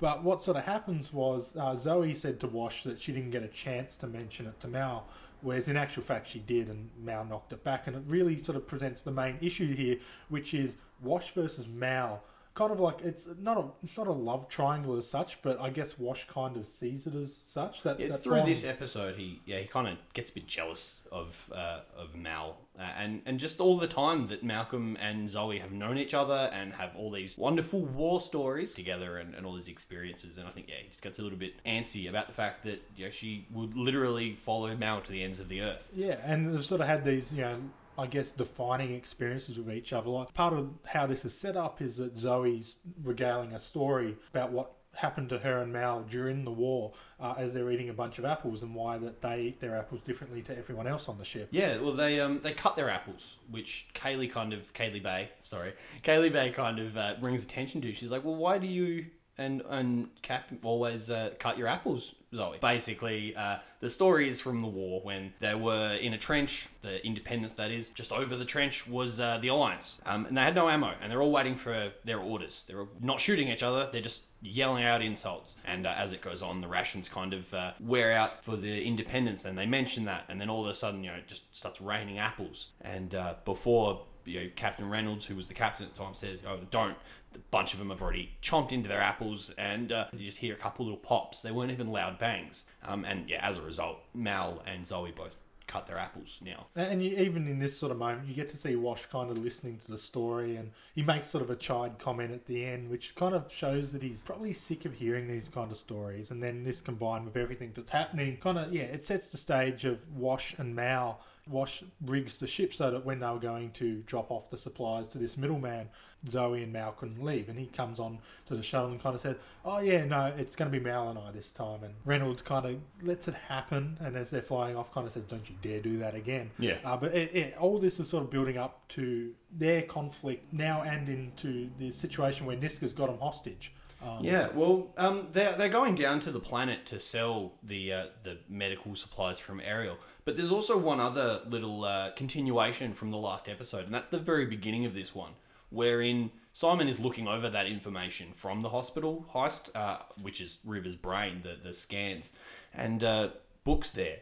But 0.00 0.22
what 0.22 0.42
sort 0.42 0.56
of 0.56 0.64
happens 0.64 1.12
was 1.12 1.56
uh, 1.56 1.74
Zoe 1.76 2.14
said 2.14 2.38
to 2.40 2.46
Wash 2.46 2.84
that 2.84 3.00
she 3.00 3.12
didn't 3.12 3.30
get 3.30 3.42
a 3.42 3.48
chance 3.48 3.96
to 3.98 4.06
mention 4.06 4.46
it 4.46 4.60
to 4.60 4.68
Mal, 4.68 5.06
whereas 5.40 5.66
in 5.66 5.76
actual 5.76 6.04
fact 6.04 6.28
she 6.28 6.38
did, 6.38 6.68
and 6.68 6.90
Mal 7.02 7.24
knocked 7.24 7.52
it 7.52 7.64
back. 7.64 7.86
And 7.86 7.96
it 7.96 8.02
really 8.06 8.40
sort 8.40 8.56
of 8.56 8.66
presents 8.68 9.02
the 9.02 9.10
main 9.10 9.38
issue 9.40 9.74
here, 9.74 9.98
which 10.28 10.54
is 10.54 10.76
Wash 11.02 11.32
versus 11.32 11.68
Mal. 11.68 12.22
Kind 12.58 12.72
of 12.72 12.80
like 12.80 13.02
it's 13.02 13.28
not 13.40 13.56
a 13.56 13.66
it's 13.84 13.96
not 13.96 14.08
a 14.08 14.12
love 14.12 14.48
triangle 14.48 14.96
as 14.96 15.08
such, 15.08 15.40
but 15.42 15.60
I 15.60 15.70
guess 15.70 15.96
Wash 15.96 16.26
kind 16.26 16.56
of 16.56 16.66
sees 16.66 17.06
it 17.06 17.14
as 17.14 17.32
such. 17.32 17.84
That, 17.84 18.00
Yeah, 18.00 18.08
that 18.08 18.24
through 18.24 18.42
this 18.42 18.64
episode, 18.64 19.14
he 19.14 19.40
yeah 19.46 19.60
he 19.60 19.68
kind 19.68 19.86
of 19.86 19.96
gets 20.12 20.30
a 20.30 20.34
bit 20.34 20.48
jealous 20.48 21.04
of 21.12 21.52
uh, 21.54 21.82
of 21.96 22.16
Mal 22.16 22.56
uh, 22.76 22.82
and 22.82 23.22
and 23.26 23.38
just 23.38 23.60
all 23.60 23.76
the 23.76 23.86
time 23.86 24.26
that 24.26 24.42
Malcolm 24.42 24.96
and 25.00 25.30
Zoe 25.30 25.60
have 25.60 25.70
known 25.70 25.98
each 25.98 26.14
other 26.14 26.50
and 26.52 26.72
have 26.72 26.96
all 26.96 27.12
these 27.12 27.38
wonderful 27.38 27.82
war 27.82 28.20
stories 28.20 28.74
together 28.74 29.18
and, 29.18 29.36
and 29.36 29.46
all 29.46 29.54
these 29.54 29.68
experiences. 29.68 30.36
And 30.36 30.48
I 30.48 30.50
think 30.50 30.66
yeah 30.68 30.82
he 30.82 30.88
just 30.88 31.00
gets 31.00 31.20
a 31.20 31.22
little 31.22 31.38
bit 31.38 31.62
antsy 31.64 32.08
about 32.08 32.26
the 32.26 32.34
fact 32.34 32.64
that 32.64 32.82
you 32.96 33.04
know, 33.04 33.10
she 33.12 33.46
would 33.52 33.76
literally 33.76 34.32
follow 34.32 34.76
Mal 34.76 35.00
to 35.02 35.12
the 35.12 35.22
ends 35.22 35.38
of 35.38 35.48
the 35.48 35.60
earth. 35.60 35.92
Yeah, 35.94 36.16
and 36.24 36.52
they've 36.52 36.64
sort 36.64 36.80
of 36.80 36.88
had 36.88 37.04
these, 37.04 37.30
you 37.30 37.42
know, 37.42 37.60
I 37.98 38.06
guess 38.06 38.30
defining 38.30 38.94
experiences 38.94 39.58
with 39.58 39.70
each 39.74 39.92
other. 39.92 40.08
Like 40.08 40.32
part 40.32 40.54
of 40.54 40.70
how 40.86 41.06
this 41.06 41.24
is 41.24 41.36
set 41.36 41.56
up 41.56 41.82
is 41.82 41.96
that 41.96 42.16
Zoe's 42.16 42.78
regaling 43.02 43.52
a 43.52 43.58
story 43.58 44.16
about 44.30 44.52
what 44.52 44.72
happened 44.94 45.28
to 45.28 45.38
her 45.38 45.58
and 45.62 45.72
Mal 45.72 46.02
during 46.02 46.44
the 46.44 46.50
war 46.50 46.92
uh, 47.20 47.34
as 47.36 47.54
they're 47.54 47.70
eating 47.70 47.88
a 47.88 47.92
bunch 47.92 48.18
of 48.18 48.24
apples 48.24 48.62
and 48.62 48.74
why 48.74 48.98
that 48.98 49.22
they 49.22 49.42
eat 49.42 49.60
their 49.60 49.76
apples 49.76 50.00
differently 50.02 50.42
to 50.42 50.56
everyone 50.56 50.86
else 50.86 51.08
on 51.08 51.18
the 51.18 51.24
ship. 51.24 51.48
Yeah, 51.50 51.78
well, 51.78 51.92
they 51.92 52.20
um 52.20 52.40
they 52.40 52.52
cut 52.52 52.76
their 52.76 52.90
apples, 52.90 53.36
which 53.50 53.88
Kaylee 53.94 54.30
kind 54.30 54.52
of 54.52 54.60
Kaylee 54.74 55.02
Bay, 55.02 55.30
sorry, 55.40 55.74
Kaylee 56.02 56.32
Bay 56.32 56.50
kind 56.50 56.78
of 56.78 56.96
uh, 56.96 57.14
brings 57.20 57.42
attention 57.42 57.80
to. 57.82 57.92
She's 57.92 58.10
like, 58.10 58.24
well, 58.24 58.36
why 58.36 58.58
do 58.58 58.66
you 58.66 59.06
and 59.38 59.62
and 59.68 60.08
Cap 60.22 60.50
always 60.62 61.10
uh, 61.10 61.30
cut 61.38 61.56
your 61.56 61.68
apples, 61.68 62.14
Zoe? 62.34 62.58
Basically, 62.60 63.34
uh, 63.36 63.58
the 63.80 63.88
story 63.88 64.28
is 64.28 64.40
from 64.40 64.60
the 64.60 64.68
war 64.68 65.00
when 65.02 65.32
they 65.38 65.54
were 65.54 65.94
in 65.94 66.12
a 66.12 66.18
trench, 66.18 66.68
the 66.82 67.04
Independence 67.06 67.54
that 67.54 67.70
is. 67.70 67.88
Just 67.88 68.12
over 68.12 68.36
the 68.36 68.44
trench 68.44 68.86
was 68.86 69.20
uh, 69.20 69.38
the 69.38 69.48
Alliance, 69.48 70.00
um, 70.04 70.26
and 70.26 70.36
they 70.36 70.42
had 70.42 70.54
no 70.54 70.68
ammo, 70.68 70.94
and 71.00 71.10
they're 71.10 71.22
all 71.22 71.30
waiting 71.32 71.56
for 71.56 71.92
their 72.04 72.18
orders. 72.18 72.64
They're 72.66 72.86
not 73.00 73.20
shooting 73.20 73.48
each 73.48 73.62
other; 73.62 73.88
they're 73.90 74.02
just 74.02 74.24
yelling 74.42 74.84
out 74.84 75.02
insults. 75.02 75.56
And 75.64 75.86
uh, 75.86 75.94
as 75.96 76.12
it 76.12 76.20
goes 76.20 76.42
on, 76.42 76.60
the 76.60 76.68
rations 76.68 77.08
kind 77.08 77.32
of 77.32 77.54
uh, 77.54 77.72
wear 77.80 78.12
out 78.12 78.44
for 78.44 78.56
the 78.56 78.84
independence, 78.84 79.44
and 79.44 79.56
they 79.56 79.66
mention 79.66 80.04
that, 80.06 80.24
and 80.28 80.40
then 80.40 80.50
all 80.50 80.64
of 80.64 80.70
a 80.70 80.74
sudden, 80.74 81.04
you 81.04 81.10
know, 81.10 81.16
it 81.16 81.28
just 81.28 81.56
starts 81.56 81.80
raining 81.80 82.18
apples. 82.18 82.68
And 82.80 83.14
uh, 83.14 83.34
before 83.44 84.04
you 84.28 84.40
know, 84.40 84.50
Captain 84.54 84.88
Reynolds, 84.88 85.26
who 85.26 85.34
was 85.34 85.48
the 85.48 85.54
captain 85.54 85.86
at 85.86 85.94
the 85.94 86.02
time, 86.02 86.14
says, 86.14 86.40
"Oh, 86.46 86.58
don't." 86.70 86.96
A 87.34 87.38
bunch 87.50 87.72
of 87.72 87.78
them 87.78 87.90
have 87.90 88.00
already 88.00 88.32
chomped 88.42 88.72
into 88.72 88.88
their 88.88 89.00
apples, 89.00 89.50
and 89.58 89.92
uh, 89.92 90.06
you 90.12 90.24
just 90.24 90.38
hear 90.38 90.54
a 90.54 90.56
couple 90.56 90.86
little 90.86 90.98
pops. 90.98 91.42
They 91.42 91.52
weren't 91.52 91.70
even 91.70 91.88
loud 91.88 92.18
bangs. 92.18 92.64
Um, 92.82 93.04
and 93.04 93.28
yeah, 93.28 93.46
as 93.46 93.58
a 93.58 93.62
result, 93.62 93.98
Mal 94.14 94.62
and 94.66 94.86
Zoe 94.86 95.10
both 95.10 95.40
cut 95.68 95.86
their 95.86 95.98
apples 95.98 96.40
now. 96.44 96.66
And 96.74 97.04
you, 97.04 97.16
even 97.16 97.46
in 97.46 97.60
this 97.60 97.78
sort 97.78 97.92
of 97.92 97.98
moment, 97.98 98.26
you 98.26 98.34
get 98.34 98.48
to 98.48 98.56
see 98.56 98.74
Wash 98.74 99.06
kind 99.06 99.30
of 99.30 99.38
listening 99.38 99.78
to 99.78 99.90
the 99.90 99.98
story, 99.98 100.56
and 100.56 100.72
he 100.94 101.02
makes 101.02 101.28
sort 101.28 101.44
of 101.44 101.50
a 101.50 101.56
chide 101.56 101.98
comment 102.00 102.32
at 102.32 102.46
the 102.46 102.64
end, 102.64 102.90
which 102.90 103.14
kind 103.14 103.34
of 103.34 103.52
shows 103.52 103.92
that 103.92 104.02
he's 104.02 104.22
probably 104.22 104.52
sick 104.52 104.84
of 104.84 104.94
hearing 104.94 105.28
these 105.28 105.48
kind 105.48 105.70
of 105.70 105.76
stories. 105.76 106.30
And 106.32 106.42
then 106.42 106.64
this 106.64 106.80
combined 106.80 107.26
with 107.26 107.36
everything 107.36 107.72
that's 107.74 107.90
happening, 107.90 108.38
kind 108.38 108.58
of 108.58 108.72
yeah, 108.72 108.84
it 108.84 109.06
sets 109.06 109.28
the 109.28 109.36
stage 109.36 109.84
of 109.84 110.00
Wash 110.12 110.54
and 110.58 110.74
Mal. 110.74 111.20
Wash 111.48 111.82
rigs 112.04 112.38
the 112.38 112.46
ship 112.46 112.74
so 112.74 112.90
that 112.90 113.04
when 113.04 113.20
they 113.20 113.26
were 113.26 113.38
going 113.38 113.70
to 113.72 114.02
drop 114.06 114.30
off 114.30 114.50
the 114.50 114.58
supplies 114.58 115.08
to 115.08 115.18
this 115.18 115.36
middleman, 115.36 115.88
Zoe 116.28 116.62
and 116.62 116.72
Mal 116.72 116.92
couldn't 116.92 117.22
leave. 117.22 117.48
And 117.48 117.58
he 117.58 117.66
comes 117.66 117.98
on 117.98 118.18
to 118.46 118.56
the 118.56 118.62
shuttle 118.62 118.90
and 118.90 119.02
kind 119.02 119.14
of 119.14 119.20
says, 119.20 119.36
Oh, 119.64 119.80
yeah, 119.80 120.04
no, 120.04 120.32
it's 120.36 120.56
going 120.56 120.70
to 120.70 120.78
be 120.78 120.82
Mal 120.82 121.10
and 121.10 121.18
I 121.18 121.30
this 121.30 121.48
time. 121.50 121.82
And 121.82 121.94
Reynolds 122.04 122.42
kind 122.42 122.66
of 122.66 122.80
lets 123.02 123.28
it 123.28 123.34
happen. 123.34 123.96
And 124.00 124.16
as 124.16 124.30
they're 124.30 124.42
flying 124.42 124.76
off, 124.76 124.92
kind 124.92 125.06
of 125.06 125.12
says, 125.12 125.24
Don't 125.24 125.48
you 125.48 125.56
dare 125.62 125.80
do 125.80 125.98
that 125.98 126.14
again. 126.14 126.50
Yeah. 126.58 126.78
Uh, 126.84 126.96
but 126.96 127.14
it, 127.14 127.34
it, 127.34 127.56
all 127.58 127.78
this 127.78 128.00
is 128.00 128.08
sort 128.08 128.24
of 128.24 128.30
building 128.30 128.58
up 128.58 128.86
to 128.88 129.32
their 129.50 129.82
conflict 129.82 130.52
now 130.52 130.82
and 130.82 131.08
into 131.08 131.70
the 131.78 131.92
situation 131.92 132.46
where 132.46 132.56
Niska's 132.56 132.92
got 132.92 133.06
them 133.06 133.18
hostage. 133.18 133.72
Um, 134.00 134.24
Yeah, 134.24 134.48
well, 134.54 134.92
um, 134.96 135.28
they're 135.32 135.56
they're 135.56 135.68
going 135.68 135.94
down 135.94 136.20
to 136.20 136.30
the 136.30 136.40
planet 136.40 136.86
to 136.86 137.00
sell 137.00 137.54
the 137.62 137.92
uh, 137.92 138.06
the 138.22 138.38
medical 138.48 138.94
supplies 138.94 139.40
from 139.40 139.60
Ariel. 139.60 139.98
But 140.24 140.36
there's 140.36 140.52
also 140.52 140.78
one 140.78 141.00
other 141.00 141.40
little 141.48 141.84
uh, 141.84 142.12
continuation 142.12 142.92
from 142.92 143.10
the 143.10 143.16
last 143.18 143.48
episode, 143.48 143.86
and 143.86 143.94
that's 143.94 144.08
the 144.08 144.18
very 144.18 144.46
beginning 144.46 144.84
of 144.84 144.94
this 144.94 145.14
one, 145.14 145.32
wherein 145.70 146.30
Simon 146.52 146.86
is 146.88 147.00
looking 147.00 147.26
over 147.26 147.48
that 147.50 147.66
information 147.66 148.32
from 148.32 148.62
the 148.62 148.68
hospital 148.70 149.26
heist, 149.34 149.70
uh, 149.74 149.98
which 150.20 150.40
is 150.40 150.58
River's 150.64 150.96
brain, 150.96 151.42
the 151.42 151.56
the 151.60 151.74
scans, 151.74 152.32
and 152.72 153.02
uh, 153.02 153.30
books 153.64 153.90
there, 153.90 154.18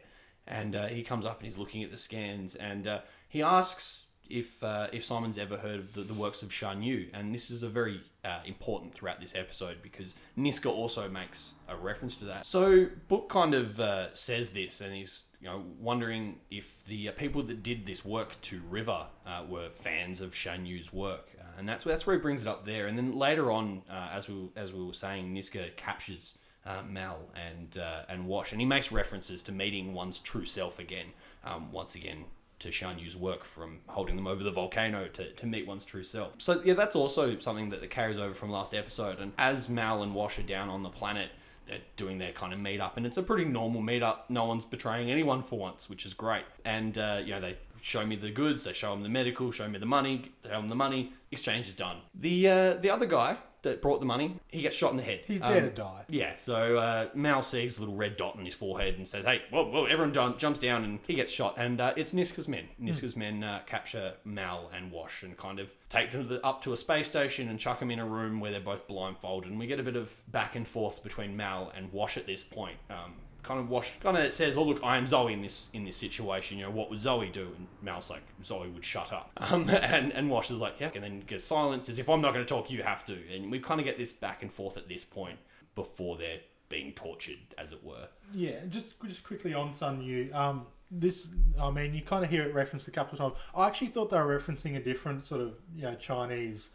and 0.47 0.75
uh, 0.75 0.87
he 0.87 1.03
comes 1.03 1.25
up 1.25 1.37
and 1.37 1.45
he's 1.45 1.57
looking 1.57 1.83
at 1.83 1.91
the 1.91 1.97
scans, 1.97 2.55
and 2.55 2.87
uh, 2.87 3.01
he 3.29 3.43
asks 3.43 4.06
if 4.29 4.63
uh, 4.63 4.87
if 4.91 5.03
Simon's 5.03 5.37
ever 5.37 5.57
heard 5.57 5.79
of 5.79 5.93
the, 5.93 6.01
the 6.01 6.13
works 6.13 6.41
of 6.43 6.53
Shan 6.53 6.83
Yu, 6.83 7.07
and 7.13 7.33
this 7.33 7.49
is 7.49 7.63
a 7.63 7.69
very 7.69 8.01
uh, 8.23 8.39
important 8.45 8.93
throughout 8.93 9.21
this 9.21 9.35
episode 9.35 9.77
because 9.81 10.15
Niska 10.37 10.69
also 10.69 11.09
makes 11.09 11.53
a 11.67 11.75
reference 11.75 12.15
to 12.15 12.25
that. 12.25 12.45
So 12.45 12.87
Book 13.07 13.29
kind 13.29 13.53
of 13.53 13.79
uh, 13.79 14.13
says 14.13 14.51
this, 14.51 14.81
and 14.81 14.93
he's 14.93 15.23
you 15.41 15.47
know 15.47 15.63
wondering 15.79 16.39
if 16.49 16.83
the 16.85 17.09
uh, 17.09 17.11
people 17.13 17.43
that 17.43 17.63
did 17.63 17.85
this 17.85 18.03
work 18.03 18.39
to 18.41 18.61
River 18.69 19.07
uh, 19.25 19.43
were 19.47 19.69
fans 19.69 20.21
of 20.21 20.35
Shan 20.35 20.65
Yu's 20.65 20.91
work, 20.93 21.29
uh, 21.39 21.43
and 21.57 21.67
that's 21.67 21.83
that's 21.83 22.05
where 22.05 22.15
he 22.15 22.21
brings 22.21 22.41
it 22.41 22.47
up 22.47 22.65
there. 22.65 22.87
And 22.87 22.97
then 22.97 23.17
later 23.17 23.51
on, 23.51 23.83
as 23.89 24.27
we 24.27 24.49
as 24.55 24.73
we 24.73 24.83
were 24.83 24.93
saying, 24.93 25.33
Niska 25.33 25.75
captures 25.75 26.35
uh, 26.67 26.83
Mal 26.87 27.29
and 27.35 27.77
uh, 27.77 28.01
and 28.09 28.27
Wash, 28.27 28.51
and 28.51 28.59
he 28.59 28.67
makes 28.67 28.91
references 28.91 29.41
to 29.43 29.51
meeting 29.51 29.93
one's 29.93 30.19
true 30.19 30.45
self 30.45 30.79
again. 30.79 31.07
Um, 31.43 31.71
once 31.71 31.95
again, 31.95 32.25
to 32.59 32.71
Shan 32.71 32.99
Yu's 32.99 33.15
work 33.15 33.43
from 33.43 33.79
holding 33.87 34.15
them 34.15 34.27
over 34.27 34.43
the 34.43 34.51
volcano 34.51 35.07
to, 35.09 35.31
to 35.31 35.45
meet 35.45 35.67
one's 35.67 35.85
true 35.85 36.03
self. 36.03 36.33
So 36.39 36.61
yeah, 36.63 36.73
that's 36.73 36.95
also 36.95 37.37
something 37.37 37.69
that, 37.69 37.81
that 37.81 37.89
carries 37.89 38.17
over 38.17 38.33
from 38.33 38.49
last 38.49 38.73
episode. 38.73 39.19
And 39.19 39.33
as 39.37 39.69
Mal 39.69 40.01
and 40.01 40.15
Wash 40.15 40.39
are 40.39 40.43
down 40.43 40.69
on 40.69 40.83
the 40.83 40.89
planet, 40.89 41.29
they're 41.67 41.79
doing 41.97 42.17
their 42.17 42.31
kind 42.31 42.53
of 42.53 42.59
meetup, 42.59 42.95
and 42.95 43.05
it's 43.05 43.17
a 43.17 43.23
pretty 43.23 43.45
normal 43.45 43.81
meetup. 43.81 44.19
No 44.29 44.45
one's 44.45 44.65
betraying 44.65 45.11
anyone 45.11 45.43
for 45.43 45.59
once, 45.59 45.89
which 45.89 46.05
is 46.05 46.13
great. 46.13 46.45
And 46.63 46.97
uh, 46.97 47.21
you 47.23 47.31
know, 47.31 47.41
they 47.41 47.57
show 47.81 48.05
me 48.05 48.15
the 48.15 48.31
goods, 48.31 48.63
they 48.63 48.73
show 48.73 48.91
them 48.91 49.03
the 49.03 49.09
medical, 49.09 49.51
show 49.51 49.67
me 49.67 49.77
the 49.77 49.85
money, 49.85 50.31
show 50.41 50.49
them 50.49 50.69
the 50.69 50.75
money. 50.75 51.13
Exchange 51.29 51.67
is 51.67 51.73
done. 51.73 51.97
The 52.15 52.49
uh, 52.49 52.73
the 52.75 52.89
other 52.89 53.05
guy 53.05 53.37
that 53.63 53.81
brought 53.81 53.99
the 53.99 54.05
money, 54.05 54.35
he 54.49 54.61
gets 54.61 54.75
shot 54.75 54.91
in 54.91 54.97
the 54.97 55.03
head. 55.03 55.21
He's 55.25 55.41
Um, 55.41 55.51
there 55.51 55.61
to 55.61 55.69
die. 55.69 56.05
yeah, 56.09 56.35
so 56.35 56.77
uh, 56.77 57.09
Mal 57.13 57.41
sees 57.41 57.77
a 57.77 57.81
little 57.81 57.95
red 57.95 58.15
dot 58.17 58.37
on 58.37 58.45
his 58.45 58.53
forehead 58.55 58.95
and 58.95 59.07
says, 59.07 59.25
"Hey, 59.25 59.41
whoa, 59.49 59.65
whoa!" 59.65 59.85
Everyone 59.85 60.13
jump, 60.13 60.37
jumps 60.37 60.59
down 60.59 60.83
and 60.83 60.99
he 61.07 61.15
gets 61.15 61.31
shot. 61.31 61.55
And 61.57 61.81
uh, 61.81 61.93
it's 61.97 62.13
Niska's 62.13 62.47
men. 62.47 62.67
Niska's 62.81 63.15
men 63.15 63.43
uh, 63.43 63.61
capture 63.65 64.13
Mal 64.23 64.69
and 64.75 64.91
Wash 64.91 65.23
and 65.23 65.35
kind 65.37 65.59
of 65.59 65.73
take 65.89 66.11
them 66.11 66.23
to 66.23 66.27
the, 66.35 66.45
up 66.45 66.61
to 66.61 66.71
a 66.71 66.77
space 66.77 67.07
station 67.07 67.49
and 67.49 67.59
chuck 67.59 67.79
them 67.79 67.91
in 67.91 67.99
a 67.99 68.05
room 68.05 68.39
where 68.39 68.51
they're 68.51 68.59
both 68.61 68.87
blindfolded. 68.87 69.49
And 69.49 69.59
we 69.59 69.67
get 69.67 69.79
a 69.79 69.83
bit 69.83 69.95
of 69.95 70.21
back 70.31 70.55
and 70.55 70.67
forth 70.67 71.03
between 71.03 71.35
Mal 71.35 71.71
and 71.75 71.91
Wash 71.91 72.17
at 72.17 72.25
this 72.25 72.43
point. 72.43 72.77
Um, 72.89 73.15
kind 73.47 73.59
of 73.59 73.69
Wash 73.69 73.97
kind 73.99 74.17
of 74.17 74.31
says, 74.33 74.57
"Oh 74.57 74.63
look, 74.63 74.79
I 74.83 74.97
am 74.97 75.05
Zoe 75.05 75.33
in 75.33 75.41
this 75.41 75.69
in 75.73 75.85
this 75.85 75.95
situation. 75.95 76.57
You 76.57 76.65
know, 76.65 76.71
what 76.71 76.89
would 76.89 76.99
Zoe 76.99 77.29
do?" 77.29 77.53
And 77.57 77.67
Mal's 77.81 78.09
like, 78.09 78.23
"Zoe 78.43 78.67
would 78.67 78.85
shut 78.85 79.13
up." 79.13 79.31
Um, 79.49 79.69
and 79.69 80.11
and 80.11 80.29
Wash 80.29 80.51
is 80.51 80.57
like, 80.57 80.75
"Yeah," 80.79 80.91
and 80.93 81.03
then 81.03 81.21
gets 81.21 81.45
silence. 81.45 81.87
As 81.87 81.99
if 81.99 82.09
I'm 82.09 82.21
not 82.21 82.33
going 82.33 82.45
to 82.45 82.49
talk, 82.49 82.69
you 82.69 82.83
have 82.83 83.05
to. 83.05 83.17
And 83.33 83.49
we 83.49 83.59
kind 83.59 83.79
of 83.79 83.85
get 83.85 83.97
this 83.97 84.11
back 84.11 84.41
and 84.41 84.51
forth 84.51 84.75
at 84.77 84.89
this 84.89 85.05
point 85.05 85.39
before 85.73 86.17
they're 86.17 86.41
being 86.69 86.91
tortured, 86.91 87.39
as 87.57 87.71
it 87.71 87.83
were. 87.83 88.09
Yeah, 88.33 88.65
just 88.69 88.99
just 89.05 89.23
quickly 89.23 89.53
on 89.53 89.73
Sun 89.73 90.01
Yu. 90.01 90.29
Um, 90.33 90.67
this, 90.91 91.27
I 91.61 91.69
mean, 91.71 91.93
you 91.93 92.01
kind 92.01 92.23
of 92.23 92.29
hear 92.29 92.43
it 92.43 92.53
referenced 92.53 92.87
a 92.87 92.91
couple 92.91 93.13
of 93.13 93.19
times. 93.19 93.45
I 93.55 93.67
actually 93.67 93.87
thought 93.87 94.09
they 94.09 94.17
were 94.17 94.37
referencing 94.37 94.75
a 94.75 94.79
different 94.79 95.25
sort 95.25 95.41
of, 95.41 95.55
you 95.75 95.83
know, 95.83 95.95
Chinese 95.95 96.71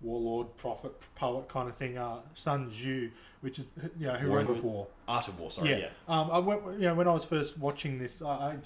warlord, 0.00 0.56
prophet, 0.56 0.92
poet 1.14 1.48
kind 1.48 1.68
of 1.68 1.76
thing. 1.76 1.98
Uh, 1.98 2.20
Sun 2.34 2.70
Tzu, 2.70 3.10
which 3.46 3.60
is, 3.60 3.66
you 3.96 4.08
know, 4.08 4.14
who 4.14 4.34
wrote 4.34 4.48
war. 4.62 4.88
Art 5.06 5.28
of 5.28 5.38
War, 5.38 5.50
sorry. 5.52 5.70
yeah. 5.70 5.76
Yeah. 5.76 5.88
Um, 6.08 6.30
I 6.32 6.38
went, 6.40 6.62
you 6.72 6.88
know, 6.88 6.94
when 6.96 7.06
I 7.06 7.12
was 7.12 7.24
first 7.24 7.56
watching 7.56 7.98
this, 7.98 8.20
I, 8.20 8.26
I 8.26 8.56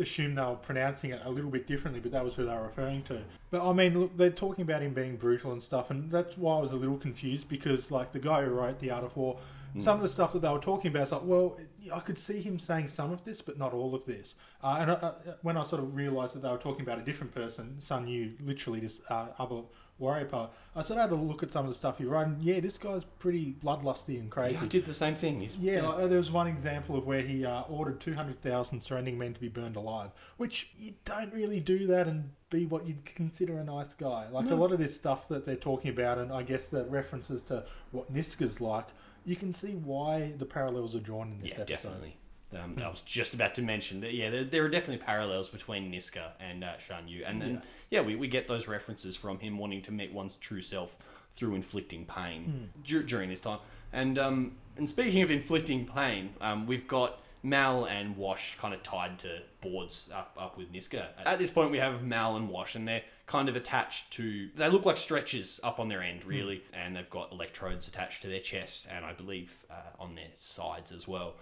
assumed 0.00 0.38
they 0.38 0.42
were 0.42 0.54
pronouncing 0.54 1.10
it 1.10 1.20
a 1.22 1.30
little 1.30 1.50
bit 1.50 1.66
differently, 1.66 2.00
but 2.00 2.10
that 2.12 2.24
was 2.24 2.34
who 2.36 2.46
they 2.46 2.54
were 2.54 2.62
referring 2.62 3.02
to. 3.04 3.20
But 3.50 3.68
I 3.68 3.74
mean, 3.74 4.00
look, 4.00 4.16
they're 4.16 4.30
talking 4.30 4.62
about 4.62 4.80
him 4.80 4.94
being 4.94 5.16
brutal 5.16 5.52
and 5.52 5.62
stuff, 5.62 5.90
and 5.90 6.10
that's 6.10 6.38
why 6.38 6.56
I 6.56 6.60
was 6.60 6.72
a 6.72 6.76
little 6.76 6.96
confused 6.96 7.48
because, 7.50 7.90
like, 7.90 8.12
the 8.12 8.18
guy 8.18 8.42
who 8.44 8.50
wrote 8.50 8.78
The 8.80 8.90
Art 8.90 9.04
of 9.04 9.14
War, 9.14 9.38
some 9.78 9.96
of 9.96 10.02
the 10.02 10.08
stuff 10.08 10.32
that 10.32 10.42
they 10.42 10.48
were 10.48 10.58
talking 10.58 10.90
about, 10.90 11.02
it's 11.02 11.12
like, 11.12 11.22
well, 11.24 11.56
I 11.94 12.00
could 12.00 12.18
see 12.18 12.40
him 12.40 12.58
saying 12.58 12.88
some 12.88 13.12
of 13.12 13.24
this, 13.24 13.40
but 13.40 13.56
not 13.56 13.72
all 13.72 13.94
of 13.94 14.04
this. 14.04 14.34
Uh, 14.64 14.78
and 14.80 14.90
I, 14.90 14.94
uh, 14.94 15.12
when 15.42 15.56
I 15.56 15.62
sort 15.62 15.80
of 15.80 15.94
realised 15.94 16.34
that 16.34 16.42
they 16.42 16.50
were 16.50 16.58
talking 16.58 16.80
about 16.80 16.98
a 16.98 17.02
different 17.02 17.32
person, 17.32 17.80
Sun 17.80 18.08
Yu, 18.08 18.32
literally 18.40 18.80
this 18.80 19.00
uh, 19.08 19.28
other 19.38 19.62
warrior 20.00 20.24
poet, 20.24 20.50
I 20.74 20.82
sort 20.82 20.98
of 20.98 21.10
had 21.10 21.16
to 21.16 21.22
look 21.22 21.42
at 21.42 21.52
some 21.52 21.66
of 21.66 21.72
the 21.72 21.78
stuff 21.78 21.98
he 21.98 22.04
wrote, 22.04 22.26
and 22.26 22.42
yeah, 22.42 22.60
this 22.60 22.78
guy's 22.78 23.04
pretty 23.18 23.56
bloodlusty 23.62 24.18
and 24.18 24.30
crazy. 24.30 24.54
Yeah, 24.54 24.62
I 24.62 24.66
did 24.66 24.84
the 24.84 24.94
same 24.94 25.14
thing. 25.14 25.40
He's, 25.40 25.56
Yeah, 25.56 25.82
like, 25.82 25.98
uh, 25.98 26.06
there 26.06 26.18
was 26.18 26.30
one 26.32 26.46
example 26.46 26.96
of 26.96 27.06
where 27.06 27.20
he 27.22 27.44
uh, 27.44 27.62
ordered 27.62 28.00
200,000 28.00 28.80
surrounding 28.80 29.18
men 29.18 29.34
to 29.34 29.40
be 29.40 29.48
burned 29.48 29.76
alive, 29.76 30.10
which 30.36 30.70
you 30.76 30.94
don't 31.04 31.32
really 31.32 31.60
do 31.60 31.86
that 31.86 32.08
and 32.08 32.30
be 32.50 32.66
what 32.66 32.86
you'd 32.86 33.04
consider 33.04 33.58
a 33.58 33.64
nice 33.64 33.94
guy. 33.94 34.28
Like 34.30 34.50
a 34.50 34.54
lot 34.54 34.72
of 34.72 34.78
this 34.78 34.94
stuff 34.94 35.28
that 35.28 35.44
they're 35.44 35.54
talking 35.56 35.90
about, 35.90 36.18
and 36.18 36.32
I 36.32 36.42
guess 36.42 36.66
the 36.66 36.84
references 36.84 37.42
to 37.44 37.64
what 37.92 38.12
Niska's 38.12 38.60
like, 38.60 38.86
you 39.24 39.36
can 39.36 39.52
see 39.52 39.74
why 39.74 40.32
the 40.36 40.46
parallels 40.46 40.94
are 40.96 41.00
drawn 41.00 41.32
in 41.32 41.38
this 41.38 41.52
yeah, 41.52 41.60
episode. 41.60 41.74
definitely. 41.74 42.16
Um, 42.52 42.76
I 42.82 42.88
was 42.88 43.02
just 43.02 43.32
about 43.32 43.54
to 43.56 43.62
mention 43.62 44.00
that. 44.00 44.12
Yeah, 44.12 44.30
there, 44.30 44.44
there 44.44 44.64
are 44.64 44.68
definitely 44.68 45.04
parallels 45.04 45.48
between 45.48 45.90
Niska 45.92 46.32
and 46.40 46.64
uh, 46.64 46.78
Shan 46.78 47.06
Yu, 47.06 47.22
and 47.24 47.40
then 47.40 47.62
yeah, 47.90 48.00
we, 48.00 48.16
we 48.16 48.26
get 48.28 48.48
those 48.48 48.66
references 48.66 49.16
from 49.16 49.38
him 49.38 49.56
wanting 49.56 49.82
to 49.82 49.92
meet 49.92 50.12
one's 50.12 50.36
true 50.36 50.60
self 50.60 50.96
through 51.32 51.54
inflicting 51.54 52.04
pain 52.06 52.70
dur- 52.84 53.04
during 53.04 53.30
this 53.30 53.40
time. 53.40 53.60
And 53.92 54.18
um, 54.18 54.52
and 54.76 54.88
speaking 54.88 55.22
of 55.22 55.30
inflicting 55.30 55.86
pain, 55.86 56.30
um, 56.40 56.66
we've 56.66 56.88
got 56.88 57.20
Mal 57.42 57.84
and 57.84 58.16
Wash 58.16 58.58
kind 58.58 58.74
of 58.74 58.82
tied 58.82 59.18
to 59.20 59.42
boards 59.60 60.10
up 60.12 60.36
up 60.38 60.58
with 60.58 60.72
Niska. 60.72 61.06
At 61.24 61.38
this 61.38 61.50
point, 61.50 61.70
we 61.70 61.78
have 61.78 62.02
Mal 62.02 62.36
and 62.36 62.48
Wash, 62.48 62.74
and 62.74 62.86
they're 62.86 63.02
kind 63.30 63.48
of 63.48 63.54
attached 63.54 64.10
to. 64.10 64.48
They 64.56 64.68
look 64.68 64.84
like 64.84 64.96
stretchers 64.96 65.60
up 65.62 65.78
on 65.78 65.88
their 65.88 66.02
end, 66.02 66.24
really, 66.24 66.64
and 66.72 66.96
they've 66.96 67.08
got 67.08 67.30
electrodes 67.30 67.86
attached 67.86 68.22
to 68.22 68.28
their 68.28 68.40
chest, 68.40 68.88
and 68.90 69.04
I 69.04 69.12
believe 69.12 69.64
uh, 69.70 70.02
on 70.02 70.16
their 70.16 70.32
sides 70.36 70.90
as 70.90 71.06
well, 71.06 71.34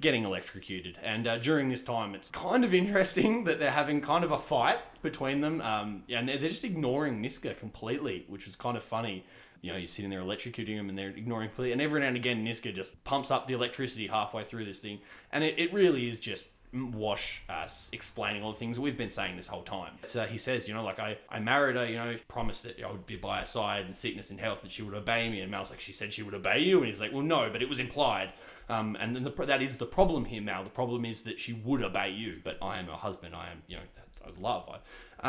getting 0.00 0.24
electrocuted. 0.24 0.96
And 1.02 1.28
uh, 1.28 1.36
during 1.36 1.68
this 1.68 1.82
time, 1.82 2.14
it's 2.14 2.30
kind 2.30 2.64
of 2.64 2.72
interesting 2.72 3.44
that 3.44 3.60
they're 3.60 3.72
having 3.72 4.00
kind 4.00 4.24
of 4.24 4.32
a 4.32 4.38
fight 4.38 4.78
between 5.02 5.42
them, 5.42 5.60
um, 5.60 6.04
and 6.08 6.26
they're, 6.26 6.38
they're 6.38 6.48
just 6.48 6.64
ignoring 6.64 7.22
Niska 7.22 7.58
completely, 7.58 8.24
which 8.26 8.46
was 8.46 8.56
kind 8.56 8.76
of 8.76 8.82
funny 8.82 9.24
you 9.60 9.72
know, 9.72 9.78
you're 9.78 9.86
sitting 9.86 10.10
there 10.10 10.20
electrocuting 10.20 10.76
them 10.76 10.90
and 10.90 10.98
they're 10.98 11.08
ignoring 11.08 11.48
completely. 11.48 11.72
And 11.72 11.80
every 11.80 11.98
now 11.98 12.08
and 12.08 12.16
again, 12.16 12.44
Niska 12.44 12.74
just 12.74 13.02
pumps 13.02 13.30
up 13.30 13.46
the 13.46 13.54
electricity 13.54 14.08
halfway 14.08 14.44
through 14.44 14.66
this 14.66 14.80
thing. 14.80 14.98
And 15.32 15.42
it, 15.42 15.58
it 15.58 15.72
really 15.72 16.06
is 16.06 16.20
just 16.20 16.48
Wash 16.74 17.42
uh, 17.48 17.66
explaining 17.92 18.42
all 18.42 18.52
the 18.52 18.58
things 18.58 18.80
we've 18.80 18.96
been 18.96 19.10
saying 19.10 19.36
this 19.36 19.46
whole 19.46 19.62
time. 19.62 19.92
So 20.06 20.24
he 20.24 20.38
says, 20.38 20.66
you 20.66 20.74
know, 20.74 20.82
like 20.82 20.98
I, 20.98 21.18
I 21.28 21.38
married 21.38 21.76
her, 21.76 21.86
you 21.86 21.96
know, 21.96 22.16
promised 22.28 22.64
that 22.64 22.82
I 22.82 22.90
would 22.90 23.06
be 23.06 23.16
by 23.16 23.40
her 23.40 23.46
side 23.46 23.86
in 23.86 23.94
sickness 23.94 24.30
and 24.30 24.40
health 24.40 24.62
and 24.62 24.70
she 24.70 24.82
would 24.82 24.94
obey 24.94 25.30
me. 25.30 25.40
And 25.40 25.50
Mal's 25.50 25.70
like, 25.70 25.80
she 25.80 25.92
said 25.92 26.12
she 26.12 26.22
would 26.22 26.34
obey 26.34 26.58
you. 26.58 26.78
And 26.78 26.86
he's 26.86 27.00
like, 27.00 27.12
well, 27.12 27.22
no, 27.22 27.48
but 27.50 27.62
it 27.62 27.68
was 27.68 27.78
implied. 27.78 28.32
Um, 28.68 28.96
and 28.98 29.14
then 29.14 29.24
the, 29.24 29.30
that 29.30 29.62
is 29.62 29.76
the 29.76 29.86
problem 29.86 30.24
here, 30.24 30.42
Mal. 30.42 30.64
The 30.64 30.70
problem 30.70 31.04
is 31.04 31.22
that 31.22 31.38
she 31.38 31.52
would 31.52 31.82
obey 31.82 32.10
you, 32.10 32.40
but 32.42 32.58
I 32.60 32.78
am 32.78 32.86
her 32.86 32.92
husband. 32.92 33.34
I 33.34 33.50
am, 33.50 33.62
you 33.68 33.76
know, 33.76 33.82
I 34.24 34.40
love. 34.40 34.68
I, 34.68 34.78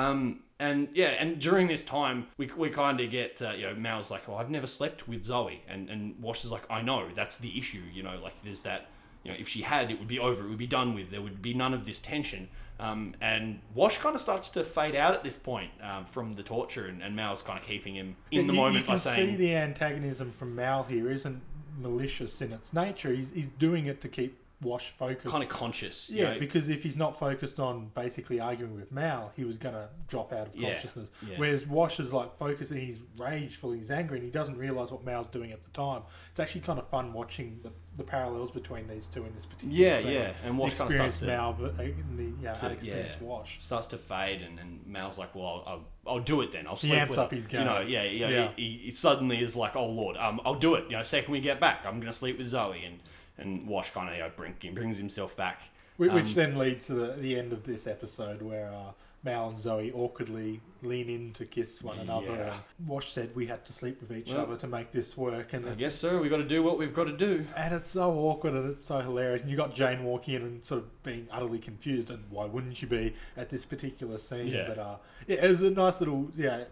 um, 0.10 0.42
and 0.60 0.90
yeah, 0.94 1.10
and 1.10 1.40
during 1.40 1.68
this 1.68 1.84
time, 1.84 2.28
we, 2.38 2.50
we 2.58 2.70
kind 2.70 3.00
of 3.00 3.10
get, 3.10 3.42
uh, 3.42 3.52
you 3.52 3.64
know, 3.64 3.76
Mal's 3.76 4.10
like, 4.10 4.28
oh, 4.30 4.36
I've 4.36 4.50
never 4.50 4.68
slept 4.68 5.08
with 5.08 5.24
Zoe. 5.26 5.62
And, 5.68 5.90
and 5.90 6.22
Wash 6.22 6.46
is 6.46 6.52
like, 6.52 6.64
I 6.70 6.82
know, 6.82 7.10
that's 7.14 7.38
the 7.38 7.58
issue. 7.58 7.84
You 7.94 8.04
know, 8.04 8.18
like 8.24 8.42
there's 8.42 8.64
that, 8.64 8.90
you 9.26 9.32
know, 9.32 9.38
if 9.38 9.48
she 9.50 9.64
had, 9.64 9.92
it 9.92 10.00
would 10.00 10.08
be 10.08 10.20
over, 10.20 10.46
it 10.46 10.50
would 10.50 10.58
be 10.58 10.68
done 10.68 10.94
with, 10.94 11.12
there 11.12 11.22
would 11.22 11.42
be 11.42 11.54
none 11.54 11.74
of 11.74 11.86
this 11.86 12.00
tension. 12.00 12.48
Um, 12.80 13.16
and 13.20 13.60
Wash 13.74 13.98
kind 13.98 14.16
of 14.16 14.22
starts 14.22 14.50
to 14.50 14.64
fade 14.64 14.96
out 14.96 15.14
at 15.14 15.24
this 15.24 15.36
point 15.36 15.72
um, 15.82 16.06
from 16.06 16.34
the 16.34 16.44
torture, 16.44 16.86
and, 16.86 17.02
and 17.02 17.16
Mal's 17.16 17.42
kind 17.42 17.60
of 17.60 17.66
keeping 17.66 17.96
him 17.96 18.16
in 18.32 18.48
the 18.48 18.54
you, 18.54 18.60
moment 18.60 18.76
you 18.78 18.84
can 18.84 18.94
by 18.94 18.98
saying, 18.98 19.32
see 19.32 19.36
the 19.36 19.56
antagonism 19.56 20.32
from 20.32 20.56
Mal 20.56 20.84
here 20.84 21.10
isn't 21.12 21.42
malicious 21.78 22.40
in 22.42 22.54
its 22.54 22.72
nature. 22.72 23.12
He's, 23.14 23.30
he's 23.34 23.48
doing 23.60 23.86
it 23.88 24.00
to 24.02 24.08
keep 24.08 24.40
Wash 24.62 24.92
focused. 24.92 25.28
kind 25.28 25.44
of 25.44 25.50
conscious. 25.50 26.10
you 26.10 26.24
yeah, 26.24 26.34
know, 26.34 26.40
because 26.40 26.70
if 26.70 26.82
he's 26.84 26.96
not 26.96 27.20
focused 27.20 27.60
on 27.60 27.92
basically 27.94 28.40
arguing 28.40 28.74
with 28.74 28.90
Mal, 28.92 29.32
he 29.36 29.44
was 29.44 29.58
going 29.58 29.76
to 29.76 29.90
drop 30.08 30.32
out 30.32 30.48
of 30.48 30.56
Yeah, 30.56 30.74
consciousness. 30.74 31.10
yeah. 31.28 31.36
Whereas 31.38 31.68
Wash 31.68 32.00
is 32.00 32.14
like 32.14 32.38
focusing, 32.38 32.78
he's 32.78 33.00
rageful, 33.18 33.74
he's 33.74 33.92
angry, 33.92 34.18
and 34.18 34.26
he 34.26 34.32
doesn't 34.32 34.58
realise 34.58 34.92
what 34.92 35.04
Mal's 35.04 35.28
doing 35.28 35.52
at 35.52 35.62
the 35.62 35.70
time. 35.72 36.04
It's 36.32 36.40
actually 36.40 36.62
kind 36.62 36.80
of 36.80 36.88
fun 36.90 37.12
watching 37.12 37.60
the, 37.64 37.72
the 37.96 38.04
parallels 38.04 38.52
between 38.52 38.88
these 38.88 39.06
two 39.08 39.24
in 39.26 39.34
this 39.36 39.46
particular 39.46 39.74
Yeah, 39.74 40.00
scene. 40.00 40.12
yeah, 40.12 40.34
and 40.44 40.58
Wash 40.58 40.72
kinda 40.74 40.86
Experienced 40.86 41.18
starts 41.18 41.20
to- 41.20 41.26
Mal, 41.28 41.54
but 41.54 41.80
uh, 41.80 41.84
in 41.84 42.18
the 42.18 42.44
yeah, 42.44 42.54
to- 42.54 42.66
unexperienced 42.66 43.22
Wash. 43.22 43.62
starts 43.62 43.88
to 43.88 43.98
fade, 43.98 44.42
and, 44.42 44.60
and 44.60 44.86
Mal's 44.86 45.18
like, 45.18 45.34
"Well, 45.34 45.46
I'll, 45.46 45.64
I'll, 46.06 46.14
I'll 46.16 46.20
do 46.24 46.42
it 46.42 46.52
then. 46.52 46.68
I'll 46.68 46.76
He 46.76 46.88
sleep 46.90 47.00
amps 47.00 47.10
with 47.12 47.20
up 47.20 47.30
her." 47.32 47.36
his 47.36 47.52
You 47.52 47.60
know, 47.60 47.80
yeah, 47.82 48.04
yeah. 48.04 48.28
Yeah. 48.30 48.52
He, 48.56 48.80
he 48.84 48.92
suddenly 48.92 49.40
is 49.40 49.56
like, 49.56 49.76
"Oh 49.76 49.88
Lord, 49.88 50.18
um, 50.18 50.42
I'll 50.46 50.56
do 50.56 50.76
it." 50.76 50.86
You 50.90 50.98
know, 50.98 51.04
second 51.04 51.32
we 51.32 51.40
get 51.40 51.60
back, 51.60 51.86
I'm 51.86 52.00
gonna 52.00 52.12
sleep 52.14 52.38
with 52.38 52.48
Zoe, 52.48 52.84
and 52.84 53.00
and 53.38 53.68
Wash 53.68 53.90
kind 53.92 54.10
of 54.10 54.16
you 54.16 54.22
know, 54.24 54.32
bring, 54.36 54.56
brings 54.74 54.98
himself 54.98 55.36
back. 55.36 55.62
Whi- 55.98 56.10
Um, 56.10 56.16
Which 56.16 56.34
then 56.36 56.58
leads 56.58 56.88
to 56.88 56.94
the, 56.94 57.08
the 57.14 57.38
end 57.40 57.54
of 57.54 57.64
this 57.64 57.86
episode 57.88 58.42
where 58.42 58.74
uh, 58.74 58.92
Mal 59.26 59.50
and 59.50 59.60
Zoe 59.60 59.92
awkwardly 59.92 60.62
lean 60.84 61.10
in 61.10 61.34
to 61.34 61.46
kiss 61.46 61.82
one 61.82 61.98
another. 61.98 62.28
Yeah. 62.28 62.58
And 62.78 62.88
Wash 62.88 63.12
said 63.12 63.36
we 63.36 63.48
had 63.48 63.66
to 63.66 63.74
sleep 63.74 64.00
with 64.00 64.16
each 64.16 64.30
Well, 64.30 64.42
other 64.42 64.56
to 64.58 64.68
make 64.68 64.92
this 64.92 65.18
work. 65.18 65.52
And 65.54 65.66
it's, 65.66 65.78
guess 65.78 65.96
so. 65.96 66.22
we've 66.22 66.30
got 66.30 66.38
to 66.38 66.44
do 66.48 66.62
what 66.62 66.78
we've 66.78 66.94
got 66.94 67.06
to 67.06 67.18
do. 67.18 67.48
and 67.58 67.74
it's 67.74 67.90
so 67.90 68.12
awkward 68.12 68.54
and 68.54 68.70
it's 68.70 68.86
so 68.86 69.00
hilarious. 69.00 69.42
And 69.42 69.50
you 69.50 69.58
got 69.58 69.76
Jayne 69.76 70.04
walking 70.04 70.36
in 70.36 70.42
and 70.44 70.66
sort 70.66 70.82
of 70.82 71.04
being 71.04 71.28
utterly 71.32 71.60
confused. 71.60 72.12
And 72.12 72.24
why 72.30 72.46
wouldn't 72.46 72.82
you 72.82 72.88
be 72.88 73.16
at 73.36 73.50
this 73.50 73.66
particular 73.66 74.18
scene? 74.20 74.48
Yeah. 74.48 74.66
But 74.68 74.78
uh, 74.78 74.96
yeah, 75.28 75.44
it 75.46 75.50
was 75.50 75.62
a 75.62 75.72
nice 75.72 76.00
little 76.00 76.32
yeah. 76.38 76.66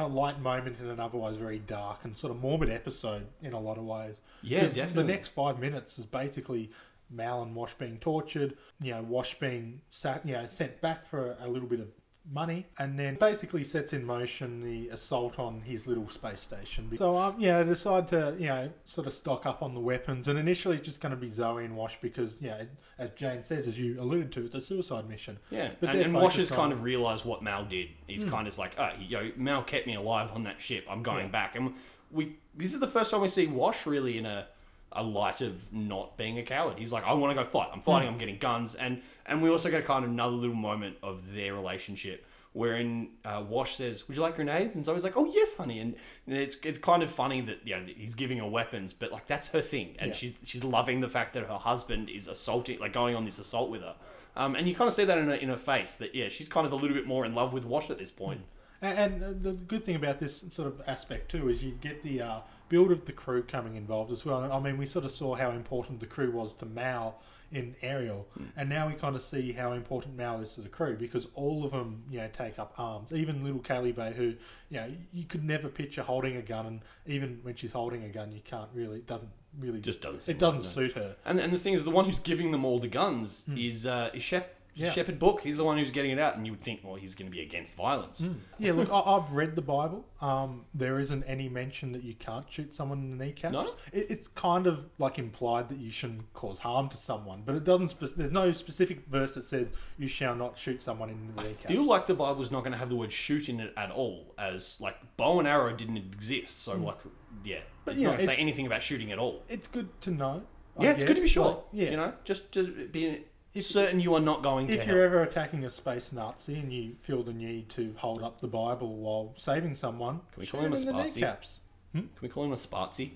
A 0.00 0.08
light 0.08 0.40
moment 0.40 0.80
in 0.80 0.88
an 0.88 0.98
otherwise 0.98 1.36
very 1.36 1.60
dark 1.60 2.00
and 2.02 2.18
sort 2.18 2.32
of 2.32 2.40
morbid 2.40 2.68
episode 2.68 3.26
in 3.40 3.52
a 3.52 3.60
lot 3.60 3.78
of 3.78 3.84
ways. 3.84 4.16
Yeah, 4.42 4.62
definitely. 4.64 5.04
The 5.04 5.04
next 5.04 5.28
five 5.32 5.60
minutes 5.60 5.96
is 5.96 6.06
basically 6.06 6.72
Mal 7.10 7.42
and 7.42 7.54
Wash 7.54 7.74
being 7.74 7.98
tortured, 7.98 8.56
you 8.80 8.92
know, 8.92 9.02
Wash 9.02 9.38
being 9.38 9.80
sack, 9.90 10.22
you 10.24 10.32
know, 10.34 10.46
sent 10.46 10.80
back 10.80 11.06
for 11.06 11.36
a 11.40 11.48
little 11.48 11.68
bit 11.68 11.80
of 11.80 11.88
money, 12.30 12.66
and 12.78 12.98
then 13.00 13.16
basically 13.16 13.64
sets 13.64 13.92
in 13.92 14.04
motion 14.04 14.60
the 14.62 14.88
assault 14.90 15.38
on 15.38 15.62
his 15.62 15.86
little 15.86 16.08
space 16.08 16.38
station. 16.40 16.88
So, 16.96 17.16
um, 17.16 17.36
yeah, 17.38 17.62
they 17.62 17.70
decide 17.70 18.06
to, 18.08 18.36
you 18.38 18.46
know, 18.46 18.70
sort 18.84 19.06
of 19.08 19.14
stock 19.14 19.46
up 19.46 19.62
on 19.62 19.74
the 19.74 19.80
weapons, 19.80 20.28
and 20.28 20.38
initially 20.38 20.76
it's 20.76 20.84
just 20.86 21.00
going 21.00 21.10
to 21.14 21.16
be 21.20 21.30
Zoe 21.32 21.64
and 21.64 21.76
Wash 21.76 21.98
because, 22.00 22.34
you 22.40 22.48
know, 22.50 22.66
as 22.98 23.10
Jayne 23.16 23.42
says, 23.42 23.66
as 23.66 23.78
you 23.78 24.00
alluded 24.00 24.30
to, 24.32 24.44
it's 24.44 24.54
a 24.54 24.60
suicide 24.60 25.08
mission. 25.08 25.38
Yeah, 25.50 25.70
But 25.80 25.90
and, 25.90 25.98
and 26.00 26.14
Wash 26.14 26.36
has 26.36 26.50
focused 26.50 26.60
kind 26.60 26.72
of 26.72 26.82
realised 26.82 27.24
what 27.24 27.42
Mal 27.42 27.64
did. 27.64 27.88
He's 28.06 28.22
Hmm. 28.22 28.30
kind 28.30 28.46
of 28.46 28.56
like, 28.58 28.74
oh, 28.78 28.90
you 29.00 29.16
know, 29.16 29.32
Mal 29.36 29.62
kept 29.64 29.86
me 29.88 29.94
alive 29.96 30.30
on 30.32 30.44
that 30.44 30.60
ship. 30.60 30.84
I'm 30.88 31.02
going 31.02 31.26
Yeah. 31.26 31.32
back, 31.32 31.56
and 31.56 31.74
we. 32.12 32.36
This 32.54 32.74
is 32.74 32.80
the 32.80 32.86
first 32.88 33.10
time 33.10 33.22
we 33.22 33.28
see 33.28 33.46
Wash 33.46 33.86
really 33.86 34.18
in 34.18 34.26
a 34.26 34.46
a 34.92 35.02
light 35.02 35.40
of 35.40 35.72
not 35.72 36.16
being 36.16 36.38
a 36.38 36.42
coward. 36.42 36.78
He's 36.78 36.92
like, 36.92 37.04
I 37.04 37.12
want 37.14 37.36
to 37.36 37.42
go 37.42 37.48
fight. 37.48 37.68
I'm 37.72 37.80
fighting. 37.80 38.08
Hmm. 38.08 38.14
I'm 38.14 38.18
getting 38.18 38.38
guns, 38.38 38.74
and 38.74 39.02
and 39.26 39.42
we 39.42 39.48
also 39.48 39.70
get 39.70 39.84
kind 39.84 40.04
of 40.04 40.10
another 40.10 40.34
little 40.36 40.56
moment 40.56 40.96
of 41.02 41.32
their 41.34 41.54
relationship. 41.54 42.26
Wherein 42.52 43.10
uh, 43.24 43.44
Wash 43.48 43.76
says, 43.76 44.08
"Would 44.08 44.16
you 44.16 44.22
like 44.22 44.34
grenades?" 44.34 44.74
And 44.74 44.84
Zoe's 44.84 45.04
like, 45.04 45.16
"Oh 45.16 45.24
yes, 45.32 45.56
honey." 45.56 45.78
And, 45.78 45.94
and 46.26 46.36
it's 46.36 46.56
it's 46.64 46.78
kind 46.78 47.00
of 47.04 47.08
funny 47.10 47.40
that 47.42 47.60
you 47.64 47.76
know 47.76 47.84
he's 47.96 48.16
giving 48.16 48.38
her 48.38 48.46
weapons, 48.48 48.92
but 48.92 49.12
like 49.12 49.28
that's 49.28 49.48
her 49.48 49.60
thing, 49.60 49.94
and 50.00 50.08
Yeah. 50.08 50.16
she's 50.16 50.34
she's 50.42 50.64
loving 50.64 51.00
the 51.00 51.08
fact 51.08 51.34
that 51.34 51.44
her 51.46 51.58
husband 51.58 52.10
is 52.10 52.26
assaulting, 52.26 52.80
like 52.80 52.92
going 52.92 53.14
on 53.14 53.24
this 53.24 53.38
assault 53.38 53.70
with 53.70 53.82
her. 53.82 53.94
Um, 54.34 54.56
and 54.56 54.66
you 54.66 54.74
kind 54.74 54.88
of 54.88 54.94
see 54.94 55.04
that 55.04 55.16
in 55.18 55.26
her, 55.26 55.34
in 55.34 55.48
her 55.48 55.56
face 55.56 55.96
that 55.98 56.12
yeah, 56.12 56.28
she's 56.28 56.48
kind 56.48 56.66
of 56.66 56.72
a 56.72 56.76
little 56.76 56.96
bit 56.96 57.06
more 57.06 57.24
in 57.24 57.34
love 57.36 57.52
with 57.52 57.64
Wash 57.64 57.88
at 57.88 57.98
this 57.98 58.10
point. 58.10 58.40
And, 58.82 59.22
and 59.22 59.42
the 59.42 59.52
good 59.52 59.84
thing 59.84 59.96
about 59.96 60.18
this 60.18 60.44
sort 60.50 60.68
of 60.68 60.80
aspect 60.86 61.30
too 61.30 61.48
is 61.48 61.62
you 61.62 61.72
get 61.72 62.02
the 62.02 62.22
uh, 62.22 62.40
build 62.68 62.90
of 62.90 63.04
the 63.04 63.12
crew 63.12 63.42
coming 63.42 63.76
involved 63.76 64.10
as 64.10 64.24
well. 64.24 64.50
I 64.50 64.58
mean, 64.60 64.78
we 64.78 64.86
sort 64.86 65.04
of 65.04 65.10
saw 65.10 65.34
how 65.34 65.50
important 65.50 66.00
the 66.00 66.06
crew 66.06 66.30
was 66.30 66.54
to 66.54 66.66
Mal 66.66 67.20
in 67.52 67.74
Ariel, 67.82 68.28
and 68.56 68.68
now 68.68 68.86
we 68.86 68.94
kind 68.94 69.16
of 69.16 69.22
see 69.22 69.52
how 69.52 69.72
important 69.72 70.16
Mal 70.16 70.40
is 70.40 70.54
to 70.54 70.60
the 70.60 70.68
crew 70.68 70.96
because 70.96 71.26
all 71.34 71.64
of 71.64 71.72
them, 71.72 72.04
you 72.08 72.18
know, 72.18 72.28
take 72.32 72.60
up 72.60 72.72
arms. 72.78 73.12
Even 73.12 73.42
little 73.42 73.60
Kaylee 73.60 74.14
who, 74.14 74.34
you 74.68 74.76
know, 74.76 74.92
you 75.12 75.24
could 75.24 75.42
never 75.42 75.68
picture 75.68 76.02
holding 76.02 76.36
a 76.36 76.42
gun, 76.42 76.64
and 76.66 76.80
even 77.06 77.40
when 77.42 77.56
she's 77.56 77.72
holding 77.72 78.04
a 78.04 78.08
gun, 78.08 78.30
you 78.30 78.40
can't 78.44 78.70
really, 78.72 78.98
it 78.98 79.06
doesn't 79.08 79.30
really, 79.58 79.80
Just 79.80 80.00
doesn't 80.00 80.28
it 80.28 80.38
doesn't 80.38 80.60
it, 80.60 80.64
suit 80.64 80.92
her. 80.92 81.16
And 81.24 81.40
and 81.40 81.52
the 81.52 81.58
thing 81.58 81.74
is, 81.74 81.82
the 81.82 81.90
one 81.90 82.04
who's 82.04 82.20
giving 82.20 82.52
them 82.52 82.64
all 82.64 82.78
the 82.78 82.88
guns 82.88 83.44
is 83.56 83.84
uh, 83.84 84.10
is 84.14 84.22
Shep. 84.22 84.46
Hmm. 84.46 84.59
Yeah. 84.74 84.90
Shepherd 84.90 85.18
Book, 85.18 85.40
he's 85.42 85.56
the 85.56 85.64
one 85.64 85.78
who's 85.78 85.90
getting 85.90 86.10
it 86.10 86.18
out, 86.18 86.36
and 86.36 86.46
you 86.46 86.52
would 86.52 86.60
think, 86.60 86.80
well, 86.82 86.94
he's 86.94 87.14
going 87.14 87.30
to 87.30 87.36
be 87.36 87.42
against 87.42 87.74
violence. 87.74 88.28
Yeah, 88.58 88.72
look, 88.72 88.90
I, 88.92 89.00
I've 89.00 89.30
read 89.32 89.56
the 89.56 89.62
Bible. 89.62 90.06
Um, 90.20 90.64
there 90.72 91.00
isn't 91.00 91.24
any 91.24 91.48
mention 91.48 91.92
that 91.92 92.04
you 92.04 92.14
can't 92.14 92.46
shoot 92.50 92.76
someone 92.76 92.98
in 92.98 93.18
the 93.18 93.24
kneecaps. 93.24 93.52
No? 93.52 93.68
It, 93.92 94.10
it's 94.10 94.28
kind 94.28 94.66
of 94.66 94.86
like 94.98 95.18
implied 95.18 95.68
that 95.70 95.78
you 95.78 95.90
shouldn't 95.90 96.32
cause 96.34 96.58
harm 96.58 96.88
to 96.90 96.96
someone, 96.96 97.42
but 97.44 97.54
it 97.54 97.64
doesn't. 97.64 97.88
Spe- 97.88 98.16
there's 98.16 98.30
no 98.30 98.52
specific 98.52 99.06
verse 99.06 99.34
that 99.34 99.46
says 99.46 99.68
you 99.98 100.08
shall 100.08 100.34
not 100.34 100.56
shoot 100.56 100.82
someone 100.82 101.10
in 101.10 101.32
the 101.34 101.40
I 101.40 101.44
kneecaps. 101.44 101.66
feel 101.66 101.84
like 101.84 102.06
the 102.06 102.14
Bible's 102.14 102.50
not 102.50 102.60
going 102.60 102.72
to 102.72 102.78
have 102.78 102.88
the 102.88 102.96
word 102.96 103.12
shoot 103.12 103.48
in 103.48 103.60
it 103.60 103.72
at 103.76 103.90
all, 103.90 104.34
as 104.38 104.80
like 104.80 104.96
bow 105.16 105.38
and 105.38 105.48
arrow 105.48 105.74
didn't 105.74 105.96
exist. 105.96 106.62
So 106.62 106.76
like, 106.76 106.98
yeah. 107.44 107.60
But, 107.84 107.92
it's 107.92 108.00
you 108.00 108.06
not 108.06 108.10
going 108.12 108.20
to 108.20 108.26
say 108.26 108.36
anything 108.36 108.66
about 108.66 108.82
shooting 108.82 109.10
at 109.10 109.18
all. 109.18 109.42
it's 109.48 109.66
good 109.66 109.88
to 110.02 110.10
know. 110.10 110.42
I 110.78 110.84
yeah, 110.84 110.90
it's 110.92 111.02
good 111.04 111.16
to 111.16 111.22
be 111.22 111.26
guess, 111.26 111.30
sure. 111.30 111.46
like, 111.46 111.58
yeah, 111.72 111.90
you 111.90 111.96
know, 111.96 112.12
just 112.24 112.52
just 112.52 112.92
be 112.92 113.24
certain 113.50 114.00
you 114.00 114.14
are 114.14 114.20
not 114.20 114.42
going 114.42 114.66
to 114.68 114.72
if 114.74 114.86
you're 114.86 115.02
ever 115.04 115.22
attacking 115.22 115.64
a 115.64 115.70
space 115.70 116.12
Nazi 116.12 116.58
and 116.58 116.72
you 116.72 116.96
feel 117.02 117.22
the 117.22 117.32
need 117.32 117.68
to 117.70 117.94
hold 117.98 118.22
up 118.22 118.40
the 118.40 118.48
Bible 118.48 118.96
while 118.96 119.34
saving 119.36 119.74
someone, 119.74 120.20
Can 120.32 120.40
we 120.40 120.46
call 120.46 120.60
him 120.60 120.72
a 120.72 120.76
Spazi? 120.76 121.16
kneecaps. 121.16 121.58
Hmm? 121.92 121.98
Can 122.00 122.10
we 122.22 122.28
call 122.28 122.44
him 122.44 122.52
a 122.52 122.56
Spazi? 122.56 123.10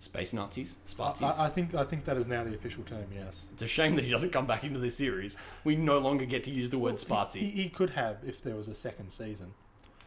Space 0.00 0.32
Nazis? 0.32 0.78
Spazis? 0.86 1.38
I, 1.38 1.44
I 1.44 1.48
think 1.50 1.74
I 1.74 1.84
think 1.84 2.06
that 2.06 2.16
is 2.16 2.26
now 2.26 2.42
the 2.42 2.54
official 2.54 2.82
term. 2.84 3.04
Yes. 3.14 3.48
it's 3.52 3.62
a 3.62 3.66
shame 3.66 3.96
that 3.96 4.04
he 4.06 4.10
doesn't 4.10 4.30
come 4.30 4.46
back 4.46 4.64
into 4.64 4.80
this 4.80 4.96
series. 4.96 5.36
We 5.62 5.76
no 5.76 5.98
longer 5.98 6.24
get 6.24 6.42
to 6.44 6.50
use 6.50 6.70
the 6.70 6.78
word 6.78 6.98
He, 6.98 7.04
Spazi. 7.06 7.52
he 7.52 7.68
could 7.68 7.90
have 7.90 8.16
if 8.26 8.40
there 8.42 8.56
was 8.56 8.66
a 8.66 8.74
second 8.74 9.10
season. 9.10 9.52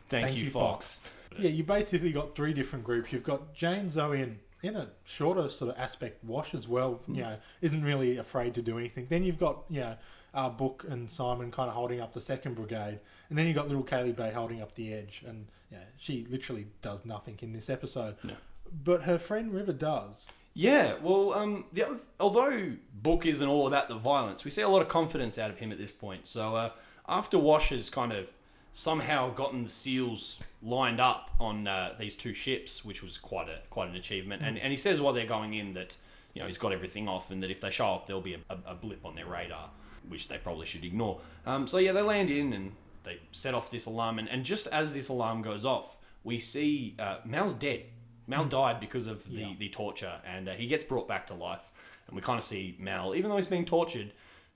Thank, 0.07 0.25
thank 0.25 0.37
you, 0.37 0.45
you, 0.45 0.49
Fox. 0.49 1.13
Yeah, 1.37 1.49
you 1.51 1.63
basically 1.63 2.11
got 2.11 2.35
three 2.35 2.53
different 2.53 2.83
groups. 2.85 3.13
You've 3.13 3.23
got 3.23 3.53
Jayne, 3.53 3.89
Zoe, 3.91 4.19
and 4.21 4.39
in 4.63 4.77
a 4.77 4.87
shorter 5.03 5.49
sort 5.49 5.71
of 5.71 5.77
aspect, 5.77 6.23
Wash 6.23 6.55
as 6.55 6.67
well. 6.67 7.01
You 7.07 7.21
know, 7.21 7.37
isn't 7.61 7.83
really 7.83 8.17
afraid 8.17 8.55
to 8.55 8.61
do 8.61 8.79
anything. 8.79 9.07
Then 9.09 9.23
you've 9.23 9.37
got 9.37 9.65
you 9.69 9.81
know, 9.81 9.97
uh, 10.33 10.49
Book 10.49 10.85
and 10.89 11.11
Simon 11.11 11.51
kind 11.51 11.69
of 11.69 11.75
holding 11.75 11.99
up 11.99 12.13
the 12.13 12.21
second 12.21 12.55
brigade, 12.55 12.99
and 13.29 13.37
then 13.37 13.45
you've 13.45 13.55
got 13.55 13.67
little 13.67 13.83
Kaylee 13.83 14.15
Bay 14.15 14.31
holding 14.31 14.61
up 14.61 14.73
the 14.75 14.93
edge, 14.93 15.21
and 15.27 15.47
yeah, 15.71 15.83
she 15.97 16.25
literally 16.29 16.67
does 16.81 17.05
nothing 17.05 17.37
in 17.41 17.51
this 17.51 17.69
episode. 17.69 18.15
No. 18.23 18.35
But 18.83 19.03
her 19.03 19.19
friend 19.19 19.53
River 19.53 19.73
does. 19.73 20.27
Yeah, 20.55 20.95
well, 21.01 21.33
um, 21.33 21.65
the 21.73 21.83
other, 21.83 21.99
although 22.19 22.73
Book 22.93 23.25
isn't 23.25 23.47
all 23.47 23.67
about 23.67 23.89
the 23.89 23.95
violence, 23.95 24.45
we 24.45 24.51
see 24.51 24.61
a 24.61 24.69
lot 24.69 24.81
of 24.81 24.87
confidence 24.87 25.37
out 25.37 25.49
of 25.49 25.57
him 25.57 25.71
at 25.71 25.79
this 25.79 25.91
point. 25.91 26.27
So 26.27 26.55
uh, 26.55 26.69
after 27.07 27.39
Wash 27.39 27.69
has 27.69 27.89
kind 27.89 28.13
of 28.13 28.31
somehow 28.73 29.29
gotten 29.33 29.63
the 29.63 29.69
seals 29.69 30.39
lined 30.61 30.99
up 30.99 31.31
on 31.39 31.67
uh, 31.67 31.93
these 31.99 32.15
two 32.15 32.33
ships, 32.33 32.83
which 32.83 33.01
was 33.03 33.17
quite 33.17 33.47
a 33.47 33.59
quite 33.69 33.87
an 33.89 33.95
achievement, 33.95 34.41
and 34.43 34.57
and 34.57 34.71
he 34.71 34.77
says 34.77 34.99
while 34.99 35.13
they're 35.13 35.25
going 35.25 35.53
in 35.53 35.73
that 35.73 35.95
you 36.33 36.41
know 36.41 36.47
he's 36.47 36.57
got 36.57 36.73
everything 36.73 37.07
off, 37.07 37.31
and 37.31 37.41
that 37.43 37.51
if 37.51 37.61
they 37.61 37.69
show 37.69 37.93
up, 37.93 38.07
there'll 38.07 38.21
be 38.21 38.33
a, 38.33 38.39
a, 38.49 38.57
a 38.71 38.75
blip 38.75 39.05
on 39.05 39.15
their 39.15 39.27
radar, 39.27 39.69
which 40.09 40.27
they 40.27 40.37
probably 40.37 40.65
should 40.65 40.83
ignore. 40.83 41.21
Um, 41.45 41.67
so 41.67 41.77
yeah, 41.77 41.91
they 41.93 42.01
land 42.01 42.29
in 42.29 42.51
and 42.51 42.73
they 43.03 43.19
set 43.31 43.53
off 43.53 43.69
this 43.69 43.85
alarm, 43.85 44.17
and, 44.19 44.27
and 44.27 44.43
just 44.43 44.67
as 44.67 44.93
this 44.93 45.07
alarm 45.07 45.41
goes 45.43 45.63
off, 45.63 45.97
we 46.23 46.39
see 46.39 46.95
uh, 46.99 47.17
Mal's 47.23 47.53
dead. 47.53 47.83
Mal 48.25 48.45
died 48.45 48.79
because 48.79 49.05
of 49.07 49.25
the, 49.29 49.33
Hmm. 49.43 49.49
Yeah. 49.49 49.55
the 49.59 49.69
torture, 49.69 50.21
and 50.25 50.47
uh, 50.49 50.53
he 50.53 50.65
gets 50.67 50.83
brought 50.83 51.07
back 51.07 51.27
to 51.27 51.33
life. 51.33 51.71
And 52.07 52.15
we 52.15 52.21
kind 52.21 52.37
of 52.39 52.43
see 52.43 52.75
Mal, 52.79 53.13
even 53.15 53.29
though 53.29 53.35
he's 53.37 53.47
being 53.47 53.65
tortured, 53.65 54.11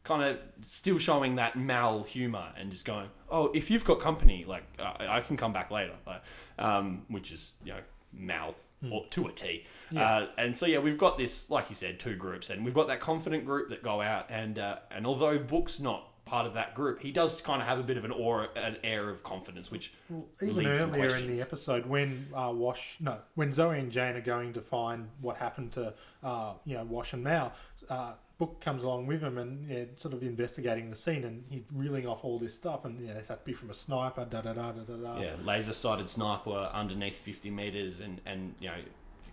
kind 0.07 0.23
of 0.23 0.39
still 0.61 0.97
showing 0.97 1.35
that 1.35 1.55
Mal 1.55 2.03
humor 2.03 2.53
and 2.57 2.71
just 2.71 2.85
going, 2.85 3.09
"Oh, 3.29 3.51
if 3.53 3.69
you've 3.69 3.85
got 3.85 3.99
company, 3.99 4.45
like 4.47 4.63
I, 4.79 5.17
I 5.17 5.21
can 5.21 5.37
come 5.37 5.53
back 5.53 5.69
later," 5.71 5.93
like, 6.05 6.21
um, 6.57 7.05
which 7.09 7.31
is 7.31 7.51
you 7.63 7.73
know 7.73 7.79
Mal 8.13 8.55
Hmm. 8.79 8.93
or 8.93 9.07
to 9.09 9.25
a 9.25 9.31
T. 9.31 9.65
Uh, 9.95 10.27
and 10.37 10.55
so 10.55 10.67
yeah, 10.67 10.77
we've 10.77 10.99
got 10.99 11.17
this, 11.17 11.49
like 11.49 11.67
you 11.69 11.75
said, 11.75 11.99
two 11.99 12.15
groups, 12.15 12.51
and 12.51 12.63
we've 12.63 12.75
got 12.75 12.87
that 12.89 12.99
confident 12.99 13.43
group 13.43 13.69
that 13.69 13.81
go 13.81 14.01
out, 14.01 14.27
and 14.29 14.59
uh, 14.59 14.77
and 14.91 15.07
although 15.07 15.39
Book's 15.39 15.79
not 15.79 16.03
part 16.25 16.45
of 16.45 16.53
that 16.53 16.75
group, 16.75 17.01
he 17.01 17.11
does 17.11 17.41
kind 17.41 17.59
of 17.59 17.67
have 17.67 17.79
a 17.79 17.83
bit 17.83 17.97
of 17.97 18.05
an 18.05 18.11
aura, 18.11 18.49
an 18.55 18.77
air 18.83 19.09
of 19.09 19.23
confidence, 19.23 19.71
which 19.71 19.93
Even 20.39 20.55
leads 20.55 20.79
earlier 20.81 21.15
in 21.15 21.33
the 21.33 21.41
episode, 21.41 21.87
when 21.87 22.27
uh, 22.35 22.51
Wash, 22.53 22.97
no, 22.99 23.17
when 23.33 23.51
Zoe 23.51 23.79
and 23.79 23.91
Jayne 23.91 24.15
are 24.15 24.21
going 24.21 24.53
to 24.53 24.61
find 24.61 25.07
what 25.21 25.37
happened 25.37 25.71
to, 25.71 25.95
uh, 26.21 26.53
you 26.65 26.75
know, 26.75 26.83
Wash 26.83 27.13
and 27.13 27.23
Mal, 27.23 27.53
uh, 27.89 28.11
Book 28.37 28.61
comes 28.61 28.83
along 28.83 29.07
with 29.07 29.21
him 29.21 29.37
and 29.37 29.67
yeah, 29.67 29.85
sort 29.95 30.13
of 30.13 30.21
investigating 30.21 30.91
the 30.91 30.95
scene, 30.95 31.23
and 31.23 31.43
he's 31.49 31.63
reeling 31.73 32.05
off 32.05 32.23
all 32.23 32.37
this 32.37 32.53
stuff, 32.53 32.85
and 32.85 32.99
yeah, 32.99 33.13
it's 33.13 33.29
had 33.29 33.39
to 33.39 33.45
be 33.45 33.53
from 33.53 33.71
a 33.71 33.73
sniper, 33.73 34.25
da 34.29 34.41
da 34.41 34.53
da 34.53 34.71
da 34.71 34.83
da 34.83 34.95
da. 34.95 35.19
yeah, 35.19 35.33
laser 35.43 35.73
sighted 35.73 36.07
sniper 36.07 36.69
underneath 36.71 37.17
50 37.17 37.49
meters, 37.49 37.99
and, 37.99 38.21
and 38.27 38.53
you 38.59 38.67
know, 38.67 38.77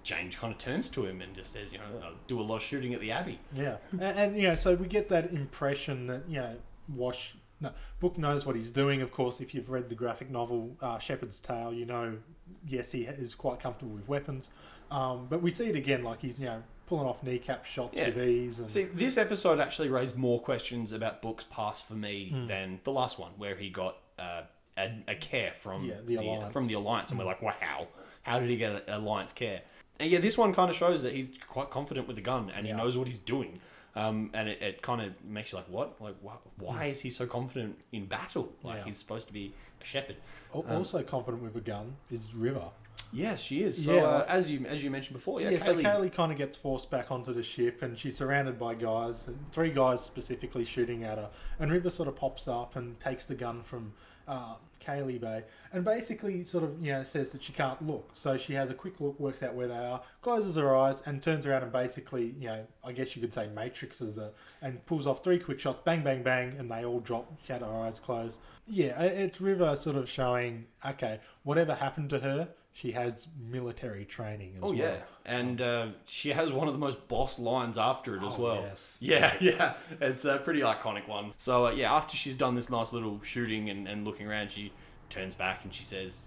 James 0.03 0.37
kind 0.37 0.53
of 0.53 0.59
turns 0.59 0.89
to 0.91 1.05
him 1.05 1.21
and 1.21 1.35
just 1.35 1.53
says, 1.53 1.73
you 1.73 1.79
know, 1.79 1.85
I 2.03 2.13
do 2.27 2.41
a 2.41 2.43
lot 2.43 2.57
of 2.57 2.63
shooting 2.63 2.95
at 2.95 3.01
the 3.01 3.13
Abbey. 3.13 3.39
Yeah, 3.53 3.77
and, 3.93 4.03
and 4.03 4.37
you 4.37 4.49
know, 4.49 4.57
so 4.57 4.75
we 4.75 4.87
get 4.87 5.11
that 5.11 5.33
impression 5.33 6.07
that 6.07 6.23
you 6.29 6.41
know, 6.41 6.57
Wash. 6.95 7.35
No, 7.61 7.73
Book 8.01 8.19
knows 8.19 8.45
what 8.45 8.57
he's 8.57 8.71
doing. 8.71 9.01
Of 9.03 9.13
course, 9.13 9.41
if 9.41 9.55
you've 9.55 9.71
read 9.71 9.89
the 9.89 9.95
graphic 9.95 10.31
novel 10.31 10.77
uh, 10.81 10.99
Shepherd's 10.99 11.41
Tale, 11.41 11.73
you 11.73 11.87
know, 11.87 12.19
yes, 12.67 12.93
he 12.93 13.03
is 13.03 13.35
quite 13.35 13.61
comfortable 13.61 13.95
with 13.95 14.09
weapons. 14.09 14.49
Um, 14.91 15.27
but 15.29 15.41
we 15.43 15.51
see 15.51 15.67
it 15.67 15.77
again, 15.77 16.03
like 16.03 16.21
he's 16.21 16.39
you 16.39 16.47
know 16.47 16.63
pulling 16.87 17.07
off 17.07 17.22
kneecap 17.22 17.64
shots 17.64 17.93
Yeah. 17.95 18.07
with 18.09 18.18
ease. 18.28 18.59
And, 18.59 18.70
See, 18.70 18.85
this 18.85 19.16
episode 19.16 19.59
actually 19.61 19.89
raised 19.89 20.16
more 20.16 20.41
questions 20.41 20.93
about 20.93 21.22
Book's 21.22 21.45
past 21.45 21.87
for 21.87 21.95
me 21.95 22.28
Hmm. 22.30 22.47
than 22.47 22.80
the 22.85 22.93
last 22.93 23.18
one, 23.18 23.32
where 23.37 23.57
he 23.57 23.70
got 23.70 23.97
uh, 24.18 24.43
a, 24.76 24.91
a 25.09 25.14
care 25.16 25.53
from 25.53 25.87
Yeah, 25.87 25.95
the 26.05 26.16
Alliance. 26.16 26.45
Hmm. 26.45 26.51
from 26.51 26.66
the 26.68 26.74
Alliance, 26.74 27.11
and 27.11 27.18
we're 27.18 27.24
like, 27.26 27.43
wow, 27.43 27.89
how 28.22 28.39
did 28.39 28.49
he 28.49 28.57
get 28.57 28.72
an 28.72 28.82
Alliance 28.95 29.32
care? 29.32 29.62
And 29.99 30.11
yeah, 30.11 30.18
this 30.18 30.37
one 30.39 30.53
kind 30.55 30.70
of 30.70 30.76
shows 30.76 31.03
that 31.03 31.12
he's 31.12 31.30
quite 31.49 31.70
confident 31.70 32.07
with 32.07 32.16
the 32.16 32.22
gun 32.22 32.51
and 32.51 32.66
Yeah. 32.66 32.74
he 32.74 32.78
knows 32.80 32.97
what 32.97 33.07
he's 33.09 33.18
doing. 33.18 33.61
Um, 33.97 34.30
and 34.35 34.49
it, 34.49 34.61
it 34.61 34.82
kind 34.82 35.01
of 35.01 35.24
makes 35.24 35.53
you 35.53 35.59
like, 35.59 35.68
what? 35.68 36.01
Like, 36.01 36.16
wh- 36.20 36.61
why 36.61 36.87
is 36.87 37.01
he 37.03 37.11
so 37.11 37.26
confident 37.26 37.78
in 37.93 38.07
battle? 38.07 38.53
Like, 38.64 38.80
Hmm. 38.80 38.87
He's 38.87 38.99
supposed 38.99 39.28
to 39.28 39.32
be 39.32 39.55
a 39.80 39.85
shepherd. 39.85 40.16
Al- 40.55 40.64
also 40.68 41.01
confident 41.05 41.43
with 41.45 41.55
a 41.57 41.61
gun 41.61 41.97
is 42.11 42.35
River. 42.35 42.70
Yes, 43.15 43.41
she 43.43 43.62
is. 43.62 43.85
So 43.85 43.95
Yeah. 43.95 44.05
uh, 44.05 44.27
as 44.29 44.51
you 44.51 44.67
as 44.67 44.83
you 44.83 44.91
mentioned 44.91 45.15
before, 45.15 45.41
yeah, 45.41 45.51
Yeah, 45.51 45.59
so 45.61 45.75
Kaylee, 45.77 45.83
Kaylee 45.83 46.12
kind 46.12 46.33
of 46.33 46.39
gets 46.39 46.57
forced 46.57 46.91
back 46.91 47.11
onto 47.11 47.33
the 47.33 47.43
ship, 47.43 47.81
and 47.81 47.97
she's 47.99 48.17
surrounded 48.17 48.59
by 48.59 48.75
guys, 48.75 49.27
and 49.27 49.39
three 49.53 49.71
guys 49.71 50.01
specifically 50.03 50.65
shooting 50.65 51.05
at 51.05 51.19
her. 51.19 51.31
And 51.59 51.71
River 51.71 51.91
sort 51.91 52.09
of 52.09 52.17
pops 52.17 52.49
up 52.49 52.75
and 52.77 52.99
takes 52.99 53.25
the 53.25 53.35
gun 53.37 53.62
from 53.62 53.93
uh, 54.27 54.55
Kaylee 54.85 55.21
Bay, 55.21 55.45
and 55.73 55.85
basically 55.85 56.45
sort 56.45 56.65
of 56.65 56.85
you 56.85 56.93
know 56.93 57.05
says 57.05 57.31
that 57.31 57.43
she 57.43 57.53
can't 57.53 57.87
look. 57.87 58.11
So 58.15 58.37
she 58.37 58.55
has 58.55 58.69
a 58.69 58.75
quick 58.75 59.01
look, 59.01 59.21
works 59.21 59.43
out 59.43 59.55
where 59.55 59.69
they 59.69 59.77
are, 59.77 60.03
closes 60.21 60.57
her 60.57 60.75
eyes, 60.75 61.01
and 61.07 61.23
turns 61.23 61.47
around 61.47 61.62
and 61.62 61.73
basically 61.73 62.35
you 62.39 62.49
know 62.49 62.67
I 62.83 62.93
guess 62.93 63.15
you 63.15 63.23
could 63.23 63.33
say 63.33 63.49
matrixes 63.55 64.17
her, 64.17 64.33
and 64.61 64.85
pulls 64.87 65.07
off 65.07 65.23
three 65.23 65.39
quick 65.39 65.61
shots, 65.61 65.81
bang, 65.85 66.03
bang, 66.03 66.23
bang, 66.23 66.57
and 66.59 66.71
they 66.71 66.85
all 66.85 67.01
drop. 67.01 67.33
She 67.47 67.53
had 67.53 67.62
her 67.62 67.73
eyes 67.73 68.01
closed. 68.01 68.39
Yeah, 68.67 69.01
it's 69.03 69.41
River 69.41 69.77
sort 69.77 69.97
of 69.97 70.09
showing 70.09 70.67
okay, 70.85 71.21
whatever 71.45 71.75
happened 71.77 72.11
to 72.11 72.19
her. 72.21 72.49
She 72.77 72.91
has 72.91 73.29
military 73.41 74.05
training 74.05 74.55
as 74.57 74.61
Oh 74.64 74.70
well. 74.70 74.75
yeah, 74.75 74.97
and 75.25 75.61
uh, 75.61 75.87
she 76.07 76.31
has 76.31 76.51
one 76.53 76.66
of 76.66 76.75
the 76.75 76.79
most 76.81 77.07
boss 77.07 77.39
lines 77.39 77.79
after 77.79 78.16
it 78.16 78.22
as 78.25 78.35
Oh, 78.37 78.43
well. 78.43 78.61
yes. 78.62 78.97
Yeah, 79.01 79.33
yeah, 79.41 79.75
it's 80.01 80.25
a 80.25 80.39
pretty 80.39 80.61
iconic 80.61 81.07
one. 81.07 81.35
So 81.39 81.66
uh, 81.66 81.70
yeah, 81.70 81.95
after 81.95 82.16
she's 82.16 82.35
done 82.35 82.57
this 82.57 82.68
nice 82.68 82.93
little 82.93 83.20
shooting 83.22 83.70
and, 83.70 83.87
and 83.87 84.05
looking 84.05 84.27
around, 84.27 84.51
she 84.51 84.72
turns 85.09 85.37
back 85.37 85.62
and 85.62 85.72
she 85.72 85.85
says, 85.85 86.27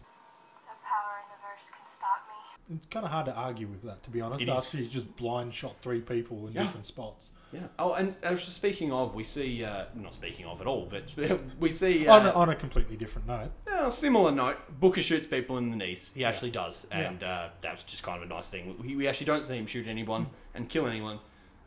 No 0.66 0.72
power 0.84 1.18
in 1.22 1.28
the 1.30 1.42
verse 1.46 1.70
can 1.70 1.86
stop 1.86 2.24
me. 2.30 2.76
It's 2.78 2.88
kind 2.88 3.06
of 3.06 3.12
hard 3.12 3.26
to 3.26 3.36
argue 3.36 3.68
with 3.68 3.84
that, 3.84 4.02
to 4.04 4.10
be 4.10 4.22
honest. 4.22 4.42
It 4.42 4.48
is. 4.48 4.58
After 4.58 4.78
she's 4.78 4.90
just 4.90 5.16
blind 5.18 5.54
shot 5.54 5.76
three 5.82 6.00
people 6.02 6.48
in 6.48 6.54
Yeah. 6.54 6.64
different 6.64 6.86
spots. 6.86 7.32
"Yeah." 7.52 7.68
Oh, 7.80 7.94
and 7.94 8.16
as 8.24 8.44
speaking 8.44 8.92
of, 8.92 9.16
we 9.16 9.24
see 9.24 9.64
uh, 9.64 9.86
not 9.96 10.14
speaking 10.14 10.46
of 10.46 10.62
at 10.62 10.68
all, 10.68 10.88
but 10.90 11.14
we 11.60 11.70
see 11.70 12.08
uh, 12.08 12.20
on, 12.20 12.26
a, 12.26 12.32
on 12.32 12.50
a 12.50 12.56
completely 12.56 12.98
different 12.98 13.28
note. 13.28 13.52
Uh, 13.72 13.90
similar 13.90 14.32
note, 14.32 14.58
Booker 14.80 15.02
shoots 15.02 15.28
people 15.28 15.58
in 15.58 15.70
the 15.70 15.78
knees. 15.78 16.12
He 16.14 16.26
actually 16.26 16.52
does, 16.52 16.88
and 16.92 17.24
uh, 17.24 17.50
that 17.62 17.72
was 17.72 17.84
just 17.84 18.04
kind 18.04 18.22
of 18.22 18.30
a 18.30 18.34
nice 18.34 18.50
thing. 18.50 18.76
We, 18.82 18.96
we 18.96 19.08
actually 19.08 19.28
don't 19.28 19.46
see 19.46 19.58
him 19.58 19.66
shoot 19.66 19.88
anyone 19.88 20.28
and 20.54 20.68
kill 20.68 20.88
anyone. 20.88 21.20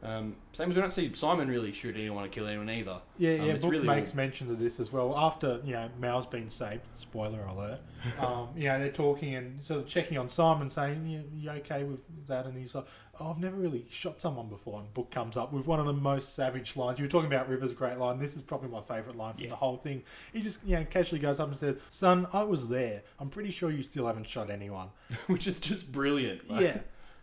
Um, 0.03 0.36
same 0.53 0.70
as 0.70 0.76
we 0.76 0.80
don't 0.80 0.90
see 0.90 1.12
Simon 1.12 1.48
really 1.48 1.72
shoot 1.72 1.94
anyone 1.94 2.24
or 2.24 2.28
kill 2.28 2.46
anyone 2.46 2.70
either. 2.70 3.01
Yeah, 3.18 3.32
Um, 3.34 3.46
yeah. 3.46 3.57
Book 3.57 3.70
really 3.70 3.86
makes 3.86 4.14
mention 4.14 4.51
of 4.51 4.59
this 4.59 4.80
as 4.80 4.90
well. 4.90 5.14
After 5.16 5.61
you 5.64 5.74
know 5.74 5.90
Mal's 5.98 6.26
been 6.26 6.48
saved. 6.51 6.82
Spoiler 6.96 7.42
alert. 7.42 7.80
um, 8.18 8.48
you 8.57 8.68
know 8.68 8.78
they're 8.78 8.90
talking 8.90 9.34
and 9.34 9.62
sort 9.62 9.80
of 9.80 9.86
checking 9.86 10.16
on 10.16 10.30
Simon, 10.30 10.70
saying, 10.70 11.07
"You, 11.07 11.24
you 11.36 11.51
okay 11.51 11.84
with 11.84 12.01
that?" 12.28 12.46
And 12.46 12.57
he's 12.57 12.74
like, 12.74 12.86
"Oh, 13.20 13.30
I've 13.30 13.38
never 13.38 13.57
really 13.57 13.84
shot 13.90 14.22
someone 14.22 14.48
before." 14.48 14.80
And 14.80 14.94
Book 14.94 15.11
comes 15.11 15.36
up 15.36 15.53
with 15.53 15.66
one 15.66 15.80
of 15.80 15.86
the 15.86 15.92
most 15.92 16.34
savage 16.34 16.76
lines. 16.76 16.98
You 16.98 17.05
were 17.05 17.11
talking 17.11 17.26
about 17.30 17.48
River's 17.51 17.74
great 17.74 17.98
line. 17.98 18.18
This 18.18 18.34
is 18.34 18.40
probably 18.42 18.70
my 18.70 18.80
favourite 18.80 19.18
line 19.18 19.34
from 19.34 19.44
Yeah. 19.44 19.51
the 19.51 19.57
whole 19.57 19.76
thing. 19.76 20.03
He 20.32 20.40
just 20.40 20.61
you 20.64 20.76
know 20.76 20.84
casually 20.86 21.20
goes 21.20 21.38
up 21.40 21.48
and 21.51 21.59
says, 21.59 21.76
"Son, 21.90 22.26
I 22.32 22.42
was 22.44 22.70
there. 22.70 23.03
I'm 23.18 23.28
pretty 23.28 23.51
sure 23.51 23.70
you 23.70 23.82
still 23.82 24.07
haven't 24.07 24.28
shot 24.30 24.51
anyone." 24.51 24.88
which 25.26 25.46
is 25.46 25.61
just 25.61 25.92
brilliant. 25.92 26.48
Like, 26.48 26.62
yeah. 26.62 26.78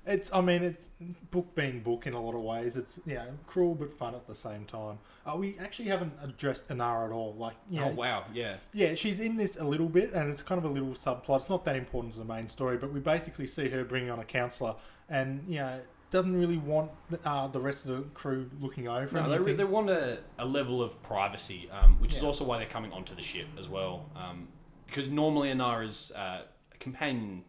It's, 0.08 0.32
I 0.34 0.42
mean, 0.42 0.64
it's 0.64 0.88
book 1.32 1.54
being 1.54 1.82
book 1.82 2.08
in 2.08 2.14
a 2.14 2.22
lot 2.22 2.34
of 2.34 2.42
ways. 2.42 2.76
It's, 2.76 3.00
you 3.06 3.16
know, 3.16 3.28
cruel 3.46 3.76
but 3.76 3.94
fun 3.94 4.16
at 4.16 4.26
the 4.26 4.36
same 4.36 4.66
time. 4.66 5.00
Uh, 5.26 5.36
we 5.38 5.58
actually 5.60 5.90
haven't 5.90 6.14
addressed 6.24 6.68
Inara 6.70 7.06
at 7.08 7.12
all. 7.12 7.34
Like, 7.38 7.56
you 7.70 7.80
know, 7.82 7.88
Oh 7.90 7.94
wow, 7.94 8.26
yeah. 8.34 8.58
yeah, 8.74 8.94
she's 8.96 9.20
in 9.20 9.36
this 9.38 9.58
a 9.58 9.64
little 9.66 9.90
bit, 9.90 10.14
and 10.14 10.30
it's 10.30 10.42
kind 10.42 10.58
of 10.58 10.66
a 10.66 10.74
little 10.74 10.90
subplot. 10.92 11.42
It's 11.42 11.50
not 11.50 11.66
that 11.66 11.76
important 11.76 12.14
to 12.14 12.20
the 12.20 12.26
main 12.26 12.48
story, 12.48 12.78
but 12.78 12.94
we 12.94 13.00
basically 13.02 13.48
see 13.48 13.70
her 13.70 13.84
bringing 13.84 14.10
on 14.10 14.20
a 14.20 14.26
counselor, 14.26 14.76
and 15.10 15.44
you 15.48 15.58
know, 15.60 15.82
doesn't 16.10 16.38
really 16.40 16.58
want 16.58 16.90
uh, 17.26 17.48
the 17.48 17.60
rest 17.60 17.86
of 17.86 17.98
the 17.98 18.10
crew 18.12 18.50
looking 18.62 18.88
over. 18.88 19.20
No, 19.20 19.28
they, 19.30 19.36
You 19.36 19.40
re- 19.42 19.46
think- 19.48 19.58
they 19.58 19.64
want 19.66 19.90
a, 19.90 20.20
a 20.40 20.46
level 20.46 20.82
of 20.82 21.02
privacy, 21.04 21.70
um, 21.70 22.00
which 22.00 22.16
is 22.16 22.24
also 22.24 22.46
why 22.46 22.58
they're 22.58 22.66
coming 22.68 22.94
onto 22.94 23.14
the 23.14 23.22
ship 23.22 23.48
as 23.60 23.68
well. 23.68 24.10
Um, 24.16 24.48
because 24.86 25.10
normally 25.10 25.50
Inara's 25.52 26.14
uh, 26.16 26.44
companion 26.80 27.44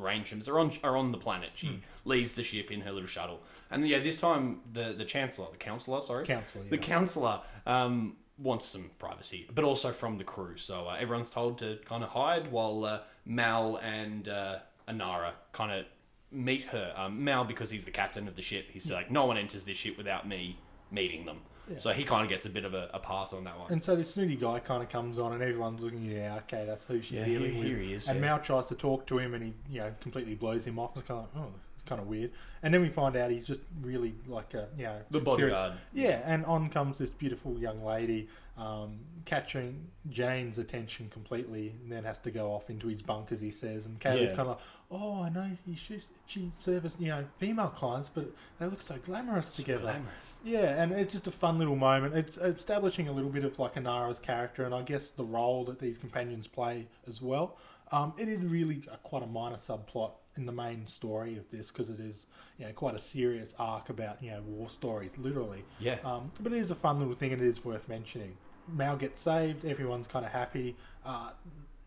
arrangements 0.00 0.48
are 0.48 0.58
on 0.58 0.70
are 0.82 0.96
on 0.96 1.12
the 1.12 1.18
planet. 1.18 1.50
She 1.54 1.66
Hmm. 1.68 1.74
leaves 2.04 2.34
the 2.34 2.42
ship 2.42 2.70
in 2.70 2.82
her 2.82 2.92
little 2.92 3.08
shuttle, 3.08 3.40
and 3.70 3.86
yeah, 3.86 3.98
this 3.98 4.18
time 4.20 4.60
the 4.72 4.92
the 4.92 5.04
chancellor, 5.04 5.46
the 5.50 5.58
counselor, 5.58 6.00
sorry, 6.02 6.24
Counselor, 6.26 6.64
the 6.64 6.76
yeah. 6.76 6.82
counselor 6.82 7.40
um, 7.66 8.16
wants 8.38 8.66
some 8.66 8.90
privacy, 8.98 9.48
but 9.54 9.64
also 9.64 9.92
from 9.92 10.18
the 10.18 10.24
crew. 10.24 10.56
So 10.56 10.88
uh, 10.88 10.96
everyone's 10.98 11.30
told 11.30 11.58
to 11.58 11.78
kind 11.84 12.02
of 12.02 12.10
hide 12.10 12.50
while 12.50 12.84
uh, 12.84 13.00
Mal 13.24 13.76
and 13.76 14.28
uh, 14.28 14.58
Inara 14.88 15.32
kind 15.52 15.70
of 15.72 15.86
meet 16.30 16.64
her. 16.64 16.92
Um, 16.96 17.22
Mal, 17.24 17.44
because 17.44 17.70
he's 17.70 17.84
the 17.84 17.90
captain 17.90 18.26
of 18.26 18.34
the 18.36 18.42
ship, 18.42 18.70
he's 18.72 18.90
like, 18.90 19.10
no 19.10 19.26
one 19.26 19.36
enters 19.36 19.64
this 19.64 19.76
ship 19.76 19.96
without 19.98 20.26
me 20.26 20.58
meeting 20.90 21.26
them. 21.26 21.40
So 21.78 21.92
he 21.92 22.04
kind 22.04 22.22
of 22.22 22.28
gets 22.28 22.44
a 22.46 22.50
bit 22.50 22.64
of 22.64 22.74
a, 22.74 22.90
a 22.92 22.98
pass 22.98 23.32
on 23.32 23.44
that 23.44 23.58
one. 23.58 23.70
And 23.72 23.82
so 23.84 23.96
this 23.96 24.12
snooty 24.14 24.36
guy 24.36 24.58
kind 24.58 24.82
of 24.82 24.88
comes 24.88 25.18
on, 25.18 25.32
and 25.32 25.42
everyone's 25.42 25.80
looking. 25.80 26.04
Yeah, 26.04 26.36
okay, 26.44 26.64
that's 26.66 26.84
who 26.86 27.00
she's 27.00 27.12
Yeah, 27.18 27.24
dealing 27.24 27.52
here- 27.52 27.58
with. 27.58 27.66
here 27.68 27.78
he 27.78 27.92
is, 27.94 28.08
and 28.08 28.16
yeah. 28.20 28.26
Mal 28.26 28.38
tries 28.40 28.66
to 28.66 28.74
talk 28.74 29.06
to 29.06 29.18
him, 29.18 29.34
and 29.34 29.42
he, 29.44 29.54
you 29.70 29.80
know, 29.80 29.94
completely 30.00 30.34
blows 30.34 30.64
him 30.66 30.78
off. 30.78 30.96
It's 30.96 31.06
kind 31.06 31.20
of, 31.20 31.28
oh, 31.36 31.52
it's 31.78 31.88
kind 31.88 32.00
of 32.00 32.06
weird. 32.08 32.30
And 32.62 32.72
then 32.74 32.80
we 32.82 32.88
find 32.88 33.16
out 33.16 33.30
he's 33.30 33.44
just 33.44 33.60
really 33.80 34.14
like 34.26 34.54
a, 34.54 34.68
you 34.76 34.84
know, 34.84 34.98
The 35.10 35.18
security- 35.20 35.42
bodyguard. 35.50 35.72
Yeah, 35.92 36.20
and 36.24 36.44
on 36.46 36.68
comes 36.68 36.98
this 36.98 37.10
beautiful 37.10 37.58
young 37.58 37.84
lady, 37.84 38.28
um, 38.56 39.00
catching 39.24 39.88
Jayne's 40.10 40.58
attention 40.58 41.08
completely, 41.10 41.74
and 41.82 41.90
then 41.90 42.04
has 42.04 42.18
to 42.20 42.30
go 42.30 42.52
off 42.52 42.68
into 42.68 42.88
his 42.88 43.00
bunk, 43.02 43.32
as 43.32 43.40
he 43.40 43.50
says. 43.50 43.86
And 43.86 43.98
Kaylee's 43.98 44.30
Yeah. 44.30 44.36
kind 44.36 44.40
of 44.40 44.48
like, 44.48 44.58
oh, 44.90 45.22
I 45.22 45.28
know 45.30 45.50
he 45.64 45.74
she, 45.74 46.02
she 46.26 46.52
serviced, 46.58 47.00
you 47.00 47.08
know, 47.08 47.24
female 47.38 47.68
clients, 47.68 48.10
but 48.12 48.26
they 48.58 48.66
look 48.66 48.82
so 48.82 48.96
glamorous 48.98 49.50
together. 49.52 49.82
Glamorous. 49.82 50.40
Yeah, 50.44 50.82
and 50.82 50.92
it's 50.92 51.12
just 51.12 51.26
a 51.26 51.30
fun 51.30 51.58
little 51.58 51.76
moment. 51.76 52.14
It's 52.14 52.36
establishing 52.36 53.08
a 53.08 53.12
little 53.12 53.30
bit 53.30 53.44
of 53.44 53.58
like 53.58 53.74
Inara's 53.74 54.18
character 54.18 54.64
and 54.64 54.74
I 54.74 54.82
guess 54.82 55.10
the 55.10 55.24
role 55.24 55.64
that 55.64 55.78
these 55.78 55.96
companions 55.96 56.46
play 56.46 56.88
as 57.08 57.22
well. 57.22 57.56
Um, 57.90 58.12
it 58.18 58.28
is 58.28 58.40
really 58.40 58.82
a, 58.92 58.96
quite 58.98 59.22
a 59.22 59.26
minor 59.26 59.56
subplot 59.56 60.12
in 60.36 60.46
the 60.46 60.52
main 60.52 60.86
story 60.86 61.36
of 61.36 61.50
this 61.50 61.70
because 61.70 61.90
it 61.90 62.00
is 62.00 62.26
you 62.58 62.66
know 62.66 62.72
quite 62.72 62.94
a 62.94 62.98
serious 62.98 63.54
arc 63.58 63.88
about 63.88 64.22
you 64.22 64.30
know 64.30 64.42
war 64.42 64.68
stories 64.68 65.18
literally. 65.18 65.64
Yeah. 65.78 65.98
Um, 66.04 66.30
but 66.40 66.52
it 66.52 66.58
is 66.58 66.70
a 66.70 66.74
fun 66.74 66.98
little 66.98 67.14
thing 67.14 67.32
and 67.32 67.42
it 67.42 67.48
is 67.48 67.64
worth 67.64 67.88
mentioning. 67.88 68.36
Mal 68.68 68.96
gets 68.96 69.20
saved. 69.20 69.64
Everyone's 69.64 70.06
kind 70.06 70.24
of 70.24 70.32
happy. 70.32 70.76
Uh, 71.04 71.30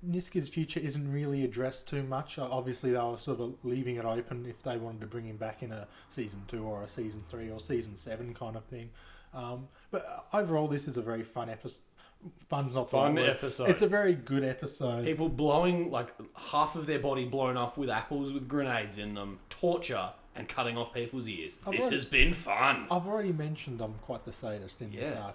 Niska's 0.07 0.49
future 0.49 0.79
isn't 0.79 1.11
really 1.11 1.43
addressed 1.43 1.87
too 1.87 2.03
much. 2.03 2.37
Uh, 2.37 2.47
Obviously, 2.49 2.91
they 2.91 2.99
were 2.99 3.17
sort 3.17 3.39
of 3.39 3.55
leaving 3.63 3.95
it 3.95 4.05
open 4.05 4.45
if 4.45 4.61
they 4.61 4.77
wanted 4.77 5.01
to 5.01 5.07
bring 5.07 5.25
him 5.25 5.37
back 5.37 5.63
in 5.63 5.71
a 5.71 5.87
season 6.09 6.43
two 6.47 6.63
or 6.63 6.83
a 6.83 6.87
season 6.87 7.23
three 7.29 7.49
or 7.49 7.59
season 7.59 7.95
seven 7.95 8.33
kind 8.33 8.55
of 8.55 8.65
thing. 8.65 8.91
Um, 9.33 9.67
but 9.91 10.05
uh, 10.05 10.37
overall, 10.37 10.67
this 10.67 10.87
is 10.87 10.97
a 10.97 11.01
very 11.01 11.23
fun 11.23 11.49
episode. 11.49 11.79
Fun's 12.49 12.75
not 12.75 12.83
the 12.89 12.97
Fun 12.97 13.15
right 13.15 13.23
word. 13.23 13.29
episode. 13.31 13.69
It's 13.69 13.81
a 13.81 13.87
very 13.87 14.13
good 14.15 14.43
episode. 14.43 15.03
People 15.05 15.29
blowing 15.29 15.89
like 15.91 16.13
half 16.51 16.75
of 16.75 16.85
their 16.85 16.99
body 16.99 17.25
blown 17.25 17.57
off 17.57 17.77
with 17.77 17.89
apples 17.89 18.31
with 18.31 18.47
grenades 18.47 18.97
in 18.97 19.15
them, 19.15 19.39
torture 19.49 20.11
and 20.35 20.47
cutting 20.49 20.77
off 20.77 20.93
people's 20.93 21.27
ears. 21.27 21.59
I've 21.65 21.73
this 21.73 21.81
already- 21.83 21.95
has 21.95 22.05
been 22.05 22.33
fun. 22.33 22.87
I've 22.91 23.07
already 23.07 23.31
mentioned 23.33 23.81
I'm 23.81 23.93
quite 23.95 24.25
the 24.25 24.33
sadist 24.33 24.81
in 24.81 24.91
this 24.91 25.09
Yeah. 25.11 25.27
uh, 25.27 25.31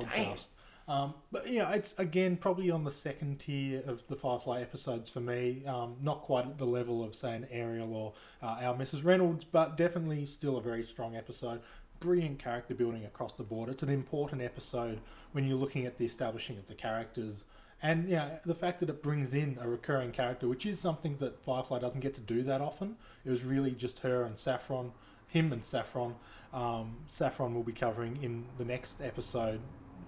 podcast. 0.00 0.46
Um, 0.86 1.14
but 1.32 1.50
yeah, 1.50 1.72
it's 1.72 1.94
again 1.96 2.36
probably 2.36 2.70
on 2.70 2.84
the 2.84 2.90
second 2.90 3.38
tier 3.40 3.82
of 3.86 4.06
the 4.06 4.14
Firefly 4.14 4.60
episodes 4.60 5.08
for 5.08 5.20
me. 5.20 5.64
Um, 5.66 5.96
not 6.02 6.20
quite 6.20 6.44
at 6.44 6.58
the 6.58 6.66
level 6.66 7.02
of 7.02 7.14
say 7.14 7.34
an 7.34 7.46
Ariel 7.50 7.94
or 7.94 8.12
uh, 8.42 8.58
our 8.60 8.74
Mrs. 8.74 9.02
Reynolds, 9.02 9.44
but 9.46 9.78
definitely 9.78 10.26
still 10.26 10.58
a 10.58 10.60
very 10.60 10.84
strong 10.84 11.16
episode. 11.16 11.62
Brilliant 12.04 12.38
character 12.38 12.74
building 12.74 13.02
across 13.06 13.32
the 13.32 13.44
board. 13.44 13.70
It's 13.70 13.82
an 13.82 13.88
important 13.88 14.42
episode 14.42 15.00
when 15.32 15.48
you're 15.48 15.56
looking 15.56 15.86
at 15.86 15.96
the 15.96 16.04
establishing 16.04 16.58
of 16.58 16.66
the 16.66 16.74
characters. 16.74 17.44
And 17.82 18.10
yeah, 18.10 18.40
the 18.44 18.54
fact 18.54 18.80
that 18.80 18.90
it 18.90 19.02
brings 19.02 19.32
in 19.32 19.56
a 19.58 19.66
recurring 19.66 20.12
character, 20.12 20.46
which 20.46 20.66
is 20.66 20.78
something 20.78 21.16
that 21.16 21.42
Firefly 21.42 21.78
doesn't 21.78 22.00
get 22.00 22.12
to 22.16 22.20
do 22.20 22.42
that 22.42 22.60
often. 22.60 22.96
It 23.24 23.30
was 23.30 23.42
really 23.42 23.70
just 23.70 24.00
her 24.00 24.22
and 24.22 24.38
Saffron, 24.38 24.92
him 25.28 25.50
and 25.50 25.64
Saffron. 25.64 26.16
Um, 26.52 26.96
Saffron 27.08 27.54
will 27.54 27.62
be 27.62 27.72
covering 27.72 28.22
in 28.22 28.48
the 28.58 28.66
next 28.66 29.00
episode 29.00 29.60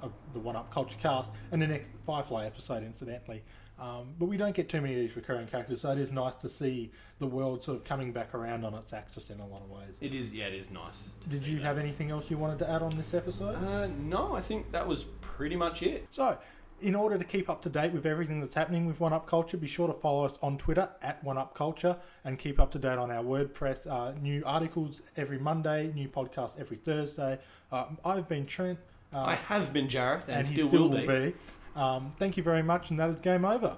of 0.03 0.13
the 0.35 0.39
One 0.39 0.55
Up 0.55 0.71
Culture 0.71 0.99
Cast 1.01 1.33
and 1.51 1.63
the 1.63 1.67
next 1.67 1.91
Firefly 2.05 2.45
episode, 2.45 2.85
incidentally. 2.85 3.43
Um, 3.79 4.15
but 4.19 4.27
we 4.27 4.37
don't 4.37 4.55
get 4.55 4.69
too 4.69 4.81
many 4.81 4.95
of 4.95 5.01
these 5.01 5.17
recurring 5.17 5.47
characters, 5.49 5.83
so 5.83 5.91
it 5.91 5.99
is 5.99 6.11
nice 6.11 6.35
to 6.37 6.49
see 6.49 6.91
the 7.19 7.27
world 7.27 7.63
sort 7.63 7.79
of 7.79 7.85
coming 7.85 8.11
back 8.11 8.35
around 8.35 8.65
on 8.65 8.75
its 8.75 8.93
axis 8.93 9.29
in 9.29 9.39
a 9.39 9.47
lot 9.47 9.61
of 9.61 9.71
ways. 9.71 9.97
It 10.01 10.15
is, 10.15 10.33
yeah, 10.33 10.47
it 10.47 10.55
is 10.55 10.71
nice. 10.71 11.03
Did 11.29 11.47
you 11.47 11.59
that. 11.59 11.65
have 11.65 11.79
anything 11.79 12.11
else 12.11 12.31
you 12.31 12.39
wanted 12.39 12.59
to 12.61 12.71
add 12.71 12.83
on 12.83 12.91
this 12.97 13.13
episode? 13.13 13.63
Uh, 13.63 13.89
no, 13.99 14.33
I 14.33 14.41
think 14.41 14.73
that 14.73 14.89
was 14.89 15.05
pretty 15.21 15.57
much 15.57 15.83
it. 15.83 16.07
So, 16.09 16.39
in 16.81 16.95
order 16.95 17.19
to 17.19 17.25
keep 17.25 17.51
up 17.51 17.63
to 17.63 17.69
date 17.69 17.93
with 17.93 18.07
everything 18.07 18.41
that's 18.41 18.55
happening 18.55 18.87
with 18.87 18.99
One 18.99 19.13
Up 19.13 19.27
Culture, 19.27 19.59
be 19.59 19.67
sure 19.67 19.89
to 19.89 19.95
follow 19.95 20.25
us 20.25 20.39
on 20.43 20.57
Twitter 20.57 20.91
at 21.03 21.23
One 21.23 21.37
Up 21.37 21.55
Culture 21.55 21.99
and 22.25 22.39
keep 22.39 22.59
up 22.59 22.71
to 22.73 22.79
date 22.79 22.99
on 22.99 23.11
our 23.11 23.25
WordPress. 23.25 23.87
Uh, 23.87 24.13
new 24.21 24.43
articles 24.47 25.03
every 25.17 25.39
Monday, 25.39 25.93
new 25.95 26.09
podcasts 26.09 26.59
every 26.59 26.77
Thursday. 26.79 27.39
Uh, 27.71 27.87
I've 28.05 28.29
been 28.29 28.47
Trent, 28.47 28.79
uh, 29.13 29.21
I 29.21 29.35
have 29.35 29.73
been 29.73 29.87
Jareth 29.89 30.29
and, 30.29 30.39
and 30.39 30.47
still, 30.47 30.65
he 30.65 30.69
still 30.69 30.89
will 30.89 31.07
be. 31.07 31.35
Um, 31.77 32.11
thank 32.19 32.37
you 32.37 32.43
very 32.43 32.63
much, 32.63 32.91
and 32.91 32.99
that 32.99 33.11
is 33.11 33.21
game 33.21 33.45
over. 33.45 33.77